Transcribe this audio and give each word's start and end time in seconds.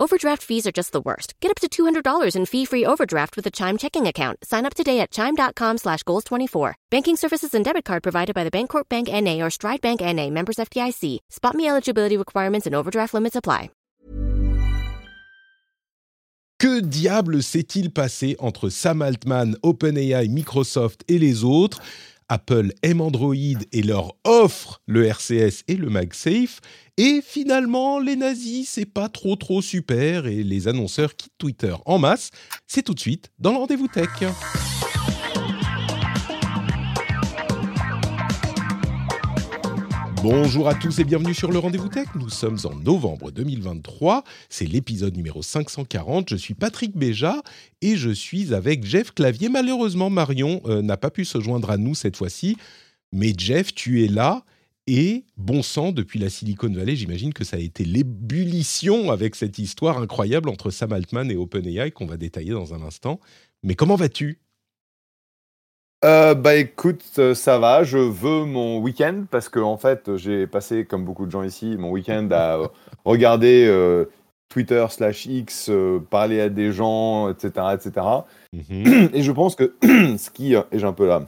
Overdraft 0.00 0.42
fees 0.42 0.66
are 0.66 0.72
just 0.72 0.92
the 0.92 1.00
worst. 1.02 1.34
Get 1.40 1.50
up 1.50 1.58
to 1.58 1.68
$200 1.68 2.34
in 2.34 2.46
fee-free 2.46 2.86
overdraft 2.86 3.36
with 3.36 3.46
a 3.46 3.50
Chime 3.50 3.76
checking 3.76 4.06
account. 4.06 4.38
Sign 4.42 4.64
up 4.64 4.72
today 4.72 5.00
at 5.00 5.10
chime.com 5.10 5.76
slash 5.76 6.04
goals24. 6.04 6.72
Banking 6.90 7.16
services 7.16 7.52
and 7.52 7.62
debit 7.62 7.84
card 7.84 8.02
provided 8.02 8.34
by 8.34 8.42
the 8.42 8.50
Bancorp 8.50 8.88
Bank 8.88 9.10
N.A. 9.12 9.42
or 9.42 9.50
Stride 9.50 9.82
Bank 9.82 10.00
N.A. 10.00 10.30
members 10.30 10.56
FDIC. 10.56 11.18
Spot 11.28 11.54
me 11.54 11.68
eligibility 11.68 12.16
requirements 12.16 12.66
and 12.66 12.74
overdraft 12.74 13.12
limits 13.12 13.36
apply. 13.36 13.68
Que 16.58 16.82
diable 16.82 17.42
s'est-il 17.42 17.90
passé 17.90 18.36
entre 18.38 18.68
Sam 18.68 19.00
Altman, 19.00 19.56
OpenAI, 19.62 20.28
Microsoft 20.28 21.04
et 21.08 21.18
les 21.18 21.42
autres 21.42 21.80
Apple 22.30 22.72
aime 22.84 23.00
Android 23.00 23.34
et 23.34 23.82
leur 23.82 24.14
offre 24.24 24.80
le 24.86 25.04
RCS 25.04 25.64
et 25.66 25.74
le 25.74 25.90
MagSafe. 25.90 26.60
Et 26.96 27.20
finalement, 27.26 27.98
les 27.98 28.14
nazis, 28.14 28.68
c'est 28.68 28.86
pas 28.86 29.08
trop 29.08 29.34
trop 29.34 29.60
super 29.60 30.26
et 30.26 30.44
les 30.44 30.68
annonceurs 30.68 31.16
quittent 31.16 31.36
Twitter 31.38 31.74
en 31.86 31.98
masse. 31.98 32.30
C'est 32.68 32.82
tout 32.82 32.94
de 32.94 33.00
suite 33.00 33.30
dans 33.40 33.50
le 33.50 33.58
rendez-vous 33.58 33.88
tech. 33.88 34.08
Bonjour 40.22 40.68
à 40.68 40.74
tous 40.74 40.98
et 40.98 41.04
bienvenue 41.04 41.32
sur 41.32 41.50
le 41.50 41.58
Rendez-vous 41.58 41.88
Tech. 41.88 42.06
Nous 42.14 42.28
sommes 42.28 42.58
en 42.64 42.74
novembre 42.74 43.30
2023. 43.30 44.22
C'est 44.50 44.66
l'épisode 44.66 45.16
numéro 45.16 45.40
540. 45.40 46.28
Je 46.28 46.36
suis 46.36 46.52
Patrick 46.52 46.94
Béja 46.94 47.42
et 47.80 47.96
je 47.96 48.10
suis 48.10 48.52
avec 48.52 48.84
Jeff 48.84 49.12
Clavier. 49.14 49.48
Malheureusement, 49.48 50.10
Marion 50.10 50.60
euh, 50.66 50.82
n'a 50.82 50.98
pas 50.98 51.10
pu 51.10 51.24
se 51.24 51.40
joindre 51.40 51.70
à 51.70 51.78
nous 51.78 51.94
cette 51.94 52.18
fois-ci. 52.18 52.58
Mais 53.12 53.32
Jeff, 53.34 53.74
tu 53.74 54.04
es 54.04 54.08
là. 54.08 54.44
Et 54.86 55.24
bon 55.38 55.62
sang, 55.62 55.90
depuis 55.90 56.18
la 56.18 56.28
Silicon 56.28 56.70
Valley, 56.70 56.96
j'imagine 56.96 57.32
que 57.32 57.44
ça 57.44 57.56
a 57.56 57.60
été 57.60 57.86
l'ébullition 57.86 59.10
avec 59.10 59.36
cette 59.36 59.58
histoire 59.58 59.96
incroyable 59.96 60.50
entre 60.50 60.70
Sam 60.70 60.92
Altman 60.92 61.30
et 61.30 61.36
OpenAI 61.36 61.92
qu'on 61.92 62.06
va 62.06 62.18
détailler 62.18 62.50
dans 62.50 62.74
un 62.74 62.82
instant. 62.82 63.20
Mais 63.62 63.74
comment 63.74 63.96
vas-tu? 63.96 64.38
Euh, 66.02 66.34
bah 66.34 66.54
écoute, 66.54 67.04
euh, 67.18 67.34
ça 67.34 67.58
va, 67.58 67.84
je 67.84 67.98
veux 67.98 68.46
mon 68.46 68.78
week-end 68.78 69.24
parce 69.30 69.50
que 69.50 69.58
en 69.58 69.76
fait 69.76 70.16
j'ai 70.16 70.46
passé, 70.46 70.86
comme 70.86 71.04
beaucoup 71.04 71.26
de 71.26 71.30
gens 71.30 71.42
ici, 71.42 71.76
mon 71.78 71.90
week-end 71.90 72.28
à 72.30 72.56
euh, 72.56 72.68
regarder 73.04 73.66
euh, 73.68 74.06
Twitter 74.48 74.84
slash 74.88 75.26
X, 75.26 75.70
parler 76.08 76.40
à 76.40 76.48
des 76.48 76.72
gens, 76.72 77.28
etc. 77.28 77.66
etc. 77.74 78.06
Mhm. 78.52 79.10
Et 79.12 79.22
je 79.22 79.30
pense 79.30 79.54
que 79.54 79.74
ce 79.82 80.30
qui... 80.30 80.54
Et 80.54 80.62
j'ai 80.72 80.86
un 80.86 80.94
peu 80.94 81.06
la... 81.06 81.26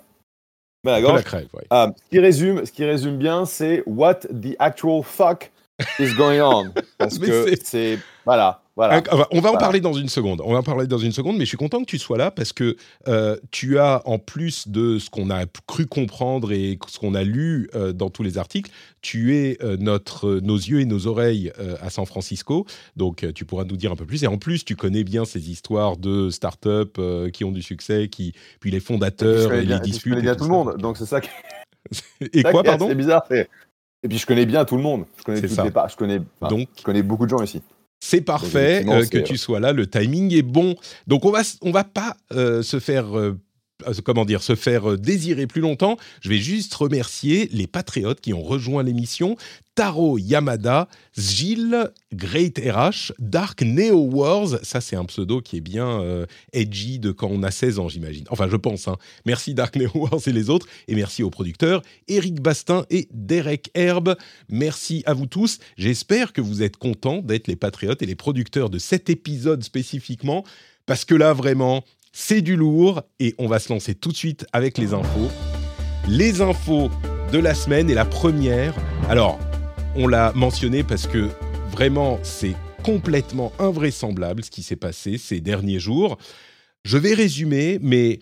La 0.84 1.00
gorge. 1.00 1.22
crève, 1.22 1.46
ouais. 1.54 1.64
Ah, 1.70 1.92
ce, 1.94 2.10
qui 2.10 2.18
résume, 2.18 2.66
ce 2.66 2.72
qui 2.72 2.84
résume 2.84 3.16
bien, 3.16 3.44
c'est 3.44 3.84
What 3.86 4.20
the 4.30 4.56
actual 4.58 5.04
fuck 5.04 5.52
is 6.00 6.14
going 6.14 6.40
on 6.40 6.72
Parce 6.98 7.18
que 7.18 7.54
c'est... 7.62 7.98
Voilà, 8.24 8.61
voilà. 8.76 9.02
Ah, 9.10 9.26
On 9.30 9.40
va 9.40 9.50
en 9.52 9.56
parler 9.58 9.80
dans 9.80 9.92
une 9.92 10.08
seconde. 10.08 10.40
On 10.44 10.52
va 10.52 10.60
en 10.60 10.62
parler 10.62 10.86
dans 10.86 10.98
une 10.98 11.12
seconde, 11.12 11.36
mais 11.36 11.44
je 11.44 11.48
suis 11.48 11.56
content 11.58 11.80
que 11.80 11.84
tu 11.90 11.98
sois 11.98 12.16
là 12.16 12.30
parce 12.30 12.52
que 12.52 12.76
euh, 13.08 13.36
tu 13.50 13.78
as, 13.78 14.00
en 14.06 14.18
plus 14.18 14.68
de 14.68 14.98
ce 14.98 15.10
qu'on 15.10 15.28
a 15.30 15.44
cru 15.66 15.86
comprendre 15.86 16.52
et 16.52 16.78
ce 16.88 16.98
qu'on 16.98 17.14
a 17.14 17.22
lu 17.22 17.68
euh, 17.74 17.92
dans 17.92 18.08
tous 18.08 18.22
les 18.22 18.38
articles, 18.38 18.70
tu 19.02 19.36
es 19.36 19.58
euh, 19.62 19.76
notre, 19.78 20.26
euh, 20.28 20.40
nos 20.40 20.56
yeux 20.56 20.80
et 20.80 20.84
nos 20.86 21.06
oreilles 21.06 21.52
euh, 21.58 21.76
à 21.82 21.90
San 21.90 22.06
Francisco. 22.06 22.64
Donc, 22.96 23.24
euh, 23.24 23.32
tu 23.32 23.44
pourras 23.44 23.64
nous 23.64 23.76
dire 23.76 23.92
un 23.92 23.96
peu 23.96 24.06
plus. 24.06 24.22
Et 24.24 24.26
en 24.26 24.38
plus, 24.38 24.64
tu 24.64 24.74
connais 24.76 25.04
bien 25.04 25.24
ces 25.24 25.50
histoires 25.50 25.96
de 25.98 26.30
start-up 26.30 26.96
euh, 26.98 27.28
qui 27.30 27.44
ont 27.44 27.52
du 27.52 27.62
succès, 27.62 28.08
qui, 28.08 28.32
puis 28.60 28.70
les 28.70 28.76
Et 28.76 28.80
puis, 28.80 28.80
je 28.80 28.86
fondateurs 28.86 29.52
et 29.54 29.64
bien, 29.66 29.76
les 29.76 29.80
puis, 29.82 29.90
je 29.90 29.92
disputes. 29.94 30.12
connais 30.12 30.22
bien 30.22 30.34
tout 30.34 30.44
le 30.44 30.50
monde, 30.50 30.76
donc 30.78 30.96
c'est 30.96 31.06
ça 31.06 31.20
Et 32.32 32.42
quoi, 32.42 32.62
pardon? 32.62 32.86
assez 32.86 32.94
bizarre. 32.94 33.24
c'est- 33.28 33.48
Et 34.04 34.08
puis 34.08 34.18
je 34.18 34.26
connais 34.26 34.46
bien 34.46 34.64
tout 34.64 34.76
le 34.76 34.82
monde. 34.82 35.04
Je 35.18 35.22
connais 35.24 35.40
C'est 35.40 35.48
toutes 35.48 35.64
les. 35.64 35.90
Je 35.90 35.96
connais, 35.96 36.20
enfin, 36.40 36.54
Donc, 36.56 36.68
je 36.78 36.82
connais 36.82 37.02
beaucoup 37.02 37.24
de 37.26 37.30
gens 37.30 37.42
ici. 37.42 37.60
C'est 38.04 38.20
parfait 38.20 38.84
euh, 38.88 39.06
que 39.06 39.18
tu 39.18 39.36
sois 39.36 39.60
là, 39.60 39.72
le 39.72 39.86
timing 39.86 40.34
est 40.34 40.42
bon. 40.42 40.74
Donc 41.06 41.24
on 41.24 41.30
va 41.30 41.42
on 41.60 41.70
va 41.70 41.84
pas 41.84 42.16
euh, 42.32 42.60
se 42.60 42.80
faire 42.80 43.16
euh, 43.16 43.38
comment 44.04 44.24
dire 44.24 44.42
se 44.42 44.54
faire 44.54 44.92
euh, 44.92 44.96
désirer 44.96 45.46
plus 45.46 45.60
longtemps. 45.60 45.96
Je 46.20 46.28
vais 46.28 46.38
juste 46.38 46.72
remercier 46.74 47.48
les 47.52 47.66
patriotes 47.66 48.20
qui 48.20 48.32
ont 48.32 48.42
rejoint 48.42 48.82
l'émission 48.82 49.36
Taro 49.74 50.18
Yamada, 50.18 50.86
Gilles, 51.16 51.90
Great 52.12 52.58
RH, 52.58 53.12
Dark 53.18 53.62
Neo 53.62 53.96
Wars, 53.96 54.58
ça 54.62 54.82
c'est 54.82 54.96
un 54.96 55.04
pseudo 55.06 55.40
qui 55.40 55.56
est 55.56 55.60
bien 55.62 56.02
euh, 56.02 56.26
edgy 56.52 56.98
de 56.98 57.10
quand 57.10 57.28
on 57.30 57.42
a 57.42 57.50
16 57.50 57.78
ans 57.78 57.88
j'imagine. 57.88 58.24
Enfin 58.28 58.48
je 58.50 58.56
pense. 58.56 58.86
hein. 58.88 58.98
Merci 59.24 59.54
Dark 59.54 59.76
Neo 59.76 59.90
Wars 59.94 60.20
et 60.26 60.32
les 60.32 60.50
autres 60.50 60.66
et 60.88 60.94
merci 60.94 61.22
aux 61.22 61.30
producteurs 61.30 61.82
Eric 62.08 62.40
Bastin 62.42 62.84
et 62.90 63.08
Derek 63.12 63.70
Herbe. 63.74 64.16
Merci 64.50 65.02
à 65.06 65.14
vous 65.14 65.26
tous. 65.26 65.58
J'espère 65.78 66.32
que 66.32 66.40
vous 66.40 66.62
êtes 66.62 66.76
contents 66.76 67.22
d'être 67.22 67.48
les 67.48 67.56
patriotes 67.56 68.02
et 68.02 68.06
les 68.06 68.14
producteurs 68.14 68.68
de 68.70 68.78
cet 68.78 69.08
épisode 69.10 69.62
spécifiquement, 69.64 70.44
parce 70.86 71.04
que 71.04 71.14
là, 71.14 71.32
vraiment, 71.32 71.84
c'est 72.12 72.42
du 72.42 72.56
lourd 72.56 73.02
et 73.18 73.34
on 73.38 73.48
va 73.48 73.58
se 73.58 73.72
lancer 73.72 73.94
tout 73.94 74.12
de 74.12 74.16
suite 74.16 74.46
avec 74.52 74.78
les 74.78 74.92
infos. 74.92 75.30
Les 76.06 76.40
infos 76.40 76.90
de 77.32 77.38
la 77.38 77.54
semaine 77.54 77.88
et 77.88 77.94
la 77.94 78.04
première. 78.04 78.74
Alors, 79.08 79.38
on 79.96 80.06
l'a 80.06 80.32
mentionné 80.34 80.82
parce 80.82 81.06
que 81.06 81.30
vraiment, 81.70 82.18
c'est 82.22 82.54
complètement 82.82 83.52
invraisemblable 83.58 84.44
ce 84.44 84.50
qui 84.50 84.62
s'est 84.62 84.76
passé 84.76 85.16
ces 85.16 85.40
derniers 85.40 85.78
jours. 85.78 86.18
Je 86.84 86.98
vais 86.98 87.14
résumer, 87.14 87.78
mais 87.80 88.20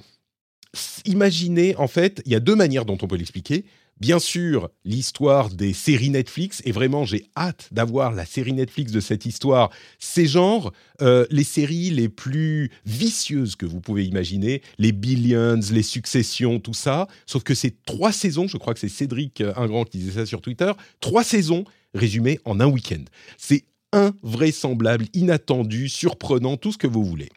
imaginez, 1.04 1.74
en 1.76 1.88
fait, 1.88 2.22
il 2.26 2.32
y 2.32 2.36
a 2.36 2.40
deux 2.40 2.54
manières 2.54 2.84
dont 2.84 2.98
on 3.02 3.08
peut 3.08 3.16
l'expliquer. 3.16 3.64
Bien 4.00 4.18
sûr, 4.18 4.70
l'histoire 4.86 5.50
des 5.50 5.74
séries 5.74 6.08
Netflix, 6.08 6.62
et 6.64 6.72
vraiment 6.72 7.04
j'ai 7.04 7.26
hâte 7.36 7.68
d'avoir 7.70 8.12
la 8.12 8.24
série 8.24 8.54
Netflix 8.54 8.92
de 8.92 9.00
cette 9.00 9.26
histoire. 9.26 9.68
C'est 9.98 10.26
genre 10.26 10.72
euh, 11.02 11.26
les 11.30 11.44
séries 11.44 11.90
les 11.90 12.08
plus 12.08 12.70
vicieuses 12.86 13.56
que 13.56 13.66
vous 13.66 13.80
pouvez 13.80 14.06
imaginer, 14.06 14.62
les 14.78 14.92
Billions, 14.92 15.60
les 15.70 15.82
Successions, 15.82 16.60
tout 16.60 16.72
ça. 16.72 17.08
Sauf 17.26 17.42
que 17.42 17.54
c'est 17.54 17.84
trois 17.84 18.10
saisons, 18.10 18.48
je 18.48 18.56
crois 18.56 18.72
que 18.72 18.80
c'est 18.80 18.88
Cédric 18.88 19.42
euh, 19.42 19.52
Ingrand 19.56 19.84
qui 19.84 19.98
disait 19.98 20.20
ça 20.20 20.26
sur 20.26 20.40
Twitter, 20.40 20.72
trois 21.00 21.22
saisons 21.22 21.64
résumées 21.94 22.40
en 22.46 22.58
un 22.58 22.66
week-end. 22.66 23.04
C'est 23.36 23.64
invraisemblable, 23.92 25.06
inattendu, 25.12 25.90
surprenant, 25.90 26.56
tout 26.56 26.72
ce 26.72 26.78
que 26.78 26.86
vous 26.86 27.04
voulez. 27.04 27.28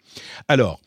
Alors, 0.47 0.79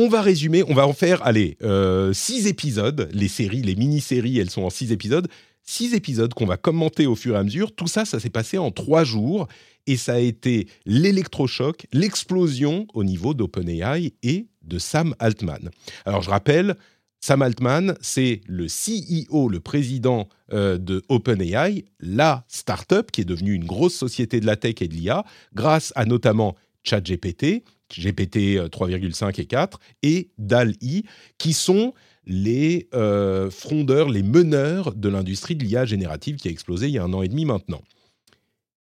on 0.00 0.08
va 0.08 0.22
résumer, 0.22 0.64
on 0.66 0.72
va 0.72 0.86
en 0.86 0.94
faire, 0.94 1.24
allez, 1.26 1.58
euh, 1.62 2.14
six 2.14 2.46
épisodes. 2.46 3.10
Les 3.12 3.28
séries, 3.28 3.60
les 3.60 3.76
mini-séries, 3.76 4.38
elles 4.38 4.48
sont 4.48 4.62
en 4.62 4.70
six 4.70 4.92
épisodes. 4.92 5.28
Six 5.62 5.94
épisodes 5.94 6.32
qu'on 6.32 6.46
va 6.46 6.56
commenter 6.56 7.06
au 7.06 7.14
fur 7.14 7.36
et 7.36 7.38
à 7.38 7.44
mesure. 7.44 7.74
Tout 7.74 7.86
ça, 7.86 8.06
ça 8.06 8.18
s'est 8.18 8.30
passé 8.30 8.56
en 8.56 8.70
trois 8.70 9.04
jours. 9.04 9.46
Et 9.86 9.98
ça 9.98 10.14
a 10.14 10.18
été 10.18 10.68
l'électrochoc, 10.86 11.86
l'explosion 11.92 12.86
au 12.94 13.04
niveau 13.04 13.34
d'OpenAI 13.34 14.14
et 14.22 14.46
de 14.62 14.78
Sam 14.78 15.14
Altman. 15.18 15.70
Alors, 16.06 16.22
je 16.22 16.30
rappelle, 16.30 16.76
Sam 17.20 17.42
Altman, 17.42 17.94
c'est 18.00 18.40
le 18.46 18.66
CEO, 18.68 19.50
le 19.50 19.60
président 19.60 20.28
euh, 20.54 20.78
de 20.78 21.02
OpenAI, 21.10 21.84
la 22.00 22.44
startup 22.48 23.10
qui 23.10 23.20
est 23.20 23.26
devenue 23.26 23.52
une 23.52 23.66
grosse 23.66 23.94
société 23.94 24.40
de 24.40 24.46
la 24.46 24.56
tech 24.56 24.76
et 24.80 24.88
de 24.88 24.94
l'IA, 24.94 25.24
grâce 25.54 25.92
à 25.94 26.06
notamment 26.06 26.56
ChatGPT, 26.84 27.64
GPT 27.90 28.56
euh, 28.56 28.68
3,5 28.68 29.40
et 29.40 29.46
4, 29.46 29.80
et 30.02 30.30
DAL-I, 30.38 31.04
qui 31.38 31.52
sont 31.52 31.94
les 32.26 32.88
euh, 32.94 33.50
frondeurs, 33.50 34.08
les 34.08 34.22
meneurs 34.22 34.94
de 34.94 35.08
l'industrie 35.08 35.56
de 35.56 35.64
l'IA 35.64 35.84
générative 35.84 36.36
qui 36.36 36.48
a 36.48 36.50
explosé 36.50 36.86
il 36.86 36.92
y 36.92 36.98
a 36.98 37.04
un 37.04 37.12
an 37.12 37.22
et 37.22 37.28
demi 37.28 37.44
maintenant. 37.44 37.82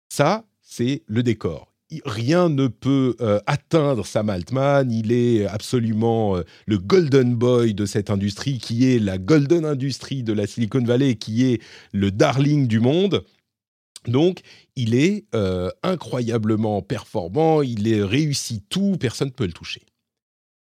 Ça, 0.08 0.44
c'est 0.60 1.02
le 1.06 1.22
décor. 1.22 1.72
Rien 2.04 2.48
ne 2.48 2.68
peut 2.68 3.16
euh, 3.20 3.40
atteindre 3.46 4.06
Sam 4.06 4.30
Altman. 4.30 4.90
Il 4.92 5.10
est 5.10 5.46
absolument 5.46 6.36
euh, 6.36 6.42
le 6.66 6.78
golden 6.78 7.34
boy 7.34 7.74
de 7.74 7.84
cette 7.84 8.10
industrie, 8.10 8.58
qui 8.58 8.92
est 8.92 8.98
la 9.00 9.18
golden 9.18 9.64
industrie 9.64 10.22
de 10.22 10.32
la 10.32 10.46
Silicon 10.46 10.84
Valley, 10.84 11.16
qui 11.16 11.52
est 11.52 11.60
le 11.92 12.12
darling 12.12 12.68
du 12.68 12.78
monde. 12.78 13.24
Donc, 14.06 14.40
il 14.80 14.94
est 14.94 15.26
euh, 15.34 15.70
incroyablement 15.82 16.80
performant, 16.80 17.60
il 17.60 17.86
est 17.86 18.02
réussi 18.02 18.62
tout, 18.70 18.96
personne 18.98 19.28
ne 19.28 19.32
peut 19.32 19.46
le 19.46 19.52
toucher. 19.52 19.82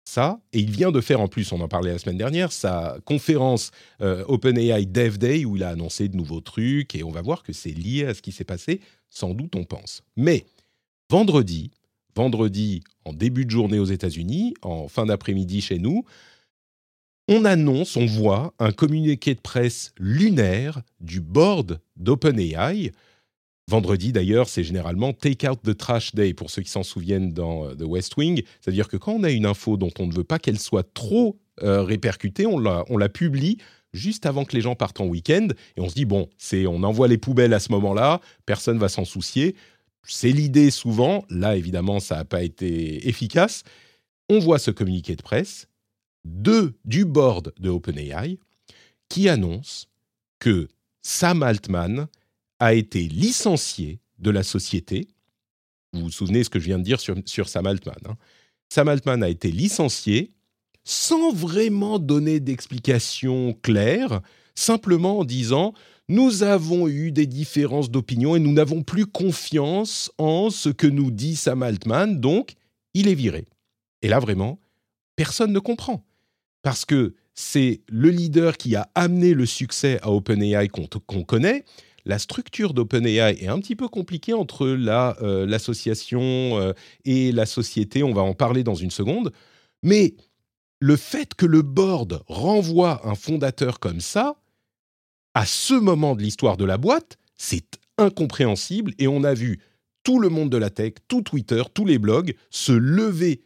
Ça, 0.04 0.40
et 0.52 0.58
il 0.58 0.70
vient 0.70 0.90
de 0.90 1.00
faire 1.00 1.20
en 1.20 1.28
plus, 1.28 1.52
on 1.52 1.60
en 1.60 1.68
parlait 1.68 1.92
la 1.92 1.98
semaine 1.98 2.18
dernière, 2.18 2.50
sa 2.50 2.98
conférence 3.04 3.70
euh, 4.00 4.24
OpenAI 4.26 4.86
Dev 4.86 5.18
Day 5.18 5.44
où 5.44 5.56
il 5.56 5.62
a 5.62 5.68
annoncé 5.68 6.08
de 6.08 6.16
nouveaux 6.16 6.40
trucs 6.40 6.96
et 6.96 7.04
on 7.04 7.10
va 7.10 7.22
voir 7.22 7.42
que 7.42 7.52
c'est 7.52 7.70
lié 7.70 8.06
à 8.06 8.14
ce 8.14 8.22
qui 8.22 8.32
s'est 8.32 8.42
passé, 8.42 8.80
sans 9.08 9.34
doute 9.34 9.54
on 9.54 9.64
pense. 9.64 10.02
Mais 10.16 10.46
vendredi, 11.10 11.70
vendredi 12.16 12.82
en 13.04 13.12
début 13.12 13.44
de 13.44 13.50
journée 13.50 13.78
aux 13.78 13.84
États-Unis, 13.84 14.54
en 14.62 14.88
fin 14.88 15.06
d'après-midi 15.06 15.60
chez 15.60 15.78
nous, 15.78 16.04
on 17.28 17.44
annonce, 17.44 17.96
on 17.96 18.06
voit 18.06 18.54
un 18.58 18.72
communiqué 18.72 19.34
de 19.34 19.40
presse 19.40 19.92
lunaire 19.98 20.80
du 21.00 21.20
board 21.20 21.80
d'OpenAI. 21.96 22.92
Vendredi, 23.68 24.12
d'ailleurs, 24.12 24.48
c'est 24.48 24.64
généralement 24.64 25.12
Take 25.12 25.46
Out 25.46 25.60
the 25.62 25.76
Trash 25.76 26.14
Day, 26.14 26.32
pour 26.32 26.48
ceux 26.48 26.62
qui 26.62 26.70
s'en 26.70 26.82
souviennent 26.82 27.34
dans 27.34 27.66
euh, 27.66 27.74
The 27.74 27.82
West 27.82 28.16
Wing. 28.16 28.42
C'est-à-dire 28.62 28.88
que 28.88 28.96
quand 28.96 29.12
on 29.12 29.24
a 29.24 29.30
une 29.30 29.44
info 29.44 29.76
dont 29.76 29.90
on 29.98 30.06
ne 30.06 30.14
veut 30.14 30.24
pas 30.24 30.38
qu'elle 30.38 30.58
soit 30.58 30.94
trop 30.94 31.38
euh, 31.62 31.82
répercutée, 31.82 32.46
on 32.46 32.58
la, 32.58 33.08
publie 33.10 33.58
juste 33.92 34.24
avant 34.24 34.46
que 34.46 34.56
les 34.56 34.62
gens 34.62 34.74
partent 34.74 35.02
en 35.02 35.06
week-end. 35.06 35.48
Et 35.76 35.82
on 35.82 35.90
se 35.90 35.94
dit, 35.94 36.06
bon, 36.06 36.30
c'est, 36.38 36.66
on 36.66 36.82
envoie 36.82 37.08
les 37.08 37.18
poubelles 37.18 37.52
à 37.52 37.58
ce 37.58 37.70
moment-là, 37.72 38.22
personne 38.46 38.78
va 38.78 38.88
s'en 38.88 39.04
soucier. 39.04 39.54
c'est 40.02 40.32
l'idée 40.32 40.70
souvent. 40.70 41.26
Là, 41.28 41.54
évidemment, 41.54 42.00
ça 42.00 42.16
n'a 42.16 42.24
pas 42.24 42.42
été 42.42 43.06
efficace. 43.06 43.64
On 44.30 44.38
voit 44.38 44.58
ce 44.58 44.70
communiqué 44.70 45.14
de 45.14 45.22
presse 45.22 45.68
de, 46.24 46.72
du 46.86 47.04
board 47.04 47.52
de 47.60 47.68
OpenAI 47.68 48.38
qui 49.10 49.28
annonce 49.28 49.88
que 50.38 50.68
Sam 51.02 51.42
Altman 51.42 52.08
a 52.58 52.74
été 52.74 53.08
licencié 53.08 54.00
de 54.18 54.30
la 54.30 54.42
société. 54.42 55.08
Vous 55.92 56.02
vous 56.02 56.10
souvenez 56.10 56.44
ce 56.44 56.50
que 56.50 56.58
je 56.58 56.66
viens 56.66 56.78
de 56.78 56.84
dire 56.84 57.00
sur, 57.00 57.48
Sam 57.48 57.66
Altman. 57.66 57.96
Hein. 58.06 58.16
Sam 58.68 58.88
Altman 58.88 59.22
a 59.22 59.28
été 59.28 59.50
licencié 59.50 60.32
sans 60.84 61.32
vraiment 61.32 61.98
donner 61.98 62.40
d'explication 62.40 63.54
claire, 63.62 64.20
simplement 64.54 65.20
en 65.20 65.24
disant 65.24 65.74
nous 66.08 66.42
avons 66.42 66.88
eu 66.88 67.12
des 67.12 67.26
différences 67.26 67.90
d'opinion 67.90 68.34
et 68.34 68.40
nous 68.40 68.52
n'avons 68.52 68.82
plus 68.82 69.04
confiance 69.04 70.10
en 70.16 70.48
ce 70.48 70.70
que 70.70 70.86
nous 70.86 71.10
dit 71.10 71.36
Sam 71.36 71.62
Altman, 71.62 72.18
donc 72.18 72.54
il 72.94 73.08
est 73.08 73.14
viré. 73.14 73.44
Et 74.00 74.08
là, 74.08 74.18
vraiment, 74.18 74.58
personne 75.16 75.52
ne 75.52 75.58
comprend. 75.58 76.06
Parce 76.62 76.86
que 76.86 77.14
c'est 77.34 77.82
le 77.88 78.08
leader 78.08 78.56
qui 78.56 78.74
a 78.74 78.88
amené 78.94 79.34
le 79.34 79.44
succès 79.46 79.98
à 80.02 80.10
OpenAI 80.10 80.68
qu'on 80.68 81.22
connaît. 81.24 81.64
La 82.08 82.18
structure 82.18 82.72
d'OpenAI 82.72 83.36
est 83.42 83.48
un 83.48 83.60
petit 83.60 83.76
peu 83.76 83.86
compliquée 83.86 84.32
entre 84.32 84.64
euh, 84.66 85.46
l'association 85.46 86.20
euh, 86.22 86.72
et 87.04 87.32
la 87.32 87.44
société. 87.44 88.02
On 88.02 88.14
va 88.14 88.22
en 88.22 88.32
parler 88.32 88.64
dans 88.64 88.74
une 88.74 88.90
seconde. 88.90 89.30
Mais 89.82 90.14
le 90.80 90.96
fait 90.96 91.34
que 91.34 91.44
le 91.44 91.60
board 91.60 92.22
renvoie 92.26 93.06
un 93.06 93.14
fondateur 93.14 93.78
comme 93.78 94.00
ça, 94.00 94.40
à 95.34 95.44
ce 95.44 95.74
moment 95.74 96.16
de 96.16 96.22
l'histoire 96.22 96.56
de 96.56 96.64
la 96.64 96.78
boîte, 96.78 97.18
c'est 97.36 97.78
incompréhensible 97.98 98.94
et 98.98 99.06
on 99.06 99.22
a 99.22 99.34
vu 99.34 99.60
tout 100.02 100.18
le 100.18 100.30
monde 100.30 100.48
de 100.48 100.56
la 100.56 100.70
tech, 100.70 100.94
tout 101.08 101.20
Twitter, 101.20 101.62
tous 101.74 101.84
les 101.84 101.98
blogs 101.98 102.34
se 102.48 102.72
lever 102.72 103.42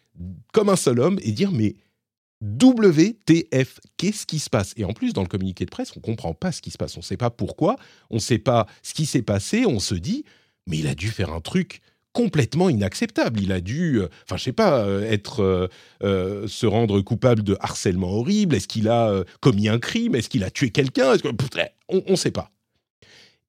comme 0.52 0.68
un 0.68 0.76
seul 0.76 1.00
homme 1.00 1.18
et 1.22 1.32
dire 1.32 1.50
mais 1.50 1.74
WTF, 2.42 3.78
qu'est-ce 3.96 4.26
qui 4.26 4.40
se 4.40 4.50
passe? 4.50 4.74
Et 4.76 4.84
en 4.84 4.92
plus, 4.92 5.12
dans 5.12 5.22
le 5.22 5.28
communiqué 5.28 5.64
de 5.64 5.70
presse, 5.70 5.92
on 5.96 6.00
ne 6.00 6.04
comprend 6.04 6.34
pas 6.34 6.50
ce 6.50 6.60
qui 6.60 6.70
se 6.70 6.78
passe. 6.78 6.96
On 6.96 7.00
ne 7.00 7.04
sait 7.04 7.16
pas 7.16 7.30
pourquoi, 7.30 7.76
on 8.10 8.16
ne 8.16 8.20
sait 8.20 8.38
pas 8.38 8.66
ce 8.82 8.94
qui 8.94 9.06
s'est 9.06 9.22
passé. 9.22 9.64
On 9.66 9.78
se 9.78 9.94
dit, 9.94 10.24
mais 10.66 10.78
il 10.78 10.88
a 10.88 10.94
dû 10.94 11.08
faire 11.08 11.32
un 11.32 11.40
truc 11.40 11.80
complètement 12.12 12.68
inacceptable. 12.68 13.40
Il 13.40 13.52
a 13.52 13.60
dû, 13.60 14.00
euh, 14.00 14.08
enfin, 14.24 14.36
je 14.36 14.44
sais 14.44 14.52
pas, 14.52 14.84
euh, 14.84 15.02
être, 15.02 15.70
euh, 16.02 16.46
se 16.46 16.66
rendre 16.66 17.00
coupable 17.00 17.42
de 17.42 17.56
harcèlement 17.60 18.10
horrible. 18.10 18.54
Est-ce 18.54 18.68
qu'il 18.68 18.88
a 18.88 19.24
commis 19.40 19.68
un 19.68 19.78
crime? 19.78 20.14
Est-ce 20.14 20.28
qu'il 20.28 20.44
a 20.44 20.50
tué 20.50 20.70
quelqu'un? 20.70 21.14
On 21.88 22.02
ne 22.08 22.16
sait 22.16 22.30
pas. 22.30 22.50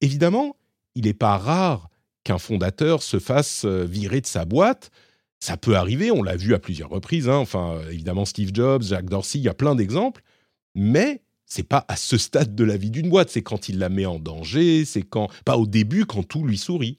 Évidemment, 0.02 0.56
il 0.96 1.06
n'est 1.06 1.14
pas 1.14 1.38
rare 1.38 1.90
qu'un 2.24 2.38
fondateur 2.38 3.04
se 3.04 3.20
fasse 3.20 3.66
virer 3.66 4.22
de 4.22 4.28
sa 4.28 4.46
boîte. 4.46 4.92
Ça 5.44 5.58
peut 5.58 5.76
arriver, 5.76 6.10
on 6.10 6.24
l'a 6.24 6.38
vu 6.38 6.54
à 6.54 6.60
plusieurs 6.60 6.88
reprises. 6.88 7.28
Hein. 7.28 7.36
Enfin, 7.36 7.82
évidemment, 7.92 8.24
Steve 8.24 8.52
Jobs, 8.54 8.84
Jack 8.84 9.10
Dorsey, 9.10 9.40
il 9.40 9.44
y 9.44 9.50
a 9.50 9.54
plein 9.54 9.76
d'exemples. 9.76 10.24
Mais 10.74 11.22
c'est 11.46 11.68
pas 11.68 11.84
à 11.90 11.98
ce 11.98 12.18
stade 12.18 12.56
de 12.56 12.64
la 12.64 12.78
vie 12.78 12.92
d'une 12.92 13.10
boîte. 13.10 13.30
C'est 13.30 13.42
quand 13.42 13.68
il 13.68 13.78
la 13.78 13.90
met 13.90 14.06
en 14.06 14.20
danger. 14.20 14.86
C'est 14.86 15.02
quand, 15.02 15.28
pas 15.44 15.58
au 15.58 15.68
début, 15.68 16.06
quand 16.06 16.24
tout 16.24 16.46
lui 16.46 16.58
sourit. 16.58 16.98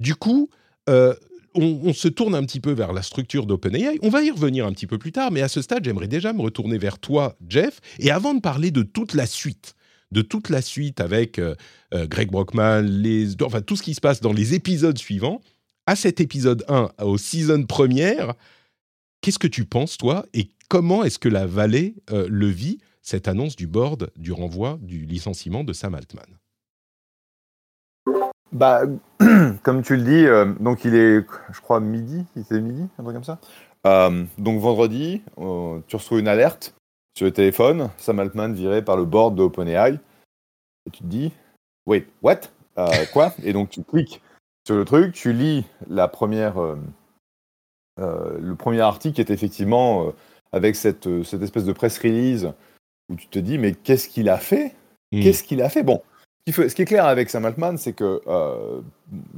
Du 0.00 0.16
coup, 0.16 0.50
euh, 0.88 1.14
on, 1.54 1.92
se 1.92 2.08
tourne 2.08 2.34
un 2.34 2.42
petit 2.42 2.58
peu 2.58 2.72
vers 2.72 2.92
la 2.92 3.02
structure 3.02 3.46
d'OpenAI. 3.46 4.00
On 4.02 4.08
va 4.08 4.24
y 4.24 4.32
revenir 4.32 4.66
un 4.66 4.72
petit 4.72 4.88
peu 4.88 4.98
plus 4.98 5.12
tard, 5.12 5.30
mais 5.30 5.40
à 5.40 5.46
ce 5.46 5.62
stade, 5.62 5.84
j'aimerais 5.84 6.08
déjà 6.08 6.32
me 6.32 6.42
retourner 6.42 6.76
vers 6.76 6.98
toi, 6.98 7.36
Jeff. 7.48 7.78
Et 8.00 8.10
avant 8.10 8.34
de 8.34 8.40
parler 8.40 8.72
de 8.72 8.82
toute 8.82 9.14
la 9.14 9.26
suite, 9.26 9.76
de 10.10 10.22
toute 10.22 10.48
la 10.48 10.60
suite 10.60 11.00
avec 11.00 11.38
euh, 11.38 11.54
euh, 11.94 12.08
Greg 12.08 12.32
Brockman, 12.32 12.82
enfin 13.42 13.60
tout 13.60 13.76
ce 13.76 13.84
qui 13.84 13.94
se 13.94 14.00
passe 14.00 14.20
dans 14.20 14.32
les 14.32 14.54
épisodes 14.54 14.98
suivants, 14.98 15.40
à 15.88 15.96
cet 15.96 16.20
épisode 16.20 16.66
1, 16.68 16.90
au 17.00 17.16
season 17.16 17.64
première, 17.64 18.34
qu'est-ce 19.22 19.38
que 19.38 19.46
tu 19.46 19.64
penses, 19.64 19.96
toi, 19.96 20.26
et 20.34 20.50
comment 20.68 21.02
est-ce 21.02 21.18
que 21.18 21.30
la 21.30 21.46
vallée 21.46 21.94
le 22.10 22.46
vit, 22.46 22.78
cette 23.00 23.26
annonce 23.26 23.56
du 23.56 23.66
board 23.66 24.10
du 24.14 24.32
renvoi 24.32 24.78
du 24.82 25.06
licenciement 25.06 25.64
de 25.64 25.72
Sam 25.72 25.94
Altman? 25.94 26.26
Bah, 28.52 28.82
comme 29.62 29.82
tu 29.82 29.96
le 29.96 30.02
dis, 30.02 30.26
euh, 30.26 30.52
donc 30.60 30.84
il 30.84 30.94
est, 30.94 31.24
je 31.52 31.60
crois, 31.62 31.80
midi, 31.80 32.26
il 32.36 32.42
était 32.42 32.60
midi, 32.60 32.86
un 32.98 33.02
truc 33.02 33.14
comme 33.14 33.24
ça. 33.24 33.38
Euh, 33.86 34.26
donc 34.36 34.60
vendredi, 34.60 35.22
euh, 35.38 35.80
tu 35.86 35.96
reçois 35.96 36.18
une 36.18 36.28
alerte 36.28 36.74
sur 37.16 37.24
le 37.24 37.32
téléphone, 37.32 37.88
Sam 37.96 38.20
Altman 38.20 38.52
viré 38.52 38.84
par 38.84 38.98
le 38.98 39.06
board 39.06 39.36
de 39.36 39.42
OpenAI, 39.42 39.94
et 39.94 40.90
tu 40.90 41.02
te 41.02 41.06
dis, 41.06 41.32
wait, 41.86 42.06
what? 42.20 42.40
Quoi? 43.14 43.32
Et 43.42 43.54
donc 43.54 43.70
tu 43.70 43.82
cliques 43.82 44.20
sur 44.68 44.76
le 44.76 44.84
truc, 44.84 45.14
tu 45.14 45.32
lis 45.32 45.64
la 45.88 46.08
première, 46.08 46.56
le 47.96 48.54
premier 48.54 48.80
article 48.82 49.14
qui 49.14 49.20
est 49.22 49.30
effectivement 49.30 50.12
avec 50.52 50.76
cette, 50.76 51.08
cette 51.24 51.40
espèce 51.40 51.64
de 51.64 51.72
press 51.72 51.98
release 51.98 52.48
où 53.08 53.14
tu 53.16 53.28
te 53.28 53.38
dis, 53.38 53.56
mais 53.56 53.72
qu'est-ce 53.72 54.08
qu'il 54.08 54.28
a 54.28 54.36
fait? 54.36 54.74
Hmm. 55.10 55.22
Qu'est-ce 55.22 55.42
qu'il 55.42 55.62
a 55.62 55.70
fait? 55.70 55.82
Bon, 55.82 56.02
ce 56.46 56.74
qui 56.74 56.82
est 56.82 56.86
clair 56.86 57.06
avec 57.06 57.30
Sam 57.30 57.44
Altman, 57.44 57.78
c'est 57.78 57.92
que 57.92 58.20
euh, 58.26 58.80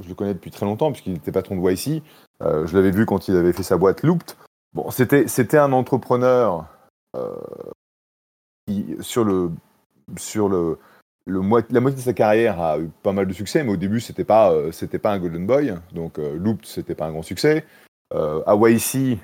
je 0.01 0.09
le 0.09 0.15
connais 0.15 0.33
depuis 0.33 0.51
très 0.51 0.65
longtemps, 0.65 0.91
puisqu'il 0.91 1.15
était 1.15 1.31
patron 1.31 1.55
de 1.55 1.71
YC. 1.71 2.03
Euh, 2.41 2.65
je 2.67 2.75
l'avais 2.75 2.91
vu 2.91 3.05
quand 3.05 3.27
il 3.27 3.35
avait 3.35 3.53
fait 3.53 3.63
sa 3.63 3.77
boîte 3.77 4.03
Looped. 4.03 4.35
Bon, 4.73 4.89
c'était, 4.91 5.27
c'était 5.27 5.57
un 5.57 5.73
entrepreneur 5.73 6.65
euh, 7.15 7.35
qui, 8.67 8.95
sur 8.99 9.23
le, 9.23 9.51
sur 10.17 10.49
le, 10.49 10.77
le 11.25 11.39
la 11.69 11.79
moitié 11.79 11.97
de 11.97 12.03
sa 12.03 12.13
carrière, 12.13 12.59
a 12.59 12.79
eu 12.79 12.89
pas 13.03 13.13
mal 13.13 13.27
de 13.27 13.33
succès, 13.33 13.63
mais 13.63 13.71
au 13.71 13.77
début, 13.77 13.99
c'était 13.99 14.23
pas, 14.23 14.53
c'était 14.71 14.99
pas 14.99 15.11
un 15.11 15.19
Golden 15.19 15.45
Boy. 15.45 15.73
Donc, 15.93 16.17
Looped, 16.17 16.65
c'était 16.65 16.95
pas 16.95 17.05
un 17.05 17.11
grand 17.11 17.21
succès. 17.21 17.63
à 18.11 18.55
YC, 18.55 19.17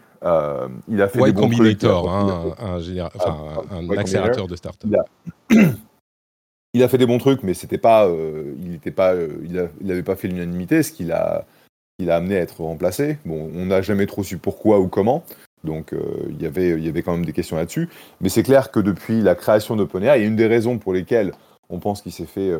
il 0.87 1.01
a 1.01 1.07
fait 1.07 1.23
des 1.23 1.31
bons 1.31 1.41
Combinator, 1.41 2.09
hein, 2.09 2.55
un, 2.59 2.75
un, 3.75 3.97
accélérateur 3.97 4.47
de 4.47 4.55
start-up. 4.55 4.91
il 6.77 6.83
a 6.83 6.87
fait 6.87 6.97
des 6.97 7.05
bons 7.05 7.17
trucs, 7.17 7.43
mais 7.43 7.53
c'était 7.53 7.77
pas, 7.77 8.07
euh, 8.07 8.53
il 8.61 8.71
n'était 8.71 8.91
pas, 8.91 9.13
euh, 9.13 9.29
il 9.43 9.87
n'avait 9.87 10.03
pas 10.03 10.15
fait 10.15 10.27
l'unanimité, 10.27 10.83
ce 10.83 10.91
qui 10.91 11.03
l'a, 11.03 11.45
il 11.99 12.11
a 12.11 12.17
amené 12.17 12.37
à 12.37 12.41
être 12.41 12.61
remplacé. 12.61 13.17
Bon, 13.25 13.49
on 13.55 13.65
n'a 13.65 13.81
jamais 13.81 14.05
trop 14.05 14.23
su 14.23 14.37
pourquoi 14.37 14.79
ou 14.79 14.87
comment, 14.87 15.23
donc 15.63 15.93
euh, 15.93 15.99
il 16.29 16.41
y 16.41 16.45
avait, 16.45 16.71
il 16.71 16.85
y 16.85 16.89
avait 16.89 17.01
quand 17.01 17.13
même 17.13 17.25
des 17.25 17.33
questions 17.33 17.57
là-dessus. 17.57 17.89
Mais 18.21 18.29
c'est 18.29 18.43
clair 18.43 18.71
que 18.71 18.79
depuis 18.79 19.21
la 19.21 19.35
création 19.35 19.75
d'OpenAI, 19.75 20.21
et 20.21 20.25
une 20.25 20.35
des 20.35 20.47
raisons 20.47 20.77
pour 20.77 20.93
lesquelles 20.93 21.33
on 21.69 21.79
pense 21.79 22.01
qu'il 22.01 22.11
s'est 22.11 22.25
fait 22.25 22.53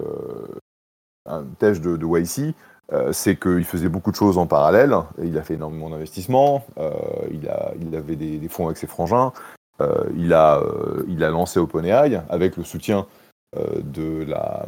un 1.26 1.44
test 1.60 1.82
de, 1.82 1.98
YC, 1.98 2.54
c'est 3.12 3.40
qu'il 3.40 3.64
faisait 3.64 3.90
beaucoup 3.90 4.12
de 4.12 4.16
choses 4.16 4.38
en 4.38 4.48
parallèle. 4.48 4.96
il 5.24 5.38
a 5.38 5.44
fait 5.44 5.56
énormément 5.56 5.90
d'investissements. 5.90 6.66
il, 7.32 7.48
a, 7.50 7.74
il 7.82 7.96
avait 7.96 8.16
des, 8.16 8.48
fonds 8.50 8.66
avec 8.66 8.78
ses 8.78 8.88
frangins. 8.88 9.32
il, 10.16 10.34
a, 10.34 10.62
lancé 11.08 11.60
OpenAI 11.60 12.22
avec 12.30 12.58
le 12.58 12.64
soutien 12.64 13.06
euh, 13.56 13.82
de 13.82 14.26
la, 14.26 14.66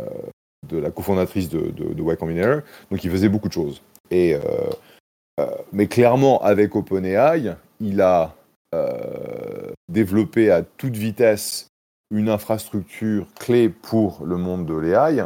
euh, 0.00 0.90
cofondatrice 0.90 1.50
de, 1.50 1.60
de, 1.60 1.92
de 1.92 2.02
Y 2.02 2.16
Combinator. 2.16 2.62
Donc 2.90 3.04
il 3.04 3.10
faisait 3.10 3.28
beaucoup 3.28 3.48
de 3.48 3.52
choses. 3.52 3.82
Euh, 4.12 4.40
mais 5.72 5.88
clairement, 5.88 6.42
avec 6.42 6.74
OpenAI, 6.74 7.54
il 7.80 8.00
a 8.00 8.34
développé 9.88 10.50
à 10.50 10.62
toute 10.62 10.96
vitesse 10.96 11.68
une 12.10 12.28
infrastructure 12.28 13.26
clé 13.38 13.68
pour 13.68 14.24
le 14.24 14.36
monde 14.36 14.66
de 14.66 14.74
l'AI. 14.74 15.24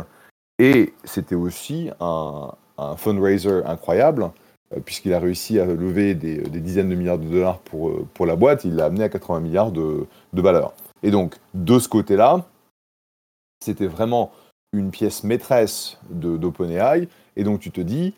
Et 0.58 0.92
c'était 1.04 1.34
aussi 1.34 1.90
un, 2.00 2.52
un, 2.78 2.96
fundraiser 2.96 3.62
incroyable, 3.64 4.30
puisqu'il 4.84 5.12
a 5.14 5.20
réussi 5.20 5.58
à 5.60 5.66
lever 5.66 6.14
des, 6.14 6.38
dizaines 6.60 6.88
de 6.88 6.94
milliards 6.94 7.18
de 7.18 7.28
dollars 7.28 7.58
pour, 7.58 8.06
pour 8.14 8.26
la 8.26 8.36
boîte. 8.36 8.64
Il 8.64 8.76
l'a 8.76 8.86
amené 8.86 9.04
à 9.04 9.08
80 9.08 9.40
milliards 9.40 9.72
de, 9.72 10.06
de 10.32 10.42
valeur. 10.42 10.72
Et 11.02 11.10
donc, 11.10 11.36
de 11.54 11.78
ce 11.78 11.88
côté-là, 11.88 12.44
c'était 13.64 13.86
vraiment 13.86 14.32
une 14.72 14.90
pièce 14.90 15.24
maîtresse 15.24 15.98
d'OpenAI. 16.10 17.08
Et 17.36 17.44
donc 17.44 17.60
tu 17.60 17.70
te 17.70 17.80
dis, 17.80 18.14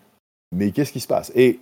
mais 0.53 0.73
qu'est-ce 0.73 0.93
qui 0.93 1.01
se 1.01 1.07
passe? 1.07 1.33
Et, 1.35 1.61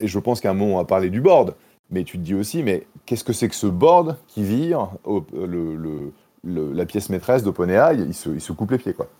je 0.00 0.18
pense 0.18 0.40
qu'à 0.40 0.50
un 0.50 0.54
moment, 0.54 0.74
on 0.74 0.78
va 0.78 0.84
parler 0.84 1.10
du 1.10 1.20
board. 1.20 1.54
Mais 1.90 2.04
tu 2.04 2.18
te 2.18 2.22
dis 2.22 2.34
aussi, 2.34 2.62
mais 2.62 2.86
qu'est-ce 3.04 3.22
que 3.22 3.32
c'est 3.32 3.48
que 3.48 3.54
ce 3.54 3.66
board 3.66 4.16
qui 4.26 4.42
vire 4.42 4.88
le, 5.06 6.12
la 6.44 6.86
pièce 6.86 7.08
maîtresse 7.08 7.42
d'OpenAI 7.42 7.96
il 7.96 8.14
se, 8.14 8.30
il 8.30 8.40
se 8.40 8.52
coupe 8.52 8.72
les 8.72 8.78
pieds, 8.78 8.94
quoi. 8.94 9.10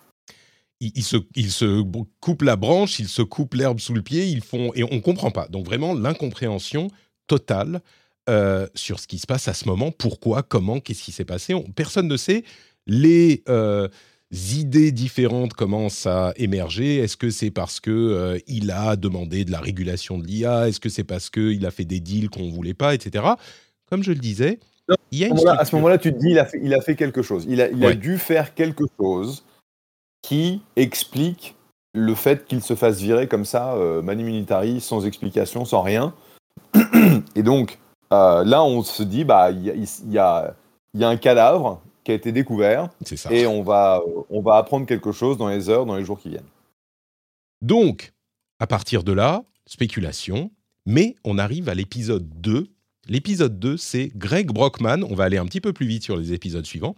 Il, 0.81 1.05
se, 1.05 1.17
il 1.37 1.53
se 1.53 1.85
coupe 2.19 2.43
la 2.43 2.57
branche, 2.57 2.99
il 2.99 3.07
se 3.07 3.23
coupe 3.23 3.55
l'herbe 3.55 3.79
sous 3.79 3.95
le 3.95 4.03
pied, 4.03 4.27
ils 4.27 4.43
font 4.43 4.73
et 4.75 4.83
on 4.83 5.01
comprend 5.01 5.31
pas. 5.31 5.47
Donc 5.47 5.65
vraiment 5.65 5.95
l'incompréhension 5.95 6.89
totale 7.29 7.83
euh, 8.29 8.67
sur 8.75 8.99
ce 8.99 9.07
qui 9.07 9.19
se 9.19 9.27
passe 9.29 9.47
à 9.47 9.55
ce 9.55 9.69
moment, 9.69 9.93
pourquoi, 9.93 10.43
comment, 10.43 10.81
qu'est-ce 10.81 11.05
qui 11.05 11.13
s'est 11.13 11.25
passé. 11.25 11.55
personne 11.77 12.09
ne 12.09 12.17
sait 12.17 12.43
les 12.87 13.43
euh, 13.49 13.89
idées 14.33 14.93
différentes 14.93 15.55
commencent 15.55 16.07
à 16.07 16.33
émerger. 16.37 16.97
Est-ce 16.99 17.17
que 17.17 17.31
c'est 17.31 17.51
parce 17.51 17.81
que 17.81 17.91
euh, 17.91 18.39
il 18.47 18.71
a 18.71 18.97
demandé 18.97 19.45
de 19.45 19.51
la 19.51 19.61
régulation 19.61 20.19
de 20.19 20.27
l'IA 20.27 20.69
Est-ce 20.69 20.81
que 20.81 20.89
c'est 20.89 21.05
parce 21.05 21.31
qu'il 21.31 21.65
a 21.67 21.71
fait 21.71 21.85
des 21.85 22.01
deals 22.01 22.31
qu'on 22.31 22.49
voulait 22.49 22.75
pas, 22.75 22.95
etc. 22.95 23.25
Comme 23.87 24.03
je 24.03 24.13
le 24.13 24.19
disais, 24.19 24.59
il 25.13 25.19
y 25.19 25.25
a 25.25 25.29
une 25.29 25.39
à 25.49 25.65
ce 25.65 25.77
moment-là, 25.77 25.99
tu 25.99 26.13
te 26.13 26.19
dis, 26.19 26.31
il 26.31 26.39
a 26.39 26.45
fait, 26.47 26.59
il 26.63 26.75
a 26.75 26.81
fait 26.81 26.97
quelque 26.97 27.23
chose. 27.23 27.45
Il 27.49 27.61
a, 27.61 27.69
il 27.69 27.85
a 27.85 27.93
dû 27.95 28.19
faire 28.19 28.55
quelque 28.55 28.85
chose 28.99 29.45
qui 30.23 30.63
explique 30.77 31.55
le 31.95 32.15
fait 32.15 32.47
qu'il 32.47 32.63
se 32.63 32.75
fasse 32.75 32.99
virer 33.01 33.29
comme 33.29 33.45
ça, 33.45 33.75
euh, 33.75 34.01
mani 34.03 34.25
militari, 34.25 34.81
sans 34.81 35.05
explication, 35.07 35.65
sans 35.65 35.83
rien. 35.83 36.15
Et 37.37 37.43
donc, 37.43 37.79
euh, 38.13 38.43
là, 38.45 38.65
on 38.65 38.83
se 38.83 39.03
dit, 39.03 39.25
bah, 39.25 39.51
il 39.51 39.63
y, 39.65 39.71
a- 39.71 39.75
il 39.75 40.13
y 40.13 40.19
a, 40.19 40.55
il 40.95 41.01
y 41.01 41.05
a 41.05 41.09
un 41.09 41.17
cadavre 41.17 41.81
qui 42.05 42.11
a 42.11 42.15
été 42.15 42.33
découvert 42.33 42.89
ça. 43.05 43.33
et 43.33 43.47
on 43.47 43.63
va, 43.63 44.01
on 44.31 44.41
va 44.43 44.57
apprendre 44.57 44.87
quelque 44.87 45.13
chose 45.13 45.37
dans 45.39 45.49
les 45.49 45.69
heures, 45.69 45.87
dans 45.87 45.97
les 45.97 46.05
jours 46.05 46.19
qui 46.19 46.31
viennent. 46.31 46.43
Donc, 47.61 48.13
à 48.59 48.67
partir 48.67 49.05
de 49.05 49.13
là, 49.13 49.45
spéculation, 49.67 50.51
mais 50.87 51.15
on 51.25 51.39
arrive 51.39 51.69
à 51.69 51.75
l'épisode 51.75 52.29
2. 52.41 52.67
L'épisode 53.09 53.59
2, 53.59 53.77
c'est 53.77 54.13
Greg 54.15 54.53
Brockman, 54.53 55.03
on 55.03 55.15
va 55.15 55.25
aller 55.25 55.37
un 55.37 55.47
petit 55.47 55.61
peu 55.61 55.73
plus 55.73 55.87
vite 55.87 56.05
sur 56.05 56.17
les 56.17 56.33
épisodes 56.33 56.65
suivants. 56.65 56.95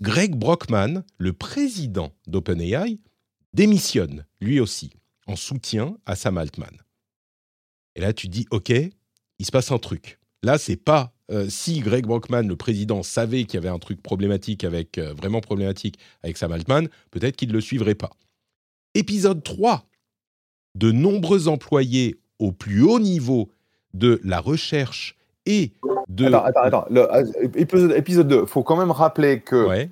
Greg 0.00 0.36
Brockman, 0.36 1.02
le 1.18 1.32
président 1.32 2.12
d'OpenAI, 2.28 3.00
démissionne, 3.54 4.24
lui 4.40 4.60
aussi, 4.60 4.90
en 5.26 5.34
soutien 5.34 5.96
à 6.06 6.14
Sam 6.14 6.38
Altman. 6.38 6.76
Et 7.96 8.00
là, 8.00 8.12
tu 8.12 8.28
dis, 8.28 8.46
OK, 8.52 8.70
il 8.70 9.46
se 9.46 9.50
passe 9.50 9.72
un 9.72 9.78
truc. 9.78 10.20
Là, 10.44 10.58
c'est 10.58 10.76
pas 10.76 11.12
euh, 11.32 11.48
si 11.50 11.80
Greg 11.80 12.06
Brockman, 12.06 12.42
le 12.42 12.54
président, 12.54 13.02
savait 13.02 13.44
qu'il 13.44 13.54
y 13.54 13.58
avait 13.58 13.68
un 13.68 13.80
truc 13.80 14.00
problématique 14.00 14.62
avec, 14.62 14.96
euh, 14.96 15.12
vraiment 15.12 15.40
problématique 15.40 15.98
avec 16.22 16.36
Sam 16.36 16.52
Altman, 16.52 16.88
peut-être 17.10 17.36
qu'il 17.36 17.48
ne 17.48 17.54
le 17.54 17.60
suivrait 17.60 17.96
pas. 17.96 18.10
Épisode 18.94 19.42
3, 19.42 19.88
de 20.76 20.92
nombreux 20.92 21.48
employés 21.48 22.20
au 22.38 22.52
plus 22.52 22.82
haut 22.82 23.00
niveau 23.00 23.50
de 23.92 24.20
la 24.22 24.40
recherche 24.40 25.17
et 25.50 25.72
de... 26.08 26.26
Attends, 26.26 26.44
attends, 26.44 26.60
attends. 26.62 26.86
Le, 26.90 27.12
euh, 27.14 27.24
épisode, 27.54 27.92
épisode 27.92 28.28
2, 28.28 28.46
faut 28.46 28.62
quand 28.62 28.76
même 28.76 28.90
rappeler 28.90 29.40
que 29.40 29.66
Ouais, 29.66 29.90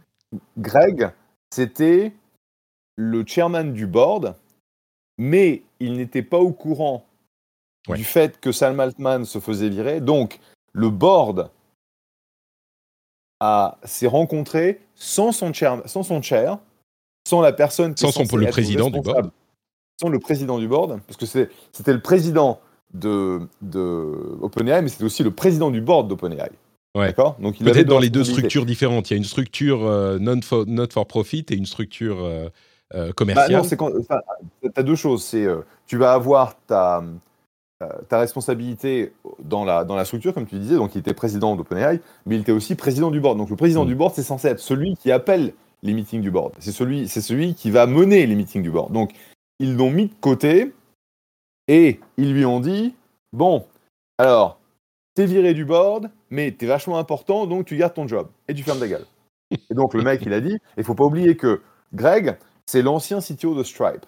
Greg, 0.58 1.10
c'était 1.52 2.12
le 2.96 3.25
chairman 3.26 3.72
du 3.72 3.86
board, 3.86 4.36
mais 5.18 5.62
il 5.80 5.96
n'était 5.96 6.22
pas 6.22 6.38
au 6.38 6.52
courant 6.52 7.04
Ouais. 7.88 7.96
du 7.96 8.04
fait 8.04 8.40
que 8.40 8.50
Sam 8.50 8.80
Altman 8.80 9.25
se 9.25 9.38
faisait 9.38 9.68
virer. 9.68 10.00
Donc, 10.00 10.40
le 10.72 10.90
board 10.90 11.50
s'est 13.84 14.06
rencontré 14.08 14.80
sans 14.94 15.30
son, 15.30 15.52
chair, 15.52 15.82
sans 15.86 16.02
son 16.02 16.20
chair, 16.22 16.58
sans 17.28 17.40
la 17.40 17.52
personne 17.52 17.94
qui 17.94 18.00
Sans 18.00 18.10
son- 18.12 18.36
le 18.36 18.46
président 18.48 18.90
du 18.90 19.00
board. 19.00 19.30
Sans 20.00 20.08
le 20.08 20.18
président 20.18 20.58
du 20.58 20.66
board, 20.68 21.00
parce 21.06 21.16
que 21.16 21.26
c'était 21.26 21.92
le 21.92 22.00
président 22.02 22.60
de, 22.99 23.41
de 23.62 24.38
OpenAI, 24.41 24.83
mais 24.83 24.88
c'était 24.88 25.05
aussi 25.05 25.23
le 25.23 25.31
président 25.31 25.71
du 25.71 25.81
board 25.81 26.09
d'OpenAI. 26.09 26.50
Ouais. 26.97 27.09
D'accord? 27.09 27.37
Donc, 27.41 27.61
il 27.61 27.65
peut-être 27.67 27.87
dans 27.88 27.99
les 27.99 28.11
deux 28.11 28.25
structures 28.25 28.65
différentes. 28.65 29.11
Il 29.11 29.15
y 29.15 29.17
a 29.17 29.19
une 29.19 29.25
structure 29.25 29.85
euh, 29.85 30.19
non 30.19 30.41
for, 30.43 30.65
not 30.67 30.87
for 30.93 31.07
profit 31.07 31.45
et 31.50 31.55
une 31.55 31.67
structure 31.67 32.25
euh, 32.25 32.49
euh, 32.95 33.09
Bah 33.09 33.12
commerciale. 33.12 33.53
non, 33.53 33.65
c'est 33.65 33.76
quand. 33.76 33.91
Enfin, 33.99 34.21
deux 34.83 34.95
choses. 34.95 35.23
C'est 35.23 35.47
tu 35.87 35.99
vas 35.99 36.12
avoir 36.12 36.57
ta 36.67 37.05
ta 38.09 38.19
responsabilité 38.19 39.12
dans 39.45 39.67
la 39.67 39.85
dans 39.85 39.97
la 39.97 40.07
structure, 40.07 40.33
comme 40.33 40.47
tu 40.47 40.59
disais. 40.59 40.76
Donc, 40.76 40.95
il 40.95 40.99
était 41.00 41.12
président 41.12 41.55
d'OpenAI, 41.57 42.00
mais 42.25 42.37
il 42.37 42.41
était 42.41 42.53
aussi 42.53 42.75
président 42.75 43.11
du 43.11 43.21
board. 43.21 43.37
Donc, 43.37 43.50
le 43.50 43.57
président 43.57 43.85
Mm. 43.85 43.88
du 43.88 43.95
board, 43.95 44.15
c'est 44.15 44.23
censé 44.23 44.49
être 44.49 44.61
celui 44.61 44.97
qui 44.97 45.12
appelle 45.12 45.53
les 45.83 45.93
meetings 45.93 46.23
du 46.23 46.31
board. 46.31 46.53
C'est 46.61 46.73
celui 46.73 47.09
c'est 47.09 47.21
celui 47.21 47.55
qui 47.55 47.71
va 47.71 47.87
mener 47.87 48.26
les 48.26 48.35
meetings 48.35 48.62
du 48.62 48.71
board. 48.71 48.93
Donc, 48.93 49.12
ils 49.59 49.76
l'ont 49.76 49.91
mis 49.91 50.07
de 50.07 50.15
côté 50.23 50.73
et 51.68 52.00
ils 52.16 52.32
lui 52.32 52.44
ont 52.44 52.61
dit 52.61 52.94
bon, 53.32 53.66
alors 54.18 54.58
t'es 55.14 55.26
viré 55.26 55.54
du 55.54 55.64
board, 55.64 56.11
mais 56.30 56.52
t'es 56.52 56.66
vachement 56.66 56.99
important, 56.99 57.46
donc 57.46 57.66
tu 57.66 57.76
gardes 57.76 57.94
ton 57.94 58.06
job 58.06 58.28
et 58.49 58.54
tu 58.54 58.62
fermes 58.62 58.80
ta 58.80 58.88
gueule. 58.88 59.06
Et 59.50 59.75
donc, 59.75 59.94
le 59.94 60.02
mec, 60.02 60.23
il 60.25 60.32
a 60.32 60.40
dit 60.40 60.58
il 60.76 60.85
faut 60.85 60.94
pas 60.94 61.04
oublier 61.04 61.37
que 61.37 61.62
Greg, 61.94 62.37
c'est 62.66 62.82
l'ancien 62.82 63.20
CTO 63.20 63.54
de 63.54 63.62
Stripe. 63.62 64.06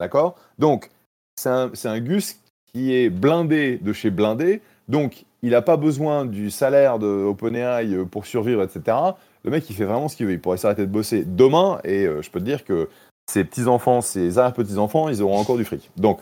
D'accord? 0.00 0.36
Donc, 0.58 0.90
c'est 1.36 1.48
un, 1.48 1.70
un 1.84 2.00
Gus 2.00 2.40
qui 2.66 2.94
est 2.94 3.10
blindé 3.10 3.78
de 3.78 3.92
chez 3.92 4.10
blindé. 4.10 4.60
Donc, 4.88 5.24
il 5.42 5.50
n'a 5.50 5.62
pas 5.62 5.76
besoin 5.76 6.24
du 6.24 6.50
salaire 6.50 6.98
de 6.98 7.06
OpenAI 7.06 8.04
pour 8.10 8.26
survivre, 8.26 8.62
etc. 8.62 8.96
Le 9.44 9.50
mec, 9.50 9.68
il 9.68 9.76
fait 9.76 9.84
vraiment 9.84 10.08
ce 10.08 10.16
qu'il 10.16 10.26
veut. 10.26 10.32
Il 10.32 10.40
pourrait 10.40 10.56
s'arrêter 10.56 10.82
de 10.82 10.90
bosser 10.90 11.24
demain. 11.24 11.80
Et 11.84 12.06
euh, 12.06 12.22
je 12.22 12.30
peux 12.30 12.40
te 12.40 12.44
dire 12.44 12.64
que 12.64 12.88
ses 13.30 13.44
petits-enfants, 13.44 14.00
ses 14.00 14.38
arrière-petits-enfants, 14.38 15.08
ils 15.08 15.22
auront 15.22 15.38
encore 15.38 15.56
du 15.56 15.64
fric. 15.64 15.90
Donc, 15.96 16.20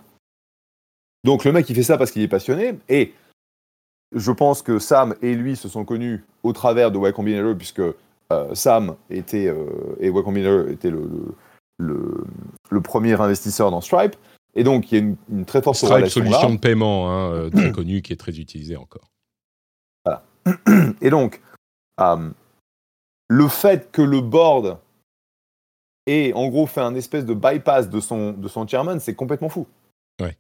donc, 1.25 1.45
le 1.45 1.52
mec, 1.52 1.69
il 1.69 1.75
fait 1.75 1.83
ça 1.83 1.99
parce 1.99 2.11
qu'il 2.11 2.23
est 2.23 2.28
passionné. 2.28 2.78
Et 2.88 3.12
je 4.14 4.31
pense 4.31 4.62
que 4.62 4.78
Sam 4.78 5.14
et 5.23 5.35
lui 5.35 5.57
se 5.57 5.69
sont 5.69 5.85
connus 5.85 6.25
au 6.43 6.52
travers 6.52 6.90
de 6.93 6.99
Y 6.99 7.12
Combinator, 7.12 7.57
puisque 7.57 7.81
euh, 7.81 8.54
Sam 8.54 8.97
était, 9.11 9.47
euh, 9.49 9.97
et 10.00 10.09
Y 10.09 10.23
Combinator 10.23 10.69
était 10.69 10.90
le, 10.90 11.00
le, 11.00 11.35
le- 11.78 12.25
le 12.71 12.81
premier 12.81 13.21
investisseur 13.21 13.71
dans 13.71 13.81
Stripe. 13.81 14.16
Et 14.54 14.62
donc, 14.62 14.93
il 14.93 14.95
y 14.95 14.99
a 14.99 15.00
une, 15.04 15.16
une 15.31 15.45
très 15.45 15.61
forte 15.62 15.76
Stripe, 15.76 15.95
relation 15.95 16.23
là. 16.23 16.31
solution 16.31 16.54
de 16.54 16.61
paiement 16.61 17.11
hein, 17.11 17.33
euh, 17.33 17.50
très 17.50 17.73
connue 17.73 18.02
qui 18.02 18.12
est 18.12 18.16
très 18.16 18.38
utilisée 18.38 18.76
encore. 18.76 19.11
Et 21.00 21.11
donc, 21.11 21.40
euh, 22.00 22.31
le 23.28 23.49
fait 23.49 23.90
que 23.90 24.02
le 24.02 24.21
board 24.21 24.78
ait 26.07 26.33
en 26.35 26.49
gros 26.49 26.66
fait 26.66 26.83
un 26.83 26.95
espèce 26.95 27.25
de 27.25 27.33
bypass 27.35 27.88
de 27.88 27.99
son, 28.00 28.33
de 28.33 28.47
son 28.47 28.66
chairman, 28.66 29.00
c'est 29.00 29.14
complètement 29.14 29.49
fou. 29.49 29.66
C'est- 30.21 30.37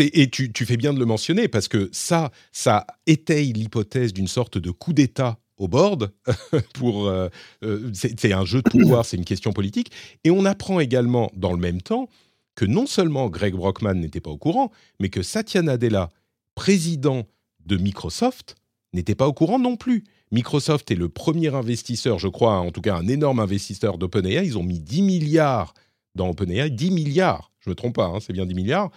Et 0.00 0.30
tu, 0.30 0.66
fais 0.66 0.76
bien 0.76 0.92
de 0.92 0.98
le 0.98 1.04
mentionner 1.04 1.48
parce 1.48 1.68
que 1.68 1.88
ça, 1.92 2.30
ça 2.52 2.86
étaye 3.06 3.52
l'hypothèse 3.52 4.12
d'une 4.12 4.28
sorte 4.28 4.58
de 4.58 4.70
coup 4.70 4.92
d'État 4.92 5.38
au 5.56 5.68
board. 5.68 6.12
pour, 6.74 7.06
euh, 7.06 7.28
euh, 7.62 7.90
c'est 7.92 8.18
c'est 8.18 8.32
un 8.32 8.44
jeu 8.44 8.62
de 8.62 8.68
pouvoir, 8.68 9.04
c'est 9.04 9.16
une 9.16 9.24
question 9.24 9.52
politique. 9.52 9.90
Et 10.24 10.30
on 10.30 10.44
apprend 10.44 10.80
également 10.80 11.30
dans 11.34 11.52
le 11.52 11.58
même 11.58 11.80
temps 11.80 12.08
que 12.54 12.64
non 12.64 12.86
seulement 12.86 13.28
Greg 13.28 13.54
Brockman 13.54 13.94
n'était 13.94 14.20
pas 14.20 14.30
au 14.30 14.38
courant, 14.38 14.70
mais 15.00 15.08
que 15.08 15.22
Satya 15.22 15.62
Nadella, 15.62 16.10
président 16.54 17.26
de 17.66 17.76
Microsoft, 17.76 18.56
n'était 18.92 19.14
pas 19.14 19.26
au 19.26 19.32
courant 19.32 19.58
non 19.58 19.76
plus. 19.76 20.04
Microsoft 20.30 20.90
est 20.90 20.96
le 20.96 21.08
premier 21.08 21.54
investisseur, 21.54 22.18
je 22.18 22.28
crois, 22.28 22.58
en 22.58 22.70
tout 22.70 22.80
cas 22.80 22.96
un 22.96 23.08
énorme 23.08 23.40
investisseur 23.40 23.98
d'OpenAI. 23.98 24.44
Ils 24.44 24.58
ont 24.58 24.62
mis 24.62 24.80
10 24.80 25.02
milliards 25.02 25.74
dans 26.14 26.28
OpenAI, 26.28 26.70
10 26.70 26.90
milliards, 26.90 27.50
je 27.60 27.70
me 27.70 27.74
trompe 27.74 27.96
pas, 27.96 28.06
hein, 28.06 28.18
c'est 28.20 28.32
bien 28.32 28.46
10 28.46 28.54
milliards. 28.54 28.90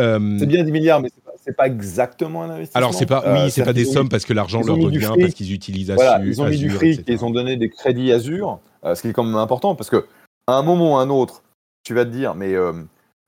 Euh, 0.00 0.36
C'est 0.38 0.46
bien 0.46 0.64
10 0.64 0.72
milliards, 0.72 1.00
mais 1.00 1.10
c'est 1.44 1.54
pas, 1.54 1.64
pas 1.64 1.66
exactement 1.66 2.42
un 2.42 2.50
investissement. 2.50 2.78
alors 2.78 2.94
c'est 2.94 3.06
pas, 3.06 3.22
Euh, 3.26 3.44
oui, 3.44 3.50
c'est 3.50 3.64
pas 3.64 3.72
des 3.72 3.84
sommes 3.84 4.08
parce 4.08 4.24
que 4.24 4.32
l'argent 4.32 4.62
leur 4.62 4.76
revient 4.76 5.12
parce 5.20 5.34
qu'ils 5.34 5.52
utilisent 5.52 5.90
Azure, 5.90 6.02
Voilà, 6.04 6.24
ils 6.24 6.40
ont 6.40 6.48
mis 6.48 6.58
du 6.58 6.70
fric, 6.70 7.00
etc. 7.00 7.04
ils 7.12 7.24
ont 7.24 7.30
donné 7.30 7.56
des 7.56 7.68
crédits 7.68 8.10
Azure, 8.12 8.60
euh, 8.84 8.94
ce 8.94 9.02
qui 9.02 9.08
est 9.08 9.12
quand 9.12 9.24
même 9.24 9.36
important 9.36 9.74
parce 9.74 9.90
que 9.90 10.06
à 10.46 10.54
un 10.54 10.62
moment 10.62 10.94
ou 10.94 10.96
à 10.96 11.02
un 11.02 11.10
autre, 11.10 11.42
tu 11.84 11.94
vas 11.94 12.04
te 12.04 12.10
dire, 12.10 12.34
mais 12.34 12.54
euh, 12.54 12.72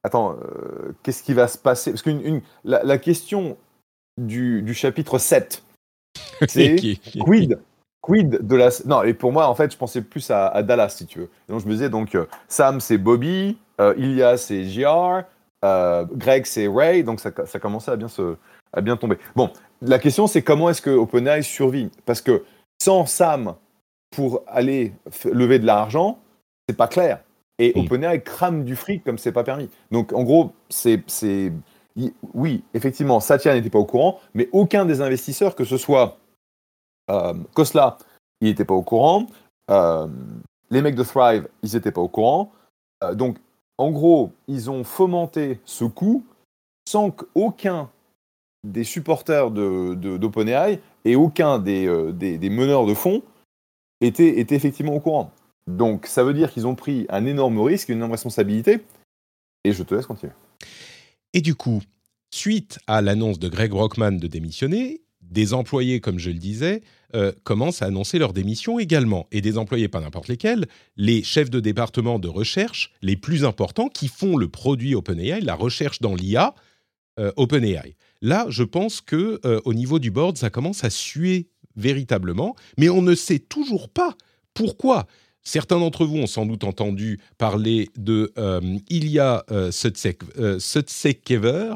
attends, 0.05 0.33
euh, 0.43 0.93
qu'est-ce 1.03 1.23
qui 1.23 1.35
va 1.35 1.49
se 1.49 1.59
passer? 1.59 1.91
Parce 1.91 2.03
que 2.03 2.11
la, 2.65 2.83
la 2.83 2.99
question 2.99 3.57
du, 4.21 4.63
du 4.63 4.75
chapitre 4.75 5.19
7, 5.19 5.63
c'est 6.49 6.77
Qui- 6.77 6.99
qui- 6.99 7.19
quid 7.19 7.59
Quid 8.01 8.47
de 8.47 8.57
la. 8.57 8.69
Non, 8.85 9.03
et 9.03 9.15
pour 9.15 9.33
moi, 9.33 9.49
en 9.49 9.55
fait, 9.55 9.73
je 9.73 9.79
pensais 9.79 10.03
plus 10.03 10.31
à, 10.31 10.49
à 10.49 10.63
Dallas, 10.63 10.91
si 10.91 11.07
tu 11.07 11.21
veux. 11.21 11.31
Et 11.49 11.53
donc, 11.53 11.63
je 11.63 11.67
me 11.67 11.73
disais, 11.73 11.89
donc, 11.89 12.15
euh, 12.15 12.27
Sam, 12.49 12.79
c'est 12.81 12.99
Bobby, 12.99 13.57
euh, 13.81 13.95
Ilya, 13.97 14.37
c'est 14.37 14.65
JR, 14.67 14.89
euh, 14.89 15.23
Greg, 16.13 16.45
c'est 16.47 16.69
Ray, 16.69 17.05
donc 17.05 17.21
ça, 17.21 17.31
ça 17.47 17.59
commençait 17.59 17.91
à 17.91 17.97
bien, 17.97 18.09
se, 18.09 18.37
à 18.73 18.81
bien 18.81 18.97
tomber. 18.97 19.19
Bon, 19.35 19.51
la 19.81 19.99
question, 19.99 20.27
c'est 20.27 20.43
comment 20.43 20.69
est-ce 20.69 20.83
que 20.83 20.91
OpenAI 20.91 21.43
survit? 21.43 21.91
Parce 22.05 22.21
que 22.21 22.45
sans 22.83 23.07
Sam 23.07 23.55
pour 24.15 24.43
aller 24.47 24.93
lever 25.25 25.59
de 25.59 25.67
l'argent, 25.67 26.19
c'est 26.69 26.77
pas 26.77 26.89
clair. 26.89 27.21
Et. 27.59 27.73
OpenAI 27.77 28.23
crame 28.23 28.65
du 28.65 28.77
fric 28.77 29.05
comme 29.05 29.19
c'est 29.19 29.33
pas 29.33 29.45
permis. 29.45 29.69
Donc, 29.91 30.13
en 30.13 30.23
gros, 30.23 30.53
c'est. 30.69 31.03
Oui, 32.35 32.65
effectivement, 32.75 33.21
Satya 33.21 33.55
n'était 33.55 33.71
pas 33.71 33.79
au 33.79 33.85
courant, 33.85 34.19
mais 34.35 34.49
aucun 34.53 34.85
des 34.85 35.01
investisseurs, 35.01 35.55
que 35.55 35.65
ce 35.65 35.77
soit 35.77 36.19
euh, 37.11 37.35
Kosla, 37.55 37.99
il 38.41 38.49
n'était 38.49 38.65
pas 38.65 38.75
au 38.75 38.83
courant. 38.83 39.27
Euh, 39.71 40.09
les 40.71 40.83
mecs 40.83 40.97
de 40.97 41.05
Thrive, 41.05 41.49
ils 41.63 41.73
n'étaient 41.75 41.93
pas 41.93 42.01
au 42.01 42.09
courant. 42.09 42.51
Euh, 43.05 43.15
donc, 43.15 43.39
en 43.79 43.91
gros, 43.91 44.33
ils 44.49 44.71
ont 44.71 44.85
fomenté 44.85 45.61
ce 45.65 45.85
coup 45.85 46.25
sans 46.89 47.11
qu'aucun 47.11 47.91
des 48.65 48.85
supporters 48.85 49.51
de, 49.51 49.95
de- 49.95 50.17
d'OpenAI 50.17 50.81
et 51.05 51.17
aucun 51.17 51.59
des, 51.59 51.87
euh, 51.87 52.13
meneurs 52.51 52.87
de 52.87 52.95
fonds 52.95 53.23
était, 54.01 54.39
était 54.41 54.55
effectivement 54.55 54.95
au 54.95 55.01
courant. 55.01 55.31
Donc, 55.67 56.07
ça 56.07 56.25
veut 56.25 56.35
dire 56.35 56.53
qu'ils 56.53 56.67
ont 56.67 56.75
pris 56.75 57.07
un 57.09 57.27
énorme 57.27 57.59
risque, 57.61 57.89
une 57.89 57.97
énorme 57.97 58.13
responsabilité. 58.13 58.81
Et 59.65 59.73
je 59.73 59.83
te 59.83 59.95
laisse 59.95 60.07
continuer. 60.07 60.33
Et 61.33 61.41
du 61.41 61.55
coup, 61.55 61.81
suite 62.35 62.79
à 62.87 63.01
l'annonce 63.01 63.39
de 63.39 63.49
Greg 63.49 63.71
Brockman 63.71 64.13
de 64.13 64.27
démissionner, 64.27 65.01
des 65.31 65.55
employés, 65.55 66.01
comme 66.01 66.19
je 66.19 66.31
le 66.31 66.39
disais, 66.39 66.83
euh, 67.15 67.33
commencent 67.45 67.83
à 67.83 67.87
annoncer 67.87 68.19
leur 68.19 68.33
démission 68.33 68.79
également. 68.79 69.27
Et 69.31 69.41
des 69.41 69.59
employés, 69.59 69.89
pas 69.89 70.01
n'importe 70.01 70.29
lesquels, 70.29 70.67
les 70.97 71.23
chefs 71.23 71.51
de 71.51 71.61
département 71.61 72.19
de 72.19 72.29
recherche 72.29 72.93
les 73.03 73.17
plus 73.17 73.45
importants 73.45 73.89
qui 73.89 74.09
font 74.09 74.37
le 74.37 74.49
produit 74.49 74.95
OpenAI, 74.95 75.41
la 75.41 75.55
recherche 75.55 76.01
dans 76.01 76.15
l'IA 76.15 76.55
euh, 77.19 77.33
OpenAI. 77.37 77.97
Là, 78.21 78.47
je 78.49 78.65
pense 78.65 79.01
que 79.01 79.41
euh, 79.45 79.61
au 79.65 79.75
niveau 79.75 79.99
du 79.99 80.11
board, 80.11 80.37
ça 80.37 80.51
commence 80.51 80.83
à 80.83 80.91
suer 80.91 81.49
véritablement, 81.77 82.57
mais 82.79 82.89
on 82.89 83.03
ne 83.03 83.15
sait 83.15 83.39
toujours 83.39 83.89
pas 83.89 84.17
pourquoi 84.55 85.07
certains 85.43 85.79
d'entre 85.79 86.07
vous 86.07 86.17
ont 86.17 86.27
sans 86.27 86.47
doute 86.47 86.65
entendu 86.65 87.21
parler 87.39 87.91
de 87.97 88.33
Ilya 88.89 89.45
Sutsekever, 89.71 91.75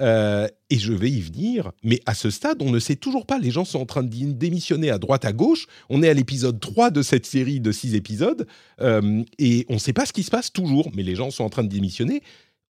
euh, 0.00 0.48
et 0.70 0.78
je 0.78 0.92
vais 0.92 1.10
y 1.10 1.20
venir, 1.20 1.72
mais 1.82 2.00
à 2.06 2.14
ce 2.14 2.30
stade, 2.30 2.62
on 2.62 2.70
ne 2.70 2.78
sait 2.78 2.96
toujours 2.96 3.26
pas. 3.26 3.38
Les 3.38 3.50
gens 3.50 3.64
sont 3.64 3.78
en 3.78 3.86
train 3.86 4.02
de 4.02 4.32
démissionner 4.32 4.90
à 4.90 4.98
droite, 4.98 5.24
à 5.24 5.32
gauche. 5.32 5.66
On 5.90 6.02
est 6.02 6.08
à 6.08 6.14
l'épisode 6.14 6.58
3 6.58 6.90
de 6.90 7.02
cette 7.02 7.26
série 7.26 7.60
de 7.60 7.70
6 7.70 7.94
épisodes, 7.94 8.46
euh, 8.80 9.22
et 9.38 9.66
on 9.68 9.74
ne 9.74 9.78
sait 9.78 9.92
pas 9.92 10.06
ce 10.06 10.12
qui 10.12 10.22
se 10.22 10.30
passe 10.30 10.52
toujours, 10.52 10.90
mais 10.94 11.02
les 11.02 11.14
gens 11.14 11.30
sont 11.30 11.44
en 11.44 11.50
train 11.50 11.62
de 11.62 11.68
démissionner. 11.68 12.22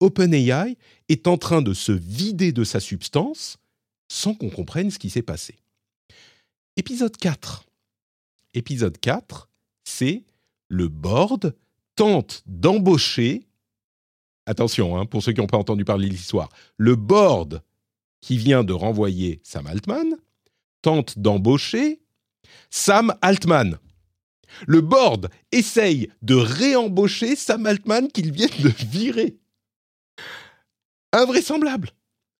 OpenAI 0.00 0.76
est 1.08 1.26
en 1.28 1.36
train 1.36 1.62
de 1.62 1.74
se 1.74 1.92
vider 1.92 2.52
de 2.52 2.64
sa 2.64 2.80
substance 2.80 3.58
sans 4.08 4.34
qu'on 4.34 4.50
comprenne 4.50 4.90
ce 4.90 4.98
qui 4.98 5.10
s'est 5.10 5.22
passé. 5.22 5.56
Épisode 6.76 7.16
4. 7.16 7.64
Épisode 8.54 8.98
4, 8.98 9.48
c'est 9.84 10.24
le 10.68 10.88
board 10.88 11.54
tente 11.94 12.42
d'embaucher 12.46 13.46
attention, 14.50 14.96
hein, 14.96 15.06
pour 15.06 15.22
ceux 15.22 15.32
qui 15.32 15.40
n'ont 15.40 15.46
pas 15.46 15.58
entendu 15.58 15.84
parler 15.84 16.08
de 16.08 16.12
l'histoire, 16.12 16.48
le 16.76 16.96
board 16.96 17.62
qui 18.20 18.36
vient 18.36 18.64
de 18.64 18.72
renvoyer 18.72 19.40
Sam 19.42 19.66
Altman 19.66 20.16
tente 20.82 21.18
d'embaucher 21.18 22.00
Sam 22.70 23.14
Altman. 23.22 23.78
Le 24.66 24.80
board 24.80 25.30
essaye 25.52 26.10
de 26.22 26.34
réembaucher 26.34 27.36
Sam 27.36 27.66
Altman 27.66 28.08
qu'il 28.08 28.32
vient 28.32 28.48
de 28.62 28.68
virer. 28.86 29.36
Invraisemblable. 31.12 31.90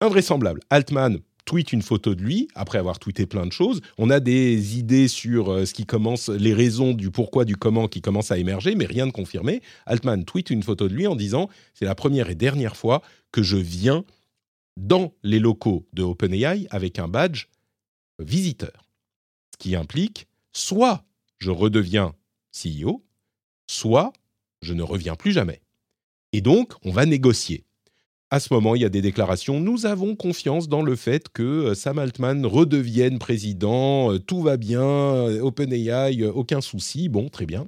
Invraisemblable. 0.00 0.61
Altman 0.71 1.21
tweet 1.45 1.73
une 1.73 1.83
photo 1.83 2.15
de 2.15 2.23
lui 2.23 2.49
après 2.55 2.79
avoir 2.79 2.99
tweeté 2.99 3.27
plein 3.27 3.47
de 3.47 3.53
choses. 3.53 3.81
On 3.99 4.11
a 4.11 4.21
des 4.21 4.79
idées 4.79 5.09
sur 5.09 5.51
euh, 5.51 5.65
ce 5.65 5.75
qui 5.75 5.87
commence, 5.87 6.29
les 6.29 6.55
raisons 6.55 6.93
du 6.93 7.11
pourquoi, 7.11 7.45
du 7.45 7.57
comment 7.57 7.89
qui 7.89 8.01
commencent 8.01 8.31
à 8.31 8.39
émerger, 8.39 8.75
mais 8.75 8.87
rien 8.87 9.07
de 9.07 9.13
confirmé. 9.13 9.63
Altman 9.87 10.25
tweet 10.25 10.51
une 10.51 10.63
photo 10.63 10.89
de 10.89 10.95
lui 10.95 11.07
en 11.07 11.17
disant 11.17 11.49
c'est 11.75 11.85
la 11.85 11.95
première 11.95 12.31
et 12.31 12.35
dernière 12.35 12.77
fois 12.77 13.03
que 13.33 13.43
je 13.43 13.57
viens 13.57 14.05
dans 14.77 15.13
les 15.23 15.39
locaux 15.39 15.87
de 15.93 16.03
OpenAI 16.03 16.67
avec 16.71 16.99
un 16.99 17.09
badge 17.09 17.47
visiteur. 18.19 18.87
Ce 19.53 19.59
qui 19.59 19.77
implique 19.77 20.27
soit 20.53 21.05
je 21.39 21.51
redeviens 21.51 22.15
CEO, 22.53 23.05
soit 23.67 24.13
je 24.63 24.75
ne 24.75 24.83
reviens 24.83 25.17
plus 25.17 25.33
jamais. 25.33 25.61
Et 26.33 26.41
donc, 26.41 26.75
on 26.85 26.93
va 26.93 27.07
négocier 27.07 27.65
à 28.31 28.39
ce 28.39 28.55
moment, 28.55 28.77
il 28.77 28.83
y 28.83 28.85
a 28.85 28.89
des 28.89 29.03
déclarations. 29.03 29.61
Nous 29.61 29.87
avons 29.87 30.15
confiance 30.15 30.69
dans 30.69 30.83
le 30.83 30.95
fait 30.95 31.29
que 31.29 31.43
euh, 31.43 31.75
Sam 31.75 31.99
Altman 31.99 32.47
redevienne 32.47 33.19
président. 33.19 34.13
Euh, 34.13 34.19
tout 34.21 34.41
va 34.41 34.57
bien. 34.57 34.83
Euh, 34.83 35.41
OpenAI, 35.41 36.25
aucun 36.27 36.61
souci. 36.61 37.09
Bon, 37.09 37.29
très 37.29 37.45
bien. 37.45 37.67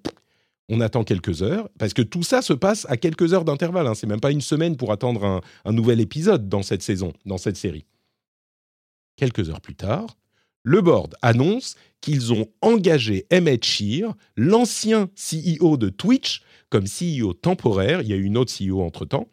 On 0.69 0.81
attend 0.81 1.03
quelques 1.03 1.43
heures 1.43 1.69
parce 1.79 1.93
que 1.93 2.03
tout 2.03 2.23
ça 2.23 2.43
se 2.43 2.53
passe 2.53 2.87
à 2.89 2.97
quelques 2.97 3.35
heures 3.35 3.45
d'intervalle. 3.45 3.89
Hein. 3.89 3.95
C'est 3.95 4.07
même 4.07 4.21
pas 4.21 4.31
une 4.31 4.41
semaine 4.41 4.77
pour 4.77 4.93
attendre 4.93 5.25
un, 5.25 5.41
un 5.65 5.73
nouvel 5.73 6.01
épisode 6.01 6.49
dans 6.49 6.63
cette 6.63 6.83
saison, 6.83 7.13
dans 7.27 7.39
cette 7.39 7.57
série. 7.57 7.85
Quelques 9.17 9.51
heures 9.51 9.61
plus 9.61 9.75
tard, 9.75 10.17
le 10.63 10.81
board 10.81 11.17
annonce 11.23 11.75
qu'ils 12.01 12.33
ont 12.33 12.47
engagé 12.61 13.27
Emmett 13.33 13.65
Shear, 13.65 14.15
l'ancien 14.37 15.11
CEO 15.17 15.77
de 15.77 15.89
Twitch, 15.89 16.43
comme 16.71 16.85
CEO 16.85 17.33
temporaire. 17.33 18.01
Il 18.01 18.09
y 18.09 18.13
a 18.13 18.17
eu 18.17 18.23
une 18.23 18.39
autre 18.39 18.53
CEO 18.57 18.81
entre-temps 18.81 19.29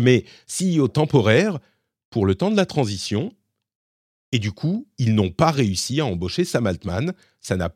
mais 0.00 0.24
CEO 0.46 0.88
temporaire 0.88 1.58
pour 2.10 2.26
le 2.26 2.34
temps 2.34 2.50
de 2.50 2.56
la 2.56 2.66
transition. 2.66 3.32
Et 4.32 4.38
du 4.38 4.52
coup, 4.52 4.86
ils 4.98 5.14
n'ont 5.14 5.30
pas 5.30 5.50
réussi 5.50 6.00
à 6.00 6.06
embaucher 6.06 6.44
Sam 6.44 6.66
Altman. 6.66 7.12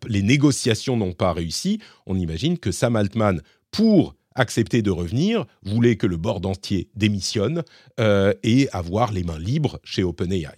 Les 0.06 0.22
négociations 0.22 0.96
n'ont 0.96 1.14
pas 1.14 1.32
réussi. 1.32 1.80
On 2.06 2.18
imagine 2.18 2.58
que 2.58 2.72
Sam 2.72 2.96
Altman, 2.96 3.40
pour 3.70 4.14
accepter 4.34 4.82
de 4.82 4.90
revenir, 4.90 5.46
voulait 5.62 5.96
que 5.96 6.06
le 6.06 6.16
board 6.16 6.44
entier 6.44 6.90
démissionne 6.94 7.62
euh, 8.00 8.34
et 8.42 8.68
avoir 8.72 9.12
les 9.12 9.24
mains 9.24 9.38
libres 9.38 9.80
chez 9.82 10.02
OpenAI. 10.02 10.56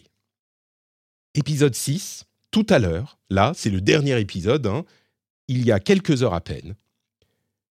Épisode 1.35 1.75
6, 1.75 2.25
tout 2.51 2.67
à 2.69 2.79
l'heure, 2.79 3.19
là, 3.31 3.53
c'est 3.57 3.71
le 3.71 3.81
dernier 3.81 4.19
épisode, 4.21 4.67
hein, 4.67 4.85
il 5.49 5.65
y 5.65 5.73
a 5.73 5.81
quelques 5.81 6.23
heures 6.23 6.35
à 6.35 6.41
peine, 6.41 6.77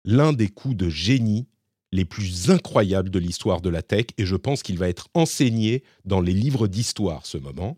l'un 0.06 0.34
des 0.34 0.50
coups 0.50 0.76
de 0.76 0.90
génie 0.90 1.48
les 1.92 2.06
plus 2.06 2.50
incroyables 2.50 3.10
de 3.10 3.20
l'histoire 3.20 3.62
de 3.62 3.70
la 3.70 3.82
tech 3.82 4.08
et 4.18 4.26
je 4.26 4.36
pense 4.36 4.64
qu'il 4.64 4.78
va 4.78 4.90
être 4.90 5.08
enseigné 5.14 5.84
dans 6.06 6.22
les 6.22 6.34
livres 6.34 6.68
d'histoire 6.68 7.26
ce 7.26 7.38
moment. 7.38 7.78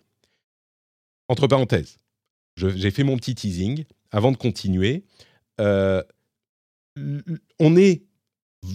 Entre 1.27 1.47
parenthèses, 1.47 1.97
j'ai 2.55 2.91
fait 2.91 3.03
mon 3.03 3.17
petit 3.17 3.35
teasing 3.35 3.85
avant 4.11 4.31
de 4.31 4.37
continuer. 4.37 5.03
Euh, 5.61 6.03
on 7.59 7.75
est 7.75 8.03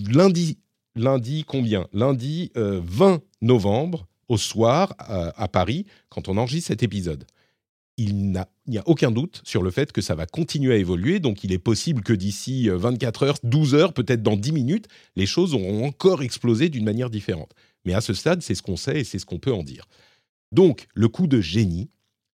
lundi, 0.09 0.59
lundi 0.95 1.45
combien? 1.45 1.89
Lundi 1.93 2.53
20 2.55 2.61
euh, 2.61 3.19
novembre 3.43 4.07
au 4.29 4.39
soir 4.39 4.95
à 4.99 5.49
Paris 5.49 5.85
quand 6.09 6.29
on 6.29 6.39
enregistre 6.39 6.69
cet 6.69 6.83
épisode 6.83 7.27
il 7.97 8.33
n'y 8.67 8.79
a, 8.79 8.83
aucun 8.87 9.11
doute 9.11 9.43
sur 9.45 9.63
le 9.63 9.71
fait 9.71 9.93
que 9.93 10.01
ça 10.01 10.15
va 10.15 10.27
continuer 10.27 10.75
à 10.75 10.77
évoluer. 10.77 11.21
Donc, 11.21 11.45
il 11.45 11.53
est 11.53 11.59
possible 11.59 12.03
que 12.03 12.13
d'ici 12.13 12.69
24 12.69 13.23
euh, 13.23 13.27
heures, 13.27 13.39
12 13.43 13.75
heures, 13.75 13.93
peut-être 13.93 14.23
dans 14.23 14.37
10 14.37 14.53
minutes, 14.53 14.89
les 15.17 15.27
choses 15.27 15.55
auront 15.55 15.87
encore 15.87 16.23
explosé 16.23 16.69
d'une 16.69 16.85
manière 16.85 17.11
différente. 17.11 17.53
Mais 17.85 17.95
à 17.95 18.01
ce 18.01 18.15
stade, 18.15 18.43
c'est 18.43 18.55
ce 18.55 18.63
qu'on 18.63 18.77
sait 18.77 19.01
et 19.01 19.05
c'est 19.05 19.19
ce 19.19 19.27
qu'on 19.27 19.39
peut 19.39 19.53
en 19.53 19.63
dire. 19.63 19.87
Donc, 20.53 20.87
le 20.95 21.09
coup 21.09 21.27
de 21.27 21.41
génie, 21.41 21.91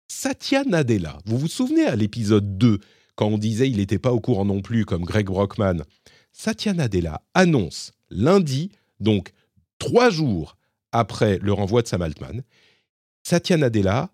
Satya 0.09 0.65
Nadella. 0.65 1.19
Vous 1.27 1.39
vous 1.39 1.49
souvenez 1.49 1.85
à 1.85 1.97
l'épisode 1.97 2.59
2, 2.59 2.79
quand 3.15 3.29
on 3.29 3.39
disait 3.39 3.69
il 3.69 3.77
n'était 3.77 3.99
pas 3.99 4.13
au 4.13 4.21
courant 4.21 4.45
non 4.45 4.63
plus, 4.63 4.85
comme 4.85 5.05
Greg 5.05 5.27
Brockman 5.27 5.83
Satya 6.33 6.73
Nadella 6.73 7.23
annonce 7.35 7.93
lundi, 8.11 8.71
donc 9.01 9.33
trois 9.79 10.11
jours 10.11 10.57
après 10.93 11.39
le 11.43 11.53
renvoi 11.53 11.83
de 11.83 11.89
Sam 11.89 12.03
Altman, 12.03 12.43
Satya 13.23 13.57
Nadella 13.57 14.11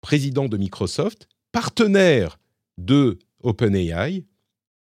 président 0.00 0.48
de 0.48 0.56
Microsoft, 0.56 1.28
partenaire 1.56 2.38
de 2.76 3.18
OpenAI, 3.42 4.26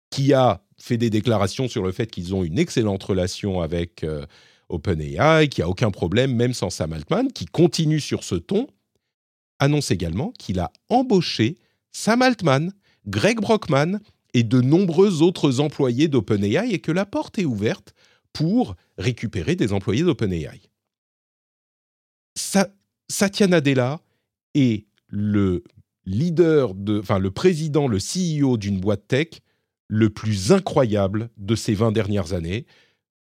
qui 0.09 0.33
a 0.33 0.61
fait 0.77 0.97
des 0.97 1.09
déclarations 1.09 1.69
sur 1.69 1.83
le 1.83 1.93
fait 1.93 2.11
qu'ils 2.11 2.35
ont 2.35 2.43
une 2.43 2.59
excellente 2.59 3.01
relation 3.01 3.61
avec 3.61 4.03
euh, 4.03 4.25
OpenAI, 4.67 5.47
qui 5.47 5.61
a 5.61 5.69
aucun 5.69 5.89
problème, 5.89 6.35
même 6.35 6.53
sans 6.53 6.69
Sam 6.69 6.91
Altman, 6.91 7.31
qui 7.31 7.45
continue 7.45 8.01
sur 8.01 8.25
ce 8.25 8.35
ton, 8.35 8.67
annonce 9.57 9.89
également 9.89 10.33
qu'il 10.37 10.59
a 10.59 10.73
embauché 10.89 11.55
Sam 11.93 12.21
Altman, 12.21 12.73
Greg 13.07 13.39
Brockman 13.39 14.01
et 14.33 14.43
de 14.43 14.59
nombreux 14.59 15.21
autres 15.21 15.61
employés 15.61 16.09
d'OpenAI 16.09 16.73
et 16.73 16.79
que 16.79 16.91
la 16.91 17.05
porte 17.05 17.39
est 17.39 17.45
ouverte 17.45 17.93
pour 18.33 18.75
récupérer 18.97 19.55
des 19.55 19.71
employés 19.71 20.03
d'OpenAI. 20.03 20.59
Satya 23.07 23.47
Nadella 23.47 24.01
est 24.55 24.83
le 25.07 25.63
leader, 26.05 26.73
de, 26.73 26.99
enfin 26.99 27.19
le 27.19 27.31
président, 27.31 27.87
le 27.87 27.97
CEO 27.97 28.57
d'une 28.57 28.79
boîte 28.79 29.07
tech 29.07 29.27
le 29.87 30.09
plus 30.09 30.51
incroyable 30.51 31.29
de 31.37 31.55
ces 31.55 31.73
20 31.73 31.91
dernières 31.91 32.33
années. 32.33 32.65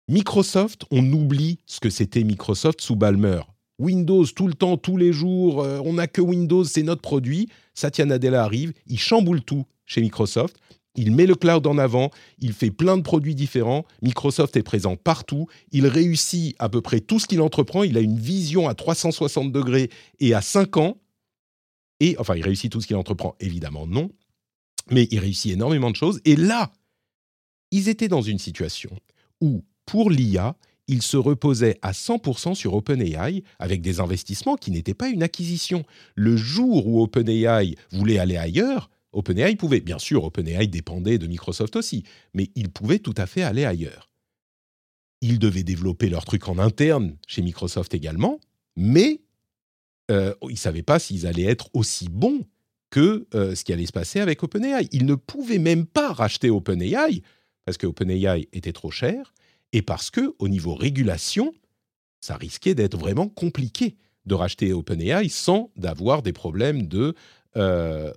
Microsoft, 0.07 0.83
on 0.91 1.09
oublie 1.13 1.59
ce 1.65 1.79
que 1.79 1.89
c'était 1.89 2.23
Microsoft 2.23 2.81
sous 2.81 2.95
Balmer. 2.95 3.41
Windows 3.79 4.25
tout 4.25 4.47
le 4.47 4.53
temps, 4.53 4.77
tous 4.77 4.97
les 4.97 5.13
jours, 5.13 5.63
euh, 5.63 5.79
on 5.83 5.93
n'a 5.93 6.07
que 6.07 6.21
Windows, 6.21 6.63
c'est 6.63 6.83
notre 6.83 7.01
produit. 7.01 7.47
Satya 7.73 8.05
Nadella 8.05 8.43
arrive, 8.43 8.73
il 8.87 8.99
chamboule 8.99 9.41
tout 9.41 9.65
chez 9.85 10.01
Microsoft. 10.01 10.57
Il 10.95 11.13
met 11.13 11.25
le 11.25 11.35
cloud 11.35 11.65
en 11.67 11.77
avant, 11.77 12.11
il 12.39 12.51
fait 12.51 12.69
plein 12.69 12.97
de 12.97 13.01
produits 13.01 13.33
différents, 13.33 13.85
Microsoft 14.01 14.57
est 14.57 14.63
présent 14.63 14.97
partout, 14.97 15.47
il 15.71 15.87
réussit 15.87 16.53
à 16.59 16.67
peu 16.67 16.81
près 16.81 16.99
tout 16.99 17.17
ce 17.17 17.27
qu'il 17.27 17.39
entreprend, 17.39 17.83
il 17.83 17.97
a 17.97 18.01
une 18.01 18.19
vision 18.19 18.67
à 18.67 18.75
360 18.75 19.53
degrés 19.53 19.89
et 20.19 20.33
à 20.33 20.41
5 20.41 20.75
ans, 20.75 20.97
et 22.01 22.15
enfin, 22.17 22.35
il 22.35 22.41
réussit 22.41 22.71
tout 22.71 22.81
ce 22.81 22.87
qu'il 22.87 22.95
entreprend, 22.95 23.35
évidemment 23.39 23.85
non, 23.85 24.09
mais 24.89 25.07
il 25.11 25.19
réussit 25.19 25.53
énormément 25.53 25.91
de 25.91 25.95
choses. 25.95 26.19
Et 26.25 26.35
là, 26.35 26.73
ils 27.69 27.89
étaient 27.89 28.07
dans 28.07 28.23
une 28.23 28.39
situation 28.39 28.89
où, 29.39 29.63
pour 29.85 30.09
l'IA, 30.09 30.57
ils 30.87 31.03
se 31.03 31.15
reposaient 31.15 31.77
à 31.83 31.91
100% 31.91 32.55
sur 32.55 32.73
OpenAI 32.73 33.43
avec 33.59 33.81
des 33.81 33.99
investissements 33.99 34.55
qui 34.55 34.71
n'étaient 34.71 34.95
pas 34.95 35.09
une 35.09 35.21
acquisition. 35.21 35.85
Le 36.15 36.35
jour 36.35 36.87
où 36.87 37.03
OpenAI 37.03 37.75
voulait 37.91 38.17
aller 38.17 38.35
ailleurs, 38.35 38.89
OpenAI 39.13 39.55
pouvait, 39.55 39.79
bien 39.79 39.99
sûr, 39.99 40.23
OpenAI 40.23 40.65
dépendait 40.65 41.19
de 41.19 41.27
Microsoft 41.27 41.75
aussi, 41.75 42.03
mais 42.33 42.49
ils 42.55 42.69
pouvaient 42.69 42.99
tout 42.99 43.15
à 43.15 43.27
fait 43.27 43.43
aller 43.43 43.63
ailleurs. 43.63 44.09
Ils 45.21 45.37
devaient 45.37 45.63
développer 45.63 46.09
leur 46.09 46.25
truc 46.25 46.47
en 46.47 46.57
interne 46.57 47.15
chez 47.27 47.43
Microsoft 47.43 47.93
également, 47.93 48.39
mais 48.75 49.21
euh, 50.11 50.33
ils 50.43 50.53
ne 50.53 50.55
savaient 50.55 50.83
pas 50.83 50.99
s'ils 50.99 51.25
allaient 51.25 51.43
être 51.43 51.69
aussi 51.73 52.09
bons 52.09 52.41
que 52.89 53.25
euh, 53.33 53.55
ce 53.55 53.63
qui 53.63 53.71
allait 53.71 53.85
se 53.85 53.93
passer 53.93 54.19
avec 54.19 54.43
OpenAI. 54.43 54.87
Ils 54.91 55.05
ne 55.05 55.15
pouvaient 55.15 55.57
même 55.57 55.85
pas 55.85 56.11
racheter 56.11 56.49
OpenAI 56.49 57.23
parce 57.65 57.77
que 57.77 57.87
OpenAI 57.87 58.49
était 58.51 58.73
trop 58.73 58.91
cher 58.91 59.33
et 59.71 59.81
parce 59.81 60.09
que 60.11 60.35
au 60.39 60.49
niveau 60.49 60.75
régulation, 60.75 61.53
ça 62.19 62.35
risquait 62.35 62.75
d'être 62.75 62.97
vraiment 62.97 63.29
compliqué 63.29 63.95
de 64.25 64.35
racheter 64.35 64.73
OpenAI 64.73 65.29
sans 65.29 65.71
d'avoir 65.77 66.21
des 66.21 66.33
problèmes 66.33 66.87
de 66.87 67.15
euh, 67.57 68.11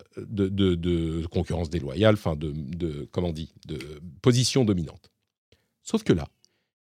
concurrence 1.30 1.70
déloyale, 1.70 2.14
enfin 2.14 2.36
de, 2.36 3.08
comment 3.10 3.32
de 3.32 3.78
position 4.20 4.64
dominante. 4.64 5.10
Sauf 5.82 6.02
que 6.02 6.12
là, 6.12 6.28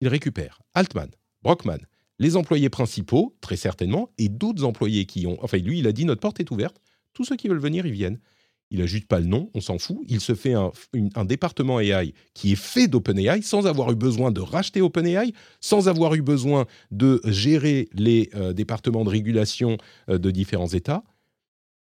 il 0.01 0.09
récupère 0.09 0.63
Altman, 0.73 1.11
Brockman, 1.43 1.79
les 2.19 2.37
employés 2.37 2.69
principaux, 2.69 3.37
très 3.41 3.57
certainement, 3.57 4.11
et 4.19 4.29
d'autres 4.29 4.65
employés 4.65 5.07
qui 5.07 5.27
ont... 5.27 5.39
Enfin, 5.43 5.59
lui, 5.59 5.79
il 5.79 5.87
a 5.87 5.93
dit, 5.93 6.05
notre 6.05 6.21
porte 6.21 6.41
est 6.41 6.51
ouverte, 6.51 6.81
tous 7.13 7.25
ceux 7.25 7.37
qui 7.37 7.49
veulent 7.49 7.59
venir, 7.59 7.87
ils 7.87 7.93
viennent. 7.93 8.19
Il 8.71 8.81
n'ajoute 8.81 9.07
pas 9.07 9.21
le 9.21 9.27
nom, 9.27 9.51
on 9.55 9.61
s'en 9.61 9.79
fout. 9.79 9.99
Il 10.09 10.21
se 10.21 10.35
fait 10.35 10.55
un, 10.55 10.73
département 11.25 11.81
AI 11.81 12.13
qui 12.33 12.53
est 12.53 12.61
fait 12.61 12.89
d'OpenAI 12.89 13.43
sans 13.43 13.67
avoir 13.67 13.93
eu 13.93 13.95
besoin 13.95 14.33
de 14.33 14.41
racheter 14.41 14.81
OpenAI, 14.81 15.33
sans 15.61 15.89
avoir 15.89 16.15
eu 16.15 16.23
besoin 16.23 16.67
de 16.91 17.21
gérer 17.25 17.89
les 17.93 18.31
euh, 18.35 18.53
départements 18.53 19.05
de 19.05 19.11
régulation 19.11 19.77
euh, 20.09 20.19
de 20.19 20.31
différents 20.31 20.69
États. 20.69 21.05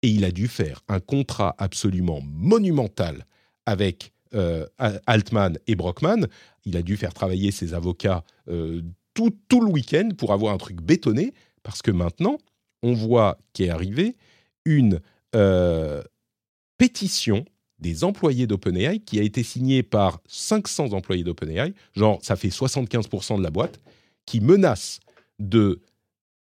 Et 0.03 0.09
il 0.09 0.25
a 0.25 0.31
dû 0.31 0.47
faire 0.47 0.81
un 0.87 0.99
contrat 0.99 1.55
absolument 1.57 2.21
monumental 2.21 3.25
avec 3.65 4.11
euh, 4.35 4.67
Altman 4.77 5.57
et 5.67 5.75
Brockman. 5.75 6.27
Il 6.65 6.75
a 6.75 6.81
dû 6.81 6.97
faire 6.97 7.13
travailler 7.13 7.51
ses 7.51 7.73
avocats 7.73 8.23
tout, 9.13 9.61
le 9.61 9.67
week-end 9.67 10.09
pour 10.17 10.33
avoir 10.33 10.53
un 10.53 10.57
truc 10.57 10.81
bétonné, 10.81 11.33
parce 11.61 11.81
que 11.81 11.91
maintenant, 11.91 12.37
on 12.81 12.93
voit 12.93 13.37
qu'est 13.53 13.69
arrivé 13.69 14.15
une 14.65 14.99
pétition 16.77 17.45
des 17.79 18.03
employés 18.03 18.47
d'OpenAI 18.47 18.99
qui 18.99 19.19
a 19.19 19.23
été 19.23 19.43
signée 19.43 19.83
par 19.83 20.21
500 20.27 20.93
employés 20.93 21.23
d'OpenAI, 21.23 21.73
genre 21.95 22.19
ça 22.21 22.35
fait 22.35 22.49
75% 22.49 23.37
de 23.37 23.43
la 23.43 23.49
boîte, 23.51 23.79
qui 24.25 24.39
menace 24.39 24.99
de 25.39 25.81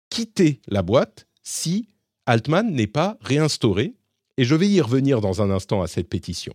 quitter 0.09 0.61
la 0.67 0.81
boîte 0.81 1.27
si 1.43 1.87
Altman 2.25 2.71
n'est 2.71 2.87
pas 2.87 3.17
réinstauré. 3.21 3.95
Et 4.37 4.43
je 4.43 4.55
vais 4.55 4.67
y 4.67 4.81
revenir 4.81 5.21
dans 5.21 5.41
un 5.41 5.49
instant 5.49 5.81
à 5.81 5.87
cette 5.87 6.09
pétition. 6.09 6.53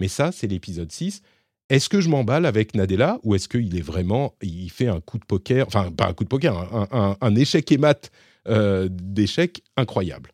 Mais 0.00 0.08
ça, 0.08 0.32
c'est 0.32 0.46
l'épisode 0.46 0.90
6. 0.90 1.22
Est-ce 1.72 1.88
que 1.88 2.02
je 2.02 2.10
m'emballe 2.10 2.44
avec 2.44 2.74
Nadella 2.74 3.18
ou 3.22 3.34
est-ce 3.34 3.48
qu'il 3.48 3.74
est 3.78 3.80
vraiment, 3.80 4.34
il 4.42 4.68
fait 4.68 4.88
un 4.88 5.00
coup 5.00 5.16
de 5.16 5.24
poker, 5.24 5.66
enfin 5.66 5.90
pas 5.90 6.06
un 6.06 6.12
coup 6.12 6.24
de 6.24 6.28
poker, 6.28 6.54
un, 7.18 7.34
échec 7.34 7.72
et 7.72 7.78
mat 7.78 8.10
euh, 8.46 8.88
d'échec 8.90 9.62
incroyable? 9.78 10.32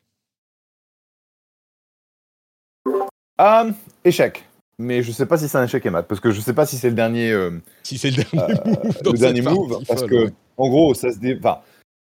Ah, 3.38 3.68
échec. 4.04 4.48
Mais 4.80 5.04
je 5.04 5.12
sais 5.12 5.26
pas 5.26 5.38
si 5.38 5.48
c'est 5.48 5.58
un 5.58 5.62
échec 5.62 5.86
et 5.86 5.90
mat, 5.90 6.02
parce 6.02 6.20
que 6.20 6.32
je 6.32 6.40
sais 6.40 6.54
pas 6.54 6.66
si 6.66 6.76
c'est 6.76 6.88
le 6.88 6.96
dernier. 6.96 7.30
Euh, 7.30 7.62
si 7.84 7.98
c'est 7.98 8.10
le 8.10 8.16
dernier 8.16 8.42
euh, 8.42 8.64
move. 8.64 8.98
le 9.04 9.18
dernier 9.18 9.42
move, 9.42 9.84
parce 9.86 10.02
que, 10.02 10.32
en 10.56 10.68
gros, 10.68 10.92
ça 10.94 11.12
se 11.12 11.20
dé... 11.20 11.38
enfin, 11.38 11.60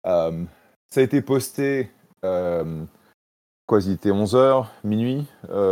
euh, 0.08 0.44
ça 0.90 1.00
a 1.00 1.04
été 1.04 1.22
posté. 1.22 1.90
quoi, 2.22 3.80
il 3.80 3.94
était 3.94 4.10
11h, 4.10 4.66
minuit, 4.84 5.26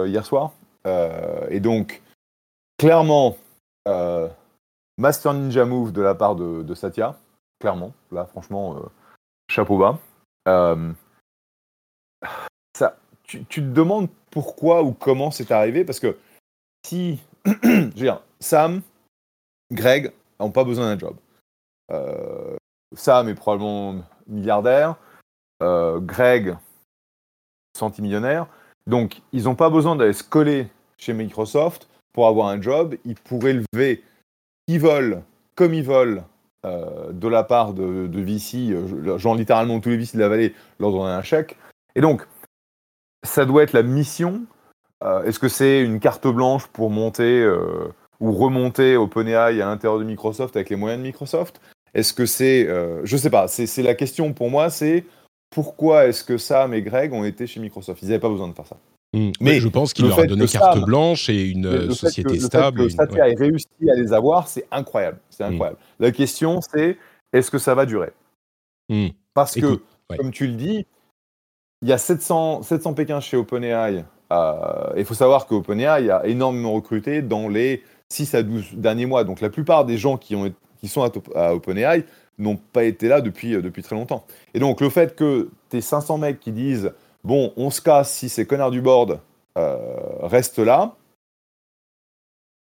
hier 0.06 0.26
soir. 0.26 0.54
et 0.86 1.60
donc, 1.60 2.02
clairement, 2.78 3.36
Master 4.98 5.34
Ninja 5.34 5.66
Move 5.66 5.92
de 5.92 6.02
la 6.02 6.16
part 6.16 6.36
de, 6.36 6.74
Satya. 6.74 7.18
Clairement, 7.60 7.94
là, 8.12 8.26
franchement, 8.26 8.78
chapeau 9.50 9.78
bas. 9.78 10.00
ça, 12.76 12.98
tu, 13.24 13.46
te 13.46 13.60
demandes 13.62 14.10
pourquoi 14.32 14.84
ou 14.84 14.94
comment 14.94 15.32
c'est 15.32 15.52
arrivé, 15.52 15.86
parce 15.86 16.00
que 16.00 16.18
si, 16.86 17.20
je 17.46 17.52
veux 17.68 17.90
dire, 17.90 18.22
Sam, 18.40 18.82
Greg 19.72 20.12
n'ont 20.40 20.52
pas 20.52 20.64
besoin 20.64 20.86
d'un 20.86 21.00
job. 21.00 21.16
Euh, 21.92 22.56
Sam 22.96 23.30
est 23.30 23.36
probablement 23.36 24.04
milliardaire, 24.28 24.96
euh, 25.62 26.00
Greg 26.00 26.56
centimillionnaire, 27.78 28.48
donc 28.88 29.22
ils 29.32 29.44
n'ont 29.44 29.56
pas 29.56 29.70
besoin 29.70 29.96
d'aller 29.96 30.14
se 30.14 30.24
coller 30.24 30.68
chez 30.98 31.14
Microsoft 31.14 31.88
pour 32.14 32.28
avoir 32.28 32.48
un 32.48 32.62
job, 32.62 32.96
ils 33.06 33.16
pourraient 33.16 33.62
lever 33.74 34.04
qui 34.68 34.78
veulent, 34.78 35.22
comme 35.56 35.74
ils 35.74 35.84
veulent, 35.84 36.24
euh, 36.66 37.12
de 37.12 37.28
la 37.28 37.44
part 37.44 37.74
de, 37.74 38.08
de 38.08 38.22
VC, 38.22 38.76
genre 39.18 39.36
littéralement 39.36 39.80
tous 39.80 39.90
les 39.90 39.98
VC 39.98 40.18
de 40.18 40.22
la 40.22 40.30
vallée 40.30 40.54
leur 40.80 40.92
donner 40.92 41.12
un 41.12 41.24
chèque. 41.24 41.58
Et 41.96 42.02
donc, 42.02 42.26
ça 43.24 43.46
doit 43.46 43.64
être 43.64 43.74
la 43.74 43.84
mission. 43.84 44.42
Euh, 45.04 45.24
est-ce 45.24 45.40
que 45.40 45.48
c'est 45.48 45.82
une 45.82 46.00
carte 46.00 46.28
blanche 46.28 46.68
pour 46.68 46.90
monter 46.90 47.42
euh, 47.42 47.88
ou 48.20 48.32
remonter 48.32 48.98
OpenAI 48.98 49.62
à 49.62 49.66
l'intérieur 49.66 50.00
de 50.00 50.04
Microsoft 50.04 50.56
avec 50.56 50.70
les 50.70 50.76
moyens 50.76 51.02
de 51.02 51.08
Microsoft? 51.08 51.62
Est-ce 51.94 52.14
que 52.14 52.26
c'est, 52.26 52.68
euh, 52.68 53.02
je 53.04 53.18
sais 53.18 53.30
pas, 53.30 53.48
c'est 53.48 53.82
la 53.82 53.96
question 53.96 54.34
pour 54.34 54.50
moi, 54.50 54.70
c'est 54.70 55.06
pourquoi 55.50 56.06
est-ce 56.06 56.24
que 56.24 56.38
Sam 56.38 56.74
et 56.74 56.82
Greg 56.82 57.14
ont 57.14 57.24
été 57.24 57.48
chez 57.48 57.60
Microsoft? 57.60 58.02
Ils 58.04 58.10
n'avaient 58.10 58.20
pas 58.20 58.30
besoin 58.30 58.48
de 58.48 58.54
faire 58.54 58.68
ça. 58.68 58.78
Hmm. 59.14 59.32
Mais 59.42 59.60
je 59.60 59.68
pense 59.68 59.94
qu'il 59.94 60.06
leur 60.06 60.20
a 60.20 60.26
donné 60.26 60.46
carte 60.46 60.86
blanche 60.86 61.30
et 61.30 61.50
une 61.50 61.92
société 61.94 62.38
que, 62.38 62.44
stable. 62.44 62.84
Le 62.84 62.90
fait 62.90 62.98
que 62.98 63.04
Satya 63.04 63.30
ait 63.30 63.36
réussi 63.36 63.68
à 63.92 63.96
les 63.96 64.14
avoir, 64.14 64.48
c'est 64.48 64.68
incroyable. 64.72 65.20
C'est 65.30 65.44
hmm. 65.44 65.54
incroyable. 65.54 65.78
La 66.00 66.12
question, 66.12 66.60
c'est 66.62 66.98
est-ce 67.34 67.50
que 67.50 67.58
ça 67.58 67.74
va 67.74 67.86
durer? 67.86 68.12
Hmm. 68.90 69.08
Parce 69.34 69.56
que, 69.56 69.82
comme 70.18 70.32
tu 70.32 70.48
le 70.48 70.54
dis, 70.54 70.86
il 71.82 71.88
y 71.88 71.94
a 71.94 71.98
700, 71.98 72.62
700 72.64 72.94
Pékins 72.94 73.22
chez 73.22 73.38
OpenAI. 73.38 74.04
Euh, 74.32 74.94
il 74.98 75.06
faut 75.06 75.14
savoir 75.14 75.48
qu'OpenAI 75.48 76.10
a 76.10 76.26
énormément 76.26 76.74
recruté 76.74 77.22
dans 77.22 77.48
les 77.48 77.84
6 78.10 78.36
à 78.36 78.44
12 78.44 78.74
derniers 78.74 79.06
mois. 79.06 79.24
Donc 79.24 79.42
la 79.42 79.50
plupart 79.50 79.86
des 79.86 79.98
gens 79.98 80.18
qui, 80.18 80.36
ont, 80.36 80.54
qui 80.80 80.88
sont 80.88 81.10
à, 81.36 81.54
OpenAI 81.54 82.04
n'ont 82.38 82.58
pas 82.58 82.84
été 82.84 83.08
là 83.08 83.22
depuis, 83.22 83.56
euh, 83.56 83.62
depuis 83.62 83.82
très 83.82 83.96
longtemps. 83.96 84.26
Et 84.54 84.60
donc 84.60 84.82
le 84.82 84.90
fait 84.90 85.16
que 85.16 85.50
tu 85.70 85.82
500 85.82 86.18
mecs 86.18 86.40
qui 86.40 86.52
disent 86.52 86.92
Bon, 87.24 87.54
on 87.58 87.70
se 87.70 87.82
casse 87.82 88.14
si 88.14 88.30
ces 88.30 88.46
connards 88.46 88.72
du 88.72 88.82
board 88.82 89.20
euh, 89.58 89.78
restent 90.22 90.60
là, 90.60 90.96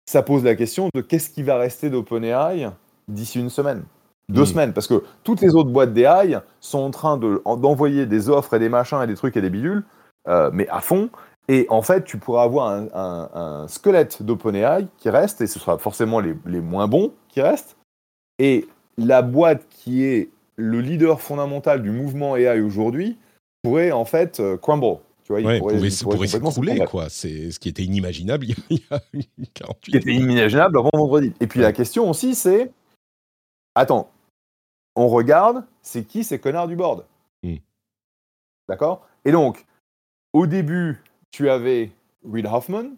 ça 0.05 0.21
pose 0.21 0.43
la 0.43 0.55
question 0.55 0.89
de 0.93 1.01
qu'est-ce 1.01 1.29
qui 1.29 1.43
va 1.43 1.57
rester 1.57 1.89
d'OpenAI 1.89 2.69
d'ici 3.07 3.39
une 3.39 3.49
semaine. 3.49 3.83
Deux 4.29 4.45
semaines, 4.45 4.73
parce 4.73 4.87
que 4.87 5.03
toutes 5.23 5.41
les 5.41 5.53
autres 5.53 5.69
boîtes 5.69 5.93
d'AI 5.93 6.39
sont 6.61 6.79
en 6.79 6.91
train 6.91 7.17
d'envoyer 7.17 8.05
des 8.05 8.29
offres 8.29 8.53
et 8.53 8.59
des 8.59 8.69
machins 8.69 9.01
et 9.03 9.07
des 9.07 9.15
trucs 9.15 9.35
et 9.35 9.41
des 9.41 9.49
bidules, 9.49 9.83
euh, 10.27 10.49
mais 10.53 10.67
à 10.69 10.79
fond. 10.79 11.09
Et 11.49 11.67
en 11.69 11.81
fait, 11.81 12.05
tu 12.05 12.17
pourras 12.17 12.43
avoir 12.43 12.69
un, 12.71 13.67
squelette 13.67 14.23
d'OpenAI 14.23 14.87
qui 14.97 15.09
reste, 15.09 15.41
et 15.41 15.47
ce 15.47 15.59
sera 15.59 15.77
forcément 15.77 16.21
les, 16.21 16.61
moins 16.61 16.87
bons 16.87 17.13
qui 17.27 17.41
restent. 17.41 17.75
Et 18.39 18.65
la 18.97 19.21
boîte 19.21 19.67
qui 19.69 20.05
est 20.05 20.29
le 20.55 20.79
leader 20.79 21.19
fondamental 21.19 21.81
du 21.81 21.91
mouvement 21.91 22.37
AI 22.37 22.61
aujourd'hui 22.61 23.17
pourrait 23.63 23.91
en 23.91 24.05
fait 24.05 24.39
euh, 24.39 24.57
crumble. 24.57 24.99
Tu 25.23 25.31
vois, 25.31 25.39
il 25.39 25.59
pourrait, 25.59 25.89
s'écrouler, 26.27 26.79
quoi. 26.85 27.07
C'est 27.09 27.49
ce 27.49 27.57
qui 27.57 27.69
était 27.69 27.83
inimaginable 27.83 28.45
il 28.69 28.77
y 28.77 28.83
a 28.91 28.99
48 29.53 29.75
Ce 29.85 29.91
qui 29.91 29.97
était 29.97 30.13
inimaginable 30.13 30.77
avant 30.77 30.89
vendredi. 30.93 31.33
Et 31.39 31.47
puis 31.47 31.61
la 31.61 31.71
question 31.71 32.09
aussi, 32.09 32.35
c'est 32.35 32.71
attends, 33.73 34.11
on 34.95 35.07
regarde, 35.07 35.63
c'est 35.81 36.03
qui 36.03 36.23
ces 36.23 36.39
connards 36.39 36.67
du 36.67 36.75
board? 36.75 37.05
Hmm. 37.41 37.55
D'accord? 38.67 39.07
Et 39.25 39.31
donc, 39.31 39.65
au 40.33 40.45
début, 40.45 41.01
tu 41.31 41.49
avais 41.49 41.91
Reid 42.29 42.45
Hoffman, 42.45 42.91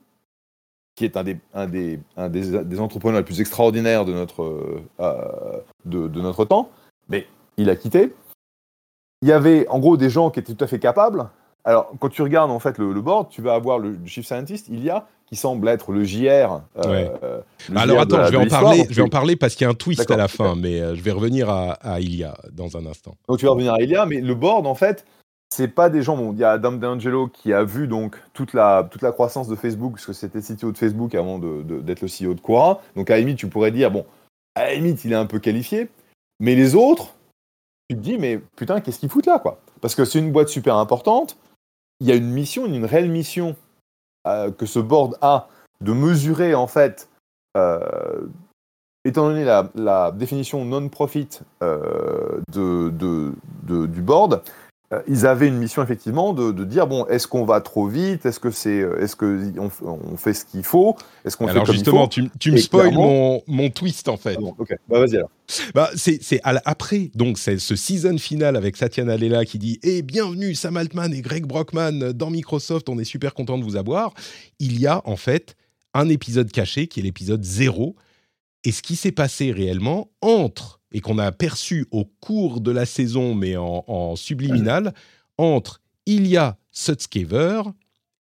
qui 0.95 1.05
est 1.05 1.17
un 1.17 1.23
des, 1.23 1.37
un 1.53 1.67
des, 1.67 1.99
un 2.17 2.29
des, 2.29 2.79
entrepreneurs 2.79 3.19
les 3.19 3.25
plus 3.25 3.41
extraordinaires 3.41 4.05
de 4.05 4.13
notre, 4.13 4.83
euh, 4.99 5.61
de, 5.85 6.07
notre 6.21 6.45
temps, 6.45 6.71
mais 7.09 7.27
il 7.57 7.69
a 7.69 7.75
quitté. 7.75 8.13
Il 9.25 9.29
y 9.29 9.31
avait 9.31 9.67
en 9.69 9.79
gros 9.79 9.97
des 9.97 10.11
gens 10.11 10.29
qui 10.29 10.39
étaient 10.39 10.53
tout 10.53 10.63
à 10.63 10.67
fait 10.67 10.77
capables. 10.77 11.27
Alors, 11.63 11.91
quand 11.99 12.09
tu 12.09 12.21
regardes 12.21 12.51
en 12.51 12.59
fait 12.59 12.77
le, 12.77 12.93
le 12.93 13.01
board, 13.01 13.29
tu 13.29 13.41
vas 13.41 13.55
avoir 13.55 13.79
le 13.79 13.97
chief 14.05 14.23
scientist, 14.23 14.67
il 14.69 14.83
y 14.83 14.91
a 14.91 15.07
qui 15.25 15.35
semble 15.35 15.67
être 15.67 15.91
le 15.91 16.03
JR. 16.03 16.61
Euh, 16.77 17.41
Alors 17.75 18.01
attends, 18.01 18.23
je 18.27 18.29
vais 18.29 18.37
en 18.37 18.45
parler. 18.45 18.85
Je 18.87 18.93
vais 18.93 19.01
en 19.01 19.09
parler 19.09 19.35
parce 19.35 19.55
qu'il 19.55 19.65
y 19.65 19.67
a 19.67 19.71
un 19.71 19.73
twist 19.73 20.11
à 20.11 20.15
la 20.15 20.27
fin, 20.27 20.55
mais 20.55 20.79
euh, 20.79 20.93
je 20.93 21.01
vais 21.01 21.09
revenir 21.09 21.49
à, 21.49 21.71
à, 21.71 21.99
Ilia 21.99 22.37
dans 22.51 22.77
un 22.77 22.85
instant. 22.85 23.15
Donc 23.27 23.39
tu 23.39 23.45
vas 23.45 23.53
revenir 23.53 23.73
à 23.73 23.81
Ilia, 23.81 24.05
mais 24.05 24.21
le 24.21 24.35
board 24.35 24.67
en 24.67 24.75
fait, 24.75 25.05
c'est 25.49 25.69
pas 25.69 25.89
des 25.89 26.03
gens. 26.03 26.15
Bon, 26.17 26.31
il 26.31 26.37
y 26.37 26.43
a 26.43 26.51
Adam 26.51 26.73
D'Angelo 26.73 27.27
qui 27.27 27.51
a 27.51 27.63
vu 27.63 27.87
donc 27.87 28.17
toute 28.33 28.53
la 28.53 28.87
toute 28.91 29.01
la 29.01 29.11
croissance 29.11 29.47
de 29.47 29.55
Facebook, 29.55 29.93
parce 29.93 30.05
que 30.05 30.13
c'était 30.13 30.41
CTO 30.41 30.71
de 30.71 30.77
Facebook 30.77 31.15
avant 31.15 31.39
d'être 31.39 32.01
le 32.01 32.07
CEO 32.07 32.35
de 32.35 32.41
Quora. 32.41 32.79
Donc 32.95 33.09
à 33.09 33.15
la 33.15 33.21
limite, 33.21 33.39
tu 33.39 33.47
pourrais 33.47 33.71
dire 33.71 33.89
bon, 33.89 34.05
à 34.53 34.65
la 34.65 34.75
limite, 34.75 35.03
il 35.03 35.13
est 35.13 35.15
un 35.15 35.25
peu 35.25 35.39
qualifié, 35.39 35.89
mais 36.39 36.53
les 36.53 36.75
autres, 36.75 37.15
tu 37.89 37.95
te 37.95 38.01
dis 38.01 38.17
mais 38.17 38.39
putain, 38.55 38.81
qu'est-ce 38.81 38.99
qu'ils 38.99 39.09
foutent 39.09 39.25
là 39.25 39.39
quoi? 39.39 39.59
Parce 39.81 39.95
que 39.95 40.05
c'est 40.05 40.19
une 40.19 40.31
boîte 40.31 40.49
super 40.49 40.75
importante. 40.77 41.37
Il 41.99 42.07
y 42.07 42.11
a 42.11 42.15
une 42.15 42.29
mission, 42.29 42.65
une 42.65 42.85
réelle 42.85 43.09
mission 43.09 43.55
euh, 44.27 44.51
que 44.51 44.65
ce 44.65 44.79
board 44.79 45.17
a 45.21 45.47
de 45.81 45.93
mesurer 45.93 46.55
en 46.55 46.67
fait, 46.67 47.09
euh, 47.57 48.27
étant 49.05 49.27
donné 49.27 49.43
la, 49.43 50.11
définition 50.11 50.65
non-profit 50.65 51.41
euh, 51.61 52.41
de, 52.51 52.91
du 53.67 54.01
board, 54.01 54.41
ils 55.07 55.25
avaient 55.25 55.47
une 55.47 55.57
mission 55.57 55.81
effectivement 55.81 56.33
de, 56.33 56.51
de 56.51 56.63
dire 56.63 56.87
bon, 56.87 57.05
est-ce 57.07 57.27
qu'on 57.27 57.43
va 57.43 57.59
trop 57.61 57.87
vite? 57.87 58.25
Est-ce 58.25 58.39
que 58.39 58.51
c'est, 58.51 58.81
euh, 58.81 59.01
est-ce 59.01 59.15
que 59.15 59.51
on, 59.57 59.69
on 59.83 60.17
fait 60.17 60.33
ce 60.33 60.45
qu'il 60.45 60.63
faut? 60.63 60.95
Est-ce 61.25 61.37
qu'on 61.37 61.45
fait 61.45 61.51
Alors 61.51 61.65
comme 61.65 61.75
justement, 61.75 62.01
il 62.15 62.23
faut? 62.23 62.29
tu, 62.29 62.29
tu 62.39 62.51
me 62.51 62.57
Et 62.57 62.61
spoil 62.61 62.93
mon, 62.93 63.41
mon 63.47 63.69
twist 63.69 64.07
en 64.09 64.17
fait. 64.17 64.35
Ah 64.37 64.41
bon, 64.41 64.55
ok, 64.57 64.75
bah 64.87 64.99
vas-y 64.99 65.17
alors. 65.17 65.29
Bah, 65.73 65.89
c'est 65.95 66.21
c'est 66.21 66.39
après, 66.43 67.11
donc 67.15 67.37
c'est 67.37 67.57
ce 67.57 67.75
season 67.75 68.17
final 68.17 68.55
avec 68.55 68.77
Satya 68.77 69.03
Nadella 69.03 69.45
qui 69.45 69.57
dit 69.59 69.79
Eh 69.83 70.01
bienvenue 70.01 70.55
Sam 70.55 70.77
Altman 70.77 71.13
et 71.13 71.21
Greg 71.21 71.45
Brockman 71.45 72.13
dans 72.13 72.29
Microsoft, 72.29 72.87
on 72.89 72.99
est 72.99 73.05
super 73.05 73.33
content 73.33 73.57
de 73.57 73.63
vous 73.63 73.75
avoir. 73.75 74.13
Il 74.59 74.79
y 74.79 74.87
a 74.87 75.01
en 75.05 75.15
fait 75.17 75.55
un 75.93 76.09
épisode 76.09 76.51
caché 76.51 76.87
qui 76.87 76.99
est 76.99 77.03
l'épisode 77.03 77.43
0. 77.43 77.95
Et 78.67 78.71
ce 78.71 78.81
qui 78.81 78.95
s'est 78.95 79.11
passé 79.11 79.51
réellement 79.51 80.09
entre, 80.21 80.74
et 80.91 81.01
qu'on 81.01 81.17
a 81.17 81.31
perçu 81.31 81.87
au 81.91 82.05
cours 82.05 82.61
de 82.61 82.71
la 82.71 82.85
saison, 82.85 83.35
mais 83.35 83.55
en, 83.57 84.15
subliminal, 84.15 84.93
entre 85.37 85.81
Ilya 86.05 86.57
Sutskever 86.71 87.63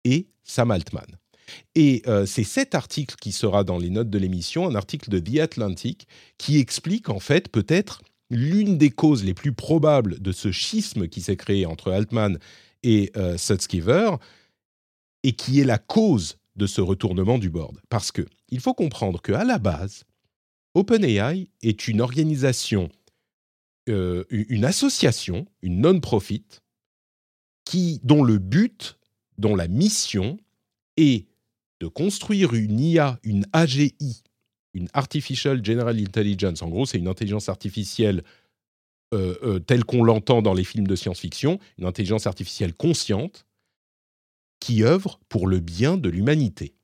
et 0.04 0.28
Sam 0.44 0.70
Altman. 0.70 1.06
Et 1.74 2.02
euh, 2.06 2.26
c'est 2.26 2.44
cet 2.44 2.74
article 2.74 3.16
qui 3.20 3.32
sera 3.32 3.64
dans 3.64 3.78
les 3.78 3.90
notes 3.90 4.10
de 4.10 4.18
l'émission, 4.18 4.68
un 4.68 4.74
article 4.74 5.10
de 5.10 5.18
The 5.18 5.40
Atlantic, 5.40 6.06
qui 6.38 6.58
explique 6.58 7.08
en 7.08 7.18
fait 7.18 7.48
peut-être 7.48 8.02
l'une 8.30 8.78
des 8.78 8.90
causes 8.90 9.24
les 9.24 9.34
plus 9.34 9.52
probables 9.52 10.20
de 10.20 10.30
ce 10.30 10.52
schisme 10.52 11.08
qui 11.08 11.20
s'est 11.20 11.36
créé 11.36 11.66
entre 11.66 11.90
Altman 11.90 12.38
et 12.84 13.10
euh, 13.16 13.36
Sutskever, 13.36 14.16
et 15.22 15.32
qui 15.32 15.60
est 15.60 15.64
la 15.64 15.78
cause 15.78 16.38
de 16.56 16.66
ce 16.66 16.80
retournement 16.80 17.38
du 17.38 17.50
board. 17.50 17.78
Parce 17.88 18.12
que 18.12 18.26
il 18.48 18.60
faut 18.60 18.74
comprendre 18.74 19.20
qu'à 19.20 19.44
la 19.44 19.58
base, 19.58 20.04
OpenAI 20.74 21.50
est 21.62 21.88
une 21.88 22.00
organisation, 22.00 22.88
euh, 23.88 24.24
une 24.30 24.64
association, 24.64 25.46
une 25.62 25.80
non-profit, 25.80 26.44
dont 28.02 28.22
le 28.22 28.38
but, 28.38 28.98
dont 29.38 29.54
la 29.54 29.68
mission 29.68 30.38
est 30.96 31.26
de 31.80 31.86
construire 31.86 32.54
une 32.54 32.80
IA, 32.80 33.18
une 33.22 33.46
AGI, 33.52 34.22
une 34.74 34.88
Artificial 34.92 35.64
General 35.64 35.98
Intelligence. 35.98 36.62
En 36.62 36.68
gros, 36.68 36.86
c'est 36.86 36.98
une 36.98 37.08
intelligence 37.08 37.48
artificielle 37.48 38.22
euh, 39.12 39.36
euh, 39.42 39.58
telle 39.58 39.84
qu'on 39.84 40.04
l'entend 40.04 40.42
dans 40.42 40.54
les 40.54 40.64
films 40.64 40.86
de 40.86 40.94
science-fiction, 40.94 41.58
une 41.78 41.86
intelligence 41.86 42.26
artificielle 42.26 42.74
consciente 42.74 43.46
qui 44.60 44.84
œuvre 44.84 45.18
pour 45.28 45.46
le 45.46 45.58
bien 45.58 45.96
de 45.96 46.08
l'humanité. 46.08 46.74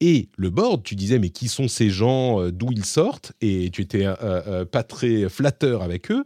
Et 0.00 0.28
le 0.36 0.50
board, 0.50 0.82
tu 0.82 0.94
disais, 0.94 1.18
mais 1.18 1.30
qui 1.30 1.48
sont 1.48 1.68
ces 1.68 1.88
gens, 1.88 2.40
euh, 2.40 2.52
d'où 2.52 2.70
ils 2.72 2.84
sortent 2.84 3.32
Et 3.40 3.70
tu 3.70 3.82
étais 3.82 4.04
euh, 4.04 4.14
euh, 4.22 4.64
pas 4.64 4.82
très 4.82 5.28
flatteur 5.28 5.82
avec 5.82 6.10
eux. 6.10 6.24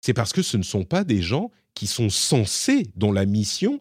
C'est 0.00 0.14
parce 0.14 0.32
que 0.32 0.42
ce 0.42 0.56
ne 0.56 0.64
sont 0.64 0.84
pas 0.84 1.04
des 1.04 1.22
gens 1.22 1.50
qui 1.74 1.86
sont 1.86 2.10
censés, 2.10 2.88
dont 2.96 3.12
la 3.12 3.24
mission 3.24 3.80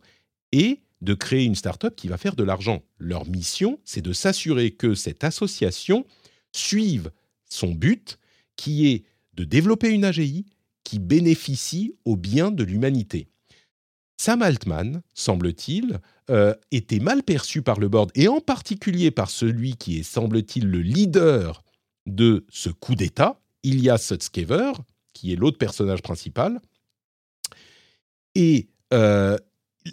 est 0.51 0.79
de 1.01 1.15
créer 1.15 1.45
une 1.45 1.55
start-up 1.55 1.95
qui 1.95 2.07
va 2.07 2.17
faire 2.17 2.35
de 2.35 2.43
l'argent. 2.43 2.83
Leur 2.99 3.27
mission, 3.27 3.79
c'est 3.83 4.03
de 4.03 4.13
s'assurer 4.13 4.71
que 4.71 4.93
cette 4.93 5.23
association 5.23 6.05
suive 6.51 7.11
son 7.49 7.73
but, 7.73 8.19
qui 8.55 8.87
est 8.87 9.03
de 9.33 9.43
développer 9.43 9.89
une 9.89 10.05
AGI 10.05 10.45
qui 10.83 10.99
bénéficie 10.99 11.95
au 12.05 12.15
bien 12.15 12.51
de 12.51 12.63
l'humanité. 12.63 13.27
Sam 14.21 14.43
Altman, 14.43 15.01
semble-t-il, 15.15 15.99
euh, 16.29 16.53
était 16.69 16.99
mal 16.99 17.23
perçu 17.23 17.63
par 17.63 17.79
le 17.79 17.89
board, 17.89 18.11
et 18.13 18.27
en 18.27 18.39
particulier 18.39 19.09
par 19.09 19.31
celui 19.31 19.77
qui 19.77 19.97
est, 19.97 20.03
semble-t-il, 20.03 20.67
le 20.67 20.77
leader 20.77 21.63
de 22.05 22.45
ce 22.47 22.69
coup 22.69 22.93
d'État, 22.93 23.41
Ilya 23.63 23.97
Sutskever, 23.97 24.73
qui 25.13 25.33
est 25.33 25.35
l'autre 25.35 25.57
personnage 25.57 26.03
principal. 26.03 26.61
Et 28.35 28.69
euh, 28.93 29.39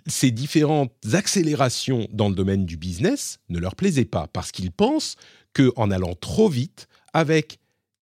ces 0.07 0.31
différentes 0.31 0.93
accélérations 1.15 2.07
dans 2.13 2.29
le 2.29 2.35
domaine 2.35 2.67
du 2.67 2.77
business 2.77 3.39
ne 3.49 3.59
leur 3.59 3.77
plaisaient 3.77 4.05
pas, 4.05 4.27
parce 4.27 4.53
qu'ils 4.53 4.73
pensent 4.73 5.17
qu'en 5.55 5.91
allant 5.91 6.15
trop 6.15 6.51
vite, 6.51 6.87
avec 7.15 7.61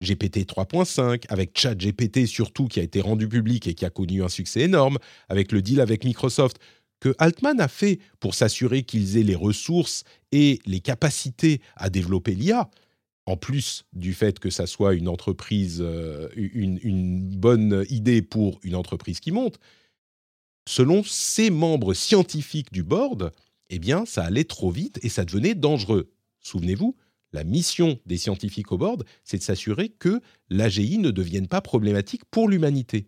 GPT 0.03 0.47
3.5, 0.47 1.25
avec 1.29 1.59
ChatGPT 1.59 2.27
surtout, 2.27 2.69
qui 2.69 2.81
a 2.81 2.83
été 2.83 3.01
rendu 3.01 3.29
public 3.29 3.67
et 3.67 3.75
qui 3.75 3.85
a 3.85 3.91
connu 3.91 4.23
un 4.23 4.29
succès 4.29 4.63
énorme, 4.63 4.99
avec 5.29 5.53
le 5.53 5.63
deal 5.63 5.81
avec 5.81 6.05
Microsoft, 6.05 6.59
que 7.01 7.15
Altman 7.19 7.61
a 7.61 7.69
fait 7.69 7.99
pour 8.19 8.35
s'assurer 8.35 8.83
qu'ils 8.83 9.17
aient 9.17 9.23
les 9.23 9.35
ressources 9.35 10.05
et 10.33 10.59
les 10.67 10.81
capacités 10.81 11.61
à 11.77 11.91
développer 11.91 12.35
l'IA, 12.35 12.71
en 13.27 13.37
plus 13.37 13.85
du 13.93 14.13
fait 14.15 14.39
que 14.39 14.51
ça 14.51 14.67
soit 14.67 14.95
une 14.95 15.09
entreprise, 15.09 15.79
euh, 15.81 16.29
une, 16.35 16.79
une 16.83 17.37
bonne 17.37 17.85
idée 17.89 18.23
pour 18.23 18.59
une 18.63 18.75
entreprise 18.75 19.21
qui 19.21 19.33
monte, 19.33 19.59
selon 20.69 21.03
ses 21.05 21.51
membres 21.51 21.95
scientifiques 21.95 22.73
du 22.73 22.83
board, 22.83 23.33
eh 23.71 23.79
bien, 23.79 24.05
ça 24.05 24.25
allait 24.25 24.45
trop 24.45 24.71
vite 24.71 24.99
et 25.03 25.09
ça 25.09 25.25
devenait 25.25 25.55
dangereux. 25.55 26.11
Souvenez-vous, 26.41 26.97
la 27.33 27.45
mission 27.45 27.99
des 28.07 28.17
scientifiques 28.17 28.73
au 28.73 28.79
board, 28.79 29.05
c'est 29.25 29.39
de 29.39 29.43
s'assurer 29.43 29.89
que 29.89 30.21
l'AGI 30.49 30.99
ne 30.99 31.11
devienne 31.11 31.49
pas 31.49 31.61
problématique 31.61 32.25
pour 32.31 32.49
l'humanité. 32.49 33.07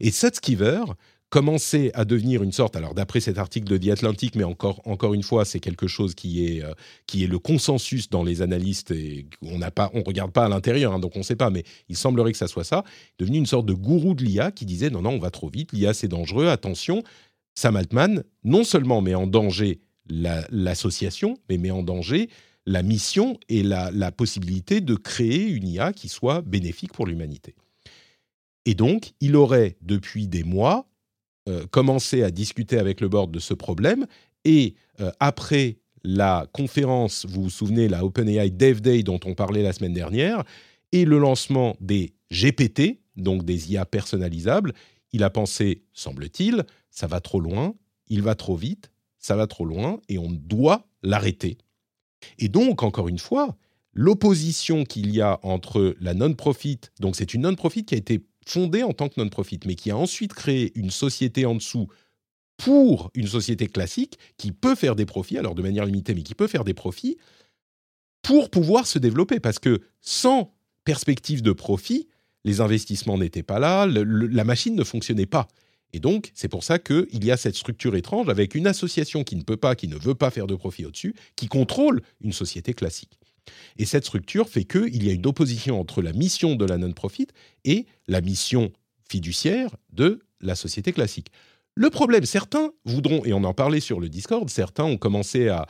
Et 0.00 0.10
Sutskever 0.10 0.84
commençait 1.28 1.90
à 1.94 2.04
devenir 2.04 2.42
une 2.42 2.52
sorte, 2.52 2.76
alors 2.76 2.94
d'après 2.94 3.20
cet 3.20 3.36
article 3.36 3.66
de 3.66 3.76
The 3.76 3.90
Atlantic, 3.90 4.36
mais 4.36 4.44
encore, 4.44 4.80
encore 4.84 5.12
une 5.12 5.24
fois, 5.24 5.44
c'est 5.44 5.58
quelque 5.58 5.88
chose 5.88 6.14
qui 6.14 6.46
est, 6.46 6.62
euh, 6.62 6.72
qui 7.06 7.24
est 7.24 7.26
le 7.26 7.38
consensus 7.38 8.08
dans 8.08 8.22
les 8.22 8.42
analystes, 8.42 8.92
et 8.92 9.26
on 9.42 9.60
on 9.60 10.02
regarde 10.04 10.30
pas 10.32 10.44
à 10.44 10.48
l'intérieur, 10.48 10.92
hein, 10.92 11.00
donc 11.00 11.16
on 11.16 11.20
ne 11.20 11.24
sait 11.24 11.36
pas, 11.36 11.50
mais 11.50 11.64
il 11.88 11.96
semblerait 11.96 12.30
que 12.32 12.38
ça 12.38 12.46
soit 12.46 12.64
ça, 12.64 12.84
devenu 13.18 13.38
une 13.38 13.46
sorte 13.46 13.66
de 13.66 13.72
gourou 13.72 14.14
de 14.14 14.24
l'IA 14.24 14.52
qui 14.52 14.66
disait 14.66 14.88
non, 14.88 15.02
non, 15.02 15.10
on 15.10 15.18
va 15.18 15.30
trop 15.30 15.48
vite, 15.48 15.72
l'IA 15.72 15.94
c'est 15.94 16.08
dangereux, 16.08 16.46
attention. 16.46 17.02
Sam 17.56 17.76
Altman, 17.76 18.22
non 18.44 18.64
seulement 18.64 19.00
met 19.00 19.14
en 19.14 19.26
danger 19.26 19.80
la- 20.08 20.46
l'association, 20.50 21.38
mais 21.48 21.58
met 21.58 21.70
en 21.72 21.82
danger 21.82 22.28
la 22.66 22.82
mission 22.82 23.38
et 23.48 23.62
la, 23.62 24.12
possibilité 24.12 24.80
de 24.80 24.94
créer 24.94 25.48
une 25.48 25.68
IA 25.68 25.92
qui 25.92 26.08
soit 26.08 26.42
bénéfique 26.42 26.92
pour 26.92 27.06
l'humanité. 27.06 27.54
Et 28.64 28.74
donc, 28.74 29.12
il 29.20 29.36
aurait, 29.36 29.76
depuis 29.82 30.26
des 30.26 30.42
mois, 30.42 30.88
euh, 31.48 31.66
commencé 31.68 32.24
à 32.24 32.30
discuter 32.32 32.78
avec 32.78 33.00
le 33.00 33.08
board 33.08 33.30
de 33.30 33.38
ce 33.38 33.54
problème. 33.54 34.06
Et 34.44 34.74
euh, 35.00 35.12
après 35.20 35.78
la 36.02 36.46
conférence, 36.52 37.24
vous 37.28 37.44
vous 37.44 37.50
souvenez, 37.50 37.88
la 37.88 38.04
OpenAI 38.04 38.50
Dev 38.50 38.80
Day 38.80 39.04
dont 39.04 39.20
on 39.24 39.34
parlait 39.34 39.62
la 39.62 39.72
semaine 39.72 39.92
dernière, 39.92 40.42
et 40.92 41.04
le 41.04 41.18
lancement 41.18 41.76
des 41.80 42.14
GPT, 42.32 43.00
donc 43.16 43.44
des 43.44 43.72
IA 43.72 43.86
personnalisables, 43.86 44.72
il 45.12 45.22
a 45.22 45.30
pensé, 45.30 45.84
semble-t-il, 45.92 46.64
ça 46.90 47.06
va 47.06 47.20
trop 47.20 47.40
loin, 47.40 47.74
il 48.08 48.22
va 48.22 48.34
trop 48.34 48.56
vite, 48.56 48.90
ça 49.18 49.36
va 49.36 49.46
trop 49.46 49.64
loin, 49.64 50.00
et 50.08 50.18
on 50.18 50.30
doit 50.30 50.86
l'arrêter. 51.02 51.58
Et 52.38 52.48
donc, 52.48 52.82
encore 52.82 53.08
une 53.08 53.18
fois, 53.18 53.56
l'opposition 53.92 54.84
qu'il 54.84 55.10
y 55.14 55.20
a 55.20 55.40
entre 55.42 55.96
la 56.00 56.14
non-profit, 56.14 56.80
donc 57.00 57.16
c'est 57.16 57.34
une 57.34 57.42
non-profit 57.42 57.84
qui 57.84 57.94
a 57.94 57.98
été 57.98 58.24
fondée 58.46 58.82
en 58.82 58.92
tant 58.92 59.08
que 59.08 59.20
non-profit, 59.20 59.60
mais 59.66 59.74
qui 59.74 59.90
a 59.90 59.96
ensuite 59.96 60.34
créé 60.34 60.72
une 60.78 60.90
société 60.90 61.46
en 61.46 61.54
dessous 61.54 61.88
pour 62.56 63.10
une 63.14 63.26
société 63.26 63.66
classique 63.66 64.18
qui 64.38 64.52
peut 64.52 64.74
faire 64.74 64.96
des 64.96 65.06
profits, 65.06 65.38
alors 65.38 65.54
de 65.54 65.62
manière 65.62 65.84
limitée, 65.84 66.14
mais 66.14 66.22
qui 66.22 66.34
peut 66.34 66.46
faire 66.46 66.64
des 66.64 66.74
profits 66.74 67.16
pour 68.22 68.50
pouvoir 68.50 68.86
se 68.86 68.98
développer. 68.98 69.40
Parce 69.40 69.58
que 69.58 69.80
sans 70.00 70.54
perspective 70.84 71.42
de 71.42 71.52
profit, 71.52 72.08
les 72.44 72.60
investissements 72.60 73.18
n'étaient 73.18 73.42
pas 73.42 73.58
là, 73.58 73.86
la 73.86 74.44
machine 74.44 74.74
ne 74.74 74.84
fonctionnait 74.84 75.26
pas. 75.26 75.48
Et 75.92 76.00
donc, 76.00 76.30
c'est 76.34 76.48
pour 76.48 76.64
ça 76.64 76.78
qu'il 76.78 77.24
y 77.24 77.30
a 77.30 77.36
cette 77.36 77.54
structure 77.54 77.96
étrange 77.96 78.28
avec 78.28 78.54
une 78.54 78.66
association 78.66 79.24
qui 79.24 79.36
ne 79.36 79.42
peut 79.42 79.56
pas, 79.56 79.74
qui 79.74 79.88
ne 79.88 79.96
veut 79.96 80.14
pas 80.14 80.30
faire 80.30 80.46
de 80.46 80.54
profit 80.54 80.84
au-dessus, 80.84 81.14
qui 81.36 81.46
contrôle 81.46 82.02
une 82.20 82.32
société 82.32 82.74
classique. 82.74 83.18
Et 83.78 83.84
cette 83.84 84.04
structure 84.04 84.48
fait 84.48 84.64
qu'il 84.64 85.04
y 85.04 85.10
a 85.10 85.12
une 85.12 85.26
opposition 85.26 85.80
entre 85.80 86.02
la 86.02 86.12
mission 86.12 86.56
de 86.56 86.64
la 86.64 86.78
non-profit 86.78 87.28
et 87.64 87.86
la 88.08 88.20
mission 88.20 88.72
fiduciaire 89.08 89.76
de 89.92 90.20
la 90.40 90.56
société 90.56 90.92
classique. 90.92 91.30
Le 91.78 91.90
problème, 91.90 92.24
certains 92.24 92.70
voudront, 92.86 93.22
et 93.26 93.34
on 93.34 93.44
en 93.44 93.52
parlait 93.52 93.80
sur 93.80 94.00
le 94.00 94.08
Discord, 94.08 94.48
certains 94.48 94.84
ont 94.84 94.96
commencé 94.96 95.48
à, 95.48 95.66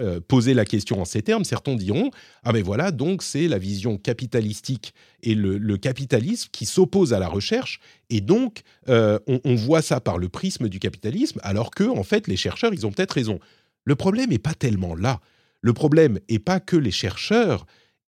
euh, 0.00 0.20
poser 0.26 0.52
la 0.52 0.64
question 0.64 1.00
en 1.00 1.04
ces 1.04 1.22
termes, 1.22 1.44
certains 1.44 1.76
diront, 1.76 2.10
ah 2.42 2.52
mais 2.52 2.60
voilà, 2.60 2.90
donc 2.90 3.22
c'est 3.22 3.46
la 3.46 3.58
vision 3.58 3.98
capitalistique 3.98 4.92
et 5.22 5.36
le, 5.36 5.76
capitalisme 5.76 6.48
qui 6.50 6.66
s'oppose 6.66 7.12
à 7.12 7.20
la 7.20 7.28
recherche, 7.28 7.78
et 8.10 8.20
donc 8.20 8.62
euh, 8.88 9.20
on, 9.28 9.54
voit 9.54 9.80
ça 9.80 10.00
par 10.00 10.18
le 10.18 10.28
prisme 10.28 10.68
du 10.68 10.80
capitalisme, 10.80 11.38
alors 11.44 11.70
que 11.70 11.84
en 11.84 12.02
fait 12.02 12.26
les 12.26 12.36
chercheurs, 12.36 12.74
ils 12.74 12.84
ont 12.84 12.90
peut-être 12.90 13.12
raison. 13.12 13.38
Le 13.84 13.94
problème 13.94 14.30
n'est 14.30 14.38
pas 14.38 14.54
tellement 14.54 14.96
là. 14.96 15.20
Le 15.60 15.72
problème 15.72 16.18
n'est 16.28 16.40
pas 16.40 16.58
que 16.58 16.76
les 16.76 16.90
chercheurs 16.90 17.64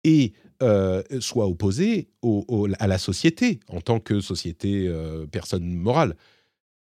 euh, 0.07 1.03
soient 1.21 1.47
opposés 1.47 2.09
à 2.79 2.87
la 2.87 2.97
société 2.97 3.61
en 3.69 3.83
tant 3.83 4.01
que 4.01 4.23
société 4.23 4.91
personne 5.31 5.75
morale. 5.75 6.17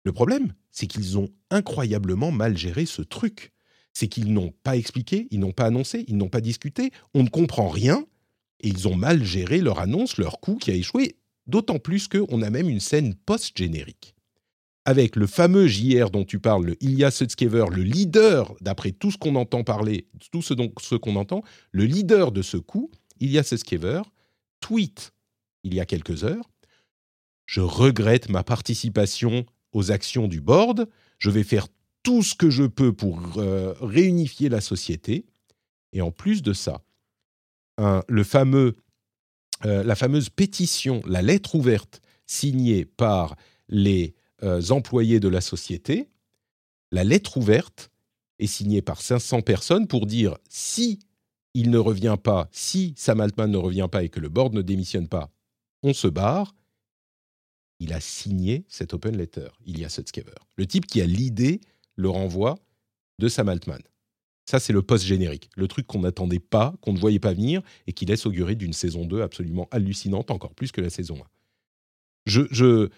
Le 0.09 0.13
problème, 0.13 0.55
c'est 0.71 0.87
qu'ils 0.87 1.19
ont 1.19 1.29
incroyablement 1.51 2.31
mal 2.31 2.57
géré 2.57 2.87
ce 2.87 3.03
truc. 3.03 3.51
C'est 3.93 4.07
qu'ils 4.07 4.33
n'ont 4.33 4.51
pas 4.63 4.75
expliqué, 4.75 5.27
ils 5.29 5.39
n'ont 5.39 5.51
pas 5.51 5.65
annoncé, 5.65 6.03
ils 6.07 6.17
n'ont 6.17 6.29
pas 6.29 6.41
discuté, 6.41 6.89
on 7.13 7.21
ne 7.21 7.29
comprend 7.29 7.69
rien, 7.69 8.03
et 8.61 8.69
ils 8.69 8.87
ont 8.87 8.95
mal 8.95 9.23
géré 9.23 9.61
leur 9.61 9.77
annonce, 9.77 10.17
leur 10.17 10.39
coup 10.39 10.55
qui 10.55 10.71
a 10.71 10.73
échoué, 10.73 11.17
d'autant 11.45 11.77
plus 11.77 12.07
qu'on 12.07 12.41
a 12.41 12.49
même 12.49 12.69
une 12.69 12.79
scène 12.79 13.13
post-générique. 13.13 14.15
avec 14.83 15.15
le 15.15 15.27
fameux 15.27 15.67
JR 15.67 16.09
dont 16.09 16.25
tu 16.25 16.39
parles, 16.39 16.65
le 16.65 16.83
Ilya 16.83 17.11
Sutskever, 17.11 17.65
le 17.69 17.83
leader, 17.83 18.55
d'après 18.61 18.91
tout 18.91 19.11
ce 19.11 19.17
qu'on 19.19 19.35
entend 19.35 19.63
parler, 19.63 20.07
tout 20.31 20.41
ce, 20.41 20.95
qu'on 20.95 21.15
entend, 21.17 21.43
le 21.71 21.85
leader 21.85 22.31
de 22.31 22.41
ce 22.41 22.57
coup, 22.57 22.89
Ilya 23.19 23.43
Sutskever, 23.43 24.01
tweet 24.59 25.13
il 25.63 25.75
y 25.75 25.79
a 25.79 25.85
quelques 25.85 26.23
heures 26.23 26.49
Je 27.45 27.61
regrette 27.61 28.29
ma 28.29 28.43
participation 28.43 29.45
aux 29.73 29.91
actions 29.91 30.27
du 30.27 30.41
board. 30.41 30.87
Je 31.17 31.29
vais 31.29 31.43
faire 31.43 31.67
tout 32.03 32.23
ce 32.23 32.35
que 32.35 32.49
je 32.49 32.63
peux 32.63 32.93
pour 32.93 33.21
euh, 33.37 33.73
réunifier 33.81 34.49
la 34.49 34.61
société. 34.61 35.25
Et 35.93 36.01
en 36.01 36.11
plus 36.11 36.41
de 36.41 36.53
ça, 36.53 36.81
euh, 37.79 38.01
la 39.61 39.95
fameuse 39.95 40.29
pétition, 40.29 41.01
la 41.05 41.21
lettre 41.21 41.55
ouverte 41.55 42.01
signée 42.25 42.85
par 42.85 43.35
les 43.67 44.15
euh, 44.43 44.61
employés 44.69 45.19
de 45.19 45.27
la 45.27 45.41
société, 45.41 46.09
la 46.91 47.03
lettre 47.03 47.37
ouverte 47.37 47.91
est 48.39 48.47
signée 48.47 48.81
par 48.81 49.01
500 49.01 49.41
personnes 49.41 49.87
pour 49.87 50.05
dire 50.05 50.37
si 50.49 50.99
il 51.53 51.69
ne 51.71 51.77
revient 51.77 52.17
pas, 52.21 52.47
si 52.51 52.93
Sam 52.95 53.19
Altman 53.21 53.51
ne 53.51 53.57
revient 53.57 53.87
pas 53.91 54.03
et 54.03 54.09
que 54.09 54.19
le 54.19 54.29
board 54.29 54.53
ne 54.53 54.61
démissionne 54.61 55.07
pas, 55.07 55.29
on 55.83 55.93
se 55.93 56.07
barre. 56.07 56.55
Il 57.79 57.93
a 57.93 58.01
signé 58.01 58.65
cette 58.67 58.93
open 58.93 59.15
letter, 59.15 59.49
il 59.65 59.79
y 59.79 59.85
a 59.85 59.89
Sutskever. 59.89 60.35
Le 60.57 60.65
type 60.65 60.85
qui 60.85 61.01
a 61.01 61.05
l'idée 61.05 61.61
le 61.95 62.09
renvoi 62.09 62.57
de 63.19 63.27
Sam 63.27 63.49
Altman. 63.49 63.81
Ça, 64.45 64.59
c'est 64.59 64.73
le 64.73 64.81
post-générique, 64.81 65.49
le 65.55 65.67
truc 65.67 65.85
qu'on 65.85 65.99
n'attendait 65.99 66.39
pas, 66.39 66.73
qu'on 66.81 66.93
ne 66.93 66.97
voyait 66.97 67.19
pas 67.19 67.33
venir, 67.33 67.61
et 67.85 67.93
qui 67.93 68.05
laisse 68.05 68.25
augurer 68.25 68.55
d'une 68.55 68.73
saison 68.73 69.05
2 69.05 69.21
absolument 69.21 69.67
hallucinante, 69.71 70.31
encore 70.31 70.55
plus 70.55 70.71
que 70.71 70.81
la 70.81 70.89
saison 70.89 71.17
1. 71.17 71.27
Je, 72.25 72.41
je, 72.49 72.89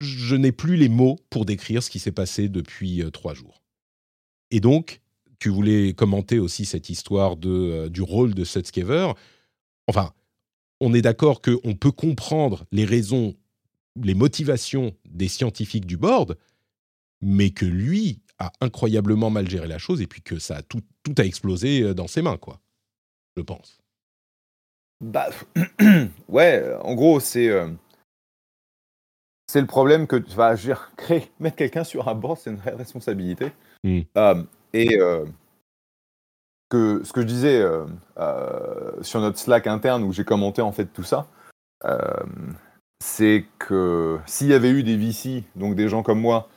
je 0.00 0.36
n'ai 0.36 0.52
plus 0.52 0.76
les 0.76 0.88
mots 0.88 1.18
pour 1.28 1.44
décrire 1.44 1.82
ce 1.82 1.90
qui 1.90 1.98
s'est 1.98 2.12
passé 2.12 2.48
depuis 2.48 3.02
euh, 3.02 3.10
trois 3.10 3.34
jours. 3.34 3.62
Et 4.50 4.60
donc, 4.60 5.00
tu 5.40 5.48
voulais 5.48 5.92
commenter 5.92 6.38
aussi 6.38 6.64
cette 6.64 6.88
histoire 6.88 7.36
de, 7.36 7.50
euh, 7.50 7.88
du 7.88 8.02
rôle 8.02 8.34
de 8.34 8.44
Sutskever. 8.44 9.12
Enfin, 9.88 10.12
on 10.80 10.94
est 10.94 11.02
d'accord 11.02 11.42
qu'on 11.42 11.74
peut 11.74 11.90
comprendre 11.90 12.64
les 12.70 12.84
raisons, 12.84 13.34
les 13.96 14.14
motivations 14.14 14.94
des 15.04 15.28
scientifiques 15.28 15.86
du 15.86 15.96
board, 15.96 16.36
mais 17.20 17.50
que 17.50 17.64
lui 17.64 18.20
a 18.38 18.52
incroyablement 18.60 19.30
mal 19.30 19.48
géré 19.48 19.66
la 19.68 19.78
chose 19.78 20.00
et 20.00 20.06
puis 20.06 20.22
que 20.22 20.38
ça 20.38 20.56
a 20.56 20.62
tout, 20.62 20.82
tout 21.02 21.14
a 21.18 21.22
explosé 21.22 21.82
euh, 21.82 21.94
dans 21.94 22.08
ses 22.08 22.22
mains, 22.22 22.36
quoi. 22.36 22.60
Je 23.36 23.42
pense. 23.42 23.78
Bah, 25.00 25.28
ouais, 26.28 26.74
en 26.82 26.94
gros, 26.94 27.20
c'est 27.20 27.48
euh, 27.48 27.68
c'est 29.46 29.60
le 29.60 29.66
problème 29.66 30.06
que 30.06 30.16
tu 30.16 30.34
vas 30.34 30.56
créer, 30.96 31.30
mettre 31.38 31.56
quelqu'un 31.56 31.84
sur 31.84 32.08
un 32.08 32.14
board, 32.14 32.38
c'est 32.38 32.50
une 32.50 32.56
vraie 32.56 32.74
responsabilité. 32.74 33.52
Hmm. 33.84 34.00
Euh, 34.16 34.42
et 34.72 34.98
que 36.68 37.02
ce 37.04 37.12
que 37.12 37.20
je 37.20 37.26
disais 37.26 37.62
sur 39.02 39.20
notre 39.20 39.38
Slack 39.38 39.68
interne 39.68 40.02
où 40.02 40.12
j'ai 40.12 40.24
commenté 40.24 40.62
en 40.62 40.72
fait 40.72 40.86
tout 40.86 41.04
ça, 41.04 41.28
c'est 43.04 43.44
que 43.58 44.18
s'il 44.24 44.46
y 44.46 44.54
avait 44.54 44.70
eu 44.70 44.82
des 44.82 44.96
VC, 44.96 45.44
donc 45.56 45.74
des 45.74 45.90
gens 45.90 46.02
comme 46.02 46.20
moi, 46.20 46.48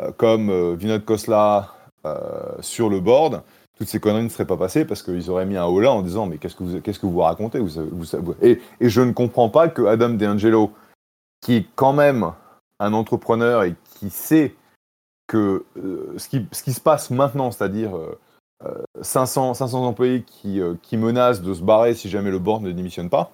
euh, 0.00 0.12
comme 0.16 0.50
euh, 0.50 0.76
Vinod 0.76 1.04
Khosla 1.04 1.74
euh, 2.06 2.54
sur 2.60 2.88
le 2.88 3.00
board, 3.00 3.42
toutes 3.76 3.88
ces 3.88 3.98
conneries 3.98 4.22
ne 4.22 4.28
seraient 4.28 4.46
pas 4.46 4.56
passées 4.56 4.84
parce 4.84 5.02
qu'ils 5.02 5.28
auraient 5.30 5.46
mis 5.46 5.56
un 5.56 5.64
haut 5.64 5.84
en 5.84 6.02
disant 6.02 6.26
mais 6.26 6.38
qu'est-ce 6.38 6.54
que 6.54 7.06
vous, 7.06 7.20
racontez? 7.20 7.58
Vous, 7.58 8.04
et, 8.40 8.60
je 8.80 9.00
ne 9.00 9.10
comprends 9.10 9.48
pas 9.48 9.68
que 9.68 9.82
Adam 9.82 10.10
DeAngelo, 10.10 10.72
qui 11.40 11.56
est 11.56 11.66
quand 11.74 11.92
même 11.92 12.32
un 12.78 12.92
entrepreneur 12.92 13.64
et 13.64 13.74
qui 13.98 14.08
sait 14.10 14.54
que 15.26 15.66
ce, 16.16 16.28
qui, 16.28 16.46
ce, 16.52 16.62
qui, 16.62 16.72
se 16.72 16.80
passe 16.80 17.10
maintenant, 17.10 17.50
c'est-à-dire 17.50 17.90
500, 19.02 19.54
500 19.54 19.84
employés 19.84 20.22
qui, 20.22 20.60
qui, 20.82 20.96
menacent 20.96 21.42
de 21.42 21.52
se 21.52 21.62
barrer 21.62 21.94
si 21.94 22.08
jamais 22.08 22.30
le 22.30 22.38
board 22.38 22.62
ne 22.62 22.70
démissionne 22.70 23.10
pas, 23.10 23.32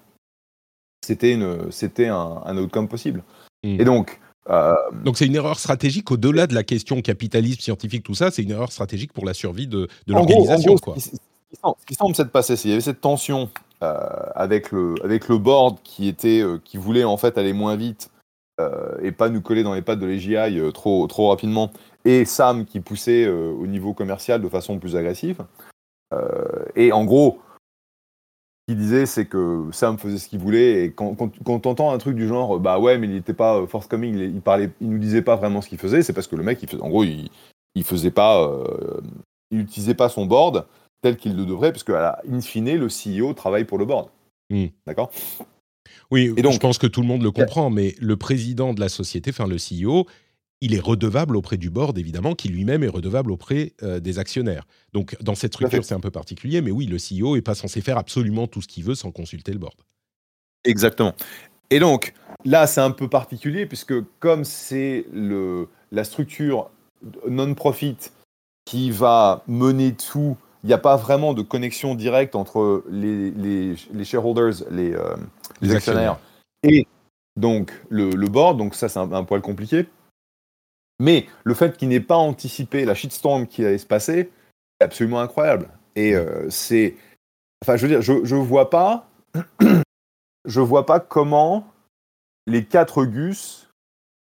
c'était, 1.05 1.33
une, 1.33 1.71
c'était 1.71 2.09
un, 2.09 2.43
un 2.45 2.57
outcome 2.57 2.89
possible. 2.89 3.23
Hmm. 3.65 3.81
Et 3.81 3.85
donc, 3.85 4.21
euh, 4.51 4.75
Donc 5.05 5.17
c'est 5.17 5.27
une 5.27 5.37
erreur 5.37 5.59
stratégique 5.59 6.11
au-delà 6.11 6.47
de 6.47 6.55
la 6.55 6.65
question 6.65 7.01
capitalisme, 7.01 7.61
scientifique, 7.61 8.03
tout 8.03 8.15
ça, 8.15 8.31
c'est 8.31 8.43
une 8.43 8.51
erreur 8.51 8.73
stratégique 8.73 9.13
pour 9.13 9.25
la 9.25 9.35
survie 9.35 9.67
de, 9.67 9.89
l'organisation. 10.07 10.77
Ce, 10.77 11.87
qui 11.87 11.95
semble 11.95 12.15
s'être 12.15 12.31
passé, 12.31 12.57
c'est 12.57 12.63
qu'il 12.63 12.71
y 12.71 12.75
avait 12.75 12.81
cette 12.81 13.01
tension 13.01 13.51
euh, 13.83 14.09
avec, 14.35 14.73
le, 14.73 14.95
avec 15.05 15.29
le 15.29 15.39
board 15.39 15.77
qui, 15.85 16.09
était, 16.09 16.41
euh, 16.41 16.59
qui 16.65 16.77
voulait 16.77 17.05
en 17.05 17.17
fait 17.17 17.39
aller 17.39 17.53
moins 17.53 17.77
vite 17.77 18.09
et 19.03 19.11
pas 19.11 19.29
nous 19.29 19.41
coller 19.41 19.65
dans 19.65 19.75
les 19.75 19.83
pattes 19.83 19.99
de 19.99 20.07
l'EGI 20.07 20.37
trop, 20.73 21.05
trop 21.09 21.31
rapidement, 21.31 21.73
et 22.05 22.25
Sam 22.25 22.65
qui 22.65 22.79
poussait 22.79 23.27
au 23.27 23.67
niveau 23.67 23.93
commercial 23.93 24.41
de 24.41 24.49
façon 24.49 24.79
plus 24.79 24.95
agressive. 24.95 25.39
et 26.77 26.93
en 26.93 27.05
gros, 27.05 27.41
qu'il 28.73 28.81
disait, 28.81 29.07
c'est 29.07 29.27
que 29.27 29.67
Sam 29.73 29.99
faisait 29.99 30.19
ce 30.19 30.29
qu'il 30.29 30.39
voulait. 30.39 30.85
Et 30.85 30.93
quand, 30.93 31.15
quand, 31.15 31.67
entend 31.67 31.93
un 31.93 31.99
truc 31.99 32.17
du 32.17 32.27
genre, 32.27 32.59
bah 32.59 32.79
ouais, 32.79 32.99
mais 32.99 33.07
il 33.07 33.15
n'était 33.15 33.35
pas 33.35 33.67
forthcoming, 33.67 34.15
il, 34.15 34.35
il, 34.35 34.41
parlait, 34.41 34.71
il 34.81 34.89
nous 34.91 34.99
disait 34.99 35.23
pas 35.23 35.37
vraiment 35.37 35.61
ce 35.61 35.69
qu'il 35.69 35.79
faisait, 35.79 36.03
c'est 36.03 36.13
parce 36.13 36.27
que 36.27 36.37
le 36.37 36.43
mec, 36.43 36.63
il 36.63 36.69
faisait, 36.69 36.83
en 36.83 36.89
gros, 36.89 37.05
il, 37.05 37.29
il 37.75 37.85
faisait 37.85 38.11
pas, 38.11 38.43
euh, 38.43 39.01
il 39.51 39.61
utilisait 39.61 39.95
pas 39.95 40.09
son 40.09 40.27
board 40.27 40.67
tel 41.03 41.17
qu'il 41.17 41.37
le 41.37 41.45
devrait, 41.45 41.73
parce 41.73 41.85
que, 41.85 41.93
in 41.93 42.41
fine, 42.41 42.77
le 42.77 42.89
CEO 42.89 43.35
travaille 43.35 43.65
pour 43.65 43.79
le 43.79 43.85
board. 43.85 44.09
Hmm. 44.51 44.67
D'accord? 44.87 45.11
Oui, 46.11 46.33
et 46.37 46.43
donc, 46.43 46.53
je 46.53 46.59
pense 46.59 46.79
que 46.79 46.87
tout 46.87 47.01
le 47.01 47.07
monde 47.07 47.23
le 47.23 47.31
comprend, 47.31 47.71
mais 47.71 47.95
le 48.01 48.17
président 48.17 48.75
de 48.75 48.81
la 48.81 48.89
société, 48.89 49.31
enfin 49.31 49.47
le 49.47 49.57
CEO, 49.57 50.07
il 50.63 50.75
est 50.77 50.81
redevable 50.81 51.37
auprès 51.37 51.57
du 51.57 51.71
board, 51.71 51.99
évidemment, 51.99 52.37
qui 52.37 52.49
lui-même 52.49 52.85
est 52.85 52.89
redevable 52.89 53.33
auprès 53.33 53.73
euh, 53.83 53.99
des 53.99 54.21
actionnaires. 54.21 54.65
Donc, 54.93 55.17
dans 55.21 55.35
cette 55.35 55.55
structure, 55.55 55.85
c'est 55.85 55.95
un 55.95 56.01
peu 56.01 56.13
particulier, 56.13 56.63
mais 56.63 56.71
oui, 56.71 56.87
le 56.87 56.99
CEO 56.99 57.35
n'est 57.35 57.43
pas 57.43 57.57
censé 57.57 57.81
faire 57.81 57.99
absolument 57.99 58.47
tout 58.47 58.63
ce 58.63 58.69
qu'il 58.69 58.85
veut 58.85 58.95
sans 58.95 59.11
consulter 59.11 59.51
le 59.53 59.59
board. 59.59 59.75
Exactement. 60.65 61.15
Et 61.71 61.81
donc, 61.81 62.15
là, 62.45 62.69
c'est 62.69 62.81
un 62.81 62.93
peu 62.93 63.09
particulier, 63.09 63.67
puisque 63.67 63.95
comme 64.21 64.45
c'est 64.45 65.05
la 65.91 66.05
structure 66.05 66.71
non-profit 67.29 67.97
qui 68.65 68.93
va 68.93 69.43
mener 69.49 69.95
tout, 69.95 70.37
il 70.63 70.69
n'y 70.69 70.75
a 70.75 70.79
pas 70.79 70.97
vraiment 70.97 71.35
de 71.35 71.43
connexion 71.43 71.97
directe 71.97 72.37
entre 72.37 72.85
les, 72.89 73.75
shareholders, 74.05 74.63
les, 74.71 74.93
euh, 74.93 75.17
actionnaires, 75.75 76.21
et 76.63 76.87
donc 77.35 77.73
le, 77.89 78.15
board. 78.29 78.59
Donc, 78.59 78.77
ça, 78.77 78.89
c'est 78.89 79.01
un 79.01 79.25
poil 79.25 79.41
compliqué. 79.41 79.89
Mais 81.03 81.27
le 81.43 81.55
fait 81.55 81.77
qu'il 81.77 81.89
n'ait 81.89 81.99
pas 81.99 82.17
anticipé 82.17 82.85
la 82.85 82.95
shitstorm 82.95 83.49
qui 83.49 83.65
allait 83.65 83.79
se 83.79 83.87
passer, 83.87 84.31
c'est 84.79 84.85
absolument 84.85 85.21
incroyable. 85.21 85.69
Et 85.97 86.15
euh, 86.15 86.49
c'est. 86.49 86.95
Enfin, 87.61 87.77
je 87.77 87.87
veux 87.87 87.89
dire, 87.89 88.03
je, 88.03 88.35
vois 88.37 88.71
pas. 88.71 89.09
je 90.45 90.61
vois 90.61 90.87
pas 90.87 91.01
comment 91.01 91.67
les 92.47 92.65
quatre 92.65 93.05
Gus 93.05 93.69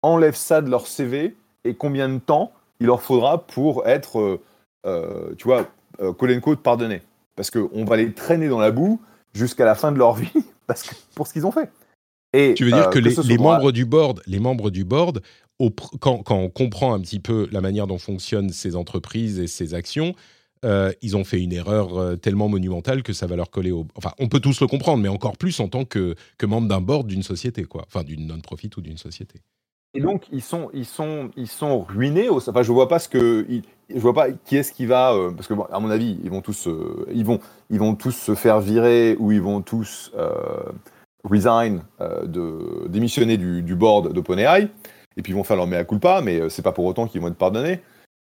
enlèvent 0.01 0.35
ça 0.37 0.63
de 0.63 0.71
leur 0.71 0.87
CV 0.87 1.37
et 1.65 1.75
combien 1.75 2.09
de 2.09 2.19
temps 2.19 2.51
il 2.81 2.87
leur 2.87 3.03
faudra 3.03 3.47
pour 3.47 3.87
être, 3.87 4.19
euh, 4.19 4.43
euh, 4.87 5.35
tu 5.37 5.45
vois, 5.45 5.67
euh, 6.01 6.57
pardonné. 6.63 7.03
Parce 7.37 7.51
qu'on 7.51 7.85
va 7.85 7.99
les 7.99 8.15
traîner 8.15 8.49
dans 8.49 8.59
la 8.59 8.71
boue 8.71 9.03
jusqu'à 9.35 9.67
la 9.67 9.75
fin 9.75 9.93
de 9.93 9.99
leur 9.99 10.15
vie 10.15 10.33
pour 11.15 11.27
ce 11.27 11.35
qu'ils 11.35 11.47
ont 11.47 11.53
fait. 11.53 11.71
Et, 12.33 12.55
tu 12.55 12.65
veux 12.65 12.71
dire 12.71 12.91
que, 12.91 12.99
les, 12.99 13.15
les 13.25 13.39
membres 13.39 13.73
du 13.73 13.85
board, 13.85 14.23
les 14.27 14.39
membres 14.39 14.71
du 14.71 14.85
board 14.85 15.21
quand, 16.01 16.23
on 16.31 16.49
comprend 16.49 16.95
un 16.95 17.01
petit 17.01 17.21
peu 17.21 17.49
la 17.53 17.61
manière 17.61 17.87
dont 17.87 17.99
fonctionnent 17.99 18.51
ces 18.51 18.77
entreprises 18.77 19.39
et 19.39 19.47
ces 19.47 19.75
actions, 19.75 20.15
euh, 20.65 20.93
ils 21.03 21.17
ont 21.17 21.25
fait 21.25 21.41
une 21.41 21.53
erreur 21.53 21.99
euh, 21.99 22.17
tellement 22.17 22.49
monumentale 22.49 23.03
que 23.03 23.13
ça 23.13 23.27
va 23.27 23.37
leur 23.37 23.51
coller 23.51 23.71
au. 23.71 23.87
Enfin, 23.95 24.13
on 24.19 24.29
peut 24.29 24.41
tous 24.41 24.61
le 24.61 24.67
comprendre, 24.67 25.03
mais 25.03 25.09
encore 25.09 25.37
plus 25.37 25.59
en 25.61 25.69
tant 25.69 25.85
que, 25.85 26.15
que 26.39 26.47
membre 26.47 26.69
d'un 26.69 26.81
board 26.81 27.07
d'une 27.07 27.23
société, 27.23 27.65
quoi. 27.65 27.85
Enfin, 27.87 28.05
d'une 28.05 28.27
non-profit 28.27 28.71
ou 28.77 28.81
d'une 28.81 28.99
société. 28.99 29.41
Et 29.93 30.01
donc, 30.01 30.27
ils 30.31 30.43
sont, 30.43 30.71
ils 30.73 30.85
sont, 30.85 31.31
ils 31.37 31.49
sont 31.49 31.81
ruinés. 31.81 32.29
Au... 32.29 32.37
Enfin, 32.37 32.63
je 32.63 32.73
vois 32.73 32.89
pas 32.89 32.99
ce 32.99 33.09
que, 33.09 33.47
je 33.89 33.99
vois 33.99 34.15
pas 34.15 34.31
qui 34.31 34.57
est-ce 34.57 34.73
qui 34.73 34.87
va, 34.87 35.15
euh, 35.15 35.31
parce 35.31 35.49
que 35.49 35.55
à 35.73 35.81
mon 35.81 35.91
avis, 35.91 36.19
ils 36.23 36.31
vont 36.31 36.43
tous, 36.43 36.69
ils 37.13 37.25
vont, 37.25 37.41
ils 37.71 37.79
vont 37.79 37.95
tous 37.95 38.13
se 38.15 38.35
faire 38.35 38.61
virer 38.61 39.17
ou 39.19 39.33
ils 39.33 39.43
vont 39.43 39.63
tous 39.63 40.13
resign, 41.25 41.83
de 42.01 42.89
démissionner 42.89 43.37
du, 43.37 43.63
du 43.63 43.75
board 43.75 44.13
d'OpenAI 44.13 44.71
et 45.17 45.23
puis 45.23 45.33
ils 45.33 45.37
vont 45.37 45.45
faire 45.45 45.57
leur 45.57 45.67
mea 45.67 45.85
culpa, 45.85 46.21
mais 46.23 46.41
euh, 46.41 46.49
c'est 46.49 46.63
pas 46.63 46.73
pour 46.73 46.85
autant 46.85 47.07
qu'ils 47.07 47.21
vont 47.21 47.29
être 47.29 47.37
pardonnés. 47.37 47.81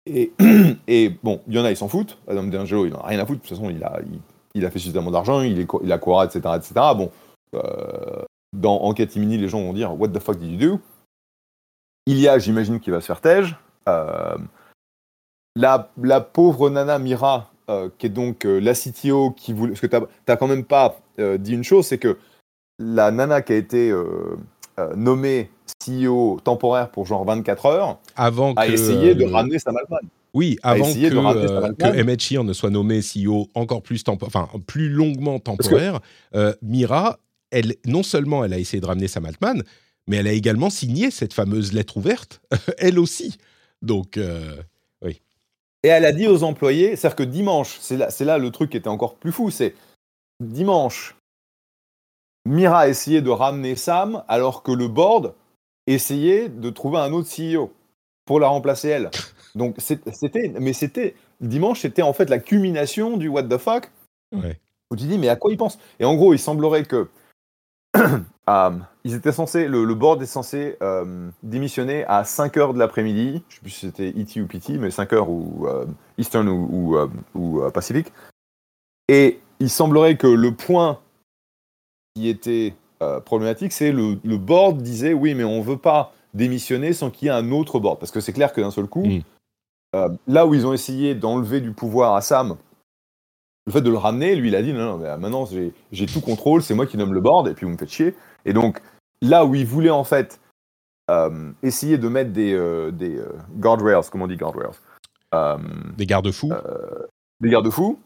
Et, 0.06 0.34
bon, 1.24 1.42
il 1.48 1.54
y 1.54 1.60
en 1.60 1.66
a, 1.66 1.72
ils 1.72 1.78
s'en 1.78 1.88
foutent. 1.88 2.18
Adam 2.28 2.44
D'Angelo, 2.44 2.86
il 2.86 2.92
n'en 2.92 3.00
a 3.00 3.08
rien 3.08 3.20
à 3.20 3.26
foutre. 3.26 3.42
De 3.42 3.48
toute 3.48 3.58
façon, 3.58 3.70
il 3.70 3.84
a, 3.84 4.00
il, 4.56 4.66
a 4.66 4.72
fait 4.72 4.80
suffisamment 4.80 5.12
d'argent, 5.12 5.42
il, 5.42 5.68
il 5.84 5.92
a 5.92 5.98
Quora, 5.98 6.26
etc. 6.26 6.40
etc. 6.56 6.74
Bon, 6.96 7.12
euh, 7.56 8.24
dans 8.54 8.82
Enquête 8.82 9.16
Imini, 9.16 9.38
les 9.38 9.48
gens 9.48 9.62
vont 9.62 9.74
dire 9.74 10.00
What 10.00 10.10
the 10.10 10.20
fuck 10.20 10.38
did 10.38 10.52
you 10.52 10.72
do? 10.72 10.80
Il 12.08 12.20
y 12.20 12.28
a, 12.28 12.40
j'imagine, 12.40 12.80
qui 12.80 12.90
va 12.90 13.00
se 13.00 13.06
faire 13.06 13.22
tège. 13.22 13.56
Euh, 13.88 14.38
la, 15.56 15.92
la, 16.02 16.20
pauvre 16.20 16.70
Nana 16.70 16.98
Mira, 16.98 17.52
qui 17.98 18.08
est 18.08 18.10
donc 18.10 18.44
la 18.44 18.74
CTO 18.74 19.32
qui 19.32 19.54
voulait. 19.54 19.74
Parce 19.74 19.82
que 19.82 19.88
tu 19.88 20.38
quand 20.38 20.48
même 20.48 20.66
pas 20.66 21.00
dit 21.18 21.54
une 21.54 21.64
chose, 21.64 21.86
c'est 21.86 22.00
que 22.00 22.18
la 22.82 23.12
Nana 23.12 23.42
qui 23.42 23.54
a 23.54 23.56
été 23.56 23.94
nommée 24.96 25.50
CEO 25.82 26.40
temporaire 26.44 26.90
pour 26.90 27.06
genre 27.06 27.26
24 27.26 27.66
heures, 27.66 28.00
Avant 28.16 28.54
a 28.54 28.68
que, 28.68 28.72
essayé 28.72 29.16
de 29.16 29.26
euh, 29.26 29.32
ramener 29.32 29.60
Sam 29.60 29.78
Altman. 29.78 30.02
Oui, 30.34 30.58
avant 30.64 30.86
que, 30.86 31.00
euh, 31.00 31.74
que 31.74 31.84
Altman. 31.84 32.00
Emmett 32.00 32.22
Shear 32.22 32.44
ne 32.44 32.54
soit 32.54 32.70
nommé 32.70 33.02
CEO 33.02 33.50
encore 33.54 33.82
plus, 33.82 34.04
enfin, 34.08 34.48
plus 34.66 34.90
longuement 34.90 35.40
temporaire, 35.40 36.00
euh, 36.36 36.54
Mira, 36.62 37.20
elle, 37.50 37.76
non 37.86 38.04
seulement 38.04 38.46
elle 38.46 38.54
a 38.54 38.60
essayé 38.60 38.80
de 38.80 38.86
ramener 38.86 39.08
Sam 39.08 39.26
Altman, 39.26 39.64
mais 40.08 40.18
elle 40.18 40.28
a 40.28 40.34
également 40.34 40.70
signé 40.70 41.12
cette 41.12 41.34
fameuse 41.34 41.74
lettre 41.74 41.98
ouverte, 41.98 42.42
elle 42.78 43.00
aussi. 43.00 43.38
Donc, 43.82 44.18
euh, 44.18 44.56
Et 45.84 45.88
elle 45.88 46.06
a 46.06 46.12
dit 46.12 46.28
aux 46.28 46.44
employés, 46.44 46.96
c'est-à-dire 46.96 47.16
que 47.16 47.24
dimanche, 47.24 47.78
c'est 47.82 47.98
là, 47.98 48.12
c'est 48.12 48.26
là 48.26 48.38
le 48.38 48.52
truc 48.52 48.70
qui 48.70 48.78
était 48.78 48.88
encore 48.88 49.16
plus 49.16 49.32
fou, 49.32 49.50
c'est 49.50 49.74
dimanche, 50.40 51.16
Mira 52.46 52.80
a 52.80 52.88
essayé 52.88 53.22
de 53.22 53.30
ramener 53.30 53.76
Sam 53.76 54.24
alors 54.28 54.64
que 54.64 54.72
le 54.72 54.88
board 54.88 55.34
essayait 55.88 56.50
de 56.50 56.70
trouver 56.70 56.98
un 56.98 57.12
autre 57.14 57.30
CEO 57.30 57.72
pour 58.26 58.40
la 58.40 58.48
remplacer 58.48 58.90
elle. 58.90 59.12
Donc 59.56 59.76
c'était, 59.80 60.54
mais 60.60 60.74
c'était 60.74 61.16
dimanche, 61.42 61.82
c'était 61.82 62.02
en 62.02 62.14
fait 62.14 62.30
la 62.30 62.40
culmination 62.40 63.18
du 63.18 63.28
what 63.28 63.44
the 63.44 63.58
fuck. 63.58 63.92
ouais. 64.34 64.60
Où 64.90 64.96
tu 64.96 65.06
dis 65.06 65.18
mais 65.18 65.30
à 65.30 65.38
quoi 65.38 65.52
ils 65.52 65.58
pensent 65.58 65.80
Et 66.00 66.06
en 66.06 66.16
gros, 66.16 66.34
il 66.34 66.40
semblerait 66.40 66.84
que 66.84 67.08
euh, 67.98 68.20
ils 69.04 69.16
étaient 69.16 69.32
censés, 69.32 69.68
le, 69.68 69.86
le 69.86 69.96
board 69.96 70.22
est 70.22 70.26
censé 70.26 70.78
euh, 70.82 71.30
démissionner 71.44 72.04
à 72.06 72.24
5 72.24 72.58
heures 72.58 72.74
de 72.74 72.80
l'après-midi. 72.80 73.42
Je 73.48 73.56
sais 73.56 73.62
plus 73.62 73.70
si 73.70 73.80
c'était 73.86 74.10
ET 74.10 74.42
ou 74.42 74.48
PT, 74.48 74.72
mais 74.80 74.92
5 74.92 75.14
heures 75.14 75.30
ou 75.30 75.66
euh, 75.68 75.86
Eastern 76.18 76.48
ou, 76.50 76.68
ou, 76.72 76.98
euh, 76.98 77.08
ou, 77.36 77.62
Pacific. 77.74 78.12
Et 79.08 79.40
il 79.60 79.70
semblerait 79.70 80.18
que 80.18 80.28
le 80.28 80.54
point 80.54 81.00
qui 82.16 82.28
était 82.30 82.74
euh, 83.02 83.20
problématique, 83.20 83.72
c'est 83.72 83.92
le, 83.92 84.18
le 84.24 84.38
board 84.38 84.82
disait 84.82 85.14
oui, 85.14 85.34
mais 85.34 85.44
on 85.44 85.62
veut 85.62 85.78
pas 85.78 86.14
démissionner 86.34 86.94
sans 86.94 87.10
qu'il 87.10 87.28
y 87.28 87.30
ait 87.30 87.34
un 87.34 87.52
autre 87.52 87.80
board. 87.80 88.00
Parce 88.00 88.12
que 88.12 88.20
c'est 88.20 88.34
clair 88.34 88.54
que 88.54 88.62
d'un 88.62 88.72
seul 88.72 88.88
coup, 88.88 89.06
Mm. 89.06 89.22
euh, 89.96 90.10
là 90.28 90.46
où 90.46 90.54
ils 90.54 90.66
ont 90.68 90.74
essayé 90.74 91.16
d'enlever 91.16 91.62
du 91.62 91.72
pouvoir 91.72 92.16
à 92.16 92.22
Sam, 92.22 92.58
le 93.66 93.72
fait 93.72 93.82
de 93.82 93.90
le 93.90 93.98
ramener, 93.98 94.36
lui, 94.36 94.50
il 94.50 94.56
a 94.56 94.62
dit 94.62 94.74
non, 94.74 94.86
non, 94.94 94.98
mais 94.98 95.18
maintenant 95.18 95.46
j'ai 95.46 95.74
j'ai 95.92 96.06
tout 96.06 96.22
contrôle, 96.22 96.62
c'est 96.64 96.74
moi 96.74 96.86
qui 96.86 96.98
nomme 96.98 97.14
le 97.14 97.22
board, 97.22 97.48
et 97.48 97.54
puis 97.54 97.66
vous 97.66 97.72
me 97.72 97.78
faites 97.78 97.92
chier. 97.92 98.16
Et 98.46 98.54
donc, 98.54 98.82
là 99.22 99.46
où 99.46 99.56
il 99.56 99.66
voulait 99.66 99.90
en 99.92 100.04
fait 100.04 100.40
euh, 101.10 101.52
essayer 101.62 101.98
de 101.98 102.08
mettre 102.08 102.32
des, 102.32 102.54
des 102.94 103.20
guardrails, 103.58 104.10
comment 104.12 104.26
on 104.26 104.28
dit 104.28 104.38
guardrails? 104.38 104.72
Des 105.98 106.06
garde-fous. 106.06 106.52
des 107.42 107.50
garde-fous, 107.50 108.00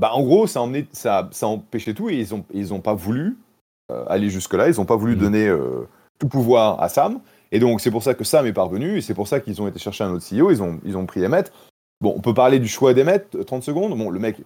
bah 0.00 0.10
en 0.14 0.22
gros, 0.22 0.46
ça, 0.46 0.60
a 0.60 0.62
emmené- 0.62 0.86
ça, 0.92 1.28
ça 1.30 1.46
empêchait 1.46 1.94
tout 1.94 2.08
et 2.08 2.16
ils 2.18 2.34
ont, 2.34 2.44
ils 2.52 2.72
ont 2.72 2.80
pas 2.80 2.94
voulu 2.94 3.36
euh, 3.92 4.04
aller 4.08 4.30
jusque-là, 4.30 4.68
ils 4.68 4.80
ont 4.80 4.86
pas 4.86 4.96
voulu 4.96 5.14
Mhm. 5.14 5.20
donner 5.20 5.46
euh, 5.48 5.86
tout 6.18 6.28
pouvoir 6.28 6.80
à 6.82 6.88
Sam. 6.88 7.20
Et 7.52 7.58
donc, 7.58 7.80
c'est 7.80 7.90
pour 7.90 8.02
ça 8.02 8.14
que 8.14 8.24
Sam 8.24 8.46
est 8.46 8.52
parvenu 8.52 8.96
et 8.96 9.00
c'est 9.02 9.14
pour 9.14 9.28
ça 9.28 9.40
qu'ils 9.40 9.60
ont 9.60 9.68
été 9.68 9.78
chercher 9.78 10.04
un 10.04 10.12
autre 10.12 10.24
CEO, 10.24 10.50
ils 10.50 10.62
ont, 10.62 10.80
ils 10.84 10.96
ont 10.96 11.04
pris 11.06 11.24
Emmett. 11.26 11.52
Bon, 12.00 12.14
on 12.16 12.20
peut 12.20 12.32
parler 12.34 12.58
du 12.60 12.68
choix 12.68 12.94
d'Emmett, 12.94 13.34
euh, 13.34 13.44
30 13.44 13.62
secondes. 13.62 13.96
Bon, 13.98 14.08
le 14.10 14.18
mec, 14.18 14.40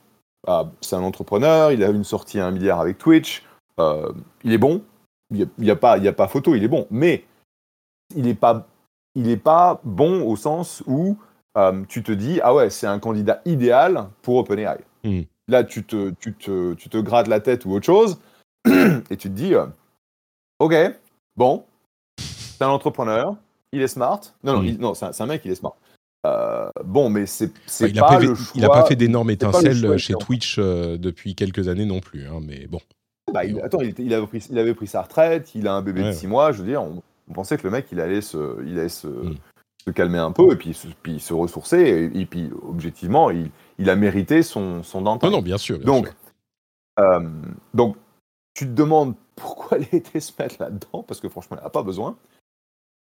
ah, 0.46 0.70
c'est 0.80 0.96
un 0.96 1.02
entrepreneur, 1.02 1.70
il 1.72 1.84
a 1.84 1.90
une 1.90 2.04
sortie 2.04 2.40
à 2.40 2.46
un 2.46 2.50
milliard 2.50 2.80
avec 2.80 2.98
Twitch, 2.98 3.44
euh, 3.78 4.10
il 4.42 4.52
est 4.52 4.58
bon, 4.58 4.82
il 5.30 5.36
n'y 5.36 5.42
a, 5.42 5.46
y 5.66 5.70
a, 5.70 5.76
pas- 5.76 5.98
y 5.98 6.08
a 6.08 6.12
pas 6.12 6.26
photo, 6.26 6.54
il 6.54 6.64
est 6.64 6.68
bon, 6.68 6.86
mais 6.90 7.24
il 8.16 8.24
n'est 8.24 8.34
pas, 8.34 8.66
il 9.14 9.28
est 9.28 9.36
pas 9.36 9.80
bon 9.84 10.22
au 10.26 10.36
sens 10.36 10.82
où 10.86 11.16
euh, 11.56 11.84
tu 11.88 12.02
te 12.02 12.10
dis, 12.12 12.40
ah 12.42 12.54
ouais, 12.54 12.70
c'est 12.70 12.86
un 12.86 12.98
candidat 12.98 13.40
idéal 13.44 14.08
pour 14.22 14.36
OpenAI. 14.36 14.78
Hmm. 15.04 15.20
Là, 15.48 15.62
tu 15.64 15.84
te, 15.84 16.10
tu, 16.20 16.32
te, 16.34 16.74
tu 16.74 16.88
te 16.88 16.96
grattes 16.98 17.28
la 17.28 17.40
tête 17.40 17.64
ou 17.66 17.72
autre 17.72 17.84
chose, 17.84 18.18
et 18.66 19.16
tu 19.16 19.28
te 19.28 19.34
dis, 19.34 19.54
euh, 19.54 19.66
ok, 20.58 20.74
bon, 21.36 21.64
c'est 22.18 22.62
un 22.64 22.68
entrepreneur, 22.68 23.36
il 23.72 23.82
est 23.82 23.88
smart. 23.88 24.20
Non, 24.42 24.54
non, 24.54 24.60
Hmm. 24.62 24.66
il- 24.66 24.78
non 24.78 24.94
c'est 24.94 25.20
un, 25.20 25.26
mec, 25.26 25.42
il 25.44 25.50
est 25.50 25.56
smart. 25.56 25.76
Euh, 26.26 26.70
bon, 26.82 27.10
mais 27.10 27.26
c'est 27.26 27.50
n'a 27.92 28.00
pas 28.02 28.18
le 28.18 28.34
fait- 28.34 28.42
choix. 28.42 28.52
il 28.54 28.64
a 28.64 28.68
pas 28.70 28.86
fait 28.86 28.96
d'énormes 28.96 29.28
étincelles 29.30 29.76
choix 29.76 29.98
chez. 29.98 30.14
Twitch 30.14 30.56
euh, 30.58 30.96
depuis 30.96 31.34
quelques 31.34 31.68
années 31.68 31.84
non 31.84 32.00
plus. 32.00 32.26
hein, 32.26 32.40
mais 32.42 32.66
bon. 32.66 32.80
Bah, 33.30 33.44
il, 33.44 33.60
attends, 33.60 33.80
il, 33.82 34.14
avait 34.14 34.26
pris, 34.26 34.46
il 34.50 34.58
avait 34.58 34.74
pris 34.74 34.86
sa 34.86 35.02
retraite, 35.02 35.54
il 35.54 35.66
a 35.68 35.74
un 35.74 35.82
bébé 35.82 36.00
Ouais, 36.00 36.06
de 36.08 36.12
ouais. 36.12 36.18
6 36.18 36.26
mois, 36.26 36.52
je 36.52 36.62
veux 36.62 36.68
dire, 36.68 36.82
on, 36.82 37.02
on 37.28 37.32
pensait 37.34 37.58
que 37.58 37.64
le 37.64 37.70
mec, 37.70 37.86
il 37.92 38.00
allait 38.00 38.22
se, 38.22 38.62
il 38.66 38.78
allait 38.78 38.88
se, 38.88 39.06
Mm. 39.08 39.34
Se 39.84 39.90
calmer 39.90 40.18
un 40.18 40.32
peu 40.32 40.52
et 40.52 40.56
puis, 40.56 40.72
se- 40.74 40.88
puis 41.02 41.20
se 41.20 41.34
ressourcer, 41.34 41.78
et, 42.14 42.20
et 42.20 42.26
puis 42.26 42.50
objectivement, 42.66 43.30
il, 43.30 43.50
il 43.78 43.90
a 43.90 43.96
mérité 43.96 44.42
son, 44.42 44.82
son. 44.82 45.00
Non, 45.02 45.18
non, 45.22 45.42
bien 45.42 45.58
sûr. 45.58 45.78
bien 45.78 45.86
donc, 45.86 46.06
sûr. 46.06 46.14
euh, 47.00 47.28
donc, 47.74 47.96
tu 48.54 48.64
te 48.66 48.72
demandes 48.72 49.14
pourquoi 49.36 49.78
elle 49.78 49.86
a 49.92 49.96
été 49.96 50.20
se 50.20 50.32
mettre 50.38 50.56
là-dedans, 50.60 51.02
parce 51.06 51.20
que 51.20 51.28
franchement, 51.28 51.56
elle 51.58 51.64
n'a 51.64 51.70
pas 51.70 51.82
besoin. 51.82 52.16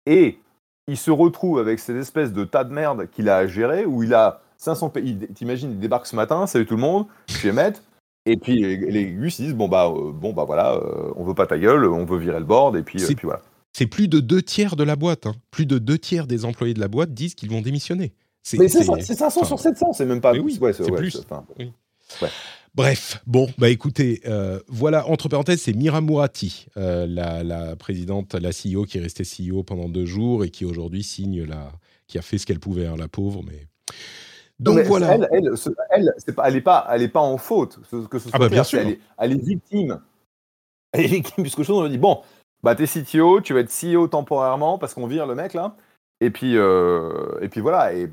Et 0.06 0.38
il 0.86 0.96
se 0.96 1.10
retrouve 1.10 1.58
avec 1.58 1.78
cette 1.78 1.96
espèce 1.96 2.32
de 2.32 2.44
tas 2.44 2.64
de 2.64 2.72
merde 2.72 3.08
qu'il 3.10 3.28
a 3.28 3.36
à 3.36 3.46
gérer, 3.46 3.84
où 3.84 4.02
il 4.02 4.14
a 4.14 4.40
500 4.56 4.90
pays. 4.90 5.18
T'imagines, 5.34 5.72
il 5.72 5.78
débarque 5.80 6.06
ce 6.06 6.16
matin, 6.16 6.46
salut 6.46 6.66
tout 6.66 6.76
le 6.76 6.80
monde, 6.80 7.06
je 7.28 7.36
suis 7.36 7.50
Emmett, 7.50 7.82
et 8.26 8.36
puis 8.36 8.60
les, 8.60 8.76
les 8.76 9.06
Gus 9.06 9.38
ils 9.38 9.46
disent, 9.46 9.54
bon 9.54 9.68
bah, 9.68 9.86
euh, 9.88 10.12
bon, 10.12 10.32
bah 10.32 10.44
voilà, 10.44 10.74
euh, 10.74 11.12
on 11.16 11.24
veut 11.24 11.34
pas 11.34 11.46
ta 11.46 11.58
gueule, 11.58 11.84
on 11.86 12.04
veut 12.04 12.18
virer 12.18 12.38
le 12.38 12.44
board, 12.46 12.76
et 12.76 12.82
puis, 12.82 13.02
euh, 13.02 13.06
puis 13.14 13.26
voilà. 13.26 13.42
C'est 13.72 13.86
plus 13.86 14.08
de 14.08 14.20
deux 14.20 14.42
tiers 14.42 14.76
de 14.76 14.82
la 14.84 14.96
boîte. 14.96 15.26
hein. 15.26 15.34
Plus 15.50 15.66
de 15.66 15.78
deux 15.78 15.98
tiers 15.98 16.26
des 16.26 16.44
employés 16.44 16.74
de 16.74 16.80
la 16.80 16.88
boîte 16.88 17.14
disent 17.14 17.34
qu'ils 17.34 17.50
vont 17.50 17.60
démissionner. 17.60 18.12
Mais 18.58 18.68
c'est 18.68 18.82
ça, 18.84 18.94
c'est 19.00 19.14
500 19.14 19.40
enfin, 19.40 19.46
sur 19.46 19.58
700, 19.60 19.92
c'est 19.92 20.06
même 20.06 20.20
pas... 20.20 20.32
oui, 20.32 20.58
ouais, 20.60 20.72
c'est 20.72 20.90
ouais, 20.90 20.96
plus. 20.98 21.16
enfin, 21.18 21.44
Bref, 22.74 23.20
bon, 23.26 23.48
bah 23.58 23.68
écoutez, 23.68 24.20
euh, 24.26 24.60
voilà, 24.68 25.06
entre 25.08 25.28
parenthèses, 25.28 25.60
c'est 25.62 25.72
Mira 25.72 26.00
Mourati, 26.00 26.66
euh, 26.76 27.04
la, 27.06 27.42
la 27.42 27.74
présidente, 27.76 28.34
la 28.34 28.50
CEO 28.50 28.84
qui 28.84 28.98
est 28.98 29.00
restée 29.00 29.24
CEO 29.24 29.62
pendant 29.64 29.88
deux 29.88 30.06
jours 30.06 30.44
et 30.44 30.50
qui 30.50 30.64
aujourd'hui 30.64 31.02
signe 31.02 31.42
la, 31.44 31.72
qui 32.06 32.16
a 32.16 32.22
fait 32.22 32.38
ce 32.38 32.46
qu'elle 32.46 32.60
pouvait, 32.60 32.86
hein, 32.86 32.94
la 32.96 33.08
pauvre, 33.08 33.42
mais. 33.44 33.66
Donc 34.60 34.76
mais 34.76 34.82
voilà. 34.84 35.14
Elle, 35.14 35.28
elle, 35.32 35.56
ce- 35.56 35.70
elle, 35.90 36.12
c'est 36.18 36.32
pas, 36.34 36.48
elle 36.48 36.56
est 36.56 36.60
pas, 36.60 36.86
elle 36.92 37.02
est 37.02 37.08
pas 37.08 37.20
en 37.20 37.38
faute. 37.38 37.80
Que 38.08 38.18
ce 38.18 38.28
soit 38.28 38.30
Ah 38.34 38.38
bah, 38.38 38.46
clair, 38.48 38.50
bien 38.50 38.64
sûr. 38.64 38.78
Elle 38.80 38.88
est, 38.88 39.00
elle 39.18 39.32
est 39.32 39.44
victime. 39.44 40.00
Elle 40.92 41.04
est 41.04 41.08
victime 41.08 41.42
puisque 41.44 41.62
chose 41.62 41.76
on 41.78 41.82
lui 41.84 41.90
dit 41.90 41.98
bon, 41.98 42.20
bah 42.62 42.74
t'es 42.74 42.86
CTO, 42.86 43.40
tu 43.40 43.54
vas 43.54 43.60
être 43.60 43.70
CEO 43.72 44.06
temporairement 44.08 44.78
parce 44.78 44.94
qu'on 44.94 45.06
vire 45.06 45.26
le 45.26 45.34
mec 45.34 45.54
là. 45.54 45.74
Et 46.20 46.30
puis 46.30 46.56
euh, 46.56 47.38
et 47.40 47.48
puis 47.48 47.60
voilà. 47.60 47.94
Et 47.94 48.10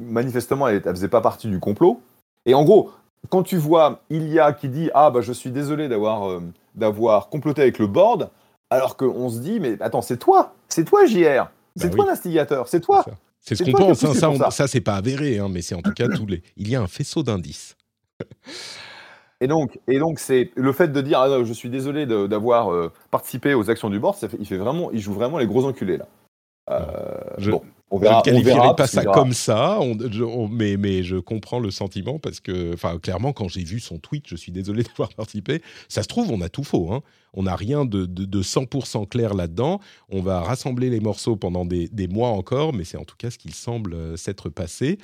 manifestement, 0.00 0.68
elle, 0.68 0.82
elle 0.84 0.90
faisait 0.94 1.08
pas 1.08 1.20
partie 1.20 1.48
du 1.48 1.58
complot. 1.60 2.00
Et 2.46 2.54
en 2.54 2.64
gros, 2.64 2.92
quand 3.30 3.42
tu 3.42 3.56
vois 3.56 4.00
Ilia 4.10 4.52
qui 4.52 4.68
dit 4.68 4.90
ah 4.94 5.10
bah 5.10 5.20
je 5.20 5.32
suis 5.32 5.50
désolé 5.50 5.88
d'avoir 5.88 6.30
euh, 6.30 6.40
d'avoir 6.74 7.28
comploté 7.28 7.62
avec 7.62 7.78
le 7.78 7.86
board, 7.86 8.30
alors 8.70 8.96
qu'on 8.96 9.28
se 9.28 9.38
dit 9.40 9.58
mais 9.60 9.80
attends 9.82 10.02
c'est 10.02 10.18
toi, 10.18 10.54
c'est 10.68 10.84
toi 10.84 11.04
JR, 11.06 11.50
c'est 11.76 11.88
Bah 11.88 11.94
toi 11.94 12.04
oui. 12.04 12.10
l'instigateur, 12.10 12.68
c'est 12.68 12.80
toi. 12.80 13.04
C'est 13.40 13.54
ce 13.54 13.64
qu'on 13.64 13.72
pense, 13.72 14.04
hein, 14.04 14.50
ça 14.50 14.66
c'est 14.68 14.80
pas 14.80 14.96
avéré, 14.96 15.38
hein, 15.38 15.48
mais 15.50 15.62
c'est 15.62 15.74
en 15.74 15.80
tout 15.82 15.92
cas 15.92 16.08
tous 16.08 16.26
les. 16.26 16.42
Il 16.56 16.68
y 16.68 16.76
a 16.76 16.82
un 16.82 16.86
faisceau 16.88 17.22
d'indices. 17.22 17.76
Et 19.40 19.46
donc, 19.46 19.78
et 19.86 19.98
donc 19.98 20.18
c'est 20.18 20.50
le 20.56 20.72
fait 20.72 20.88
de 20.88 21.00
dire 21.00 21.20
ah, 21.20 21.44
je 21.44 21.52
suis 21.52 21.70
désolé 21.70 22.06
d'avoir 22.06 22.72
euh, 22.72 22.90
participé 23.10 23.54
aux 23.54 23.70
actions 23.70 23.88
du 23.90 24.00
board, 24.00 24.16
ça 24.16 24.28
fait, 24.28 24.36
il 24.40 24.46
fait 24.46 24.56
vraiment, 24.56 24.90
il 24.92 25.00
joue 25.00 25.12
vraiment 25.12 25.38
les 25.38 25.46
gros 25.46 25.64
enculés 25.64 25.96
là. 25.96 26.08
Euh, 26.70 26.84
Je- 27.38 27.50
bon, 27.52 27.62
on 27.90 27.96
Je 27.98 28.02
verra. 28.02 28.14
ne 28.16 28.18
on 28.18 28.22
qualifierais 28.22 28.54
verra, 28.56 28.76
pas 28.76 28.86
ça 28.86 29.00
verra. 29.00 29.14
comme 29.14 29.32
ça, 29.32 29.78
on- 29.80 29.96
je- 30.10 30.22
on- 30.24 30.48
mais, 30.48 30.76
mais 30.76 31.02
je 31.02 31.16
comprends 31.16 31.60
le 31.60 31.70
sentiment 31.70 32.18
parce 32.18 32.40
que, 32.40 32.74
enfin, 32.74 32.98
clairement, 32.98 33.32
quand 33.32 33.48
j'ai 33.48 33.64
vu 33.64 33.80
son 33.80 33.96
tweet, 33.98 34.24
je 34.28 34.36
suis 34.36 34.52
désolé 34.52 34.82
d'avoir 34.98 35.08
participé. 35.14 35.62
Ça 35.88 36.02
se 36.02 36.08
trouve, 36.08 36.30
on 36.30 36.42
a 36.42 36.48
tout 36.50 36.64
faux. 36.64 36.92
hein. 36.92 37.00
On 37.32 37.44
n'a 37.44 37.56
rien 37.56 37.84
de, 37.86 38.04
de, 38.04 38.24
de 38.26 38.42
100% 38.42 39.06
clair 39.08 39.32
là-dedans. 39.32 39.80
On 40.10 40.20
va 40.20 40.40
rassembler 40.40 40.90
les 40.90 41.00
morceaux 41.00 41.36
pendant 41.36 41.64
des, 41.64 41.88
des 41.88 42.08
mois 42.08 42.30
encore, 42.30 42.74
mais 42.74 42.84
c'est 42.84 42.98
en 42.98 43.04
tout 43.04 43.16
cas 43.16 43.30
ce 43.30 43.38
qu'il 43.38 43.54
semble 43.54 43.94
euh, 43.94 44.16
s'être 44.16 44.50
passé. 44.50 44.98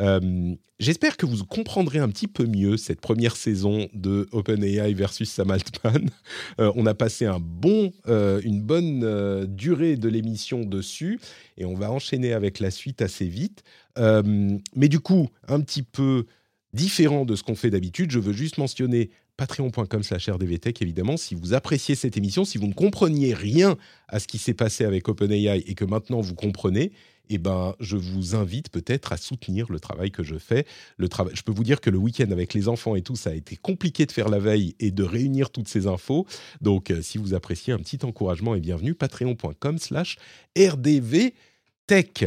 Euh, 0.00 0.54
J'espère 0.80 1.16
que 1.16 1.24
vous 1.24 1.44
comprendrez 1.44 2.00
un 2.00 2.08
petit 2.08 2.26
peu 2.26 2.46
mieux 2.46 2.76
cette 2.76 3.00
première 3.00 3.36
saison 3.36 3.88
de 3.94 4.26
OpenAI 4.32 4.92
versus 4.92 5.30
Sam 5.30 5.50
Altman. 5.50 6.10
Euh, 6.60 6.72
on 6.76 6.86
a 6.86 6.94
passé 6.94 7.26
euh, 7.26 8.40
une 8.44 8.60
bonne 8.60 9.46
durée 9.46 9.96
de 9.96 10.08
l'émission 10.08 10.64
dessus 10.64 11.20
et 11.56 11.64
on 11.64 11.74
va 11.74 11.90
enchaîner 11.90 12.32
avec 12.32 12.60
la 12.60 12.70
suite 12.70 13.02
assez 13.02 13.26
vite. 13.26 13.62
Mais 13.96 14.88
du 14.88 15.00
coup, 15.00 15.28
un 15.48 15.60
petit 15.60 15.82
peu 15.82 16.26
différent 16.72 17.24
de 17.24 17.34
ce 17.34 17.42
qu'on 17.42 17.54
fait 17.54 17.70
d'habitude, 17.70 18.10
je 18.10 18.18
veux 18.18 18.32
juste 18.32 18.58
mentionner 18.58 19.10
patreon.com 19.36 20.02
slash 20.02 20.28
rdvtech, 20.28 20.80
évidemment, 20.80 21.16
si 21.16 21.34
vous 21.34 21.54
appréciez 21.54 21.94
cette 21.94 22.16
émission, 22.16 22.44
si 22.44 22.58
vous 22.58 22.68
ne 22.68 22.74
compreniez 22.74 23.34
rien 23.34 23.76
à 24.08 24.20
ce 24.20 24.26
qui 24.28 24.38
s'est 24.38 24.54
passé 24.54 24.84
avec 24.84 25.08
OpenAI 25.08 25.64
et 25.66 25.74
que 25.74 25.84
maintenant 25.84 26.20
vous 26.20 26.34
comprenez, 26.34 26.92
eh 27.30 27.38
ben, 27.38 27.74
je 27.80 27.96
vous 27.96 28.34
invite 28.34 28.70
peut-être 28.70 29.12
à 29.12 29.16
soutenir 29.16 29.70
le 29.70 29.80
travail 29.80 30.10
que 30.10 30.22
je 30.22 30.36
fais. 30.36 30.66
Le 30.96 31.08
je 31.32 31.42
peux 31.42 31.52
vous 31.52 31.64
dire 31.64 31.80
que 31.80 31.90
le 31.90 31.98
week-end 31.98 32.30
avec 32.30 32.54
les 32.54 32.68
enfants 32.68 32.94
et 32.94 33.02
tout, 33.02 33.16
ça 33.16 33.30
a 33.30 33.34
été 33.34 33.56
compliqué 33.56 34.06
de 34.06 34.12
faire 34.12 34.28
la 34.28 34.38
veille 34.38 34.74
et 34.80 34.90
de 34.90 35.02
réunir 35.02 35.50
toutes 35.50 35.68
ces 35.68 35.86
infos. 35.86 36.26
Donc, 36.60 36.90
euh, 36.90 37.02
si 37.02 37.18
vous 37.18 37.34
appréciez 37.34 37.72
un 37.72 37.78
petit 37.78 37.98
encouragement 38.04 38.54
et 38.54 38.60
bienvenue, 38.60 38.94
patreon.com 38.94 39.78
slash 39.78 40.18
rdvtech. 40.56 42.26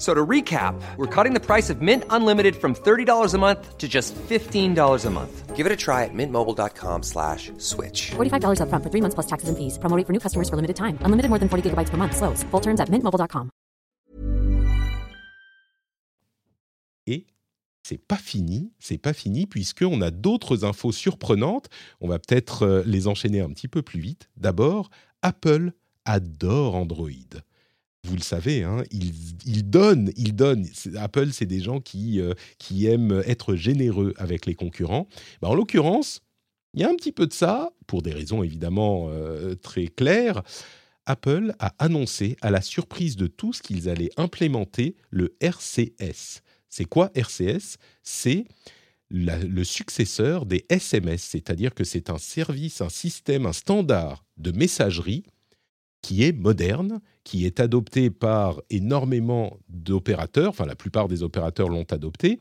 So 0.00 0.14
to 0.14 0.26
recap, 0.26 0.80
we're 0.96 1.14
cutting 1.14 1.34
the 1.34 1.44
price 1.44 1.68
of 1.68 1.82
Mint 1.82 2.04
Unlimited 2.08 2.56
from 2.56 2.74
$30 2.74 3.34
a 3.34 3.38
month 3.38 3.76
to 3.76 3.86
just 3.86 4.14
$15 4.14 5.04
a 5.04 5.10
month. 5.10 5.54
Give 5.54 5.66
it 5.66 5.72
a 5.72 5.76
try 5.76 6.04
at 6.04 6.14
mintmobile.com 6.14 7.02
slash 7.02 7.52
switch. 7.58 8.12
$45 8.16 8.60
upfront 8.62 8.82
for 8.82 8.88
three 8.88 9.02
months 9.02 9.14
plus 9.14 9.26
taxes 9.26 9.50
and 9.50 9.58
fees. 9.58 9.76
Promo 9.76 9.94
rate 9.96 10.06
for 10.06 10.14
new 10.14 10.18
customers 10.18 10.48
for 10.48 10.56
limited 10.56 10.76
time. 10.76 10.96
Unlimited 11.04 11.28
more 11.28 11.38
than 11.38 11.50
40 11.50 11.68
gigabytes 11.68 11.90
per 11.90 11.98
month. 11.98 12.16
Slows. 12.16 12.42
Full 12.50 12.62
terms 12.62 12.80
at 12.80 12.88
mintmobile.com. 12.88 13.50
Et 17.06 17.26
c'est 17.82 17.98
pas 17.98 18.16
fini, 18.16 18.72
c'est 18.78 18.96
pas 18.96 19.12
fini 19.12 19.46
puisqu'on 19.46 20.00
a 20.00 20.10
d'autres 20.10 20.64
infos 20.64 20.92
surprenantes. 20.92 21.68
On 22.00 22.08
va 22.08 22.18
peut-être 22.18 22.62
euh, 22.62 22.82
les 22.86 23.06
enchaîner 23.06 23.40
un 23.42 23.50
petit 23.50 23.68
peu 23.68 23.82
plus 23.82 24.00
vite. 24.00 24.30
D'abord, 24.38 24.88
Apple 25.20 25.72
adore 26.06 26.74
Android. 26.74 27.42
Vous 28.04 28.16
le 28.16 28.22
savez, 28.22 28.64
hein, 28.64 28.82
ils, 28.90 29.68
donnent, 29.68 30.10
ils 30.16 30.34
donnent. 30.34 30.66
Apple, 30.96 31.32
c'est 31.32 31.46
des 31.46 31.60
gens 31.60 31.80
qui, 31.80 32.20
euh, 32.20 32.32
qui 32.58 32.86
aiment 32.86 33.22
être 33.26 33.54
généreux 33.56 34.14
avec 34.16 34.46
les 34.46 34.54
concurrents. 34.54 35.06
Bah, 35.42 35.48
en 35.48 35.54
l'occurrence, 35.54 36.22
il 36.74 36.80
y 36.80 36.84
a 36.84 36.88
un 36.88 36.94
petit 36.94 37.12
peu 37.12 37.26
de 37.26 37.32
ça, 37.32 37.72
pour 37.86 38.02
des 38.02 38.12
raisons 38.12 38.42
évidemment 38.42 39.08
euh, 39.10 39.54
très 39.54 39.86
claires. 39.86 40.42
Apple 41.04 41.54
a 41.58 41.74
annoncé, 41.78 42.36
à 42.40 42.50
la 42.50 42.62
surprise 42.62 43.16
de 43.16 43.26
tous, 43.26 43.60
qu'ils 43.60 43.88
allaient 43.88 44.12
implémenter 44.16 44.96
le 45.10 45.36
RCS. 45.40 46.42
C'est 46.68 46.84
quoi 46.84 47.10
RCS 47.14 47.76
C'est 48.02 48.44
le 49.10 49.64
successeur 49.64 50.46
des 50.46 50.64
SMS, 50.68 51.22
c'est-à-dire 51.22 51.74
que 51.74 51.82
c'est 51.82 52.10
un 52.10 52.18
service, 52.18 52.80
un 52.80 52.88
système, 52.88 53.44
un 53.44 53.52
standard 53.52 54.24
de 54.36 54.52
messagerie 54.52 55.24
qui 56.02 56.24
est 56.24 56.32
moderne, 56.32 57.00
qui 57.24 57.46
est 57.46 57.60
adopté 57.60 58.10
par 58.10 58.60
énormément 58.70 59.58
d'opérateurs, 59.68 60.50
enfin 60.50 60.66
la 60.66 60.74
plupart 60.74 61.08
des 61.08 61.22
opérateurs 61.22 61.68
l'ont 61.68 61.86
adopté. 61.90 62.38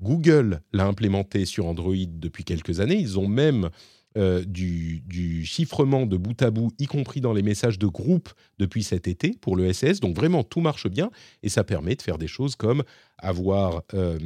Google 0.00 0.62
l'a 0.72 0.86
implémenté 0.86 1.44
sur 1.44 1.66
Android 1.66 1.94
depuis 2.08 2.44
quelques 2.44 2.80
années. 2.80 2.96
Ils 2.96 3.18
ont 3.18 3.28
même 3.28 3.68
euh, 4.16 4.42
du, 4.44 5.44
chiffrement 5.44 6.04
de 6.04 6.16
bout 6.16 6.40
à 6.42 6.50
bout, 6.50 6.72
y 6.80 6.86
compris 6.86 7.20
dans 7.20 7.32
les 7.32 7.42
messages 7.42 7.78
de 7.78 7.86
groupe 7.86 8.30
depuis 8.58 8.82
cet 8.82 9.06
été 9.06 9.36
pour 9.40 9.56
le 9.56 9.72
SS. 9.72 10.00
Donc 10.00 10.16
vraiment, 10.16 10.42
tout 10.42 10.60
marche 10.60 10.88
bien 10.88 11.10
et 11.42 11.48
ça 11.48 11.64
permet 11.64 11.94
de 11.94 12.02
faire 12.02 12.18
des 12.18 12.26
choses 12.26 12.56
comme 12.56 12.82
avoir 13.18 13.82
euh, 13.94 14.18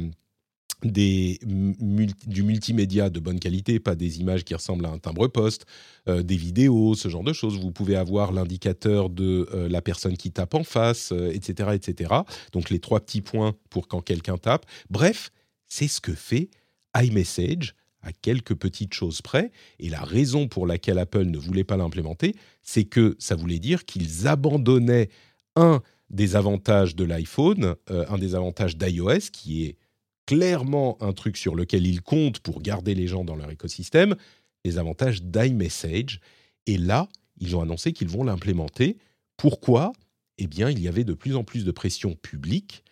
du 0.83 2.43
multimédia 2.43 3.09
de 3.09 3.19
bonne 3.19 3.39
qualité, 3.39 3.79
pas 3.79 3.95
des 3.95 4.19
images 4.19 4.43
qui 4.43 4.53
ressemblent 4.53 4.85
à 4.85 4.89
un 4.89 4.99
timbre-poste, 4.99 5.65
euh, 6.07 6.23
des 6.23 6.35
vidéos, 6.35 6.95
ce 6.95 7.09
genre 7.09 7.23
de 7.23 7.33
choses. 7.33 7.59
Vous 7.59 7.71
pouvez 7.71 7.95
avoir 7.95 8.31
l'indicateur 8.31 9.09
de 9.09 9.47
euh, 9.53 9.69
la 9.69 9.81
personne 9.81 10.17
qui 10.17 10.31
tape 10.31 10.53
en 10.53 10.63
face, 10.63 11.11
euh, 11.11 11.31
etc., 11.31 11.69
etc. 11.73 12.13
Donc 12.51 12.69
les 12.69 12.79
trois 12.79 12.99
petits 12.99 13.21
points 13.21 13.55
pour 13.69 13.87
quand 13.87 14.01
quelqu'un 14.01 14.37
tape. 14.37 14.65
Bref, 14.89 15.31
c'est 15.67 15.87
ce 15.87 16.01
que 16.01 16.13
fait 16.13 16.49
iMessage 16.95 17.75
à 18.01 18.11
quelques 18.11 18.55
petites 18.55 18.93
choses 18.93 19.21
près. 19.21 19.51
Et 19.79 19.89
la 19.89 20.03
raison 20.03 20.47
pour 20.47 20.67
laquelle 20.67 20.99
Apple 20.99 21.25
ne 21.25 21.37
voulait 21.37 21.63
pas 21.63 21.77
l'implémenter, 21.77 22.35
c'est 22.61 22.83
que 22.83 23.15
ça 23.17 23.35
voulait 23.35 23.59
dire 23.59 23.85
qu'ils 23.85 24.27
abandonnaient 24.27 25.09
un 25.55 25.81
des 26.11 26.35
avantages 26.35 26.95
de 26.95 27.03
l'iPhone, 27.03 27.75
un 27.87 28.17
des 28.19 28.35
avantages 28.35 28.77
d'iOS, 28.77 29.31
qui 29.33 29.65
est 29.65 29.77
clairement 30.25 30.97
un 31.01 31.13
truc 31.13 31.37
sur 31.37 31.55
lequel 31.55 31.85
ils 31.85 32.01
comptent 32.01 32.39
pour 32.39 32.61
garder 32.61 32.95
les 32.95 33.07
gens 33.07 33.23
dans 33.23 33.35
leur 33.35 33.51
écosystème, 33.51 34.15
les 34.63 34.77
avantages 34.77 35.23
d'iMessage. 35.23 36.19
Et 36.67 36.77
là, 36.77 37.07
ils 37.39 37.55
ont 37.55 37.61
annoncé 37.61 37.93
qu'ils 37.93 38.09
vont 38.09 38.23
l'implémenter. 38.23 38.97
Pourquoi? 39.37 39.93
Eh 40.37 40.47
bien, 40.47 40.69
il 40.69 40.79
y 40.79 40.87
avait 40.87 41.03
de 41.03 41.13
plus 41.13 41.35
en 41.35 41.43
plus 41.43 41.63
de 41.63 41.71
pression 41.71 42.15
publique 42.15 42.83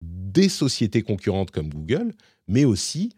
des 0.00 0.48
sociétés 0.48 1.02
concurrentes 1.02 1.50
comme 1.50 1.68
Google, 1.68 2.14
mais 2.46 2.64
aussi 2.64 3.10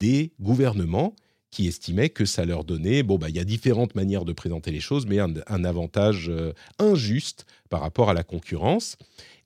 des 0.00 0.32
gouvernements 0.40 1.14
qui 1.50 1.66
estimaient 1.66 2.10
que 2.10 2.26
ça 2.26 2.44
leur 2.44 2.64
donnait, 2.64 3.02
bon, 3.02 3.16
bah, 3.16 3.30
il 3.30 3.36
y 3.36 3.40
a 3.40 3.44
différentes 3.44 3.94
manières 3.94 4.26
de 4.26 4.34
présenter 4.34 4.70
les 4.70 4.80
choses, 4.80 5.06
mais 5.06 5.18
un, 5.18 5.32
un 5.46 5.64
avantage 5.64 6.28
euh, 6.28 6.52
injuste 6.78 7.46
par 7.70 7.80
rapport 7.80 8.10
à 8.10 8.14
la 8.14 8.22
concurrence. 8.22 8.96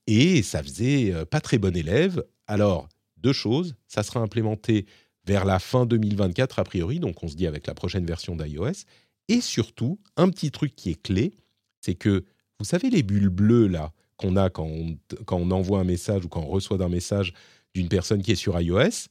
Et 0.09 0.43
ça 0.43 0.63
faisait 0.63 1.13
euh, 1.13 1.25
pas 1.25 1.41
très 1.41 1.59
bon 1.59 1.77
élève. 1.77 2.25
Alors, 2.49 2.89
deux 3.23 3.33
choses, 3.33 3.75
ça 3.89 4.03
sera 4.03 4.21
implémenté 4.21 4.87
vers 5.25 5.45
la 5.45 5.59
fin 5.59 5.87
2024 5.87 6.59
a 6.59 6.65
priori, 6.65 6.99
donc 7.01 7.23
on 7.23 7.29
se 7.29 7.37
dit 7.37 7.47
avec 7.47 7.67
la 7.67 7.75
prochaine 7.75 8.05
version 8.05 8.37
d'iOS. 8.37 8.85
Et 9.29 9.41
surtout, 9.41 10.01
un 10.17 10.29
petit 10.29 10.51
truc 10.51 10.75
qui 10.75 10.91
est 10.91 11.01
clé, 11.01 11.33
c'est 11.81 11.95
que, 11.95 12.25
vous 12.59 12.65
savez, 12.65 12.91
les 12.91 13.03
bulles 13.03 13.29
bleues 13.29 13.69
là 13.69 13.93
qu'on 14.17 14.37
a 14.37 14.51
quand 14.51 14.69
on, 14.69 15.51
envoie 15.51 15.81
un 15.81 15.85
message 15.85 16.25
ou 16.25 16.29
quand 16.29 16.43
on 16.43 16.49
reçoit 16.49 16.83
un 16.83 16.89
message 16.89 17.33
d'une 17.75 17.89
personne 17.89 18.23
qui 18.23 18.33
est 18.33 18.37
sur 18.37 18.61
iOS, 18.61 19.09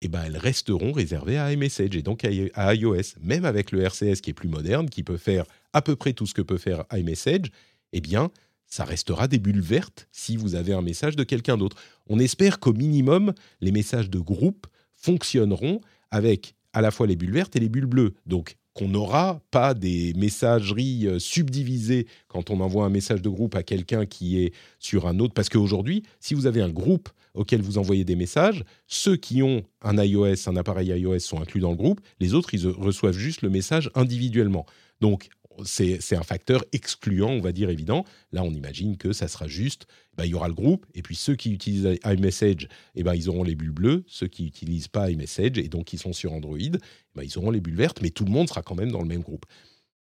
eh 0.00 0.08
ben, 0.08 0.22
elles 0.24 0.36
resteront 0.36 0.92
réservées 0.92 1.38
à 1.38 1.52
iMessage 1.52 1.96
et 1.96 2.02
donc 2.02 2.24
à 2.24 2.74
iOS. 2.74 3.18
Même 3.20 3.44
avec 3.44 3.72
le 3.72 3.82
RCS 3.82 4.20
qui 4.20 4.30
est 4.30 4.34
plus 4.34 4.48
moderne, 4.48 4.88
qui 4.88 5.02
peut 5.02 5.16
faire 5.16 5.44
à 5.72 5.82
peu 5.82 5.96
près 5.96 6.12
tout 6.12 6.26
ce 6.26 6.34
que 6.34 6.42
peut 6.42 6.58
faire 6.58 6.84
iMessage, 6.92 7.50
eh 7.92 8.00
bien, 8.00 8.30
ça 8.66 8.84
restera 8.84 9.26
des 9.28 9.38
bulles 9.38 9.62
vertes 9.62 10.08
si 10.12 10.36
vous 10.36 10.54
avez 10.54 10.72
un 10.72 10.82
message 10.82 11.16
de 11.16 11.24
quelqu'un 11.24 11.56
d'autre. 11.56 11.76
On 12.08 12.18
espère 12.18 12.60
qu'au 12.60 12.72
minimum, 12.72 13.32
les 13.60 13.72
messages 13.72 14.10
de 14.10 14.18
groupe 14.18 14.66
fonctionneront 14.94 15.80
avec 16.10 16.54
à 16.72 16.80
la 16.80 16.90
fois 16.90 17.06
les 17.06 17.16
bulles 17.16 17.32
vertes 17.32 17.56
et 17.56 17.60
les 17.60 17.68
bulles 17.68 17.86
bleues. 17.86 18.14
Donc, 18.26 18.56
qu'on 18.78 18.88
n'aura 18.88 19.40
pas 19.50 19.74
des 19.74 20.12
messageries 20.14 21.08
euh, 21.08 21.18
subdivisées 21.18 22.06
quand 22.28 22.50
on 22.50 22.60
envoie 22.60 22.84
un 22.84 22.90
message 22.90 23.20
de 23.20 23.28
groupe 23.28 23.56
à 23.56 23.64
quelqu'un 23.64 24.06
qui 24.06 24.38
est 24.38 24.52
sur 24.78 25.08
un 25.08 25.18
autre. 25.18 25.34
Parce 25.34 25.48
qu'aujourd'hui, 25.48 26.04
si 26.20 26.34
vous 26.34 26.46
avez 26.46 26.62
un 26.62 26.68
groupe 26.68 27.08
auquel 27.34 27.60
vous 27.60 27.78
envoyez 27.78 28.04
des 28.04 28.14
messages, 28.14 28.64
ceux 28.86 29.16
qui 29.16 29.42
ont 29.42 29.64
un 29.82 30.00
iOS, 30.00 30.48
un 30.48 30.56
appareil 30.56 30.88
iOS 30.90 31.18
sont 31.18 31.40
inclus 31.40 31.60
dans 31.60 31.70
le 31.70 31.76
groupe, 31.76 32.00
les 32.20 32.34
autres, 32.34 32.54
ils 32.54 32.68
reçoivent 32.68 33.18
juste 33.18 33.42
le 33.42 33.50
message 33.50 33.90
individuellement. 33.96 34.64
Donc, 35.00 35.28
c'est 35.64 36.16
un 36.16 36.22
facteur 36.22 36.64
excluant, 36.72 37.30
on 37.30 37.40
va 37.40 37.50
dire, 37.50 37.70
évident. 37.70 38.04
Là, 38.30 38.44
on 38.44 38.50
imagine 38.50 38.96
que 38.96 39.12
ça 39.12 39.26
sera 39.26 39.48
juste, 39.48 39.88
bah, 40.18 40.26
il 40.26 40.30
y 40.30 40.34
aura 40.34 40.48
le 40.48 40.54
groupe, 40.54 40.84
et 40.94 41.00
puis 41.02 41.14
ceux 41.14 41.36
qui 41.36 41.52
utilisent 41.52 41.88
iMessage, 42.04 42.68
eh 42.96 43.04
ben, 43.04 43.14
ils 43.14 43.28
auront 43.30 43.44
les 43.44 43.54
bulles 43.54 43.70
bleues, 43.70 44.02
ceux 44.08 44.26
qui 44.26 44.42
n'utilisent 44.42 44.88
pas 44.88 45.10
iMessage, 45.10 45.56
et 45.58 45.68
donc 45.68 45.84
qui 45.86 45.96
sont 45.96 46.12
sur 46.12 46.32
Android, 46.32 46.58
eh 46.60 46.70
ben, 47.14 47.22
ils 47.22 47.38
auront 47.38 47.52
les 47.52 47.60
bulles 47.60 47.76
vertes, 47.76 48.02
mais 48.02 48.10
tout 48.10 48.24
le 48.24 48.32
monde 48.32 48.48
sera 48.48 48.60
quand 48.62 48.74
même 48.74 48.90
dans 48.90 49.00
le 49.00 49.06
même 49.06 49.22
groupe. 49.22 49.46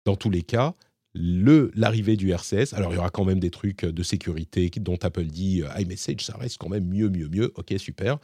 Dans 0.05 0.15
tous 0.15 0.31
les 0.31 0.43
cas, 0.43 0.75
le- 1.15 1.73
l'arrivée 1.75 2.17
du 2.17 2.31
RCS, 2.31 2.75
alors 2.75 2.93
il 2.93 2.97
y 2.97 2.99
aura 2.99 3.11
quand 3.11 3.25
même 3.25 3.41
des 3.41 3.51
trucs 3.51 3.85
de 3.85 4.03
sécurité 4.05 4.71
dont 4.81 4.99
Apple 5.03 5.25
dit 5.27 5.63
euh, 5.63 5.81
iMessage, 5.81 6.25
ça 6.25 6.37
reste 6.37 6.59
quand 6.59 6.69
même 6.69 6.87
mieux, 6.87 7.09
mieux, 7.11 7.29
mieux, 7.29 7.53
ok, 7.57 7.75
super, 7.79 8.19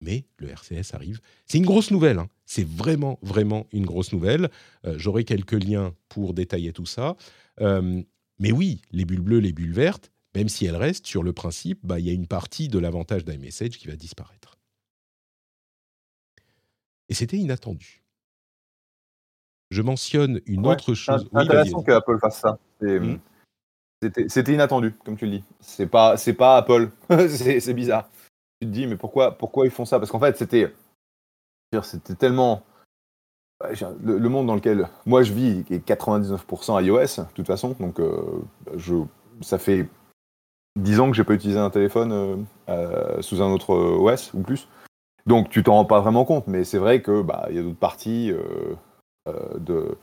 mais 0.00 0.24
le 0.38 0.48
RCS 0.48 0.92
arrive. 0.94 1.20
C'est 1.46 1.58
une 1.58 1.66
grosse 1.66 1.90
nouvelle, 1.92 2.18
hein. 2.18 2.28
c'est 2.46 2.66
vraiment, 2.66 3.18
vraiment 3.22 3.66
une 3.72 3.86
grosse 3.86 4.12
nouvelle. 4.12 4.48
Euh, 4.86 4.98
J'aurai 4.98 5.22
quelques 5.24 5.52
liens 5.64 5.94
pour 6.08 6.34
détailler 6.34 6.72
tout 6.72 6.86
ça. 6.86 7.16
Euh, 7.60 8.02
mais 8.40 8.52
oui, 8.52 8.80
les 8.92 9.04
bulles 9.04 9.20
bleues, 9.20 9.40
les 9.40 9.52
bulles 9.52 9.72
vertes, 9.72 10.10
même 10.34 10.48
si 10.48 10.66
elles 10.66 10.76
restent, 10.76 11.06
sur 11.06 11.22
le 11.22 11.32
principe, 11.32 11.80
bah, 11.84 11.98
il 11.98 12.06
y 12.06 12.10
a 12.10 12.12
une 12.12 12.26
partie 12.26 12.68
de 12.68 12.78
l'avantage 12.78 13.24
d'iMessage 13.24 13.78
qui 13.78 13.88
va 13.88 13.96
disparaître. 13.96 14.58
Et 17.08 17.14
c'était 17.14 17.38
inattendu. 17.38 18.02
Je 19.70 19.82
mentionne 19.82 20.40
une 20.46 20.66
Ouais, 20.66 20.72
autre 20.74 20.94
C'est 20.94 21.00
chose. 21.00 21.28
Oui, 21.32 21.42
intéressant 21.42 21.78
vas-y. 21.78 21.84
que 21.84 21.92
Apple 21.92 22.18
fasse 22.20 22.40
ça. 22.40 22.58
C'est- 22.80 23.00
Mhm. 23.00 23.20
C'était 24.28 24.52
inattendu, 24.54 24.94
comme 25.04 25.16
tu 25.16 25.24
le 25.26 25.38
dis. 25.38 25.44
C'est 25.60 25.88
pas, 25.88 26.16
c'est 26.16 26.32
pas 26.34 26.56
Apple. 26.58 26.90
c'est 27.28 27.58
c'est 27.60 27.74
bizarre. 27.74 28.08
Tu 28.60 28.68
te 28.68 28.72
dis, 28.72 28.86
mais 28.86 28.96
pourquoi, 28.96 29.36
pourquoi 29.36 29.66
ils 29.66 29.72
font 29.72 29.84
ça? 29.84 29.98
Parce 29.98 30.10
qu'en 30.12 30.20
fait, 30.20 30.36
c'était, 30.36 30.72
tellement 32.18 32.62
le, 33.60 34.18
le 34.18 34.28
monde 34.28 34.46
dans 34.46 34.54
lequel 34.54 34.88
moi 35.04 35.22
je 35.24 35.32
vis 35.32 35.64
est 35.70 35.84
99% 35.84 36.80
iOS, 36.80 37.24
de 37.24 37.32
toute 37.34 37.46
façon. 37.46 37.74
Donc, 37.80 37.98
euh, 37.98 38.40
je, 38.76 38.94
ça 39.40 39.58
fait 39.58 39.88
10 40.78 41.00
ans 41.00 41.10
que 41.10 41.16
j'ai 41.16 41.24
pas 41.24 41.34
utilisé 41.34 41.58
un 41.58 41.70
téléphone 41.70 42.12
euh, 42.12 42.36
euh, 42.68 43.22
sous 43.22 43.42
un 43.42 43.50
autre 43.50 43.74
OS 43.74 44.32
ou 44.34 44.40
plus. 44.40 44.68
Donc, 45.26 45.50
tu 45.50 45.62
t'en 45.62 45.74
rends 45.74 45.84
pas 45.84 46.00
vraiment 46.00 46.24
compte. 46.24 46.46
Mais 46.46 46.64
c'est 46.64 46.78
vrai 46.78 47.02
que 47.02 47.22
bah, 47.22 47.46
il 47.50 47.56
y 47.56 47.58
a 47.58 47.62
d'autres 47.62 47.78
parties 47.78 48.32
euh, 48.32 48.74
euh, 49.28 49.58
de 49.58 49.96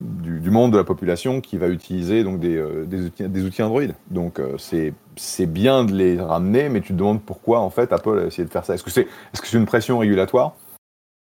du, 0.00 0.40
du 0.40 0.50
monde 0.50 0.72
de 0.72 0.78
la 0.78 0.84
population 0.84 1.40
qui 1.40 1.58
va 1.58 1.68
utiliser 1.68 2.24
donc 2.24 2.40
des, 2.40 2.56
euh, 2.56 2.86
des, 2.86 3.04
outils, 3.06 3.28
des 3.28 3.44
outils 3.44 3.62
Android. 3.62 3.82
Donc 4.10 4.38
euh, 4.38 4.56
c'est 4.58 4.94
c'est 5.16 5.46
bien 5.46 5.84
de 5.84 5.94
les 5.94 6.20
ramener, 6.20 6.68
mais 6.68 6.80
tu 6.80 6.88
te 6.88 6.92
demandes 6.94 7.22
pourquoi 7.22 7.60
en 7.60 7.70
fait 7.70 7.92
Apple 7.92 8.18
a 8.18 8.26
essayé 8.26 8.46
de 8.46 8.50
faire 8.50 8.64
ça. 8.64 8.74
Est-ce 8.74 8.82
que 8.82 8.90
c'est 8.90 9.02
est-ce 9.32 9.42
que 9.42 9.46
c'est 9.46 9.58
une 9.58 9.66
pression 9.66 9.98
régulatoire? 9.98 10.56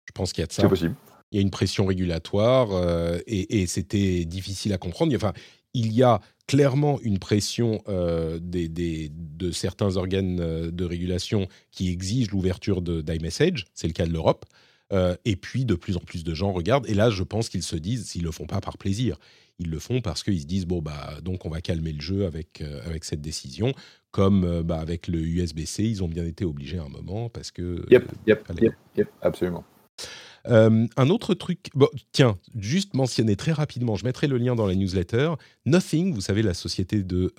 Je 0.06 0.12
pense 0.12 0.32
qu'il 0.32 0.42
y 0.42 0.44
a 0.44 0.46
de 0.46 0.52
ça. 0.52 0.62
C'est 0.62 0.68
possible. 0.68 0.94
il 1.30 1.36
y 1.36 1.38
a 1.38 1.42
une 1.42 1.50
pression 1.50 1.86
régulatoire 1.86 2.68
euh, 2.72 3.18
et, 3.26 3.62
et 3.62 3.66
c'était 3.66 4.24
difficile 4.24 4.72
à 4.72 4.78
comprendre. 4.78 5.14
Enfin, 5.14 5.32
il 5.72 5.92
y 5.92 6.02
a 6.02 6.20
clairement 6.46 7.00
une 7.02 7.18
pression 7.18 7.82
des, 8.40 8.68
de 8.68 9.50
certains 9.50 9.96
organes 9.96 10.36
de 10.70 10.84
régulation 10.84 11.48
qui 11.70 11.90
exigent 11.90 12.30
l'ouverture 12.30 12.82
d'iMessage, 12.82 13.64
c'est 13.74 13.86
le 13.86 13.92
cas 13.92 14.06
de 14.06 14.12
l'Europe. 14.12 14.44
et 15.24 15.36
puis 15.36 15.64
de 15.64 15.74
plus 15.74 15.96
en 15.96 16.00
plus 16.00 16.22
de 16.22 16.34
gens 16.34 16.52
regardent. 16.52 16.88
Et 16.88 16.94
là, 16.94 17.10
je 17.10 17.22
pense 17.22 17.48
qu'ils 17.48 17.62
se 17.62 17.76
disent, 17.76 18.06
s'ils 18.06 18.24
le 18.24 18.30
font 18.30 18.46
pas 18.46 18.60
par 18.60 18.78
plaisir, 18.78 19.18
ils 19.58 19.70
le 19.70 19.78
font 19.78 20.00
parce 20.00 20.22
qu'ils 20.22 20.40
se 20.40 20.46
disent 20.46 20.66
bon 20.66 20.82
bah 20.82 21.18
donc 21.22 21.44
on 21.46 21.50
va 21.50 21.60
calmer 21.60 21.92
le 21.92 22.00
jeu 22.00 22.26
avec 22.26 22.62
avec 22.84 23.04
cette 23.04 23.20
décision 23.20 23.72
comme 24.10 24.62
bah, 24.62 24.80
avec 24.80 25.08
le 25.08 25.18
USB-C 25.18 25.82
ils 25.82 26.02
ont 26.02 26.08
bien 26.08 26.24
été 26.24 26.44
obligés 26.44 26.78
à 26.78 26.82
un 26.82 26.88
moment 26.88 27.28
parce 27.28 27.50
que 27.50 27.84
yep, 27.90 28.10
yep, 28.26 28.44
yep, 28.96 29.08
absolument 29.22 29.64
un 30.46 31.10
autre 31.10 31.34
truc, 31.34 31.70
tiens, 32.12 32.38
juste 32.58 32.94
mentionner 32.94 33.36
très 33.36 33.52
rapidement, 33.52 33.96
je 33.96 34.04
mettrai 34.04 34.26
le 34.26 34.38
lien 34.38 34.54
dans 34.54 34.66
la 34.66 34.74
newsletter. 34.74 35.34
Nothing, 35.66 36.12
vous 36.14 36.20
savez, 36.20 36.42
la 36.42 36.54
société 36.54 37.02
de. 37.02 37.32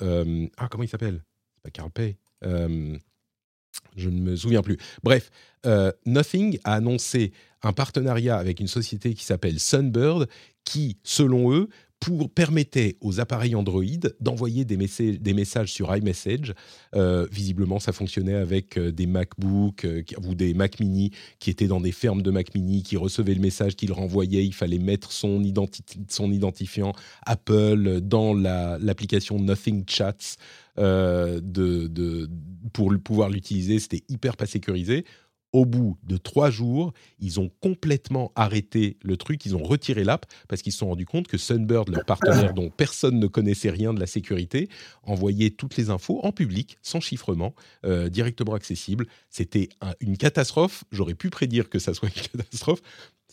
ah, 0.58 0.68
comment 0.70 0.84
il 0.84 0.90
s'appelle? 0.90 1.24
Pas 1.64 1.70
CarPay. 1.70 2.18
je 2.42 4.10
ne 4.10 4.20
me 4.20 4.36
souviens 4.36 4.62
plus. 4.62 4.78
Bref, 5.04 5.30
Nothing 6.06 6.60
a 6.64 6.74
annoncé 6.74 7.32
un 7.62 7.74
partenariat 7.74 8.38
avec 8.38 8.60
une 8.60 8.68
société 8.68 9.14
qui 9.14 9.24
s'appelle 9.24 9.60
Sunbird, 9.60 10.28
qui, 10.64 10.98
selon 11.04 11.54
eux, 11.54 11.70
pour, 12.00 12.30
permettait 12.30 12.98
aux 13.02 13.20
appareils 13.20 13.56
Android 13.56 13.84
d'envoyer 14.20 14.66
des, 14.66 14.78
messages 14.78 15.72
sur 15.72 15.96
iMessage. 15.96 16.54
Euh, 16.96 17.28
visiblement, 17.32 17.80
ça 17.80 17.92
fonctionnait 17.94 18.36
avec 18.36 18.78
euh, 18.78 18.92
des 18.92 19.08
MacBook 19.08 19.86
euh, 19.86 20.04
ou 20.28 20.36
des 20.36 20.54
Mac 20.54 20.80
Mini 20.80 21.12
qui 21.40 21.50
étaient 21.50 21.68
dans 21.68 21.82
des 21.82 21.92
fermes 21.92 22.22
de 22.22 22.32
Mac 22.32 22.54
Mini, 22.54 22.84
qui 22.84 22.98
recevaient 22.98 23.34
le 23.34 23.42
message, 23.42 23.76
qu'ils 23.76 23.94
renvoyaient. 23.94 24.46
Il 24.46 24.54
fallait 24.54 24.80
mettre 24.80 25.12
son, 25.12 25.42
identifiant 25.44 26.94
Apple 27.26 28.02
dans 28.02 28.34
l'application 28.34 29.40
Nothing 29.40 29.86
Chats 29.88 30.38
pour 32.74 32.94
pouvoir 33.04 33.30
l'utiliser. 33.30 33.80
C'était 33.80 34.04
hyper 34.10 34.38
pas 34.38 34.46
sécurisé 34.46 35.06
au 35.56 35.66
bout 35.66 35.98
de 36.04 36.18
trois 36.18 36.50
jours, 36.50 36.92
ils 37.18 37.40
ont 37.40 37.50
complètement 37.62 38.34
arrêté 38.36 38.98
le 39.02 39.16
truc, 39.16 39.46
ils 39.46 39.56
ont 39.56 39.64
retiré 39.64 40.04
l'app 40.04 40.26
parce 40.50 40.62
qu'ils 40.62 40.74
se 40.74 40.80
sont 40.80 40.90
rendus 40.90 41.06
compte 41.06 41.28
que 41.28 41.38
Sunbird, 41.38 41.88
leur 41.88 42.04
partenaire 42.04 42.54
dont 42.54 42.70
personne 42.70 43.20
ne 43.20 43.28
connaissait 43.28 43.70
rien 43.70 43.94
de 43.94 44.00
la 44.02 44.06
sécurité, 44.06 44.68
envoyait 45.04 45.52
toutes 45.52 45.78
les 45.78 45.90
infos 45.90 46.20
en 46.24 46.34
public, 46.34 46.78
sans 46.82 47.00
chiffrement, 47.00 47.56
euh, 47.86 48.10
directement 48.10 48.54
accessible. 48.54 49.08
C'était 49.30 49.70
une 50.02 50.18
catastrophe. 50.18 50.84
J'aurais 50.92 51.16
pu 51.16 51.30
prédire 51.30 51.70
que 51.70 51.80
ça 51.80 51.94
soit 51.94 52.10
une 52.10 52.22
catastrophe. 52.32 52.82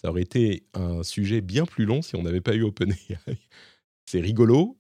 Ça 0.01 0.09
aurait 0.09 0.23
été 0.23 0.63
un 0.75 1.03
sujet 1.03 1.41
bien 1.41 1.67
plus 1.67 1.87
long 1.87 2.03
si 2.03 2.15
on 2.15 2.23
n'avait 2.23 2.41
pas 2.41 2.55
eu 2.55 2.63
OpenAI. 2.63 3.19
C'est 4.07 4.21
rigolo 4.21 4.77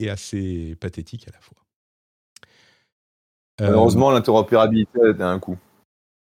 et 0.00 0.08
assez 0.08 0.74
pathétique 0.80 1.28
à 1.28 1.32
la 1.32 1.40
fois. 1.40 1.58
Heureusement, 3.60 4.10
l'interopérabilité 4.10 5.00
a 5.20 5.28
un 5.28 5.38
coup. 5.38 5.58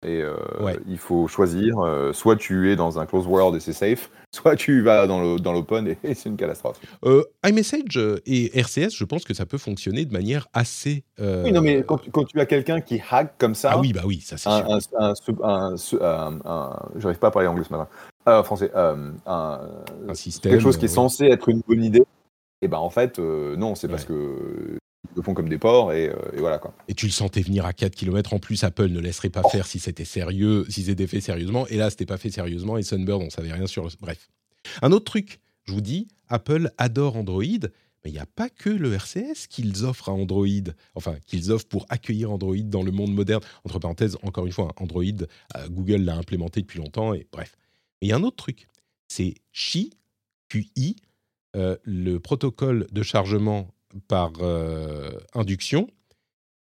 Et 0.06 0.22
euh, 0.22 0.36
il 0.86 0.98
faut 0.98 1.26
choisir. 1.26 1.80
Euh, 1.80 2.12
soit 2.12 2.36
tu 2.36 2.70
es 2.70 2.76
dans 2.76 3.00
un 3.00 3.06
close 3.06 3.26
world 3.26 3.56
et 3.56 3.60
c'est 3.60 3.72
safe, 3.72 4.10
soit 4.34 4.54
tu 4.54 4.80
vas 4.82 5.08
dans 5.08 5.20
l'open 5.20 5.84
dans 5.84 5.90
et, 6.04 6.14
c'est 6.14 6.28
une 6.28 6.36
catastrophe. 6.36 6.80
Euh, 7.04 7.24
iMessage 7.44 7.98
et 8.24 8.56
RCS, 8.60 8.94
je 8.94 9.04
pense 9.04 9.24
que 9.24 9.34
ça 9.34 9.44
peut 9.44 9.58
fonctionner 9.58 10.04
de 10.04 10.12
manière 10.12 10.46
assez. 10.52 11.04
Oui, 11.18 11.50
non, 11.50 11.62
mais 11.62 11.82
quand, 11.82 12.24
tu 12.24 12.38
as 12.38 12.46
quelqu'un 12.46 12.80
qui 12.80 13.02
hack 13.10 13.34
comme 13.38 13.56
ça. 13.56 13.72
Ah 13.72 13.80
oui, 13.80 13.92
bah 13.92 14.02
oui, 14.04 14.20
ça 14.20 14.36
c'est 14.36 14.48
sûr. 14.48 15.98
J'arrive 16.96 17.18
pas 17.18 17.28
à 17.28 17.30
parler 17.32 17.48
anglais 17.48 17.64
ce 17.68 17.74
matin. 17.74 17.88
français. 18.44 18.70
un, 18.74 19.58
système. 20.14 20.52
Quelque 20.52 20.62
chose 20.62 20.76
qui 20.76 20.84
est 20.84 20.88
censé 20.88 21.24
être 21.24 21.48
une 21.48 21.62
bonne 21.66 21.82
idée. 21.82 22.04
Et 22.62 22.68
ben 22.68 22.78
en 22.78 22.90
fait, 22.90 23.18
non, 23.18 23.74
c'est 23.74 23.88
parce 23.88 24.04
que 24.04 24.78
le 25.14 25.22
font 25.22 25.34
comme 25.34 25.48
des 25.48 25.58
porcs 25.58 25.92
et, 25.92 26.08
euh, 26.08 26.14
voilà 26.36 26.58
quoi. 26.58 26.74
Et 26.88 26.94
tu 26.94 27.06
le 27.06 27.12
sentais 27.12 27.40
venir 27.40 27.66
à 27.66 27.72
4 27.72 27.94
km 27.94 28.34
en 28.34 28.38
plus, 28.38 28.64
Apple 28.64 28.88
ne 28.88 29.00
laisserait 29.00 29.30
pas 29.30 29.42
faire 29.42 29.66
si 29.66 29.78
c'était 29.78 30.04
sérieux, 30.04 30.64
si 30.68 30.84
c'était 30.84 31.06
fait 31.06 31.20
sérieusement. 31.20 31.66
Et 31.68 31.76
là, 31.76 31.90
c'était 31.90 32.06
pas 32.06 32.18
fait 32.18 32.30
sérieusement 32.30 32.76
et 32.78 32.82
Sunbird, 32.82 33.22
on 33.22 33.30
savait 33.30 33.52
rien 33.52 33.66
sur. 33.66 33.88
Bref. 34.00 34.28
Un 34.82 34.92
autre 34.92 35.04
truc, 35.04 35.40
je 35.64 35.72
vous 35.72 35.80
dis, 35.80 36.08
Apple 36.28 36.70
adore 36.78 37.16
Android, 37.16 37.42
mais 38.04 38.10
il 38.10 38.12
n'y 38.12 38.18
a 38.18 38.26
pas 38.26 38.48
que 38.48 38.70
le 38.70 38.94
RCS 38.94 39.46
qu'ils 39.48 39.84
offrent 39.84 40.08
à 40.08 40.12
Android, 40.12 40.46
enfin 40.94 41.16
qu'ils 41.26 41.50
offrent 41.50 41.66
pour 41.66 41.86
accueillir 41.88 42.30
Android 42.30 42.56
dans 42.56 42.82
le 42.82 42.92
monde 42.92 43.12
moderne. 43.12 43.42
Entre 43.64 43.78
parenthèses, 43.78 44.16
encore 44.22 44.46
une 44.46 44.52
fois, 44.52 44.72
Android, 44.76 45.04
euh, 45.04 45.68
Google 45.68 46.02
l'a 46.02 46.16
implémenté 46.16 46.60
depuis 46.60 46.78
longtemps 46.78 47.14
et 47.14 47.26
bref. 47.32 47.56
il 48.00 48.08
y 48.08 48.12
a 48.12 48.16
un 48.16 48.22
autre 48.22 48.36
truc, 48.36 48.68
c'est 49.08 49.34
Qi, 49.52 49.90
QI, 50.48 50.96
euh, 51.56 51.76
le 51.82 52.18
protocole 52.18 52.86
de 52.92 53.02
chargement 53.02 53.68
par 54.06 54.32
euh, 54.40 55.10
induction, 55.34 55.88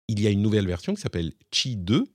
il 0.07 0.19
y 0.21 0.27
a 0.27 0.29
une 0.29 0.41
nouvelle 0.41 0.67
version 0.67 0.93
qui 0.93 1.01
s'appelle 1.01 1.33
Qi 1.51 1.75
2 1.77 2.05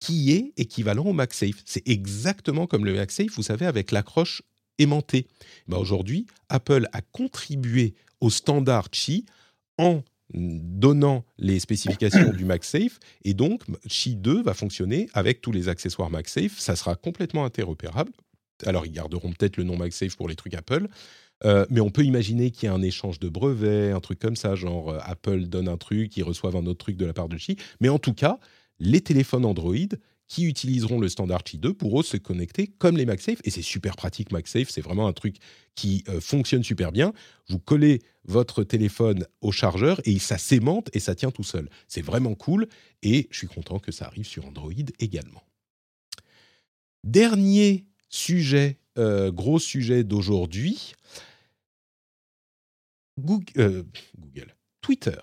qui 0.00 0.32
est 0.32 0.52
équivalent 0.56 1.04
au 1.04 1.12
MagSafe. 1.12 1.62
C'est 1.64 1.86
exactement 1.88 2.66
comme 2.66 2.84
le 2.84 2.94
MagSafe, 2.94 3.34
vous 3.34 3.42
savez, 3.42 3.66
avec 3.66 3.90
l'accroche 3.90 4.42
aimantée. 4.78 5.26
Ben 5.66 5.76
Aujourd'hui, 5.76 6.26
Apple 6.48 6.86
a 6.92 7.00
contribué 7.00 7.94
au 8.20 8.30
standard 8.30 8.90
Qi 8.90 9.26
en 9.76 10.02
donnant 10.34 11.24
les 11.38 11.58
spécifications 11.58 12.32
du 12.32 12.44
MagSafe 12.44 12.98
et 13.24 13.34
donc 13.34 13.62
Qi 13.88 14.14
2 14.16 14.42
va 14.42 14.54
fonctionner 14.54 15.08
avec 15.14 15.40
tous 15.40 15.52
les 15.52 15.68
accessoires 15.68 16.10
MagSafe. 16.10 16.58
Ça 16.58 16.76
sera 16.76 16.94
complètement 16.96 17.44
interopérable. 17.44 18.12
Alors 18.66 18.86
ils 18.86 18.92
garderont 18.92 19.32
peut-être 19.32 19.56
le 19.56 19.64
nom 19.64 19.76
MagSafe 19.76 20.16
pour 20.16 20.28
les 20.28 20.36
trucs 20.36 20.54
Apple, 20.54 20.88
euh, 21.44 21.66
mais 21.70 21.80
on 21.80 21.90
peut 21.90 22.04
imaginer 22.04 22.50
qu'il 22.50 22.66
y 22.66 22.68
a 22.68 22.74
un 22.74 22.82
échange 22.82 23.20
de 23.20 23.28
brevets, 23.28 23.92
un 23.92 24.00
truc 24.00 24.18
comme 24.18 24.36
ça, 24.36 24.54
genre 24.54 24.90
euh, 24.90 24.98
Apple 25.02 25.44
donne 25.44 25.68
un 25.68 25.76
truc, 25.76 26.16
ils 26.16 26.24
reçoivent 26.24 26.56
un 26.56 26.66
autre 26.66 26.78
truc 26.78 26.96
de 26.96 27.06
la 27.06 27.12
part 27.12 27.28
de 27.28 27.36
Qi. 27.36 27.56
Mais 27.80 27.88
en 27.88 27.98
tout 27.98 28.14
cas, 28.14 28.38
les 28.80 29.00
téléphones 29.00 29.44
Android 29.44 29.74
qui 30.26 30.44
utiliseront 30.44 31.00
le 31.00 31.08
standard 31.08 31.42
Qi 31.42 31.56
2 31.56 31.72
pourront 31.72 32.02
se 32.02 32.16
connecter 32.18 32.66
comme 32.66 32.96
les 32.98 33.06
MagSafe. 33.06 33.38
Et 33.44 33.50
c'est 33.50 33.62
super 33.62 33.96
pratique, 33.96 34.30
MagSafe. 34.30 34.68
C'est 34.68 34.82
vraiment 34.82 35.06
un 35.06 35.14
truc 35.14 35.36
qui 35.74 36.04
euh, 36.08 36.20
fonctionne 36.20 36.62
super 36.62 36.92
bien. 36.92 37.14
Vous 37.48 37.58
collez 37.58 38.02
votre 38.24 38.62
téléphone 38.62 39.24
au 39.40 39.52
chargeur 39.52 40.00
et 40.04 40.18
ça 40.18 40.36
s'aimante 40.36 40.90
et 40.92 41.00
ça 41.00 41.14
tient 41.14 41.30
tout 41.30 41.44
seul. 41.44 41.70
C'est 41.86 42.02
vraiment 42.02 42.34
cool. 42.34 42.68
Et 43.02 43.26
je 43.30 43.38
suis 43.38 43.46
content 43.46 43.78
que 43.78 43.90
ça 43.90 44.06
arrive 44.06 44.26
sur 44.26 44.44
Android 44.44 44.72
également. 44.98 45.42
Dernier 47.04 47.86
sujet, 48.10 48.80
gros 48.96 49.60
sujet 49.60 50.04
d'aujourd'hui. 50.04 50.94
Euh, 53.56 53.82
Google, 54.18 54.54
Twitter. 54.80 55.18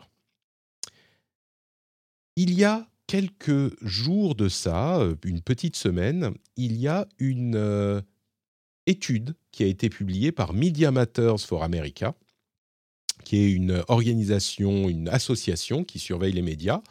Il 2.35 2.53
y 2.53 2.63
a 2.63 2.87
quelques 3.07 3.73
jours 3.83 4.35
de 4.35 4.49
ça, 4.49 4.99
euh, 4.99 5.15
une 5.23 5.41
petite 5.41 5.75
semaine, 5.75 6.33
il 6.57 6.75
y 6.75 6.87
a 6.87 7.07
une 7.19 7.55
euh, 7.55 8.01
étude 8.85 9.35
qui 9.51 9.63
a 9.63 9.67
été 9.67 9.89
publiée 9.89 10.31
par 10.31 10.53
Media 10.53 10.91
Matters 10.91 11.39
for 11.39 11.63
America, 11.63 12.15
qui 13.23 13.37
est 13.37 13.51
une 13.51 13.83
organisation, 13.87 14.89
une 14.89 15.07
association 15.07 15.83
qui 15.83 15.99
surveille 15.99 16.33
les 16.33 16.41
médias, 16.41 16.81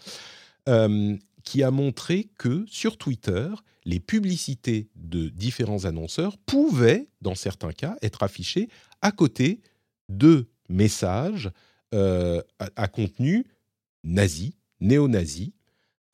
qui 1.45 1.63
a 1.63 1.71
montré 1.71 2.31
que 2.39 2.65
sur 2.67 2.97
Twitter, 2.97 3.51
les 3.85 4.01
publicités 4.01 4.89
de 4.97 5.29
différents 5.29 5.85
annonceurs 5.85 6.39
pouvaient, 6.39 7.07
dans 7.21 7.35
certains 7.35 7.73
cas, 7.73 7.97
être 8.01 8.23
affichées 8.23 8.71
à 9.03 9.13
côté 9.13 9.61
de 10.09 10.49
messages 10.69 11.51
euh, 11.95 12.43
à, 12.59 12.89
contenu 12.89 13.47
nazi, 14.03 14.57
néo-nazi. 14.81 15.55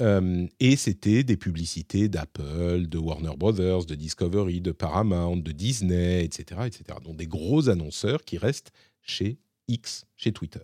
Euh, 0.00 0.46
et 0.60 0.76
c'était 0.76 1.24
des 1.24 1.36
publicités 1.36 2.08
d'Apple, 2.08 2.86
de 2.86 2.98
Warner 2.98 3.36
Brothers, 3.36 3.84
de 3.84 3.94
Discovery, 3.94 4.60
de 4.60 4.72
Paramount, 4.72 5.36
de 5.36 5.52
Disney, 5.52 6.24
etc., 6.24 6.62
etc. 6.66 6.98
Donc 7.04 7.16
des 7.16 7.26
gros 7.26 7.68
annonceurs 7.68 8.24
qui 8.24 8.38
restent 8.38 8.72
chez 9.02 9.38
X, 9.68 10.06
chez 10.16 10.32
Twitter. 10.32 10.60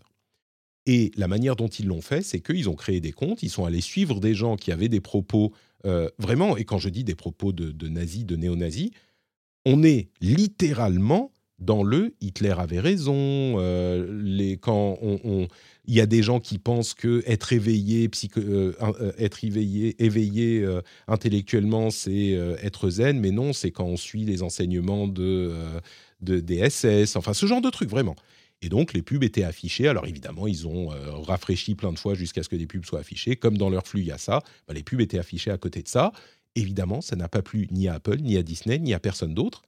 Et 0.86 1.10
la 1.16 1.28
manière 1.28 1.56
dont 1.56 1.68
ils 1.68 1.86
l'ont 1.86 2.00
fait, 2.00 2.22
c'est 2.22 2.40
qu'ils 2.40 2.68
ont 2.68 2.74
créé 2.74 3.00
des 3.00 3.12
comptes, 3.12 3.42
ils 3.42 3.50
sont 3.50 3.64
allés 3.64 3.80
suivre 3.80 4.20
des 4.20 4.34
gens 4.34 4.56
qui 4.56 4.72
avaient 4.72 4.88
des 4.88 5.00
propos 5.00 5.52
euh, 5.84 6.08
vraiment, 6.18 6.56
et 6.56 6.64
quand 6.64 6.78
je 6.78 6.88
dis 6.88 7.04
des 7.04 7.14
propos 7.14 7.52
de, 7.52 7.70
de 7.70 7.88
nazis, 7.88 8.24
de 8.24 8.36
néo-nazis, 8.36 8.90
on 9.64 9.82
est 9.82 10.08
littéralement 10.20 11.32
dans 11.58 11.82
le 11.82 12.14
Hitler 12.20 12.54
avait 12.58 12.80
raison. 12.80 13.14
Euh, 13.58 14.06
les, 14.22 14.56
quand 14.56 14.98
on, 15.00 15.48
il 15.86 15.94
y 15.94 16.00
a 16.00 16.06
des 16.06 16.22
gens 16.22 16.40
qui 16.40 16.58
pensent 16.58 16.94
que 16.94 17.22
être 17.26 17.52
éveillé, 17.52 18.10
euh, 18.36 18.72
euh, 18.80 19.12
être 19.18 19.44
éveillé, 19.44 20.66
intellectuellement, 21.08 21.90
c'est 21.90 22.30
être 22.62 22.90
zen, 22.90 23.20
mais 23.20 23.30
non, 23.30 23.52
c'est 23.52 23.70
quand 23.70 23.86
on 23.86 23.96
suit 23.96 24.24
les 24.24 24.42
enseignements 24.42 25.08
de, 25.08 25.54
de, 26.20 26.40
des 26.40 26.68
SS, 26.68 27.16
enfin 27.16 27.32
ce 27.32 27.46
genre 27.46 27.62
de 27.62 27.70
trucs 27.70 27.90
vraiment. 27.90 28.16
Et 28.62 28.68
donc 28.68 28.94
les 28.94 29.02
pubs 29.02 29.22
étaient 29.22 29.44
affichées. 29.44 29.86
Alors 29.86 30.06
évidemment, 30.06 30.46
ils 30.46 30.66
ont 30.66 30.88
rafraîchi 31.22 31.74
plein 31.74 31.92
de 31.92 31.98
fois 31.98 32.14
jusqu'à 32.14 32.42
ce 32.42 32.48
que 32.48 32.56
des 32.56 32.66
pubs 32.66 32.84
soient 32.84 33.00
affichées. 33.00 33.36
Comme 33.36 33.56
dans 33.56 33.70
leur 33.70 33.86
flux, 33.86 34.00
il 34.00 34.06
y 34.06 34.12
a 34.12 34.18
ça. 34.18 34.42
Bah, 34.66 34.74
les 34.74 34.82
pubs 34.82 35.00
étaient 35.00 35.18
affichées 35.18 35.50
à 35.50 35.58
côté 35.58 35.82
de 35.82 35.88
ça. 35.88 36.12
Évidemment, 36.56 37.02
ça 37.02 37.16
n'a 37.16 37.28
pas 37.28 37.42
plu 37.42 37.68
ni 37.70 37.86
à 37.86 37.94
Apple, 37.94 38.16
ni 38.16 38.36
à 38.38 38.42
Disney, 38.42 38.78
ni 38.78 38.94
à 38.94 38.98
personne 38.98 39.34
d'autre. 39.34 39.62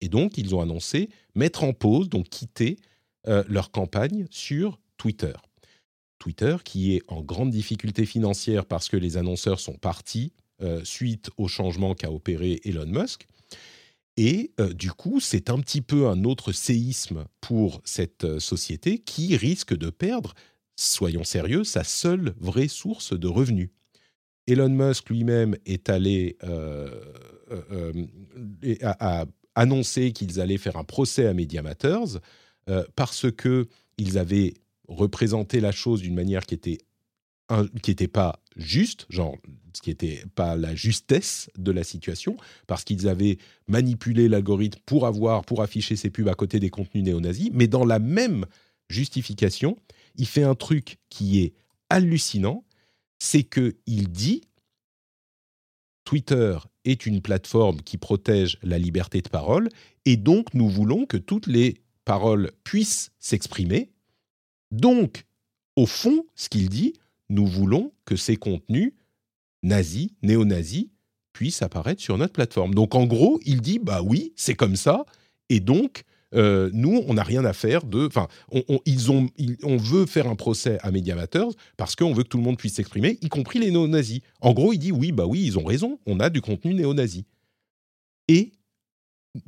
Et 0.00 0.08
donc, 0.08 0.38
ils 0.38 0.54
ont 0.54 0.60
annoncé 0.60 1.10
mettre 1.34 1.64
en 1.64 1.72
pause, 1.72 2.08
donc 2.08 2.28
quitter 2.28 2.76
euh, 3.28 3.44
leur 3.48 3.70
campagne 3.70 4.26
sur 4.30 4.80
Twitter. 4.96 5.34
Twitter 6.18 6.56
qui 6.64 6.94
est 6.94 7.02
en 7.08 7.22
grande 7.22 7.50
difficulté 7.50 8.06
financière 8.06 8.66
parce 8.66 8.88
que 8.88 8.96
les 8.96 9.16
annonceurs 9.16 9.58
sont 9.58 9.76
partis 9.76 10.32
euh, 10.62 10.84
suite 10.84 11.30
au 11.38 11.48
changement 11.48 11.94
qu'a 11.94 12.12
opéré 12.12 12.60
Elon 12.64 12.86
Musk. 12.86 13.26
Et 14.18 14.52
euh, 14.60 14.74
du 14.74 14.92
coup, 14.92 15.18
c'est 15.18 15.48
un 15.48 15.58
petit 15.58 15.80
peu 15.80 16.06
un 16.06 16.24
autre 16.24 16.52
séisme 16.52 17.24
pour 17.40 17.80
cette 17.84 18.24
euh, 18.24 18.38
société 18.38 18.98
qui 18.98 19.36
risque 19.36 19.74
de 19.74 19.88
perdre, 19.88 20.34
soyons 20.76 21.24
sérieux, 21.24 21.64
sa 21.64 21.82
seule 21.82 22.34
vraie 22.38 22.68
source 22.68 23.18
de 23.18 23.26
revenus. 23.26 23.70
Elon 24.46 24.68
Musk 24.68 25.08
lui-même 25.08 25.56
est 25.64 25.88
allé 25.88 26.36
a, 28.82 29.24
annoncé 29.60 30.12
qu'ils 30.12 30.40
allaient 30.40 30.58
faire 30.58 30.76
un 30.76 30.84
procès 30.84 31.26
à 31.26 31.34
Media 31.34 31.62
Matters 31.62 32.18
parce 32.94 33.30
que 33.32 33.68
ils 33.98 34.16
avaient 34.16 34.54
représenté 34.88 35.60
la 35.60 35.72
chose 35.72 36.02
d'une 36.02 36.14
manière 36.14 36.46
qui 36.46 36.54
était 36.54 36.78
qui 37.82 37.90
n'était 37.90 38.08
pas 38.08 38.40
juste, 38.56 39.06
genre 39.08 39.36
ce 39.74 39.82
qui 39.82 39.90
n'était 39.90 40.24
pas 40.34 40.56
la 40.56 40.74
justesse 40.74 41.48
de 41.56 41.72
la 41.72 41.84
situation, 41.84 42.36
parce 42.66 42.84
qu'ils 42.84 43.08
avaient 43.08 43.38
manipulé 43.68 44.28
l'algorithme 44.28 44.80
pour 44.86 45.06
avoir, 45.06 45.44
pour 45.44 45.62
afficher 45.62 45.96
ces 45.96 46.10
pubs 46.10 46.28
à 46.28 46.34
côté 46.34 46.60
des 46.60 46.70
contenus 46.70 47.04
néo-nazis, 47.04 47.50
mais 47.52 47.66
dans 47.66 47.84
la 47.84 47.98
même 47.98 48.46
justification, 48.88 49.76
il 50.16 50.26
fait 50.26 50.42
un 50.42 50.54
truc 50.54 50.98
qui 51.08 51.40
est 51.40 51.54
hallucinant, 51.88 52.64
c'est 53.18 53.44
que 53.44 53.76
il 53.86 54.10
dit 54.10 54.42
Twitter 56.04 56.58
est 56.84 57.06
une 57.06 57.20
plateforme 57.20 57.80
qui 57.82 57.98
protège 57.98 58.58
la 58.62 58.78
liberté 58.78 59.20
de 59.20 59.28
parole, 59.28 59.68
et 60.04 60.16
donc 60.16 60.54
nous 60.54 60.68
voulons 60.68 61.06
que 61.06 61.16
toutes 61.16 61.46
les 61.46 61.80
paroles 62.04 62.52
puissent 62.64 63.10
s'exprimer. 63.18 63.90
Donc, 64.70 65.24
au 65.76 65.86
fond, 65.86 66.24
ce 66.34 66.48
qu'il 66.48 66.68
dit, 66.68 66.94
nous 67.28 67.46
voulons 67.46 67.92
que 68.04 68.16
ces 68.16 68.36
contenus 68.36 68.92
nazis, 69.62 70.10
néo-nazis, 70.22 70.86
puissent 71.32 71.62
apparaître 71.62 72.02
sur 72.02 72.18
notre 72.18 72.32
plateforme. 72.32 72.74
Donc 72.74 72.94
en 72.94 73.06
gros, 73.06 73.40
il 73.44 73.60
dit, 73.60 73.78
bah 73.78 74.02
oui, 74.02 74.32
c'est 74.36 74.54
comme 74.54 74.76
ça, 74.76 75.04
et 75.48 75.60
donc 75.60 76.04
euh, 76.34 76.70
nous, 76.72 77.02
on 77.06 77.14
n'a 77.14 77.22
rien 77.22 77.44
à 77.44 77.52
faire 77.52 77.84
de. 77.84 78.06
Enfin, 78.06 78.28
on, 78.52 78.62
ils 78.86 79.10
ont, 79.10 79.28
on 79.62 79.76
veut 79.76 80.06
faire 80.06 80.28
un 80.28 80.36
procès 80.36 80.78
à 80.82 80.90
Mediamateurs 80.90 81.50
parce 81.76 81.96
qu'on 81.96 82.12
veut 82.12 82.22
que 82.22 82.28
tout 82.28 82.38
le 82.38 82.44
monde 82.44 82.58
puisse 82.58 82.74
s'exprimer, 82.74 83.18
y 83.20 83.28
compris 83.28 83.58
les 83.58 83.70
néo-nazis. 83.70 84.20
En 84.40 84.52
gros, 84.52 84.72
il 84.72 84.78
dit 84.78 84.92
oui, 84.92 85.12
bah 85.12 85.26
oui, 85.26 85.42
ils 85.44 85.58
ont 85.58 85.64
raison, 85.64 85.98
on 86.06 86.20
a 86.20 86.30
du 86.30 86.40
contenu 86.40 86.74
néo-nazi. 86.74 87.24
Et 88.28 88.52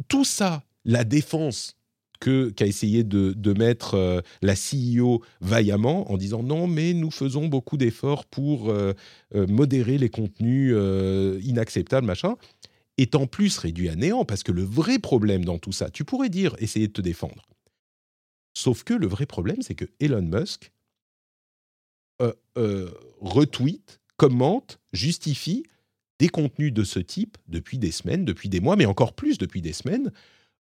tout 0.09 0.25
ça, 0.25 0.65
la 0.85 1.05
défense 1.05 1.77
qu'a 2.21 2.67
essayé 2.67 3.03
de, 3.03 3.53
mettre 3.53 3.95
euh, 3.95 4.21
la 4.43 4.55
CEO 4.55 5.23
vaillamment 5.41 6.11
en 6.13 6.17
disant 6.17 6.45
non, 6.45 6.69
mais 6.69 6.95
nous 6.95 7.11
faisons 7.11 7.49
beaucoup 7.49 7.77
d'efforts 7.77 8.27
pour 8.27 8.71
euh, 8.71 8.93
modérer 9.35 9.99
les 9.99 10.09
contenus 10.09 10.73
inacceptables, 11.45 12.07
machin, 12.07 12.37
est 12.99 13.15
en 13.15 13.27
plus 13.27 13.59
réduit 13.59 13.89
à 13.89 13.97
néant 13.97 14.25
parce 14.25 14.43
que 14.43 14.53
le 14.53 14.63
vrai 14.63 14.99
problème 14.99 15.45
dans 15.45 15.59
tout 15.59 15.73
ça, 15.73 15.91
tu 15.91 16.05
pourrais 16.05 16.29
dire 16.29 16.55
essayer 16.59 16.89
de 16.89 16.93
te 16.93 17.01
défendre. 17.01 17.49
Sauf 18.55 18.85
que 18.85 18.95
le 18.95 19.07
vrai 19.07 19.27
problème, 19.27 19.63
c'est 19.63 19.75
que 19.75 19.87
Elon 19.99 20.23
Musk 20.23 20.73
retweet, 23.21 24.01
commente, 24.17 24.79
justifie 24.93 25.65
des 26.19 26.29
contenus 26.29 26.73
de 26.73 26.85
ce 26.85 26.99
type 26.99 27.37
depuis 27.49 27.79
des 27.79 27.91
semaines, 27.91 28.25
depuis 28.25 28.49
des 28.49 28.61
mois, 28.61 28.77
mais 28.77 28.87
encore 28.87 29.15
plus 29.15 29.39
depuis 29.39 29.63
des 29.63 29.73
semaines, 29.73 30.13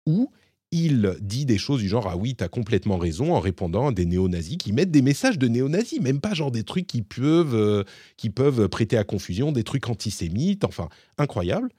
où 0.07 0.31
il 0.72 1.16
dit 1.20 1.47
des 1.47 1.59
choses 1.59 1.81
du 1.81 1.89
genre 1.89 2.09
Ah 2.09 2.16
oui, 2.16 2.35
t'as 2.35 2.49
complètement 2.49 2.99
raison 2.99 3.35
en 3.35 3.41
répondant 3.41 3.89
à 3.89 3.93
des 3.93 4.05
néo-nazis 4.05 4.59
qui 4.59 4.72
mettent 4.72 4.91
des 4.91 5.03
messages 5.03 5.39
de 5.39 5.49
néo-nazis, 5.49 6.01
même 6.01 6.20
pas 6.20 6.35
genre 6.35 6.51
des 6.51 6.64
trucs 6.64 6.87
qui 6.87 7.03
peuvent, 7.03 7.55
euh, 7.55 7.85
qui 8.16 8.31
peuvent 8.31 8.68
prêter 8.68 8.99
à 8.99 9.05
confusion, 9.05 9.53
des 9.53 9.64
trucs 9.64 9.89
antisémites, 9.89 10.64
enfin, 10.64 10.89
incroyable. 11.18 11.70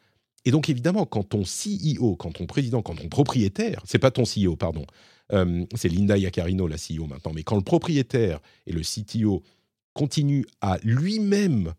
Et 0.47 0.51
donc 0.51 0.69
évidemment, 0.69 1.05
quand 1.05 1.23
ton 1.23 1.41
CEO, 1.41 2.15
quand 2.15 2.31
ton 2.31 2.45
président, 2.45 2.81
quand 2.81 2.95
ton 2.95 3.09
propriétaire, 3.09 3.81
c'est 3.83 3.99
pas 3.99 4.11
ton 4.11 4.23
CEO, 4.23 4.55
pardon, 4.55 4.85
euh, 5.33 5.65
c'est 5.75 5.89
Linda 5.89 6.17
Yacarino, 6.17 6.69
la 6.69 6.77
CEO 6.77 7.05
maintenant, 7.05 7.33
mais 7.35 7.43
quand 7.43 7.57
le 7.57 7.63
propriétaire 7.63 8.39
et 8.65 8.71
le 8.71 8.79
CTO 8.79 9.43
continuent 9.91 10.45
à 10.61 10.77
lui-même 10.83 11.73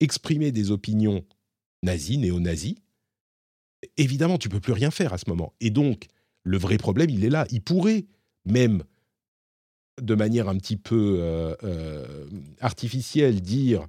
exprimer 0.00 0.52
des 0.52 0.70
opinions 0.70 1.24
nazies, 1.82 2.18
néo-nazis, 2.18 2.74
évidemment, 3.96 4.36
tu 4.36 4.50
peux 4.50 4.60
plus 4.60 4.74
rien 4.74 4.90
faire 4.90 5.14
à 5.14 5.18
ce 5.18 5.24
moment. 5.26 5.54
Et 5.62 5.70
donc, 5.70 6.08
le 6.42 6.58
vrai 6.58 6.76
problème, 6.76 7.08
il 7.08 7.24
est 7.24 7.30
là. 7.30 7.46
Il 7.50 7.62
pourrait 7.62 8.04
même, 8.44 8.84
de 9.98 10.14
manière 10.14 10.50
un 10.50 10.58
petit 10.58 10.76
peu 10.76 11.20
euh, 11.20 11.54
euh, 11.64 12.28
artificielle, 12.60 13.40
dire 13.40 13.86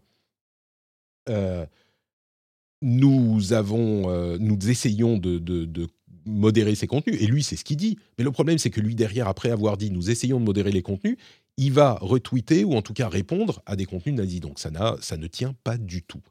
nous 2.81 3.53
avons, 3.53 4.37
nous 4.37 4.69
essayons 4.69 5.17
de, 5.17 5.87
modérer 6.25 6.75
ces 6.75 6.87
contenus. 6.87 7.19
Et 7.21 7.25
lui, 7.25 7.41
c'est 7.41 7.55
ce 7.55 7.63
qu'il 7.63 7.77
dit. 7.77 7.97
Mais 8.17 8.23
le 8.23 8.31
problème, 8.31 8.59
c'est 8.59 8.69
que 8.69 8.79
lui, 8.79 8.93
derrière, 8.93 9.27
après 9.27 9.49
avoir 9.49 9.75
dit 9.75 9.89
nous 9.89 10.11
essayons 10.11 10.39
de 10.39 10.45
modérer 10.45 10.71
les 10.71 10.83
contenus, 10.83 11.17
il 11.57 11.73
va 11.73 11.97
retweeter 11.99 12.63
ou 12.63 12.75
en 12.75 12.81
tout 12.81 12.93
cas 12.93 13.09
répondre 13.09 13.61
à 13.65 13.75
des 13.75 13.85
contenus 13.85 14.15
nazis. 14.15 14.39
Donc 14.39 14.59
ça, 14.59 14.69
ça 15.01 15.17
ne 15.17 15.27
tient 15.27 15.55
pas 15.63 15.77
du 15.77 16.03
tout. 16.03 16.21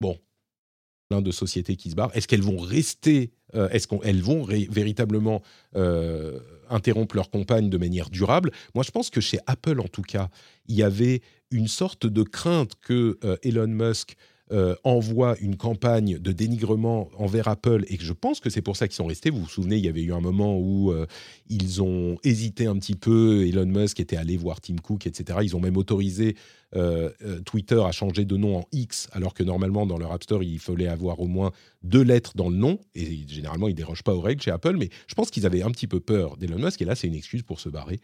bon, 0.00 0.18
plein 1.10 1.20
de 1.20 1.32
sociétés 1.32 1.76
qui 1.76 1.90
se 1.90 1.96
barrent. 1.96 2.12
Est-ce 2.14 2.28
qu'elles 2.28 2.40
vont 2.40 2.58
rester 2.58 3.32
euh, 3.54 3.68
Est-ce 3.70 3.88
qu'elles 3.88 4.22
vont 4.22 4.44
véritablement 4.44 5.42
euh, 5.76 6.38
interrompre 6.70 7.16
leur 7.16 7.30
campagne 7.30 7.68
de 7.68 7.76
manière 7.76 8.10
durable? 8.10 8.52
Moi, 8.74 8.84
je 8.84 8.92
pense 8.92 9.10
que 9.10 9.20
chez 9.20 9.38
Apple, 9.46 9.80
en 9.80 9.88
tout 9.88 10.02
cas, 10.02 10.30
il 10.66 10.76
y 10.76 10.84
avait 10.84 11.20
une 11.50 11.66
sorte 11.66 12.06
de 12.06 12.22
crainte 12.22 12.74
que 12.80 13.18
euh, 13.24 13.36
Elon 13.42 13.66
Musk 13.66 14.14
euh, 14.52 14.74
envoie 14.82 15.36
une 15.38 15.56
campagne 15.56 16.18
de 16.18 16.32
dénigrement 16.32 17.08
envers 17.16 17.46
Apple 17.46 17.84
et 17.86 17.96
que 17.96 18.02
je 18.02 18.12
pense 18.12 18.40
que 18.40 18.50
c'est 18.50 18.62
pour 18.62 18.76
ça 18.76 18.88
qu'ils 18.88 18.96
sont 18.96 19.06
restés. 19.06 19.30
Vous 19.30 19.42
vous 19.42 19.48
souvenez, 19.48 19.76
il 19.76 19.84
y 19.84 19.88
avait 19.88 20.02
eu 20.02 20.12
un 20.12 20.20
moment 20.20 20.58
où 20.58 20.90
euh, 20.90 21.06
ils 21.48 21.80
ont 21.82 22.18
hésité 22.24 22.66
un 22.66 22.76
petit 22.76 22.96
peu. 22.96 23.46
Elon 23.46 23.66
Musk 23.66 24.00
était 24.00 24.16
allé 24.16 24.36
voir 24.36 24.60
Tim 24.60 24.74
Cook, 24.82 25.06
etc. 25.06 25.38
Ils 25.42 25.54
ont 25.54 25.60
même 25.60 25.76
autorisé 25.76 26.34
euh, 26.74 27.10
Twitter 27.44 27.80
à 27.80 27.92
changer 27.92 28.24
de 28.24 28.36
nom 28.36 28.58
en 28.58 28.64
X, 28.72 29.08
alors 29.12 29.34
que 29.34 29.44
normalement 29.44 29.86
dans 29.86 29.98
leur 29.98 30.10
App 30.10 30.24
Store 30.24 30.42
il 30.42 30.58
fallait 30.58 30.88
avoir 30.88 31.20
au 31.20 31.28
moins 31.28 31.52
deux 31.84 32.02
lettres 32.02 32.32
dans 32.34 32.48
le 32.48 32.56
nom. 32.56 32.80
Et 32.96 33.24
généralement 33.28 33.68
ils 33.68 33.74
dérogent 33.76 34.02
pas 34.02 34.14
aux 34.14 34.20
règles 34.20 34.42
chez 34.42 34.50
Apple, 34.50 34.76
mais 34.76 34.88
je 35.06 35.14
pense 35.14 35.30
qu'ils 35.30 35.46
avaient 35.46 35.62
un 35.62 35.70
petit 35.70 35.86
peu 35.86 36.00
peur 36.00 36.36
d'Elon 36.36 36.58
Musk 36.58 36.82
et 36.82 36.84
là 36.84 36.96
c'est 36.96 37.06
une 37.06 37.14
excuse 37.14 37.42
pour 37.42 37.60
se 37.60 37.68
barrer. 37.68 38.00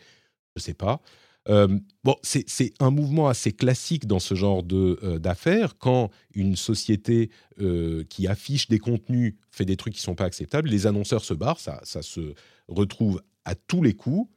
Je 0.55 0.63
sais 0.63 0.75
pas. 0.75 1.01
Euh, 1.49 1.79
bon, 2.03 2.17
c'est 2.23 2.73
un 2.81 2.91
mouvement 2.91 3.29
assez 3.29 3.53
classique 3.53 4.07
dans 4.07 4.19
ce 4.19 4.35
genre 4.35 4.63
euh, 4.73 5.19
d'affaires. 5.19 5.79
Quand 5.79 6.11
une 6.35 6.57
société 6.57 7.31
euh, 7.61 8.05
qui 8.05 8.27
affiche 8.27 8.69
des 8.69 8.79
contenus 8.79 9.35
fait 9.51 9.65
des 9.65 9.77
trucs 9.77 9.95
qui 9.95 10.01
ne 10.01 10.05
sont 10.05 10.15
pas 10.15 10.25
acceptables, 10.25 10.69
les 10.69 10.87
annonceurs 10.87 11.25
se 11.25 11.35
barrent, 11.35 11.61
ça, 11.61 11.81
ça 11.85 12.03
se 12.03 12.35
retrouve 12.69 13.23
à 13.45 13.55
tous 13.55 13.83
les 13.83 13.95
coups. 13.95 14.31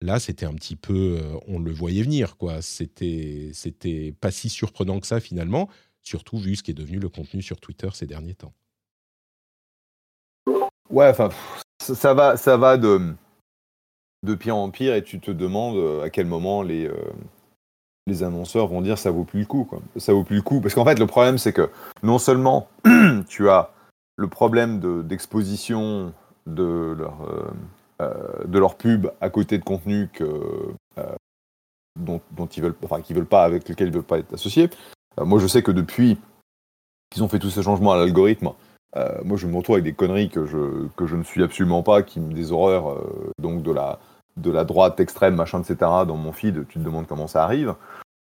Là, 0.00 0.20
c'était 0.20 0.44
un 0.44 0.54
petit 0.54 0.76
peu, 0.76 1.18
on 1.46 1.58
le 1.58 1.72
voyait 1.72 2.02
venir, 2.02 2.36
quoi. 2.36 2.60
C'était, 2.60 3.50
c'était 3.54 4.12
pas 4.20 4.30
si 4.30 4.50
surprenant 4.50 5.00
que 5.00 5.06
ça 5.06 5.18
finalement, 5.18 5.70
surtout 6.02 6.36
vu 6.36 6.56
ce 6.56 6.62
qui 6.62 6.72
est 6.72 6.74
devenu 6.74 6.98
le 6.98 7.08
contenu 7.08 7.40
sur 7.40 7.58
Twitter 7.58 7.88
ces 7.94 8.06
derniers 8.06 8.34
temps. 8.34 8.52
Ouais, 10.90 11.08
enfin, 11.08 11.30
ça 11.80 12.12
va, 12.12 12.36
ça 12.36 12.58
va 12.58 12.76
de 12.76 13.14
de 14.24 14.34
pire 14.34 14.56
en 14.56 14.70
pire 14.70 14.94
et 14.94 15.02
tu 15.02 15.20
te 15.20 15.30
demandes 15.30 15.76
euh, 15.76 16.02
à 16.02 16.10
quel 16.10 16.26
moment 16.26 16.62
les, 16.62 16.86
euh, 16.86 16.94
les 18.06 18.22
annonceurs 18.22 18.66
vont 18.66 18.80
dire 18.80 18.98
ça 18.98 19.10
vaut 19.10 19.24
plus 19.24 19.40
le 19.40 19.46
coup. 19.46 19.64
Quoi. 19.64 19.80
Ça 19.96 20.12
vaut 20.12 20.24
plus 20.24 20.36
le 20.36 20.42
coup. 20.42 20.60
Parce 20.60 20.74
qu'en 20.74 20.84
fait, 20.84 20.98
le 20.98 21.06
problème, 21.06 21.38
c'est 21.38 21.52
que 21.52 21.70
non 22.02 22.18
seulement 22.18 22.68
tu 23.28 23.48
as 23.48 23.70
le 24.16 24.28
problème 24.28 25.02
d'exposition 25.02 26.12
de, 26.46 26.94
leur, 26.96 27.16
euh, 28.00 28.44
de 28.46 28.58
leur 28.58 28.76
pub 28.76 29.08
à 29.20 29.28
côté 29.28 29.58
de 29.58 29.64
contenu 29.64 30.08
que, 30.12 30.24
dont, 31.98 32.20
dont, 32.30 32.46
ils 32.46 32.62
veulent, 32.62 32.76
enfin, 32.84 33.00
veulent 33.10 33.26
pas, 33.26 33.44
avec 33.44 33.68
lequel 33.68 33.88
ils 33.88 33.94
veulent 33.94 34.02
pas 34.02 34.18
être 34.18 34.34
associés. 34.34 34.70
moi, 35.18 35.40
je 35.40 35.46
sais 35.48 35.62
que 35.62 35.72
depuis 35.72 36.18
qu'ils 37.10 37.24
ont 37.24 37.28
fait 37.28 37.40
tous 37.40 37.50
ces 37.50 37.62
changements 37.62 37.92
à 37.92 37.96
l'algorithme, 37.96 38.50
moi, 39.24 39.36
je 39.36 39.48
me 39.48 39.56
retrouve 39.56 39.74
avec 39.74 39.84
des 39.84 39.94
conneries 39.94 40.28
que 40.28 40.46
je, 40.46 40.86
que 40.96 41.06
je 41.06 41.16
ne 41.16 41.24
suis 41.24 41.42
absolument 41.42 41.82
pas, 41.82 42.04
qui 42.04 42.20
me 42.20 42.32
des 42.32 42.52
horreurs, 42.52 43.02
donc 43.40 43.64
de 43.64 43.72
la, 43.72 43.98
de 44.36 44.50
la 44.50 44.64
droite 44.64 45.00
extrême, 45.00 45.36
machin, 45.36 45.60
etc. 45.60 45.76
dans 46.06 46.16
mon 46.16 46.32
feed, 46.32 46.66
tu 46.68 46.78
te 46.78 46.84
demandes 46.84 47.06
comment 47.06 47.28
ça 47.28 47.44
arrive. 47.44 47.74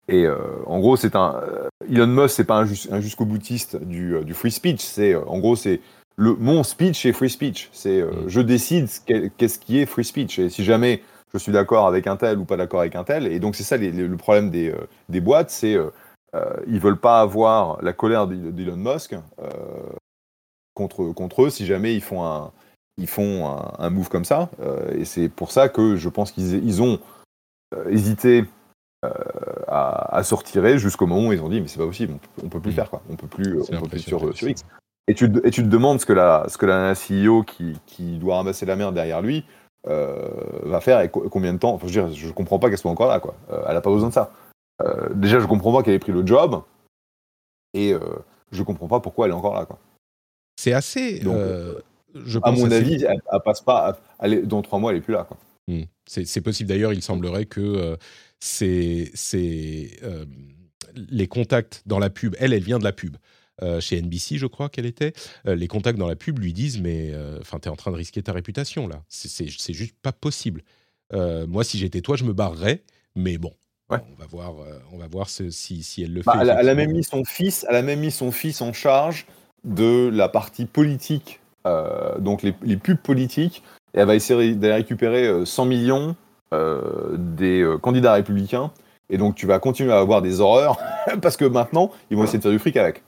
Et 0.08 0.26
euh, 0.26 0.36
en 0.66 0.80
gros, 0.80 0.96
c'est 0.96 1.16
un 1.16 1.36
euh, 1.36 1.68
Elon 1.90 2.06
Musk, 2.06 2.36
c'est 2.36 2.44
pas 2.44 2.58
un, 2.58 3.00
jusqu'au 3.00 3.24
boutiste 3.24 3.76
du, 3.76 4.16
euh, 4.16 4.22
du, 4.22 4.34
free 4.34 4.50
speech. 4.50 4.80
C'est 4.80 5.14
en 5.14 5.38
gros, 5.38 5.56
c'est 5.56 5.80
le 6.16 6.34
mon 6.34 6.62
speech 6.62 7.06
est 7.06 7.12
free 7.12 7.30
speech. 7.30 7.70
C'est 7.72 8.02
mm. 8.02 8.28
je 8.28 8.40
décide 8.40 8.88
qu'est-ce 9.06 9.58
qui 9.58 9.80
est 9.80 9.86
free 9.86 10.04
speech. 10.04 10.38
Et 10.38 10.50
si 10.50 10.62
jamais 10.62 11.02
je 11.32 11.38
suis 11.38 11.52
d'accord 11.52 11.86
avec 11.86 12.06
un 12.06 12.16
tel 12.16 12.38
ou 12.38 12.44
pas 12.44 12.56
d'accord 12.56 12.80
avec 12.80 12.96
un 12.96 13.04
tel, 13.04 13.26
et 13.26 13.38
donc 13.40 13.56
c'est 13.56 13.62
ça 13.62 13.76
le 13.78 14.16
problème 14.16 14.50
des, 14.50 14.74
des 15.08 15.20
boîtes, 15.20 15.50
c'est 15.50 15.76
ils 16.66 16.80
veulent 16.80 17.00
pas 17.00 17.20
avoir 17.20 17.82
la 17.82 17.92
colère 17.92 18.26
d'Elon 18.26 18.76
Musk 18.76 19.16
contre 20.74 21.12
contre 21.12 21.44
eux 21.44 21.50
si 21.50 21.66
jamais 21.66 21.94
ils 21.94 22.02
font 22.02 22.24
un 22.24 22.52
ils 22.98 23.08
font 23.08 23.56
un, 23.78 23.90
move 23.90 24.08
comme 24.08 24.24
ça. 24.24 24.50
et 24.92 25.04
c'est 25.04 25.28
pour 25.28 25.50
ça 25.50 25.68
que 25.68 25.96
je 25.96 26.08
pense 26.08 26.30
qu'ils 26.30 26.64
ils 26.64 26.80
ont 26.80 27.00
hésité 27.88 28.44
à, 29.66 30.22
se 30.22 30.34
retirer 30.34 30.78
jusqu'au 30.78 31.06
moment 31.06 31.28
où 31.28 31.32
ils 31.32 31.40
ont 31.40 31.48
dit 31.48 31.60
mais 31.60 31.66
c'est 31.68 31.78
pas 31.78 31.86
possible, 31.86 32.14
on, 32.42 32.48
peut 32.48 32.60
plus 32.60 32.70
mm. 32.70 32.74
faire 32.74 32.90
quoi, 32.90 33.02
on 33.10 33.16
peut 33.16 33.26
plus, 33.26 33.60
on 33.60 33.80
peut 33.80 33.88
plus 33.88 33.98
sur, 33.98 34.36
sur 34.36 34.48
X. 34.48 34.64
Et 35.06 35.14
tu, 35.14 35.30
et 35.44 35.50
tu 35.50 35.62
te 35.62 35.68
demandes 35.68 36.00
ce 36.00 36.06
que 36.06 36.12
la, 36.12 36.46
ce 36.48 36.56
que 36.56 36.66
la 36.66 36.94
CEO 36.94 37.42
qui, 37.42 37.78
qui 37.86 38.18
doit 38.18 38.36
ramasser 38.36 38.64
la 38.64 38.76
merde 38.76 38.94
derrière 38.94 39.20
lui 39.20 39.44
euh, 39.86 40.30
va 40.62 40.80
faire 40.80 41.00
et 41.00 41.10
combien 41.10 41.52
de 41.52 41.58
temps. 41.58 41.74
Enfin, 41.74 41.86
je, 41.88 42.00
veux 42.00 42.08
dire, 42.08 42.16
je 42.16 42.32
comprends 42.32 42.58
pas 42.58 42.70
qu'elle 42.70 42.78
soit 42.78 42.90
encore 42.90 43.08
là. 43.08 43.20
Quoi. 43.20 43.34
Euh, 43.50 43.64
elle 43.68 43.76
a 43.76 43.82
pas 43.82 43.90
besoin 43.90 44.08
de 44.08 44.14
ça. 44.14 44.32
Euh, 44.82 45.10
déjà, 45.14 45.40
je 45.40 45.46
comprends 45.46 45.74
pas 45.74 45.82
qu'elle 45.82 45.92
ait 45.92 45.98
pris 45.98 46.12
le 46.12 46.26
job 46.26 46.62
et 47.74 47.94
je 48.52 48.62
comprends 48.62 48.86
pas 48.86 49.00
pourquoi 49.00 49.26
elle 49.26 49.32
est 49.32 49.36
encore 49.36 49.54
là. 49.54 49.66
Quoi. 49.66 49.78
C'est 50.56 50.72
assez. 50.72 51.20
Je 52.24 52.38
à 52.42 52.52
mon 52.52 52.70
avis, 52.70 53.04
elle, 53.04 53.20
passe 53.44 53.60
pas. 53.60 53.98
dans 54.44 54.62
trois 54.62 54.78
mois, 54.78 54.92
elle 54.92 54.98
est 54.98 55.02
plus 55.02 55.14
là. 55.14 55.24
Quoi. 55.24 55.36
Hmm. 55.68 55.84
C'est 56.06 56.40
possible. 56.40 56.68
D'ailleurs, 56.68 56.92
il 56.92 57.02
semblerait 57.02 57.46
que 57.46 57.96
c'est 58.40 59.10
les 60.94 61.26
contacts 61.26 61.82
dans 61.86 61.98
la 61.98 62.10
pub. 62.10 62.36
Elle, 62.38 62.52
elle 62.52 62.62
vient 62.62 62.78
de 62.78 62.84
la 62.84 62.92
pub. 62.92 63.16
Euh, 63.62 63.80
chez 63.80 64.00
NBC, 64.02 64.36
je 64.36 64.46
crois 64.46 64.68
qu'elle 64.68 64.86
était, 64.86 65.12
euh, 65.46 65.54
les 65.54 65.68
contacts 65.68 65.98
dans 65.98 66.08
la 66.08 66.16
pub 66.16 66.40
lui 66.40 66.52
disent 66.52 66.80
Mais 66.80 67.10
euh, 67.12 67.38
enfin, 67.40 67.60
tu 67.60 67.68
es 67.68 67.70
en 67.70 67.76
train 67.76 67.92
de 67.92 67.96
risquer 67.96 68.22
ta 68.22 68.32
réputation 68.32 68.88
là. 68.88 69.02
C'est 69.08 69.48
juste 69.48 69.96
pas 70.02 70.12
possible. 70.12 70.62
moi, 71.12 71.62
si 71.64 71.78
j'étais 71.78 72.00
toi, 72.00 72.16
je 72.16 72.24
me 72.24 72.32
barrerais, 72.32 72.82
mais 73.14 73.38
bon. 73.38 73.52
On 73.90 73.96
va 74.18 74.26
voir, 74.26 74.54
on 74.90 74.98
va 74.98 75.06
voir 75.06 75.28
si, 75.28 75.52
si 75.52 76.02
elle 76.02 76.12
le 76.12 76.22
bah, 76.22 76.32
fait. 76.32 76.38
Elle, 76.40 76.68
a 76.68 76.74
même 76.74 76.90
mis 76.90 77.04
son 77.04 77.24
fils, 77.24 77.64
elle 77.68 77.76
a 77.76 77.82
même 77.82 78.00
mis 78.00 78.10
son 78.10 78.32
fils 78.32 78.60
en 78.60 78.72
charge 78.72 79.24
de 79.62 80.10
la 80.12 80.28
partie 80.28 80.64
politique, 80.64 81.38
donc 81.64 82.42
les, 82.42 82.76
pubs 82.76 82.98
politiques, 82.98 83.62
et 83.94 84.00
elle 84.00 84.06
va 84.06 84.14
essayer 84.14 84.54
d'aller 84.54 84.74
récupérer 84.74 85.46
100 85.46 85.64
millions 85.64 86.16
des 87.18 87.66
candidats 87.80 88.14
républicains. 88.14 88.70
Et 89.10 89.18
donc 89.18 89.34
tu 89.34 89.46
vas 89.46 89.58
continuer 89.58 89.92
à 89.92 89.98
avoir 89.98 90.22
des 90.22 90.40
horreurs 90.40 90.78
parce 91.22 91.36
que 91.36 91.44
maintenant 91.44 91.90
ils 92.10 92.16
vont 92.16 92.24
essayer 92.24 92.38
de 92.38 92.42
faire 92.42 92.52
du 92.52 92.58
fric 92.58 92.76
avec. 92.76 93.02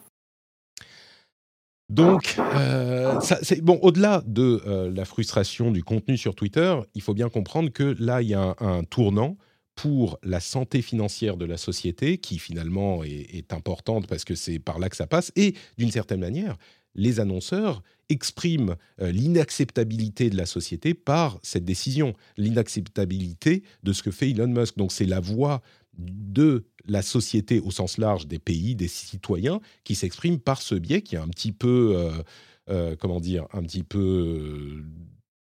Donc, 1.89 2.37
euh, 2.39 3.21
bon. 3.63 3.79
Au-delà 3.83 4.23
de 4.27 4.61
euh, 4.67 4.91
la 4.93 5.05
frustration 5.05 5.71
du 5.71 5.85
contenu 5.85 6.17
sur 6.17 6.35
Twitter, 6.35 6.77
il 6.95 7.03
faut 7.03 7.15
bien 7.15 7.29
comprendre 7.29 7.71
que 7.71 7.95
là, 8.01 8.23
il 8.23 8.29
y 8.29 8.35
a 8.35 8.57
un, 8.59 8.83
tournant 8.83 9.37
pour 9.77 10.19
la 10.23 10.41
santé 10.41 10.83
financière 10.83 11.37
de 11.37 11.45
la 11.45 11.57
société, 11.57 12.19
qui 12.19 12.39
finalement 12.39 13.05
est, 13.05 13.53
importante 13.53 14.07
parce 14.09 14.25
que 14.25 14.35
c'est 14.35 14.59
par 14.59 14.79
là 14.79 14.89
que 14.89 14.97
ça 14.97 15.07
passe, 15.07 15.31
et 15.37 15.55
d'une 15.79 15.91
certaine 15.91 16.21
manière, 16.21 16.57
les 16.95 17.21
annonceurs 17.21 17.83
expriment 18.09 18.77
euh, 19.01 19.11
l'inacceptabilité 19.11 20.31
de 20.31 20.37
la 20.37 20.47
société 20.47 20.95
par 20.95 21.39
cette 21.43 21.65
décision, 21.65 22.15
l'inacceptabilité 22.37 23.63
de 23.83 23.93
ce 23.93 24.03
que 24.03 24.11
fait 24.11 24.31
Elon 24.31 24.49
Musk. 24.49 24.77
Donc 24.77 24.93
c'est 24.93 25.07
la 25.07 25.21
voix 25.21 25.63
de 25.99 26.65
la 26.87 27.03
société 27.03 27.61
au 27.61 27.71
sens 27.71 27.99
large 27.99 28.27
des 28.27 28.39
pays, 28.39 28.75
des 28.75 28.89
citoyens, 28.89 29.61
qui 29.85 29.95
s'expriment 29.95 30.39
par 30.39 30.63
ce 30.63 30.75
biais 30.75 31.03
qui 31.03 31.17
est 31.17 31.19
un 31.19 31.29
petit 31.29 31.53
peu, 31.53 31.95
euh, 31.97 32.23
euh, 32.69 32.97
comment 32.97 33.21
dire, 33.21 33.47
un 33.53 33.63
petit 33.63 33.83
peu 33.83 34.85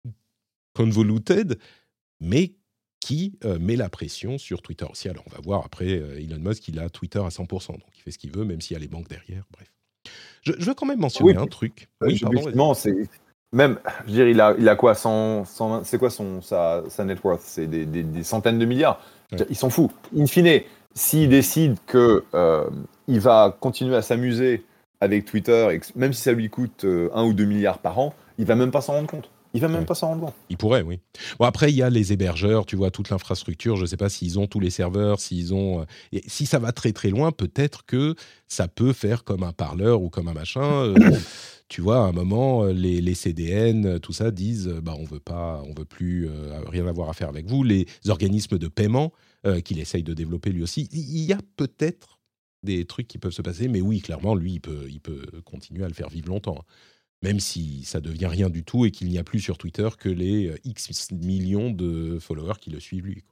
euh, 0.06 0.12
convoluted, 0.74 1.58
mais 2.20 2.56
qui 3.00 3.38
met 3.62 3.78
la 3.78 3.90
pression 3.90 4.38
sur 4.38 4.62
Twitter 4.62 4.86
aussi. 4.90 5.08
Alors 5.08 5.24
on 5.28 5.30
va 5.30 5.40
voir 5.40 5.64
après, 5.64 5.92
Elon 5.92 6.40
Musk, 6.40 6.68
il 6.68 6.80
a 6.80 6.90
Twitter 6.90 7.20
à 7.20 7.30
100%, 7.30 7.74
donc 7.74 7.84
il 7.96 8.02
fait 8.02 8.12
ce 8.12 8.18
qu'il 8.18 8.32
veut, 8.32 8.44
même 8.44 8.60
s'il 8.60 8.74
y 8.74 8.76
a 8.76 8.80
les 8.80 8.90
banques 8.90 9.08
derrière, 9.08 9.46
bref. 9.52 9.72
Je, 10.58 10.66
veux 10.66 10.74
quand 10.74 10.86
même 10.86 11.00
mentionner 11.00 11.36
un 11.36 11.48
truc. 11.48 11.90
Oui, 12.02 12.20
pardon. 12.20 12.74
c'est 12.74 12.96
même, 13.54 13.80
je 14.08 14.12
dire, 14.12 14.28
il 14.28 14.42
a, 14.42 14.56
il 14.60 14.68
a 14.68 14.76
quoi 14.76 14.94
C'est 14.94 15.98
quoi 15.98 16.10
son, 16.10 16.42
sa, 16.42 16.84
sa 16.90 17.06
net 17.06 17.24
worth? 17.24 17.42
C'est 17.44 17.68
des, 17.68 17.86
des, 17.86 18.24
centaines 18.24 18.60
de 18.60 18.66
milliards. 18.66 19.02
Il 19.50 19.56
s'en 19.56 19.70
fout. 19.70 19.92
In 20.16 20.26
fine, 20.28 20.62
s'il 20.94 21.30
décide 21.30 21.78
que 21.86 22.24
euh, 22.34 22.70
il 23.08 23.20
va 23.20 23.56
continuer 23.60 23.96
à 23.96 24.02
s'amuser 24.02 24.66
avec 25.00 25.26
Twitter, 25.26 25.80
même 25.96 26.14
si 26.14 26.22
ça 26.22 26.32
lui 26.32 26.50
coûte 26.50 26.84
1 26.84 26.88
euh, 26.88 27.24
ou 27.24 27.34
2 27.34 27.46
milliards 27.46 27.80
par 27.80 28.00
an, 28.00 28.14
il 28.38 28.46
va 28.46 28.56
même 28.56 28.72
pas 28.72 28.82
s'en 28.82 28.94
rendre 28.94 29.08
compte. 29.08 29.30
Il 29.58 29.62
va 29.62 29.68
même 29.68 29.86
pas 29.86 29.96
s'en 29.96 30.08
rendre 30.08 30.26
compte. 30.26 30.34
Il 30.50 30.58
pourrait, 30.58 30.82
oui. 30.82 31.00
Bon, 31.40 31.46
après, 31.46 31.72
il 31.72 31.76
y 31.76 31.82
a 31.82 31.90
les 31.90 32.14
hébergeurs, 32.14 32.66
tu 32.66 32.76
vois, 32.76 32.92
toute 32.92 33.10
l'infrastructure. 33.10 33.76
Je 33.76 33.82
ne 33.82 33.88
sais 33.88 33.98
pas 33.98 34.10
s'ils 34.10 34.40
ont 34.40 34.48
tous 34.48 34.60
les 34.60 34.70
serveurs, 34.70 35.20
s'ils 35.20 35.54
ont. 35.54 35.82
Euh, 35.82 35.86
et 36.12 36.24
si 36.28 36.46
ça 36.46 36.60
va 36.60 36.72
très 36.72 36.94
très 36.94 37.10
loin, 37.10 37.32
peut-être 37.32 37.86
que 37.86 38.16
ça 38.48 38.68
peut 38.68 38.94
faire 38.94 39.24
comme 39.24 39.44
un 39.44 39.54
parleur 39.54 40.02
ou 40.02 40.10
comme 40.10 40.28
un 40.28 40.34
machin. 40.34 40.94
tu 41.68 41.82
vois, 41.82 42.06
à 42.06 42.08
un 42.08 42.14
moment, 42.14 42.66
les, 42.66 43.02
les 43.02 43.16
CDN, 43.16 44.00
tout 44.00 44.14
ça, 44.14 44.32
disent 44.32 44.68
bah, 44.82 44.96
on 44.98 45.04
veut 45.04 45.20
pas, 45.20 45.62
on 45.68 45.74
veut 45.74 45.86
plus 45.86 46.30
rien 46.68 46.88
avoir 46.88 47.10
à 47.10 47.14
faire 47.14 47.30
avec 47.30 47.48
vous. 47.48 47.64
Les 47.64 47.86
organismes 48.08 48.58
de 48.58 48.68
paiement 48.68 49.12
euh, 49.46 49.62
qu'il 49.62 49.80
essaye 49.80 50.04
de 50.04 50.14
développer 50.14 50.50
lui 50.52 50.64
aussi. 50.64 50.90
Il 50.92 51.24
y 51.24 51.32
a 51.32 51.38
peut-être 51.58 52.20
des 52.64 52.86
trucs 52.86 53.08
qui 53.08 53.20
peuvent 53.20 53.32
se 53.32 53.44
passer, 53.44 53.68
mais 53.68 53.82
oui, 53.82 54.02
clairement, 54.02 54.34
lui, 54.34 54.54
il 54.54 54.60
peut, 54.60 54.88
il 54.90 55.00
peut 55.00 55.26
continuer 55.46 55.86
à 55.86 55.88
le 55.88 55.94
faire 55.94 56.10
vivre 56.10 56.28
longtemps. 56.28 56.66
Même 57.24 57.40
si 57.40 57.84
ça 57.84 58.00
devient 58.00 58.28
rien 58.28 58.50
du 58.50 58.64
tout 58.64 58.86
et 58.86 58.92
qu'il 58.92 59.10
n'y 59.10 59.18
a 59.18 59.24
plus 59.24 59.40
sur 59.40 59.58
Twitter 59.58 59.90
que 59.98 60.10
les 60.10 60.48
euh, 60.48 60.60
X 60.66 61.12
millions 61.12 61.72
de 61.72 62.20
followers 62.20 62.60
qui 62.62 62.70
le 62.70 62.80
suivent 62.80 63.06
lui. 63.06 63.24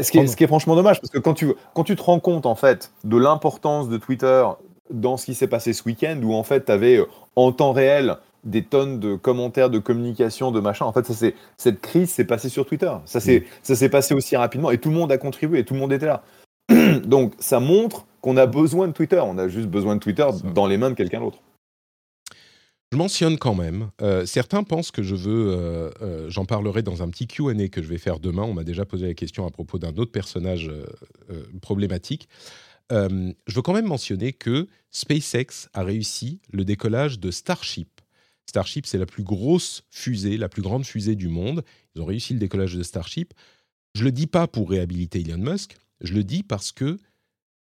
Ce 0.00 0.12
qui, 0.12 0.18
est, 0.18 0.26
ce 0.28 0.36
qui 0.36 0.44
est 0.44 0.46
franchement 0.46 0.76
dommage, 0.76 1.00
parce 1.00 1.10
que 1.10 1.18
quand 1.18 1.34
tu, 1.34 1.52
quand 1.74 1.82
tu 1.82 1.96
te 1.96 2.02
rends 2.02 2.20
compte 2.20 2.46
en 2.46 2.54
fait 2.54 2.92
de 3.02 3.16
l'importance 3.16 3.88
de 3.88 3.96
Twitter 3.96 4.44
dans 4.90 5.16
ce 5.16 5.24
qui 5.24 5.34
s'est 5.34 5.48
passé 5.48 5.72
ce 5.72 5.82
week-end, 5.84 6.20
où 6.22 6.34
en 6.34 6.44
fait 6.44 6.66
tu 6.66 6.72
avais 6.72 6.98
euh, 6.98 7.06
en 7.34 7.50
temps 7.50 7.72
réel 7.72 8.16
des 8.44 8.62
tonnes 8.62 9.00
de 9.00 9.16
commentaires, 9.16 9.68
de 9.68 9.78
communication, 9.78 10.50
de 10.52 10.60
machin. 10.60 10.84
En 10.84 10.92
fait, 10.92 11.06
ça 11.06 11.26
cette 11.56 11.80
crise 11.80 12.10
s'est 12.10 12.24
passée 12.24 12.48
sur 12.48 12.66
Twitter. 12.66 12.92
Ça 13.04 13.20
s'est, 13.20 13.44
ça 13.62 13.74
s'est 13.74 13.88
passé 13.88 14.14
aussi 14.14 14.36
rapidement 14.36 14.70
et 14.70 14.78
tout 14.78 14.90
le 14.90 14.94
monde 14.94 15.12
a 15.12 15.18
contribué, 15.18 15.60
et 15.60 15.64
tout 15.64 15.74
le 15.74 15.80
monde 15.80 15.92
était 15.92 16.06
là. 16.06 16.22
Donc, 17.04 17.34
ça 17.38 17.60
montre 17.60 18.06
qu'on 18.20 18.36
a 18.36 18.46
besoin 18.46 18.86
de 18.88 18.92
Twitter. 18.92 19.20
On 19.22 19.38
a 19.38 19.48
juste 19.48 19.68
besoin 19.68 19.96
de 19.96 20.00
Twitter 20.00 20.26
dans 20.54 20.66
les 20.66 20.78
mains 20.78 20.90
de 20.90 20.94
quelqu'un 20.94 21.20
d'autre. 21.20 21.38
Je 22.92 22.98
mentionne 22.98 23.38
quand 23.38 23.54
même, 23.54 23.90
euh, 24.02 24.26
certains 24.26 24.64
pensent 24.64 24.90
que 24.90 25.04
je 25.04 25.14
veux, 25.14 25.52
euh, 25.52 25.90
euh, 26.02 26.28
j'en 26.28 26.44
parlerai 26.44 26.82
dans 26.82 27.04
un 27.04 27.08
petit 27.08 27.28
Q&A 27.28 27.68
que 27.68 27.82
je 27.82 27.86
vais 27.86 27.98
faire 27.98 28.18
demain. 28.18 28.42
On 28.42 28.52
m'a 28.52 28.64
déjà 28.64 28.84
posé 28.84 29.06
la 29.06 29.14
question 29.14 29.46
à 29.46 29.50
propos 29.50 29.78
d'un 29.78 29.94
autre 29.96 30.10
personnage 30.10 30.70
problématique. 31.62 32.28
je 32.90 33.54
veux 33.54 33.62
quand 33.62 33.74
même 33.74 33.86
mentionner 33.86 34.32
que 34.32 34.66
SpaceX 34.90 35.68
a 35.72 35.84
réussi 35.84 36.40
le 36.52 36.64
décollage 36.64 37.20
de 37.20 37.30
Starship 37.30 38.00
Starship, 38.50 38.86
c'est 38.86 38.98
la 38.98 39.06
plus 39.06 39.22
grosse 39.22 39.84
fusée, 39.90 40.36
la 40.36 40.48
plus 40.48 40.60
grande 40.62 40.84
fusée 40.84 41.14
du 41.14 41.28
monde. 41.28 41.62
Ils 41.94 42.02
ont 42.02 42.04
réussi 42.04 42.32
le 42.32 42.40
décollage 42.40 42.74
de 42.74 42.82
Starship. 42.82 43.32
Je 43.94 44.02
le 44.02 44.10
dis 44.10 44.26
pas 44.26 44.48
pour 44.48 44.68
réhabiliter 44.70 45.20
Elon 45.20 45.38
Musk, 45.38 45.76
je 46.00 46.12
le 46.12 46.24
dis 46.24 46.42
parce 46.42 46.72
que 46.72 46.98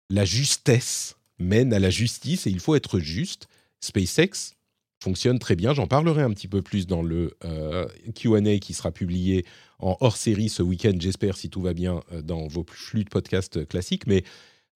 la 0.10 0.26
justesse 0.26 1.16
mène 1.40 1.74
à 1.74 1.80
la 1.80 1.90
justice 1.90 2.48
et 2.48 2.50
il 2.50 2.60
faut 2.60 2.76
être 2.76 3.00
juste. 3.00 3.48
SpaceX 3.80 4.56
fonctionne 5.04 5.38
très 5.38 5.56
bien. 5.56 5.74
J'en 5.74 5.86
parlerai 5.86 6.22
un 6.22 6.32
petit 6.32 6.48
peu 6.48 6.62
plus 6.62 6.88
dans 6.88 7.04
le 7.04 7.36
euh, 7.44 7.88
QA 8.16 8.58
qui 8.60 8.74
sera 8.74 8.92
publié 8.92 9.46
en 9.80 9.98
hors 10.00 10.16
série 10.16 10.50
ce 10.50 10.64
week-end, 10.64 10.94
j'espère, 10.98 11.36
si 11.36 11.50
tout 11.50 11.62
va 11.62 11.74
bien, 11.74 12.02
euh, 12.14 12.22
dans 12.22 12.48
vos 12.48 12.66
flux 12.68 13.04
de 13.04 13.10
podcasts 13.10 13.68
classiques. 13.68 14.08
Mais 14.08 14.24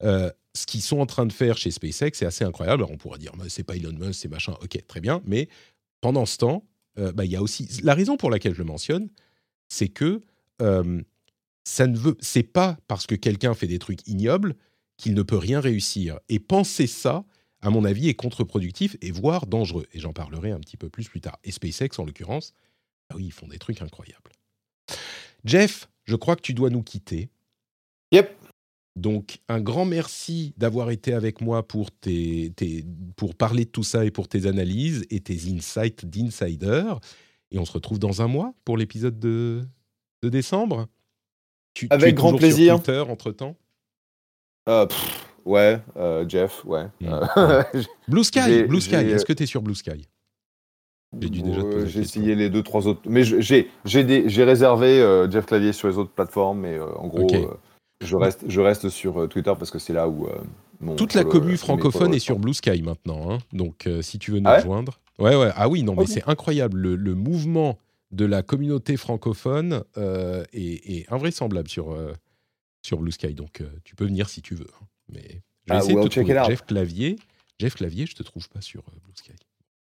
euh, 0.02 0.30
ce 0.54 0.66
qu'ils 0.66 0.82
sont 0.82 1.00
en 1.00 1.06
train 1.06 1.24
de 1.24 1.32
faire 1.32 1.56
chez 1.56 1.70
SpaceX, 1.70 2.10
c'est 2.12 2.26
assez 2.26 2.44
incroyable. 2.44 2.82
Alors 2.82 2.90
on 2.90 2.98
pourra 2.98 3.16
dire, 3.16 3.32
c'est 3.48 3.62
pas 3.62 3.74
Elon 3.74 3.92
Musk, 3.92 4.20
c'est 4.20 4.28
machin. 4.28 4.54
Ok, 4.62 4.78
très 4.86 5.00
bien. 5.00 5.22
Mais 5.24 5.48
pendant 6.02 6.26
ce 6.26 6.36
temps, 6.36 6.64
euh, 6.98 7.10
bah, 7.12 7.24
il 7.24 7.30
y 7.30 7.36
a 7.36 7.42
aussi 7.42 7.66
la 7.82 7.94
raison 7.94 8.16
pour 8.18 8.30
laquelle 8.30 8.52
je 8.52 8.58
le 8.58 8.66
mentionne, 8.66 9.08
c'est 9.68 9.88
que 9.88 10.20
ça 11.64 11.86
ne 11.86 11.96
veut, 11.96 12.16
c'est 12.20 12.42
pas 12.42 12.78
parce 12.88 13.06
que 13.06 13.14
quelqu'un 13.14 13.54
fait 13.54 13.68
des 13.68 13.78
trucs 13.78 14.04
ignobles 14.08 14.56
qu'il 14.96 15.14
ne 15.14 15.22
peut 15.22 15.36
rien 15.36 15.60
réussir. 15.60 16.18
Et 16.28 16.40
penser 16.40 16.88
ça, 16.88 17.24
à 17.60 17.70
mon 17.70 17.84
avis, 17.84 18.08
est 18.08 18.14
contre-productif 18.14 18.96
et 19.00 19.10
voire 19.10 19.46
dangereux. 19.46 19.86
Et 19.92 20.00
j'en 20.00 20.12
parlerai 20.12 20.50
un 20.52 20.60
petit 20.60 20.76
peu 20.76 20.88
plus 20.88 21.08
plus 21.08 21.20
tard. 21.20 21.38
Et 21.44 21.50
SpaceX, 21.50 21.98
en 21.98 22.04
l'occurrence, 22.04 22.52
bah 23.08 23.16
oui, 23.16 23.26
ils 23.26 23.32
font 23.32 23.48
des 23.48 23.58
trucs 23.58 23.82
incroyables. 23.82 24.32
Jeff, 25.44 25.88
je 26.04 26.16
crois 26.16 26.36
que 26.36 26.42
tu 26.42 26.54
dois 26.54 26.70
nous 26.70 26.82
quitter. 26.82 27.28
Yep. 28.12 28.36
Donc, 28.96 29.38
un 29.48 29.60
grand 29.60 29.84
merci 29.84 30.54
d'avoir 30.56 30.90
été 30.90 31.12
avec 31.12 31.40
moi 31.40 31.66
pour, 31.66 31.90
tes, 31.92 32.52
pour 33.16 33.36
parler 33.36 33.64
de 33.64 33.70
tout 33.70 33.84
ça 33.84 34.04
et 34.04 34.10
pour 34.10 34.26
tes 34.26 34.46
analyses 34.46 35.06
et 35.10 35.20
tes 35.20 35.52
insights 35.52 36.04
d'insider. 36.04 36.82
Et 37.52 37.58
on 37.58 37.64
se 37.64 37.72
retrouve 37.72 37.98
dans 37.98 38.22
un 38.22 38.26
mois 38.26 38.54
pour 38.64 38.76
l'épisode 38.76 39.18
de, 39.20 39.64
de 40.22 40.28
décembre. 40.28 40.88
Tu, 41.74 41.86
avec 41.90 42.16
grand 42.16 42.34
plaisir. 42.34 42.74
Sur 42.74 42.82
Twitter 42.82 43.10
entre-temps? 43.10 43.56
Euh, 44.68 44.86
Ouais, 45.44 45.80
euh, 45.96 46.28
Jeff, 46.28 46.64
ouais. 46.64 46.86
Hmm. 47.00 47.20
Euh, 47.36 47.62
Blue 48.08 48.24
Sky, 48.24 48.64
Blue 48.64 48.80
Sky. 48.80 48.96
Est-ce 48.96 49.24
que 49.24 49.32
tu 49.32 49.42
es 49.42 49.46
sur 49.46 49.62
Blue 49.62 49.74
Sky? 49.74 50.06
J'ai 51.20 52.00
essayé 52.00 52.34
les 52.34 52.50
deux, 52.50 52.62
trois 52.62 52.86
autres. 52.86 53.00
Mais 53.06 53.22
j'ai 53.24 54.44
réservé 54.44 55.26
Jeff 55.30 55.46
Clavier 55.46 55.72
sur 55.72 55.88
les 55.88 55.98
autres 55.98 56.10
plateformes, 56.10 56.60
mais 56.60 56.78
en 56.78 57.06
gros, 57.06 57.28
je 58.00 58.16
reste, 58.16 58.44
je 58.48 58.60
reste 58.60 58.88
sur 58.88 59.20
euh, 59.20 59.26
Twitter 59.26 59.52
parce 59.58 59.70
que 59.70 59.78
c'est 59.78 59.92
là 59.92 60.08
où. 60.08 60.26
Euh, 60.26 60.94
Toute 60.96 61.14
la 61.14 61.24
commu 61.24 61.56
francophone 61.56 62.14
est 62.14 62.20
sur 62.20 62.38
Blue 62.38 62.54
Sky 62.54 62.82
maintenant. 62.82 63.30
Hein. 63.32 63.38
Donc, 63.52 63.86
euh, 63.86 64.02
si 64.02 64.18
tu 64.18 64.30
veux 64.30 64.38
nous 64.38 64.48
ah 64.48 64.56
rejoindre. 64.58 65.00
Ouais, 65.18 65.34
ouais. 65.34 65.50
Ah 65.56 65.68
oui, 65.68 65.82
non, 65.82 65.96
mais 65.96 66.06
c'est 66.06 66.26
incroyable. 66.28 66.78
Le, 66.78 66.96
le 66.96 67.14
mouvement 67.14 67.78
de 68.12 68.24
la 68.24 68.42
communauté 68.42 68.96
francophone 68.96 69.82
euh, 69.96 70.44
est, 70.52 70.98
est 70.98 71.12
invraisemblable 71.12 71.68
sur, 71.68 71.90
euh, 71.90 72.12
sur 72.82 72.98
Blue 72.98 73.10
Sky. 73.10 73.34
Donc, 73.34 73.60
euh, 73.60 73.68
tu 73.82 73.96
peux 73.96 74.04
venir 74.04 74.28
si 74.28 74.42
tu 74.42 74.54
veux. 74.54 74.68
Mais 75.12 75.20
je 75.22 75.26
vais 75.34 75.40
Ah, 75.70 75.76
essayer 75.78 75.94
de 75.94 75.98
well, 76.00 76.08
te 76.08 76.14
check 76.14 76.24
trouver. 76.26 76.44
Jeff 76.46 76.64
Clavier. 76.66 77.16
Jeff 77.58 77.74
Clavier, 77.74 78.06
je 78.06 78.14
te 78.14 78.22
trouve 78.22 78.48
pas 78.48 78.60
sur 78.60 78.80
euh, 78.80 78.92
Blue 79.04 79.12
Sky. 79.14 79.32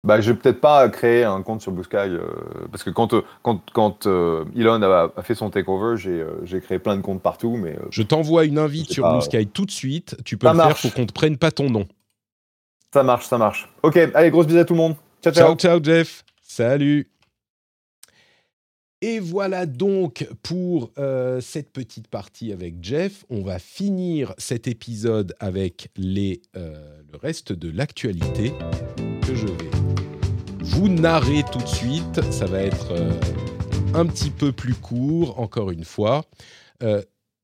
Bah, 0.03 0.21
je 0.21 0.31
vais 0.31 0.37
peut-être 0.37 0.61
pas 0.61 0.87
créer 0.89 1.23
un 1.23 1.41
compte 1.41 1.61
sur 1.61 1.71
Blue 1.71 1.83
Sky 1.83 1.95
euh, 1.97 2.27
parce 2.71 2.83
que 2.83 2.91
quand, 2.91 3.13
euh, 3.13 3.23
quand, 3.41 3.59
quand 3.73 4.05
euh, 4.05 4.45
Elon 4.55 4.81
a, 4.83 5.11
a 5.15 5.23
fait 5.23 5.33
son 5.33 5.49
takeover, 5.49 5.97
j'ai 5.97 6.21
euh, 6.21 6.59
créé 6.61 6.77
plein 6.77 6.95
de 6.95 7.01
comptes 7.01 7.23
partout, 7.23 7.57
mais 7.57 7.71
euh, 7.75 7.87
Je 7.89 8.03
t'envoie 8.03 8.45
une 8.45 8.59
invite 8.59 8.91
sur 8.91 9.03
pas- 9.03 9.13
Blue 9.13 9.21
Sky 9.23 9.47
tout 9.47 9.65
de 9.65 9.71
suite. 9.71 10.15
Tu 10.23 10.37
peux 10.37 10.47
le 10.47 10.53
faire, 10.53 10.77
faut 10.77 10.89
qu'on 10.91 11.07
te 11.07 11.13
prenne 11.13 11.37
pas 11.37 11.49
ton 11.51 11.69
nom. 11.71 11.87
ça 12.93 13.01
marche, 13.03 13.25
ça 13.25 13.37
marche. 13.39 13.67
Ok, 13.81 13.97
allez, 14.13 14.29
grosse 14.29 14.45
bise 14.47 14.57
à 14.57 14.65
tout 14.65 14.73
le 14.73 14.79
monde. 14.79 14.95
Ciao, 15.23 15.33
ciao. 15.33 15.55
Ciao, 15.55 15.79
ciao, 15.79 15.83
Jeff. 15.83 16.23
Salut. 16.41 17.09
Et 19.07 19.19
voilà 19.19 19.67
donc 19.67 20.27
pour 20.41 20.89
euh, 20.97 21.39
cette 21.39 21.71
petite 21.71 22.07
partie 22.07 22.51
avec 22.51 22.83
Jeff. 22.83 23.23
On 23.29 23.43
va 23.43 23.59
finir 23.59 24.33
cet 24.39 24.67
épisode 24.67 25.35
avec 25.39 25.91
euh, 25.99 26.33
le 26.55 27.17
reste 27.19 27.53
de 27.53 27.69
l'actualité 27.69 28.51
que 29.21 29.35
je 29.35 29.45
vais 29.45 29.69
vous 30.57 30.89
narrer 30.89 31.43
tout 31.51 31.59
de 31.59 31.67
suite. 31.67 32.19
Ça 32.31 32.47
va 32.47 32.61
être 32.63 32.93
euh, 32.93 33.11
un 33.93 34.07
petit 34.07 34.31
peu 34.31 34.51
plus 34.51 34.73
court, 34.73 35.39
encore 35.39 35.69
une 35.69 35.85
fois. 35.85 36.25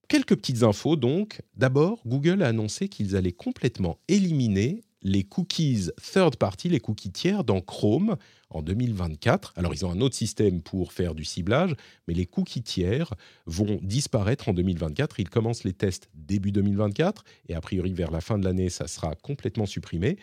Quelques 0.08 0.36
petites 0.36 0.64
infos 0.64 0.96
donc. 0.96 1.44
D'abord, 1.56 2.00
Google 2.08 2.42
a 2.42 2.48
annoncé 2.48 2.90
qu'ils 2.90 3.16
allaient 3.16 3.32
complètement 3.32 4.00
éliminer 4.08 4.82
les 5.04 5.24
cookies 5.24 5.90
third 6.02 6.38
party, 6.38 6.70
les 6.70 6.80
cookies 6.80 7.12
tiers 7.12 7.44
dans 7.44 7.62
Chrome 7.62 8.18
en 8.52 8.62
2024. 8.62 9.54
Alors, 9.56 9.74
ils 9.74 9.86
ont 9.86 9.92
un 9.92 10.02
autre 10.02 10.16
système 10.16 10.62
pour 10.62 10.94
faire 10.94 11.16
du 11.16 11.26
ciblage, 11.26 11.74
mais 12.08 12.14
les 12.14 12.26
cookies 12.26 12.64
tiers 12.64 13.14
vont 13.46 13.80
disparaître 13.82 14.50
en 14.50 14.54
2024. 14.54 15.20
Ils 15.20 15.30
commencent 15.30 15.64
les 15.64 15.74
tests 15.74 16.10
début 16.14 16.52
2024 16.52 17.24
et 17.50 17.56
a 17.56 17.62
priori, 17.62 17.94
vers 17.94 18.12
la 18.12 18.22
fin 18.22 18.38
de 18.38 18.46
l'année, 18.46 18.70
ça 18.70 18.88
sera 18.88 19.16
complètement 19.16 19.66
supprimé. 19.66 20.18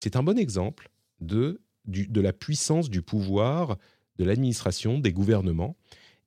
C'est 0.00 0.16
un 0.16 0.22
bon 0.22 0.38
exemple 0.38 0.90
de, 1.20 1.60
de 1.86 2.20
la 2.20 2.32
puissance 2.32 2.90
du 2.90 3.02
pouvoir 3.02 3.76
de 4.18 4.24
l'administration, 4.24 4.98
des 4.98 5.12
gouvernements 5.12 5.76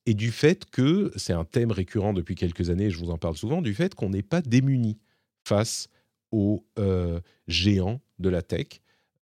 et 0.06 0.14
du 0.14 0.32
fait 0.32 0.66
que, 0.70 1.12
c'est 1.16 1.34
un 1.34 1.46
thème 1.46 1.72
récurrent 1.72 2.14
depuis 2.14 2.36
quelques 2.36 2.70
années, 2.70 2.90
je 2.90 2.98
vous 2.98 3.10
en 3.10 3.18
parle 3.18 3.38
souvent, 3.38 3.62
du 3.62 3.74
fait 3.74 3.96
qu'on 3.96 4.10
n'est 4.10 4.24
pas 4.24 4.42
démuni 4.42 4.98
face 5.46 5.88
aux 6.32 6.66
euh, 6.78 7.20
géants 7.48 8.02
de 8.20 8.30
la 8.30 8.42
tech. 8.42 8.82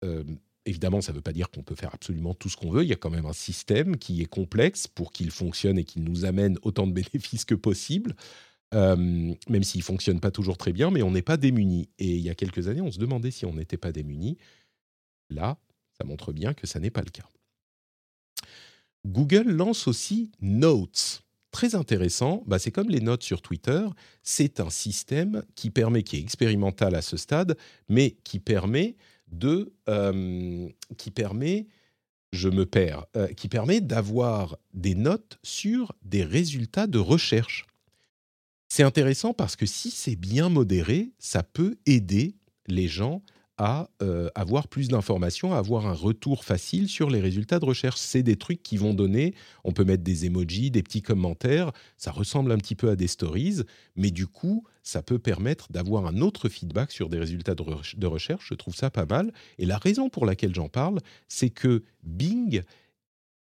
Euh, 0.03 0.23
évidemment, 0.65 1.01
ça 1.01 1.11
ne 1.11 1.17
veut 1.17 1.21
pas 1.21 1.33
dire 1.33 1.49
qu'on 1.49 1.63
peut 1.63 1.75
faire 1.75 1.93
absolument 1.93 2.33
tout 2.33 2.49
ce 2.49 2.57
qu'on 2.57 2.71
veut. 2.71 2.83
Il 2.83 2.89
y 2.89 2.93
a 2.93 2.97
quand 2.97 3.09
même 3.09 3.25
un 3.25 3.33
système 3.33 3.97
qui 3.97 4.21
est 4.21 4.25
complexe 4.25 4.87
pour 4.87 5.11
qu'il 5.11 5.31
fonctionne 5.31 5.77
et 5.77 5.83
qu'il 5.83 6.03
nous 6.03 6.25
amène 6.25 6.57
autant 6.61 6.87
de 6.87 6.93
bénéfices 6.93 7.45
que 7.45 7.55
possible, 7.55 8.15
euh, 8.73 9.33
même 9.49 9.63
s'il 9.63 9.79
ne 9.79 9.85
fonctionne 9.85 10.19
pas 10.19 10.31
toujours 10.31 10.57
très 10.57 10.73
bien, 10.73 10.91
mais 10.91 11.03
on 11.03 11.11
n'est 11.11 11.21
pas 11.21 11.37
démuni. 11.37 11.89
Et 11.99 12.15
il 12.15 12.21
y 12.21 12.29
a 12.29 12.35
quelques 12.35 12.67
années, 12.67 12.81
on 12.81 12.91
se 12.91 12.99
demandait 12.99 13.31
si 13.31 13.45
on 13.45 13.53
n'était 13.53 13.77
pas 13.77 13.91
démuni. 13.91 14.37
Là, 15.29 15.57
ça 15.97 16.05
montre 16.05 16.31
bien 16.33 16.53
que 16.53 16.67
ça 16.67 16.79
n'est 16.79 16.91
pas 16.91 17.01
le 17.01 17.11
cas. 17.11 17.27
Google 19.05 19.51
lance 19.51 19.87
aussi 19.87 20.31
Notes. 20.41 21.23
Très 21.51 21.75
intéressant, 21.75 22.43
bah, 22.47 22.57
c'est 22.57 22.71
comme 22.71 22.89
les 22.89 22.99
notes 22.99 23.21
sur 23.21 23.43
Twitter, 23.43 23.85
c'est 24.23 24.59
un 24.59 24.71
système 24.71 25.43
qui 25.53 25.69
permet, 25.69 26.01
qui 26.01 26.15
est 26.15 26.19
expérimental 26.19 26.95
à 26.95 27.03
ce 27.03 27.15
stade, 27.15 27.55
mais 27.87 28.17
qui 28.23 28.39
permet 28.39 28.95
de, 29.33 29.73
euh, 29.89 30.69
qui 30.97 31.11
permet, 31.11 31.67
je 32.31 32.49
me 32.49 32.65
perds, 32.65 33.05
euh, 33.15 33.27
qui 33.27 33.47
permet 33.47 33.81
d'avoir 33.81 34.57
des 34.73 34.95
notes 34.95 35.37
sur 35.43 35.93
des 36.03 36.23
résultats 36.23 36.87
de 36.87 36.99
recherche. 36.99 37.65
C'est 38.69 38.83
intéressant 38.83 39.33
parce 39.33 39.55
que 39.55 39.65
si 39.65 39.91
c'est 39.91 40.15
bien 40.15 40.49
modéré, 40.49 41.11
ça 41.19 41.43
peut 41.43 41.75
aider 41.85 42.35
les 42.67 42.87
gens 42.87 43.21
à 43.57 43.87
euh, 44.01 44.29
avoir 44.33 44.67
plus 44.67 44.87
d'informations, 44.87 45.53
à 45.53 45.57
avoir 45.57 45.85
un 45.85 45.93
retour 45.93 46.43
facile 46.43 46.89
sur 46.89 47.09
les 47.09 47.21
résultats 47.21 47.59
de 47.59 47.65
recherche. 47.65 47.99
C'est 47.99 48.23
des 48.23 48.35
trucs 48.35 48.63
qui 48.63 48.77
vont 48.77 48.93
donner, 48.93 49.35
on 49.63 49.73
peut 49.73 49.83
mettre 49.83 50.03
des 50.03 50.25
emojis, 50.25 50.71
des 50.71 50.81
petits 50.81 51.03
commentaires, 51.03 51.71
ça 51.97 52.11
ressemble 52.11 52.51
un 52.51 52.57
petit 52.57 52.75
peu 52.75 52.89
à 52.89 52.95
des 52.95 53.07
stories, 53.07 53.61
mais 53.95 54.09
du 54.09 54.25
coup, 54.25 54.65
ça 54.83 55.01
peut 55.01 55.19
permettre 55.19 55.71
d'avoir 55.71 56.05
un 56.05 56.19
autre 56.19 56.49
feedback 56.49 56.91
sur 56.91 57.09
des 57.09 57.17
résultats 57.17 57.55
de, 57.55 57.63
re- 57.63 57.97
de 57.97 58.07
recherche. 58.07 58.47
Je 58.49 58.53
trouve 58.53 58.75
ça 58.75 58.91
pas 58.91 59.05
mal. 59.05 59.33
Et 59.57 59.65
la 59.65 59.77
raison 59.77 60.09
pour 60.09 60.25
laquelle 60.25 60.53
j'en 60.53 60.69
parle, 60.69 60.99
c'est 61.27 61.49
que 61.49 61.83
Bing 62.03 62.63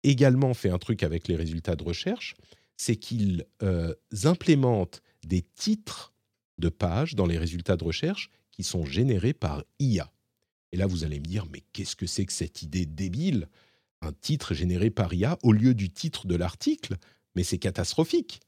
également 0.03 0.53
fait 0.53 0.69
un 0.69 0.79
truc 0.79 1.03
avec 1.03 1.27
les 1.27 1.35
résultats 1.35 1.75
de 1.75 1.83
recherche, 1.83 2.35
c'est 2.75 2.95
qu'ils 2.95 3.45
euh, 3.63 3.93
implémentent 4.23 5.01
des 5.25 5.41
titres 5.41 6.13
de 6.57 6.69
pages 6.69 7.15
dans 7.15 7.25
les 7.25 7.37
résultats 7.37 7.77
de 7.77 7.83
recherche 7.83 8.29
qui 8.51 8.63
sont 8.63 8.85
générés 8.85 9.33
par 9.33 9.63
IA. 9.79 10.11
Et 10.71 10.77
là, 10.77 10.87
vous 10.87 11.03
allez 11.03 11.19
me 11.19 11.25
dire, 11.25 11.45
mais 11.51 11.63
qu'est-ce 11.73 11.95
que 11.95 12.07
c'est 12.07 12.25
que 12.25 12.33
cette 12.33 12.61
idée 12.61 12.85
débile? 12.85 13.47
Un 14.01 14.11
titre 14.11 14.53
généré 14.53 14.89
par 14.89 15.13
IA 15.13 15.37
au 15.43 15.51
lieu 15.51 15.73
du 15.73 15.89
titre 15.89 16.27
de 16.27 16.35
l'article? 16.35 16.97
Mais 17.35 17.43
c'est 17.43 17.57
catastrophique. 17.57 18.41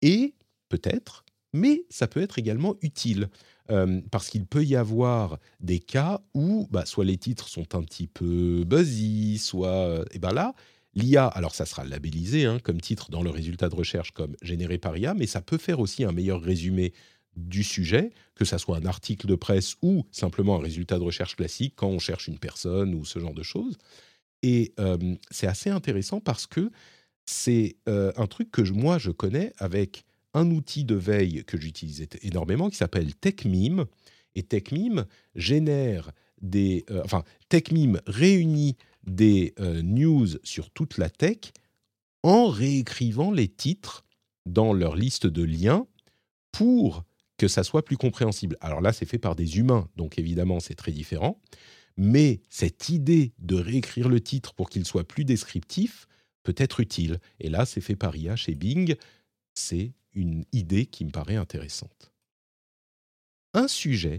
Et 0.00 0.34
peut-être, 0.68 1.24
mais 1.52 1.84
ça 1.90 2.06
peut 2.06 2.20
être 2.20 2.38
également 2.38 2.76
utile. 2.82 3.28
Euh, 3.70 4.00
parce 4.10 4.28
qu'il 4.28 4.44
peut 4.44 4.64
y 4.64 4.74
avoir 4.74 5.38
des 5.60 5.78
cas 5.78 6.20
où 6.34 6.66
bah, 6.72 6.84
soit 6.84 7.04
les 7.04 7.16
titres 7.16 7.48
sont 7.48 7.76
un 7.76 7.82
petit 7.82 8.08
peu 8.08 8.64
buzzy, 8.64 9.38
soit... 9.38 10.04
et 10.10 10.18
ben 10.18 10.32
là, 10.32 10.54
l'IA, 10.94 11.26
alors 11.26 11.54
ça 11.54 11.64
sera 11.64 11.84
labellisé 11.84 12.44
hein, 12.44 12.58
comme 12.62 12.80
titre 12.80 13.10
dans 13.10 13.22
le 13.22 13.30
résultat 13.30 13.68
de 13.68 13.74
recherche 13.74 14.10
comme 14.12 14.36
généré 14.42 14.78
par 14.78 14.96
IA, 14.96 15.14
mais 15.14 15.26
ça 15.26 15.40
peut 15.40 15.58
faire 15.58 15.80
aussi 15.80 16.04
un 16.04 16.12
meilleur 16.12 16.40
résumé 16.42 16.92
du 17.36 17.62
sujet, 17.62 18.10
que 18.34 18.44
ça 18.44 18.58
soit 18.58 18.76
un 18.76 18.86
article 18.86 19.26
de 19.26 19.34
presse 19.34 19.76
ou 19.80 20.04
simplement 20.10 20.56
un 20.56 20.62
résultat 20.62 20.98
de 20.98 21.04
recherche 21.04 21.36
classique 21.36 21.74
quand 21.76 21.88
on 21.88 21.98
cherche 21.98 22.28
une 22.28 22.38
personne 22.38 22.94
ou 22.94 23.04
ce 23.04 23.18
genre 23.18 23.34
de 23.34 23.42
choses. 23.42 23.78
Et 24.42 24.74
euh, 24.78 25.14
c'est 25.30 25.46
assez 25.46 25.70
intéressant 25.70 26.20
parce 26.20 26.46
que 26.46 26.70
c'est 27.24 27.76
euh, 27.88 28.12
un 28.16 28.26
truc 28.26 28.50
que 28.50 28.62
moi 28.70 28.98
je 28.98 29.10
connais 29.10 29.52
avec 29.58 30.04
un 30.34 30.50
outil 30.50 30.84
de 30.84 30.94
veille 30.94 31.44
que 31.44 31.58
j'utilisais 31.60 32.08
énormément 32.22 32.70
qui 32.70 32.76
s'appelle 32.76 33.14
TechMeme. 33.14 33.86
Et 34.34 34.42
TechMeme 34.42 35.06
génère 35.34 36.12
des. 36.40 36.84
euh, 36.90 37.02
enfin, 37.04 37.22
TechMeme 37.48 38.00
réunit 38.06 38.76
des 39.06 39.52
euh, 39.58 39.82
news 39.82 40.28
sur 40.42 40.70
toute 40.70 40.98
la 40.98 41.10
tech 41.10 41.52
en 42.22 42.48
réécrivant 42.48 43.30
les 43.30 43.48
titres 43.48 44.04
dans 44.46 44.72
leur 44.72 44.96
liste 44.96 45.26
de 45.26 45.42
liens 45.42 45.86
pour 46.52 47.04
que 47.36 47.48
ça 47.48 47.64
soit 47.64 47.84
plus 47.84 47.96
compréhensible. 47.96 48.56
Alors 48.60 48.80
là, 48.80 48.92
c'est 48.92 49.06
fait 49.06 49.18
par 49.18 49.34
des 49.34 49.58
humains, 49.58 49.88
donc 49.96 50.18
évidemment, 50.18 50.60
c'est 50.60 50.74
très 50.74 50.92
différent. 50.92 51.40
Mais 51.96 52.40
cette 52.48 52.88
idée 52.88 53.32
de 53.38 53.56
réécrire 53.56 54.08
le 54.08 54.20
titre 54.20 54.54
pour 54.54 54.70
qu'il 54.70 54.86
soit 54.86 55.06
plus 55.06 55.24
descriptif 55.24 56.06
peut 56.42 56.54
être 56.56 56.80
utile. 56.80 57.18
Et 57.40 57.50
là, 57.50 57.66
c'est 57.66 57.80
fait 57.80 57.96
par 57.96 58.16
IA 58.16 58.36
chez 58.36 58.54
Bing. 58.54 58.94
C'est 59.54 59.92
une 60.14 60.44
idée 60.52 60.86
qui 60.86 61.04
me 61.04 61.10
paraît 61.10 61.36
intéressante. 61.36 62.12
Un 63.54 63.68
sujet 63.68 64.18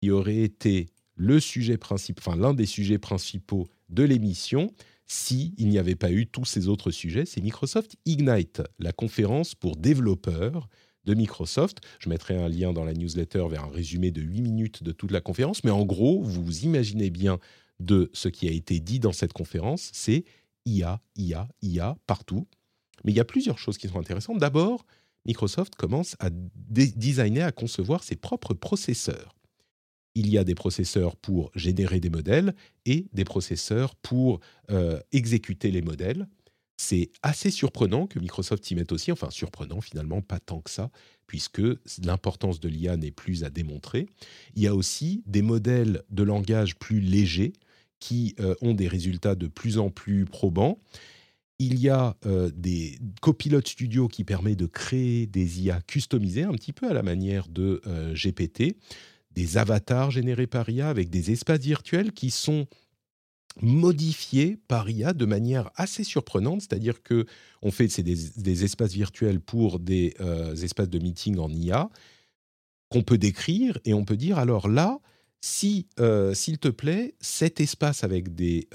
qui 0.00 0.10
aurait 0.10 0.38
été 0.38 0.86
le 1.14 1.38
sujet 1.38 1.76
principal, 1.76 2.22
enfin 2.26 2.36
l'un 2.36 2.54
des 2.54 2.66
sujets 2.66 2.98
principaux 2.98 3.68
de 3.90 4.02
l'émission, 4.02 4.72
si 5.06 5.54
il 5.58 5.68
n'y 5.68 5.78
avait 5.78 5.96
pas 5.96 6.12
eu 6.12 6.26
tous 6.26 6.44
ces 6.44 6.68
autres 6.68 6.90
sujets, 6.90 7.26
c'est 7.26 7.40
Microsoft 7.40 7.96
Ignite, 8.06 8.62
la 8.78 8.92
conférence 8.92 9.54
pour 9.54 9.76
développeurs 9.76 10.68
de 11.04 11.14
Microsoft. 11.14 11.80
Je 11.98 12.08
mettrai 12.08 12.36
un 12.36 12.48
lien 12.48 12.72
dans 12.72 12.84
la 12.84 12.94
newsletter 12.94 13.46
vers 13.50 13.64
un 13.64 13.70
résumé 13.70 14.12
de 14.12 14.22
8 14.22 14.40
minutes 14.40 14.82
de 14.82 14.92
toute 14.92 15.10
la 15.10 15.20
conférence, 15.20 15.64
mais 15.64 15.70
en 15.70 15.84
gros, 15.84 16.22
vous 16.22 16.44
vous 16.44 16.64
imaginez 16.64 17.10
bien 17.10 17.38
de 17.80 18.10
ce 18.12 18.28
qui 18.28 18.46
a 18.48 18.52
été 18.52 18.78
dit 18.78 19.00
dans 19.00 19.12
cette 19.12 19.32
conférence, 19.32 19.90
c'est 19.92 20.24
IA, 20.64 21.00
IA, 21.16 21.48
IA 21.62 21.96
partout. 22.06 22.46
Mais 23.04 23.12
il 23.12 23.16
y 23.16 23.20
a 23.20 23.24
plusieurs 23.24 23.58
choses 23.58 23.78
qui 23.78 23.88
sont 23.88 23.98
intéressantes. 23.98 24.38
D'abord, 24.38 24.84
Microsoft 25.26 25.74
commence 25.74 26.16
à 26.18 26.30
designer, 26.30 27.46
à 27.46 27.52
concevoir 27.52 28.02
ses 28.02 28.16
propres 28.16 28.54
processeurs. 28.54 29.34
Il 30.14 30.28
y 30.28 30.38
a 30.38 30.44
des 30.44 30.54
processeurs 30.54 31.16
pour 31.16 31.50
générer 31.54 32.00
des 32.00 32.10
modèles 32.10 32.54
et 32.84 33.06
des 33.12 33.24
processeurs 33.24 33.94
pour 33.96 34.40
euh, 34.70 34.98
exécuter 35.12 35.70
les 35.70 35.82
modèles. 35.82 36.26
C'est 36.76 37.10
assez 37.22 37.50
surprenant 37.50 38.06
que 38.06 38.18
Microsoft 38.18 38.64
s'y 38.64 38.74
mette 38.74 38.90
aussi, 38.90 39.12
enfin 39.12 39.30
surprenant 39.30 39.80
finalement, 39.80 40.22
pas 40.22 40.40
tant 40.40 40.60
que 40.60 40.70
ça, 40.70 40.90
puisque 41.26 41.62
l'importance 42.02 42.58
de 42.58 42.68
l'IA 42.68 42.96
n'est 42.96 43.10
plus 43.10 43.44
à 43.44 43.50
démontrer. 43.50 44.08
Il 44.56 44.62
y 44.62 44.66
a 44.66 44.74
aussi 44.74 45.22
des 45.26 45.42
modèles 45.42 46.02
de 46.10 46.22
langage 46.22 46.76
plus 46.76 47.00
légers 47.00 47.52
qui 48.00 48.34
euh, 48.40 48.54
ont 48.62 48.74
des 48.74 48.88
résultats 48.88 49.34
de 49.34 49.46
plus 49.46 49.78
en 49.78 49.90
plus 49.90 50.24
probants. 50.24 50.78
Il 51.62 51.78
y 51.78 51.90
a 51.90 52.16
euh, 52.24 52.50
des 52.54 52.98
copilotes 53.20 53.68
studio 53.68 54.08
qui 54.08 54.24
permettent 54.24 54.58
de 54.58 54.64
créer 54.66 55.26
des 55.26 55.60
IA 55.60 55.82
customisés, 55.82 56.44
un 56.44 56.52
petit 56.52 56.72
peu 56.72 56.88
à 56.88 56.94
la 56.94 57.02
manière 57.02 57.48
de 57.48 57.82
euh, 57.86 58.14
GPT, 58.14 58.78
des 59.32 59.58
avatars 59.58 60.10
générés 60.10 60.46
par 60.46 60.70
IA 60.70 60.88
avec 60.88 61.10
des 61.10 61.32
espaces 61.32 61.60
virtuels 61.60 62.12
qui 62.12 62.30
sont 62.30 62.66
modifiés 63.60 64.56
par 64.68 64.88
IA 64.88 65.12
de 65.12 65.26
manière 65.26 65.70
assez 65.74 66.02
surprenante, 66.02 66.62
c'est-à-dire 66.62 67.02
que 67.02 67.26
on 67.60 67.70
fait 67.70 67.88
c'est 67.88 68.02
des, 68.02 68.64
espaces 68.64 68.94
virtuels 68.94 69.40
pour 69.40 69.80
des 69.80 70.14
euh, 70.20 70.56
espaces 70.56 70.88
de 70.88 70.98
meeting 70.98 71.36
en 71.36 71.50
IA 71.50 71.90
qu'on 72.88 73.02
peut 73.02 73.18
décrire 73.18 73.78
et 73.84 73.92
on 73.92 74.06
peut 74.06 74.16
dire 74.16 74.38
alors 74.38 74.66
là, 74.66 74.98
si 75.42 75.88
s'il 76.32 76.58
te 76.58 76.68
plaît, 76.68 77.16
cet 77.20 77.60
espace 77.60 78.02
avec 78.02 78.34
des 78.34 78.66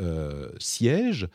sièges, 0.59 1.27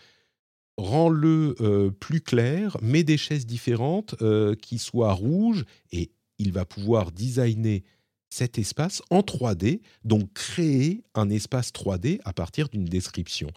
rends-le 0.81 1.91
plus 2.01 2.21
clair, 2.21 2.77
mets 2.83 3.05
des 3.05 3.17
chaises 3.17 3.47
différentes 3.47 4.15
qui 4.63 4.79
soient 4.79 5.13
rouges 5.13 5.65
et 5.93 6.11
il 6.39 6.53
va 6.53 6.65
pouvoir 6.65 7.13
designer 7.13 7.85
cet 8.31 8.59
espace 8.59 9.03
en 9.11 9.21
3D, 9.21 9.81
donc 10.05 10.33
créer 10.33 11.03
un 11.15 11.29
espace 11.31 11.73
3D 11.73 12.21
à 12.25 12.33
partir 12.33 12.69
d'une 12.69 12.85
description, 12.85 13.51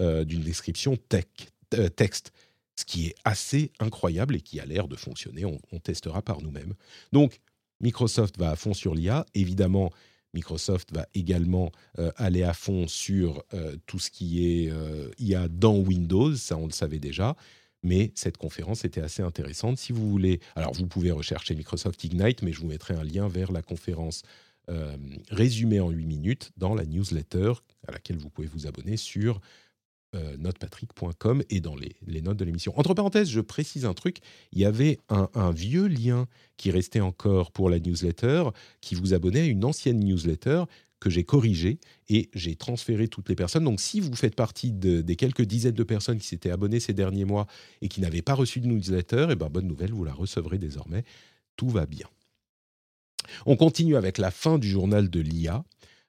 euh, 0.00 0.24
d'une 0.24 0.42
description 0.42 0.96
euh, 1.74 1.88
texte, 1.88 2.32
ce 2.76 2.84
qui 2.84 3.06
est 3.06 3.14
assez 3.24 3.72
incroyable 3.80 4.36
et 4.36 4.40
qui 4.40 4.60
a 4.60 4.66
l'air 4.66 4.86
de 4.86 4.96
fonctionner. 4.96 5.44
On, 5.44 5.78
testera 5.80 6.22
par 6.22 6.42
nous-mêmes. 6.42 6.74
Donc, 7.12 7.40
Microsoft 7.80 8.38
va 8.38 8.50
à 8.50 8.56
fond 8.56 8.74
sur 8.74 8.94
l'IA. 8.94 9.24
Évidemment, 9.34 9.90
Microsoft 10.34 10.92
va 10.92 11.06
également 11.14 11.72
euh, 11.98 12.10
aller 12.16 12.42
à 12.42 12.52
fond 12.52 12.86
sur 12.86 13.42
tout 13.86 13.98
ce 13.98 14.10
qui 14.10 14.46
est 14.46 14.72
IA 15.18 15.48
dans 15.48 15.76
Windows, 15.76 16.34
ça 16.36 16.56
on 16.56 16.66
le 16.66 16.72
savait 16.72 16.98
déjà 16.98 17.36
mais 17.82 18.12
cette 18.16 18.36
conférence 18.36 18.84
était 18.84 19.00
assez 19.00 19.22
intéressante. 19.22 19.78
Si 19.78 19.92
vous 19.92 20.10
voulez, 20.10 20.40
alors 20.56 20.72
vous 20.72 20.88
pouvez 20.88 21.10
rechercher 21.10 21.54
Microsoft 21.54 22.02
Ignite, 22.02 22.42
mais 22.42 22.52
je 22.52 22.60
vous 22.60 22.66
mettrai 22.66 22.94
un 22.94 23.04
lien 23.04 23.28
vers 23.28 23.52
la 23.52 23.62
conférence 23.62 24.22
euh, 24.70 24.96
résumée 25.30 25.80
en 25.80 25.88
8 25.88 26.04
minutes 26.04 26.50
dans 26.58 26.74
la 26.74 26.84
newsletter 26.84 27.52
à 27.86 27.92
laquelle 27.92 28.18
vous 28.18 28.28
pouvez 28.28 28.48
vous 28.48 28.66
abonner 28.66 28.98
sur 28.98 29.40
euh, 30.14 30.36
notepatrick.com 30.38 31.42
et 31.50 31.60
dans 31.60 31.76
les, 31.76 32.22
notes 32.22 32.38
de 32.38 32.44
l'émission. 32.44 32.72
Entre 32.78 32.94
parenthèses, 32.94 33.28
je 33.28 33.40
précise 33.40 33.84
un 33.84 33.94
truc, 33.94 34.18
il 34.52 34.58
y 34.58 34.64
avait 34.64 34.98
un, 35.10 35.50
vieux 35.50 35.86
lien 35.86 36.26
qui 36.56 36.70
restait 36.70 37.00
encore 37.00 37.52
pour 37.52 37.68
la 37.68 37.78
newsletter, 37.78 38.44
qui 38.80 38.94
vous 38.94 39.12
abonnait 39.12 39.40
à 39.40 39.44
une 39.44 39.64
ancienne 39.64 40.00
newsletter 40.00 40.64
que 40.98 41.10
j'ai 41.10 41.24
corrigé 41.24 41.78
et 42.08 42.30
j'ai 42.34 42.56
transféré 42.56 43.08
toutes 43.08 43.28
les 43.28 43.36
personnes. 43.36 43.64
Donc 43.64 43.80
si 43.80 44.00
vous 44.00 44.14
faites 44.16 44.34
partie 44.34 44.72
des 44.72 45.16
quelques 45.16 45.42
dizaines 45.42 45.74
de 45.74 45.84
personnes 45.84 46.18
qui 46.18 46.26
s'étaient 46.26 46.50
abonnées 46.50 46.80
ces 46.80 46.94
derniers 46.94 47.26
mois 47.26 47.46
et 47.82 47.88
qui 47.88 48.00
n'avaient 48.00 48.22
pas 48.22 48.34
reçu 48.34 48.60
de 48.60 48.66
newsletter, 48.66 49.26
et 49.28 49.32
eh 49.32 49.36
ben 49.36 49.48
bonne 49.48 49.68
nouvelle, 49.68 49.92
vous 49.92 50.04
la 50.04 50.14
recevrez 50.14 50.56
désormais. 50.56 51.04
Tout 51.56 51.68
va 51.68 51.84
bien. 51.84 52.06
On 53.46 53.56
continue 53.56 53.96
avec 53.96 54.18
la 54.18 54.30
fin 54.30 54.58
du 54.58 54.68
journal 54.68 55.10
de 55.10 55.20
l'IA. 55.20 55.64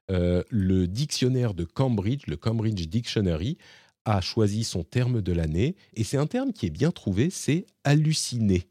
Euh, 0.09 0.43
le 0.49 0.87
dictionnaire 0.87 1.53
de 1.53 1.65
Cambridge, 1.65 2.25
le 2.27 2.37
Cambridge 2.37 2.87
Dictionary, 2.87 3.57
a 4.05 4.21
choisi 4.21 4.63
son 4.63 4.83
terme 4.83 5.21
de 5.21 5.33
l'année 5.33 5.75
et 5.93 6.03
c'est 6.03 6.17
un 6.17 6.27
terme 6.27 6.53
qui 6.53 6.65
est 6.65 6.71
bien 6.71 6.91
trouvé, 6.91 7.29
c'est 7.29 7.65
halluciné. 7.83 8.67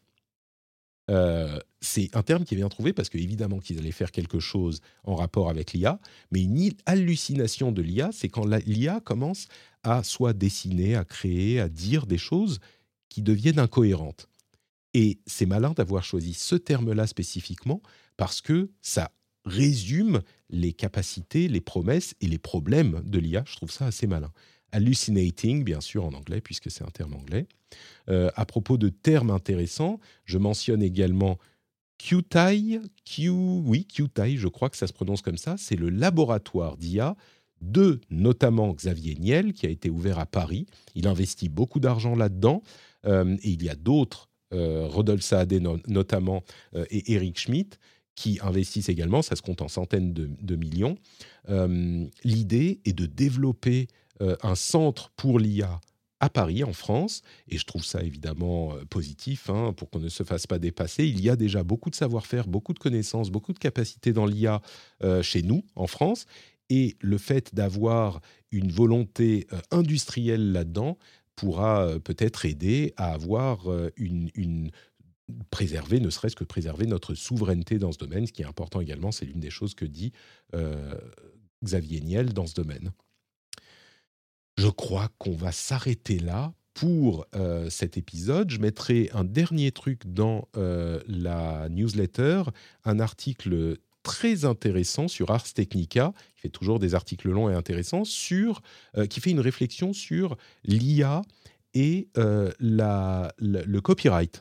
Euh, 1.10 1.58
c'est 1.80 2.14
un 2.14 2.22
terme 2.22 2.44
qui 2.44 2.54
est 2.54 2.56
bien 2.56 2.68
trouvé 2.68 2.92
parce 2.92 3.08
qu'évidemment 3.08 3.60
qu'ils 3.60 3.78
allaient 3.78 3.92
faire 3.92 4.10
quelque 4.10 4.40
chose 4.40 4.80
en 5.04 5.14
rapport 5.14 5.48
avec 5.48 5.72
l'IA, 5.72 6.00
mais 6.30 6.42
une 6.42 6.72
hallucination 6.86 7.72
de 7.72 7.82
l'IA, 7.82 8.10
c'est 8.12 8.28
quand 8.28 8.44
l'IA 8.66 9.00
commence 9.00 9.46
à 9.82 10.02
soit 10.02 10.32
dessiner, 10.32 10.96
à 10.96 11.04
créer, 11.04 11.60
à 11.60 11.68
dire 11.68 12.06
des 12.06 12.18
choses 12.18 12.58
qui 13.08 13.22
deviennent 13.22 13.58
incohérentes. 13.58 14.28
Et 14.92 15.20
c'est 15.26 15.46
malin 15.46 15.72
d'avoir 15.72 16.04
choisi 16.04 16.34
ce 16.34 16.56
terme-là 16.56 17.06
spécifiquement 17.06 17.80
parce 18.16 18.40
que 18.40 18.70
ça 18.82 19.12
résume 19.44 20.20
les 20.50 20.72
capacités, 20.72 21.48
les 21.48 21.60
promesses 21.60 22.14
et 22.20 22.26
les 22.26 22.38
problèmes 22.38 23.02
de 23.04 23.18
l'IA. 23.18 23.44
Je 23.46 23.56
trouve 23.56 23.70
ça 23.70 23.86
assez 23.86 24.06
malin 24.06 24.32
hallucinating, 24.72 25.64
bien 25.64 25.80
sûr 25.80 26.04
en 26.04 26.12
anglais, 26.12 26.40
puisque 26.40 26.70
c'est 26.70 26.84
un 26.84 26.90
terme 26.90 27.14
anglais. 27.14 27.46
Euh, 28.08 28.30
à 28.36 28.46
propos 28.46 28.78
de 28.78 28.88
termes 28.88 29.30
intéressants, 29.30 30.00
je 30.24 30.38
mentionne 30.38 30.82
également 30.82 31.38
QTI, 31.98 32.80
Q, 33.04 33.28
oui, 33.28 33.86
QTI, 33.86 34.36
je 34.36 34.48
crois 34.48 34.70
que 34.70 34.76
ça 34.76 34.86
se 34.86 34.92
prononce 34.92 35.20
comme 35.20 35.36
ça, 35.36 35.56
c'est 35.58 35.76
le 35.76 35.90
laboratoire 35.90 36.76
d'IA 36.76 37.16
de 37.60 38.00
notamment 38.08 38.72
Xavier 38.72 39.16
Niel, 39.16 39.52
qui 39.52 39.66
a 39.66 39.68
été 39.68 39.90
ouvert 39.90 40.20
à 40.20 40.26
Paris. 40.26 40.66
Il 40.94 41.08
investit 41.08 41.48
beaucoup 41.48 41.80
d'argent 41.80 42.14
là-dedans, 42.14 42.62
euh, 43.04 43.36
et 43.42 43.50
il 43.50 43.64
y 43.64 43.68
a 43.68 43.74
d'autres, 43.74 44.28
euh, 44.54 44.86
Rodolphe 44.86 45.22
Saadé 45.22 45.60
notamment, 45.88 46.44
et 46.90 47.12
Eric 47.14 47.38
Schmidt, 47.38 47.78
qui 48.14 48.38
investissent 48.42 48.88
également, 48.88 49.22
ça 49.22 49.36
se 49.36 49.42
compte 49.42 49.62
en 49.62 49.68
centaines 49.68 50.12
de 50.12 50.56
millions. 50.56 50.96
L'idée 52.24 52.80
est 52.84 52.92
de 52.92 53.06
développer 53.06 53.86
euh, 53.86 53.94
un 54.20 54.54
centre 54.54 55.10
pour 55.16 55.38
l'IA 55.38 55.80
à 56.20 56.28
Paris, 56.28 56.64
en 56.64 56.72
France, 56.72 57.22
et 57.48 57.58
je 57.58 57.64
trouve 57.64 57.84
ça 57.84 58.02
évidemment 58.02 58.74
euh, 58.74 58.84
positif 58.84 59.50
hein, 59.50 59.72
pour 59.72 59.88
qu'on 59.90 60.00
ne 60.00 60.08
se 60.08 60.22
fasse 60.22 60.46
pas 60.46 60.58
dépasser. 60.58 61.06
Il 61.06 61.20
y 61.20 61.30
a 61.30 61.36
déjà 61.36 61.62
beaucoup 61.62 61.90
de 61.90 61.94
savoir-faire, 61.94 62.48
beaucoup 62.48 62.74
de 62.74 62.78
connaissances, 62.78 63.30
beaucoup 63.30 63.52
de 63.52 63.58
capacités 63.58 64.12
dans 64.12 64.26
l'IA 64.26 64.60
euh, 65.04 65.22
chez 65.22 65.42
nous, 65.42 65.64
en 65.76 65.86
France, 65.86 66.26
et 66.70 66.96
le 67.00 67.18
fait 67.18 67.54
d'avoir 67.54 68.20
une 68.50 68.70
volonté 68.70 69.46
industrielle 69.70 70.52
là-dedans 70.52 70.98
pourra 71.34 71.98
peut-être 72.00 72.44
aider 72.44 72.92
à 72.96 73.12
avoir 73.12 73.60
une, 73.96 74.28
une 74.34 74.70
préserver, 75.48 75.98
ne 76.00 76.10
serait-ce 76.10 76.36
que 76.36 76.44
préserver 76.44 76.84
notre 76.86 77.14
souveraineté 77.14 77.78
dans 77.78 77.92
ce 77.92 77.98
domaine, 77.98 78.26
ce 78.26 78.32
qui 78.32 78.42
est 78.42 78.46
important 78.46 78.80
également, 78.82 79.12
c'est 79.12 79.24
l'une 79.24 79.40
des 79.40 79.48
choses 79.48 79.74
que 79.74 79.86
dit 79.86 80.12
Xavier 81.64 82.00
Niel 82.00 82.34
dans 82.34 82.46
ce 82.46 82.54
domaine. 82.54 82.92
Je 84.58 84.66
crois 84.66 85.08
qu'on 85.18 85.36
va 85.36 85.52
s'arrêter 85.52 86.18
là 86.18 86.52
pour 86.74 87.26
euh, 87.36 87.70
cet 87.70 87.96
épisode. 87.96 88.50
Je 88.50 88.58
mettrai 88.58 89.08
un 89.14 89.22
dernier 89.22 89.70
truc 89.70 90.00
dans 90.04 90.48
euh, 90.56 91.00
la 91.06 91.68
newsletter, 91.68 92.42
un 92.84 92.98
article 92.98 93.76
très 94.02 94.44
intéressant 94.44 95.06
sur 95.06 95.30
Ars 95.30 95.52
Technica, 95.54 96.12
qui 96.34 96.40
fait 96.40 96.48
toujours 96.48 96.80
des 96.80 96.96
articles 96.96 97.30
longs 97.30 97.48
et 97.48 97.54
intéressants, 97.54 98.02
sur, 98.02 98.60
euh, 98.96 99.06
qui 99.06 99.20
fait 99.20 99.30
une 99.30 99.38
réflexion 99.38 99.92
sur 99.92 100.36
l'IA 100.64 101.22
et 101.74 102.08
le 102.16 103.78
copyright 103.78 104.40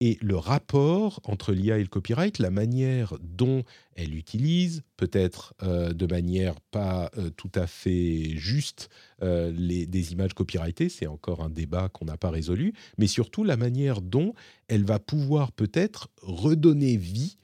et 0.00 0.18
le 0.20 0.36
rapport 0.36 1.20
entre 1.24 1.52
l'IA 1.52 1.78
et 1.78 1.82
le 1.82 1.88
copyright, 1.88 2.38
la 2.38 2.50
manière 2.50 3.14
dont 3.20 3.64
elle 3.94 4.14
utilise, 4.14 4.82
peut-être 4.96 5.54
euh, 5.62 5.92
de 5.92 6.06
manière 6.06 6.60
pas 6.70 7.10
euh, 7.16 7.30
tout 7.30 7.50
à 7.54 7.66
fait 7.66 8.36
juste, 8.36 8.90
euh, 9.22 9.50
les, 9.56 9.86
des 9.86 10.12
images 10.12 10.34
copyrightées, 10.34 10.90
c'est 10.90 11.06
encore 11.06 11.42
un 11.42 11.48
débat 11.48 11.88
qu'on 11.88 12.04
n'a 12.04 12.18
pas 12.18 12.30
résolu, 12.30 12.74
mais 12.98 13.06
surtout 13.06 13.42
la 13.42 13.56
manière 13.56 14.02
dont 14.02 14.34
elle 14.68 14.84
va 14.84 14.98
pouvoir 14.98 15.52
peut-être 15.52 16.08
redonner 16.20 16.96
vie 16.96 17.36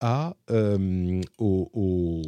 à, 0.00 0.36
au, 1.38 2.22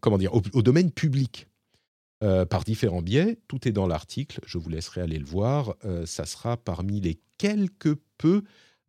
comment 0.00 0.18
dire, 0.18 0.34
au 0.34 0.62
domaine 0.62 0.90
public. 0.90 1.49
Euh, 2.22 2.44
par 2.44 2.64
différents 2.64 3.00
biais. 3.00 3.38
Tout 3.48 3.66
est 3.66 3.72
dans 3.72 3.86
l'article, 3.86 4.40
je 4.44 4.58
vous 4.58 4.68
laisserai 4.68 5.00
aller 5.00 5.18
le 5.18 5.24
voir. 5.24 5.74
Euh, 5.86 6.04
ça 6.04 6.26
sera 6.26 6.58
parmi 6.58 7.00
les 7.00 7.18
quelques 7.38 7.94
peu 8.18 8.42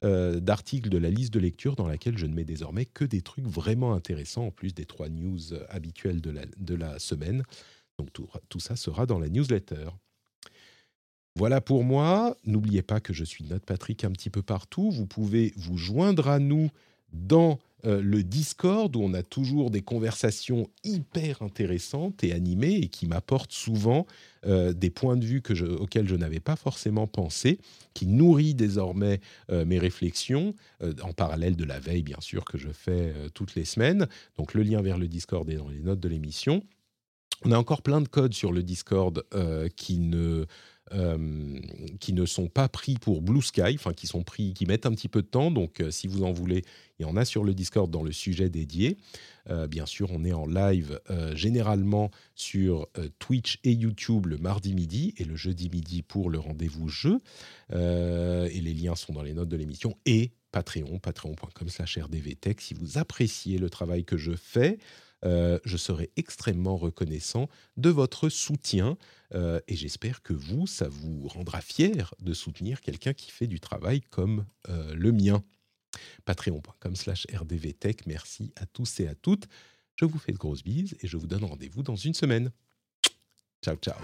euh, 0.03 0.41
d'articles 0.41 0.89
de 0.89 0.97
la 0.97 1.09
liste 1.09 1.33
de 1.33 1.39
lecture 1.39 1.77
dans 1.77 1.87
laquelle 1.87 2.17
je 2.17 2.25
ne 2.25 2.33
mets 2.33 2.43
désormais 2.43 2.83
que 2.83 3.05
des 3.05 3.21
trucs 3.21 3.47
vraiment 3.47 3.93
intéressants, 3.93 4.47
en 4.47 4.51
plus 4.51 4.73
des 4.73 4.83
trois 4.83 5.07
news 5.07 5.39
habituelles 5.69 6.19
de 6.19 6.29
la, 6.29 6.41
de 6.57 6.75
la 6.75 6.99
semaine. 6.99 7.43
Donc 7.97 8.11
tout, 8.11 8.27
tout, 8.49 8.59
ça 8.59 8.75
sera 8.75 9.05
dans 9.05 9.17
la 9.17 9.29
newsletter. 9.29 9.91
Voilà 11.37 11.61
pour 11.61 11.85
moi. 11.85 12.35
N'oubliez 12.43 12.81
pas 12.81 12.99
que 12.99 13.13
je 13.13 13.23
suis 13.23 13.45
Note 13.45 13.63
Patrick 13.63 14.03
un 14.03 14.11
petit 14.11 14.29
peu 14.29 14.41
partout. 14.41 14.91
Vous 14.91 15.07
pouvez 15.07 15.53
vous 15.55 15.77
joindre 15.77 16.27
à 16.27 16.39
nous 16.39 16.69
dans 17.13 17.59
euh, 17.85 18.01
le 18.01 18.23
Discord 18.23 18.95
où 18.95 19.01
on 19.01 19.13
a 19.13 19.23
toujours 19.23 19.71
des 19.71 19.81
conversations 19.81 20.69
hyper 20.83 21.41
intéressantes 21.41 22.23
et 22.23 22.31
animées 22.31 22.75
et 22.75 22.87
qui 22.87 23.07
m'apportent 23.07 23.53
souvent 23.53 24.05
euh, 24.45 24.73
des 24.73 24.89
points 24.89 25.17
de 25.17 25.25
vue 25.25 25.41
auxquels 25.79 26.07
je 26.07 26.15
n'avais 26.15 26.39
pas 26.39 26.55
forcément 26.55 27.07
pensé, 27.07 27.59
qui 27.93 28.05
nourrit 28.07 28.53
désormais 28.53 29.19
euh, 29.51 29.65
mes 29.65 29.79
réflexions, 29.79 30.53
en 31.01 31.13
parallèle 31.13 31.55
de 31.55 31.63
la 31.63 31.79
veille 31.79 32.03
bien 32.03 32.19
sûr 32.19 32.45
que 32.45 32.57
je 32.57 32.69
fais 32.69 33.13
toutes 33.33 33.55
les 33.55 33.65
semaines. 33.65 34.07
Donc 34.37 34.53
le 34.53 34.63
lien 34.63 34.81
vers 34.81 34.97
le 34.97 35.07
Discord 35.07 35.49
est 35.49 35.55
dans 35.55 35.69
les 35.69 35.81
notes 35.81 35.99
de 35.99 36.09
l'émission. 36.09 36.63
On 37.43 37.51
a 37.51 37.57
encore 37.57 37.81
plein 37.81 38.01
de 38.01 38.07
codes 38.07 38.33
sur 38.33 38.51
le 38.51 38.63
Discord 38.63 39.23
qui 39.75 39.99
ne 39.99 40.45
euh, 40.93 41.59
qui 41.99 42.13
ne 42.13 42.25
sont 42.25 42.47
pas 42.47 42.67
pris 42.67 42.95
pour 42.95 43.21
Blue 43.21 43.41
Sky, 43.41 43.75
enfin 43.75 43.93
qui 43.93 44.07
sont 44.07 44.23
pris, 44.23 44.53
qui 44.53 44.65
mettent 44.65 44.85
un 44.85 44.91
petit 44.91 45.07
peu 45.07 45.21
de 45.21 45.27
temps. 45.27 45.49
Donc, 45.49 45.79
euh, 45.79 45.89
si 45.89 46.07
vous 46.07 46.23
en 46.23 46.31
voulez, 46.31 46.63
il 46.99 47.03
y 47.03 47.05
en 47.05 47.15
a 47.15 47.23
sur 47.23 47.43
le 47.43 47.53
Discord 47.53 47.89
dans 47.89 48.03
le 48.03 48.11
sujet 48.11 48.49
dédié. 48.49 48.97
Euh, 49.49 49.67
bien 49.67 49.85
sûr, 49.85 50.11
on 50.11 50.25
est 50.25 50.33
en 50.33 50.45
live 50.45 50.99
généralement 51.33 52.11
sur 52.35 52.87
Twitch 53.19 53.59
et 53.63 53.71
YouTube 53.71 54.27
le 54.27 54.37
mardi 54.37 54.73
midi 54.73 55.13
et 55.17 55.23
le 55.23 55.35
jeudi 55.35 55.69
midi 55.69 56.01
pour 56.01 56.29
le 56.29 56.39
rendez-vous 56.39 56.89
jeu. 56.89 57.19
et 57.71 58.61
les 58.61 58.73
liens 58.73 58.95
sont 58.95 59.13
dans 59.13 59.23
les 59.23 59.33
notes 59.33 59.49
de 59.49 59.57
l'émission 59.57 59.95
et 60.05 60.31
Patreon, 60.51 60.99
patreon.com/rdvtech. 60.99 62.61
Si 62.61 62.73
vous 62.73 62.97
appréciez 62.97 63.57
le 63.57 63.69
travail 63.69 64.03
que 64.03 64.17
je 64.17 64.33
fais, 64.35 64.77
Euh, 65.23 65.59
je 65.65 65.77
serai 65.77 66.11
extrêmement 66.15 66.77
reconnaissant 66.77 67.47
de 67.77 67.89
votre 67.89 68.29
soutien 68.29 68.97
euh, 69.33 69.59
et 69.67 69.75
j'espère 69.75 70.21
que 70.21 70.33
vous, 70.33 70.65
ça 70.67 70.87
vous 70.89 71.27
rendra 71.27 71.61
fier 71.61 72.13
de 72.19 72.33
soutenir 72.33 72.81
quelqu'un 72.81 73.13
qui 73.13 73.31
fait 73.31 73.47
du 73.47 73.59
travail 73.59 74.01
comme 74.01 74.45
euh, 74.69 74.93
le 74.95 75.11
mien. 75.11 75.43
Patreon.com 76.25 76.95
slash 76.95 77.27
rdvtech. 77.33 78.05
Merci 78.07 78.53
à 78.55 78.65
tous 78.65 78.99
et 78.99 79.07
à 79.07 79.15
toutes. 79.15 79.47
Je 79.95 80.05
vous 80.05 80.17
fais 80.17 80.31
de 80.31 80.37
grosses 80.37 80.63
bises 80.63 80.95
et 81.01 81.07
je 81.07 81.17
vous 81.17 81.27
donne 81.27 81.43
rendez-vous 81.43 81.83
dans 81.83 81.95
une 81.95 82.13
semaine. 82.13 82.51
Ciao, 83.61 83.75
ciao. 83.75 83.97